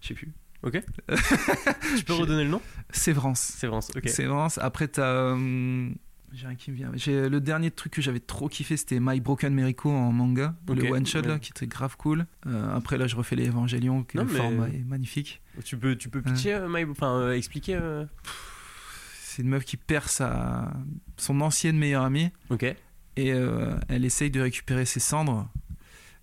Je 0.00 0.08
sais 0.08 0.14
plus. 0.14 0.32
Tu 1.96 2.04
peux 2.04 2.14
redonner 2.14 2.44
le 2.44 2.50
nom? 2.50 2.60
Sévrance. 2.90 3.40
Sévrance, 3.40 3.90
ok. 3.96 4.08
Sévrance. 4.08 4.58
Après, 4.58 4.88
t'as. 4.88 5.32
hum, 5.32 5.94
j'ai 6.32 6.46
rien 6.48 6.56
qui 6.56 6.70
me 6.72 6.76
vient. 6.76 6.90
J'ai, 6.94 7.28
le 7.28 7.40
dernier 7.40 7.70
truc 7.70 7.92
que 7.92 8.02
j'avais 8.02 8.18
trop 8.20 8.48
kiffé, 8.48 8.76
c'était 8.76 8.98
My 9.00 9.20
Broken 9.20 9.54
Miracle 9.54 9.86
en 9.88 10.10
manga. 10.10 10.54
Ok, 10.68 10.76
Le 10.78 10.90
one 10.90 11.06
shot 11.06 11.22
là, 11.22 11.38
qui 11.38 11.50
était 11.50 11.66
grave 11.68 11.96
cool. 11.96 12.26
Euh, 12.46 12.76
après, 12.76 12.98
là, 12.98 13.06
je 13.06 13.14
refais 13.16 13.36
les 13.36 13.44
Évangélions, 13.46 14.02
que 14.02 14.18
Non, 14.18 14.24
le 14.24 14.32
mais- 14.32 14.38
format 14.38 14.68
est 14.68 14.84
magnifique. 14.84 15.40
Tu 15.64 15.76
peux, 15.76 15.94
tu 15.96 16.08
peux 16.08 16.22
pitcher, 16.22 16.54
euh, 16.54 16.68
My- 16.68 16.84
enfin, 16.90 17.14
euh, 17.20 17.36
expliquer. 17.36 17.76
euh, 17.80 18.04
C'est 19.22 19.42
une 19.42 19.48
meuf 19.48 19.64
qui 19.64 19.76
perd 19.76 20.06
sa... 20.08 20.72
son 21.16 21.40
ancienne 21.40 21.76
meilleure 21.78 22.02
amie 22.04 22.30
Ok. 22.50 22.62
et 22.64 22.76
euh, 23.32 23.74
elle 23.88 24.04
essaye 24.04 24.30
de 24.30 24.40
récupérer 24.40 24.84
ses 24.86 25.00
cendres. 25.00 25.48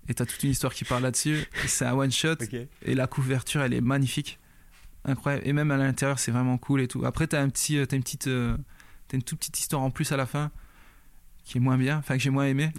Et 0.10 0.14
t'as 0.14 0.26
toute 0.26 0.42
une 0.44 0.50
histoire 0.50 0.74
qui 0.74 0.84
parle 0.84 1.04
là-dessus. 1.04 1.46
C'est 1.68 1.86
un 1.86 1.94
one 1.94 2.12
shot 2.12 2.36
et 2.84 2.96
la 2.96 3.08
couverture 3.08 3.62
elle 3.62 3.74
est 3.74 3.82
magnifique, 3.82 4.40
incroyable. 5.06 5.48
Et 5.48 5.54
même 5.54 5.72
à 5.72 5.78
l'intérieur 5.78 6.20
c'est 6.20 6.32
vraiment 6.32 6.58
cool 6.58 6.82
et 6.82 6.88
tout. 6.88 7.06
Après 7.06 7.28
t'as 7.28 7.42
un 7.42 7.50
petit, 7.50 7.78
euh, 7.78 7.86
t'as 7.86 7.96
une 7.98 8.04
petite, 8.04 8.28
euh, 8.28 8.58
t'as 9.08 9.18
une 9.18 9.24
toute 9.24 9.40
petite 9.40 9.60
histoire 9.60 9.82
en 9.82 9.92
plus 9.92 10.12
à 10.12 10.18
la 10.18 10.26
fin 10.26 10.52
qui 11.44 11.58
est 11.58 11.62
moins 11.62 11.78
bien, 11.78 11.98
enfin 11.98 12.18
que 12.18 12.24
j'ai 12.24 12.30
moins 12.30 12.46
aimé. 12.46 12.72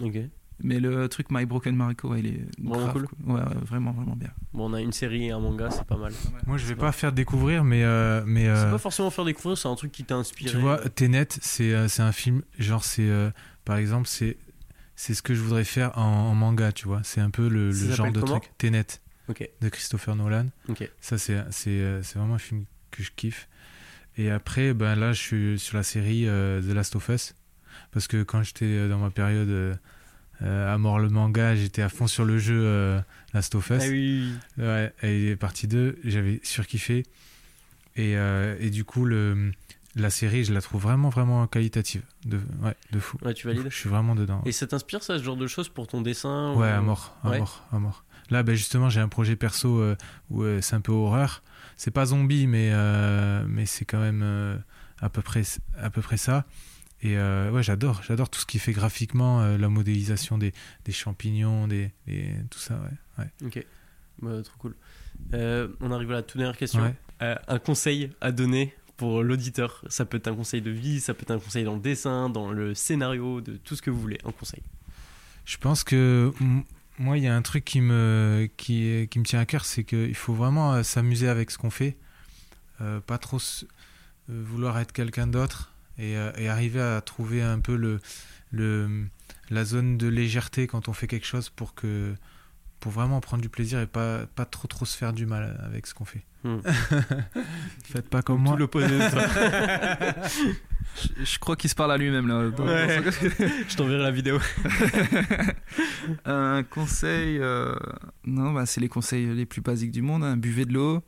Mais 0.61 0.79
le 0.79 1.09
truc 1.09 1.27
My 1.29 1.45
Broken 1.45 1.75
Mariko, 1.75 2.09
ouais, 2.09 2.19
il 2.19 2.27
est 2.27 2.41
Vraiment 2.59 2.85
grave 2.85 2.93
cool. 2.93 3.07
Ouais, 3.25 3.41
ouais, 3.41 3.55
vraiment 3.65 3.91
vraiment 3.91 4.15
bien. 4.15 4.29
Bon, 4.53 4.69
on 4.69 4.73
a 4.73 4.81
une 4.81 4.93
série 4.93 5.25
et 5.25 5.31
un 5.31 5.39
manga, 5.39 5.69
c'est 5.71 5.83
pas 5.83 5.97
mal. 5.97 6.13
Moi, 6.47 6.57
je 6.57 6.65
vais 6.65 6.75
pas 6.75 6.91
faire 6.91 7.11
découvrir, 7.11 7.63
mais, 7.63 7.83
euh, 7.83 8.23
mais 8.25 8.43
C'est 8.45 8.49
euh, 8.49 8.71
pas 8.71 8.77
forcément 8.77 9.09
faire 9.09 9.25
découvrir, 9.25 9.57
c'est 9.57 9.67
un 9.67 9.75
truc 9.75 9.91
qui 9.91 10.03
t'a 10.05 10.15
inspiré. 10.15 10.51
tu 10.51 10.57
vois, 10.57 10.77
Tenet, 10.89 11.27
c'est 11.41 11.87
c'est 11.89 12.01
un 12.03 12.11
film, 12.11 12.43
genre, 12.59 12.83
c'est 12.83 13.09
euh, 13.09 13.29
par 13.65 13.77
exemple, 13.77 14.07
c'est 14.07 14.37
c'est 14.95 15.13
ce 15.13 15.21
que 15.21 15.33
je 15.33 15.41
voudrais 15.41 15.63
faire 15.63 15.97
en, 15.97 16.01
en 16.01 16.35
manga, 16.35 16.71
tu 16.71 16.87
vois. 16.87 17.01
C'est 17.03 17.21
un 17.21 17.29
peu 17.29 17.47
le, 17.47 17.71
genre 17.71 18.11
de 18.11 18.21
truc. 18.21 18.51
Tenet 18.57 18.85
de 19.61 19.69
Christopher 19.69 20.15
Nolan. 20.15 20.47
Ça, 21.01 21.17
c'est 21.17 21.43
c'est 21.51 21.69
euh, 21.69 22.03
c'est 22.03 22.19
vraiment 22.19 22.35
un 22.35 22.39
film 22.39 22.65
que 22.91 23.03
je 23.03 23.11
kiffe. 23.15 23.47
Et 24.17 24.29
après, 24.29 24.73
ben 24.73 24.95
là, 24.95 25.11
je 25.11 25.19
suis 25.19 25.59
sur 25.59 25.75
la 25.77 25.83
série 25.83 26.27
euh, 26.27 26.61
The 26.61 26.73
Last 26.73 26.95
of 26.95 27.09
Us. 27.09 27.33
Parce 27.91 28.07
que 28.07 28.23
quand 28.23 28.43
j'étais 28.43 28.65
euh, 28.65 28.89
dans 28.89 28.99
ma 28.99 29.09
période 29.09 29.49
euh, 29.49 30.73
à 30.73 30.77
mort 30.77 30.99
le 30.99 31.09
manga, 31.09 31.55
j'étais 31.55 31.81
à 31.81 31.89
fond 31.89 32.07
sur 32.07 32.25
le 32.25 32.37
jeu 32.37 32.59
euh, 32.63 32.99
Last 33.33 33.55
of 33.55 33.69
Us. 33.69 33.81
Ah 33.81 33.89
oui, 33.89 34.33
oui, 34.57 34.63
Ouais, 34.63 34.93
et 35.03 35.35
partie 35.35 35.67
2, 35.67 35.99
j'avais 36.03 36.39
surkiffé. 36.43 37.05
Et, 37.95 38.13
et 38.59 38.69
du 38.71 38.85
coup, 38.85 39.05
le, 39.05 39.51
la 39.95 40.09
série, 40.09 40.43
je 40.43 40.53
la 40.53 40.61
trouve 40.61 40.81
vraiment, 40.81 41.09
vraiment 41.09 41.45
qualitative. 41.47 42.03
De, 42.25 42.37
ouais, 42.61 42.75
de 42.91 42.99
fou. 42.99 43.17
Ouais, 43.23 43.33
tu 43.33 43.47
valides. 43.47 43.67
Je 43.69 43.75
suis 43.75 43.89
vraiment 43.89 44.15
dedans. 44.15 44.41
Et 44.45 44.51
ça 44.51 44.65
t'inspire, 44.67 45.03
ça, 45.03 45.17
ce 45.19 45.23
genre 45.23 45.37
de 45.37 45.47
choses 45.47 45.69
pour 45.69 45.87
ton 45.87 46.01
dessin 46.01 46.53
Ouais, 46.53 46.59
ou- 46.59 46.77
à 46.77 46.81
mort, 46.81 47.15
à 47.23 47.29
Ouais. 47.29 47.39
mort, 47.39 47.65
à 47.71 47.79
mort. 47.79 48.03
Là, 48.29 48.41
ben, 48.43 48.55
justement, 48.55 48.89
j'ai 48.89 49.01
un 49.01 49.09
projet 49.09 49.35
perso 49.35 49.79
euh, 49.79 49.95
où 50.29 50.43
euh, 50.43 50.61
c'est 50.61 50.75
un 50.75 50.81
peu 50.81 50.91
horreur. 50.91 51.43
C'est 51.77 51.91
pas 51.91 52.05
zombie, 52.07 52.47
mais, 52.47 52.69
euh, 52.73 53.45
mais 53.47 53.65
c'est 53.65 53.85
quand 53.85 53.99
même 53.99 54.61
à, 54.99 55.09
peu 55.09 55.21
près, 55.21 55.43
à 55.77 55.89
peu 55.89 56.01
près 56.01 56.17
ça. 56.17 56.45
Et 57.01 57.17
ouais, 57.17 57.61
j'adore, 57.63 58.01
j'adore 58.03 58.29
tout 58.29 58.39
ce 58.39 58.45
qui 58.45 58.59
fait 58.59 58.71
graphiquement, 58.71 59.45
la 59.57 59.67
modélisation 59.69 60.37
des, 60.37 60.53
des 60.85 60.91
champignons, 60.93 61.67
des, 61.67 61.91
des- 62.07 62.33
tout 62.49 62.59
ça, 62.59 62.75
ouais. 63.19 63.23
ouais. 63.25 63.47
Ok. 63.47 63.65
Bah, 64.21 64.41
trop 64.43 64.55
cool. 64.59 64.75
On 65.33 65.91
arrive 65.91 66.11
à 66.11 66.15
la 66.15 66.21
toute 66.23 66.37
dernière 66.37 66.57
question. 66.57 66.95
Un 67.19 67.59
conseil 67.59 68.11
à 68.21 68.31
donner 68.31 68.73
pour 68.97 69.23
l'auditeur. 69.23 69.83
Ça 69.87 70.05
peut 70.05 70.17
être 70.17 70.27
un 70.27 70.35
conseil 70.35 70.61
de 70.61 70.71
vie, 70.71 70.99
ça 70.99 71.13
peut 71.13 71.23
être 71.23 71.31
un 71.31 71.39
conseil 71.39 71.63
dans 71.63 71.75
le 71.75 71.81
dessin, 71.81 72.29
dans 72.29 72.51
le 72.51 72.73
scénario, 72.75 73.41
de 73.41 73.57
tout 73.57 73.75
ce 73.75 73.81
que 73.81 73.89
vous 73.89 73.99
voulez. 73.99 74.19
Un 74.25 74.31
conseil. 74.31 74.61
Je 75.45 75.57
pense 75.57 75.83
que 75.83 76.31
moi, 76.99 77.17
il 77.17 77.23
y 77.23 77.27
a 77.27 77.35
un 77.35 77.41
truc 77.41 77.65
qui 77.65 77.81
me, 77.81 78.47
qui, 78.57 79.07
me 79.15 79.23
tient 79.23 79.39
à 79.39 79.45
cœur, 79.45 79.65
c'est 79.65 79.83
qu'il 79.83 80.15
faut 80.15 80.33
vraiment 80.33 80.73
euh, 80.73 80.83
s'amuser 80.83 81.27
avec 81.27 81.51
ce 81.51 81.57
qu'on 81.57 81.71
fait, 81.71 81.97
Euh, 82.81 82.99
pas 82.99 83.17
trop 83.19 83.37
euh, 83.37 83.63
vouloir 84.27 84.79
être 84.79 84.91
quelqu'un 84.91 85.27
d'autre 85.27 85.71
et, 85.97 86.13
et 86.13 86.47
arriver 86.49 86.81
à 86.81 87.01
trouver 87.01 87.43
un 87.43 87.59
peu 87.59 87.75
le, 87.75 87.99
le, 88.51 89.05
la 89.51 89.63
zone 89.63 89.97
de 89.97 90.07
légèreté 90.07 90.65
quand 90.67 90.87
on 90.87 90.93
fait 90.93 91.07
quelque 91.07 91.27
chose 91.27 91.49
pour 91.49 91.75
que 91.75 92.15
pour 92.79 92.91
vraiment 92.91 93.21
prendre 93.21 93.41
du 93.41 93.49
plaisir 93.49 93.79
et 93.79 93.87
pas, 93.87 94.25
pas 94.25 94.45
trop 94.45 94.67
trop 94.67 94.85
se 94.85 94.97
faire 94.97 95.13
du 95.13 95.25
mal 95.25 95.57
avec 95.63 95.87
ce 95.87 95.93
qu'on 95.93 96.03
fait. 96.05 96.23
Hmm. 96.43 96.59
Faites 97.85 98.09
pas 98.09 98.21
comme 98.21 98.37
Tout 98.37 98.41
moi. 98.43 98.57
l'opposé 98.57 98.87
de 98.87 99.09
toi. 99.09 100.53
Je, 100.95 101.25
je 101.25 101.39
crois 101.39 101.55
qu'il 101.55 101.71
se 101.71 101.75
parle 101.75 101.91
à 101.91 101.97
lui-même 101.97 102.27
là. 102.27 102.49
dans- 102.51 102.65
Ouais. 102.67 103.01
dans 103.01 103.11
son- 103.11 103.25
Je 103.69 103.75
t'enverrai 103.75 104.03
la 104.03 104.11
vidéo. 104.11 104.37
Un 106.25 106.63
conseil, 106.63 107.39
euh, 107.39 107.73
non, 108.25 108.51
bah, 108.53 108.65
c'est 108.65 108.79
les 108.81 108.89
conseils 108.89 109.25
les 109.33 109.45
plus 109.45 109.61
basiques 109.61 109.91
du 109.91 110.01
monde. 110.01 110.23
hein. 110.23 110.37
Buvez 110.37 110.65
de 110.65 110.73
l'eau 110.73 111.01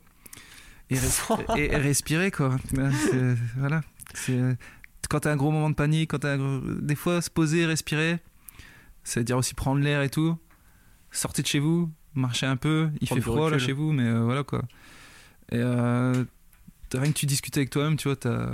et, 0.90 0.96
res- 0.96 1.56
et- 1.58 1.72
et 1.72 1.76
respirez 1.76 2.30
quoi. 2.30 2.56
C'est- 2.74 3.36
voilà. 3.56 3.80
C'est 4.14 4.32
euh, 4.38 4.54
quand 5.08 5.20
t'as 5.20 5.32
un 5.32 5.36
gros 5.36 5.50
moment 5.52 5.70
de 5.70 5.74
panique, 5.74 6.10
quand 6.10 6.18
t'as 6.20 6.32
un 6.34 6.38
gros- 6.38 6.60
des 6.80 6.96
fois 6.96 7.20
se 7.22 7.30
poser, 7.30 7.64
respirer, 7.66 8.18
c'est-à-dire 9.04 9.36
aussi 9.36 9.54
prendre 9.54 9.80
l'air 9.80 10.02
et 10.02 10.10
tout. 10.10 10.36
Sortez 11.12 11.42
de 11.42 11.46
chez 11.46 11.58
vous, 11.60 11.92
marchez 12.14 12.46
un 12.46 12.56
peu. 12.56 12.88
Il 13.00 13.08
fait 13.08 13.20
froid 13.20 13.50
là 13.50 13.58
chez 13.58 13.72
vous, 13.72 13.92
mais 13.92 14.04
euh, 14.04 14.22
voilà 14.24 14.42
quoi. 14.42 14.62
Et 15.52 15.56
euh, 15.58 16.24
t'as 16.88 17.00
rien 17.00 17.12
que 17.12 17.16
tu 17.18 17.26
discutes 17.26 17.56
avec 17.56 17.70
toi-même, 17.70 17.96
tu 17.96 18.08
vois, 18.08 18.16
t'as 18.16 18.50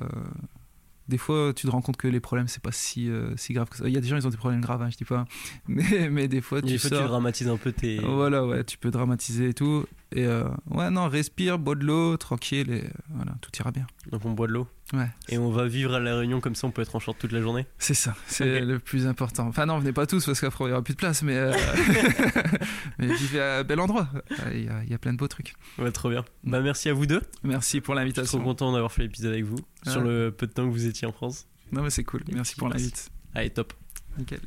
des 1.08 1.18
fois, 1.18 1.52
tu 1.54 1.66
te 1.66 1.70
rends 1.70 1.82
compte 1.82 1.96
que 1.96 2.06
les 2.08 2.20
problèmes, 2.20 2.48
c'est 2.48 2.62
pas 2.62 2.72
si, 2.72 3.10
euh, 3.10 3.36
si 3.36 3.52
grave 3.52 3.68
que 3.68 3.76
ça. 3.76 3.86
Il 3.88 3.92
y 3.92 3.96
a 3.98 4.00
des 4.00 4.06
gens, 4.08 4.16
ils 4.16 4.26
ont 4.26 4.30
des 4.30 4.36
problèmes 4.36 4.60
graves, 4.60 4.80
hein, 4.82 4.88
je 4.90 4.96
dis 4.96 5.04
pas. 5.04 5.26
Mais, 5.68 6.08
mais 6.08 6.28
des 6.28 6.40
fois, 6.40 6.62
tu 6.62 6.68
Des 6.68 6.78
fois, 6.78 6.90
tu 6.90 6.96
sors- 6.96 7.08
dramatises 7.08 7.48
un 7.48 7.56
peu 7.56 7.72
tes. 7.72 7.98
voilà, 7.98 8.46
ouais, 8.46 8.62
tu 8.64 8.78
peux 8.78 8.90
dramatiser 8.90 9.48
et 9.50 9.54
tout. 9.54 9.84
Et 10.14 10.26
euh, 10.26 10.44
ouais, 10.70 10.90
non, 10.90 11.08
respire, 11.08 11.58
bois 11.58 11.74
de 11.74 11.84
l'eau, 11.84 12.16
tranquille, 12.16 12.70
et 12.70 12.84
euh, 12.84 12.90
voilà, 13.10 13.32
tout 13.40 13.50
ira 13.58 13.70
bien. 13.70 13.86
Donc, 14.10 14.24
on 14.24 14.32
boit 14.32 14.46
de 14.46 14.52
l'eau. 14.52 14.68
Ouais. 14.92 15.08
Et 15.28 15.38
on 15.38 15.50
va 15.50 15.66
vivre 15.66 15.94
à 15.94 16.00
la 16.00 16.16
Réunion 16.16 16.40
comme 16.40 16.54
ça, 16.54 16.66
on 16.66 16.70
peut 16.70 16.82
être 16.82 16.94
en 16.94 17.00
short 17.00 17.18
toute 17.18 17.32
la 17.32 17.40
journée. 17.40 17.66
C'est 17.78 17.94
ça, 17.94 18.14
c'est 18.26 18.60
le 18.60 18.78
plus 18.78 19.06
important. 19.06 19.46
Enfin, 19.46 19.64
non, 19.66 19.78
venez 19.78 19.92
pas 19.92 20.06
tous 20.06 20.24
parce 20.26 20.40
qu'après, 20.40 20.64
il 20.64 20.66
n'y 20.68 20.72
aura 20.74 20.82
plus 20.82 20.92
de 20.94 20.98
place, 20.98 21.22
mais, 21.22 21.36
euh, 21.36 21.52
mais 22.98 23.14
vivez 23.14 23.40
à 23.40 23.58
un 23.58 23.64
bel 23.64 23.80
endroit. 23.80 24.08
Il 24.52 24.64
y, 24.64 24.68
a, 24.68 24.82
il 24.84 24.90
y 24.90 24.94
a 24.94 24.98
plein 24.98 25.12
de 25.12 25.18
beaux 25.18 25.28
trucs. 25.28 25.54
Ouais, 25.78 25.90
trop 25.92 26.10
bien. 26.10 26.24
Bah, 26.44 26.60
merci 26.60 26.88
à 26.88 26.92
vous 26.92 27.06
deux. 27.06 27.22
Merci 27.42 27.80
pour 27.80 27.94
Je 27.94 28.00
suis 28.00 28.12
trop 28.12 28.22
l'invitation. 28.22 28.42
content 28.42 28.72
d'avoir 28.72 28.92
fait 28.92 29.02
l'épisode 29.02 29.32
avec 29.32 29.44
vous 29.44 29.58
sur 29.86 30.00
le 30.02 30.30
peu 30.30 30.46
de 30.46 30.52
temps 30.52 30.66
que 30.66 30.72
vous 30.72 30.86
étiez 30.86 31.08
en 31.08 31.12
France. 31.12 31.46
Non, 31.72 31.82
mais 31.82 31.90
c'est 31.90 32.04
cool. 32.04 32.22
Merci 32.32 32.56
pour 32.56 32.68
l'invite. 32.68 33.10
Allez, 33.34 33.50
top. 33.50 33.72
Nickel. 34.18 34.40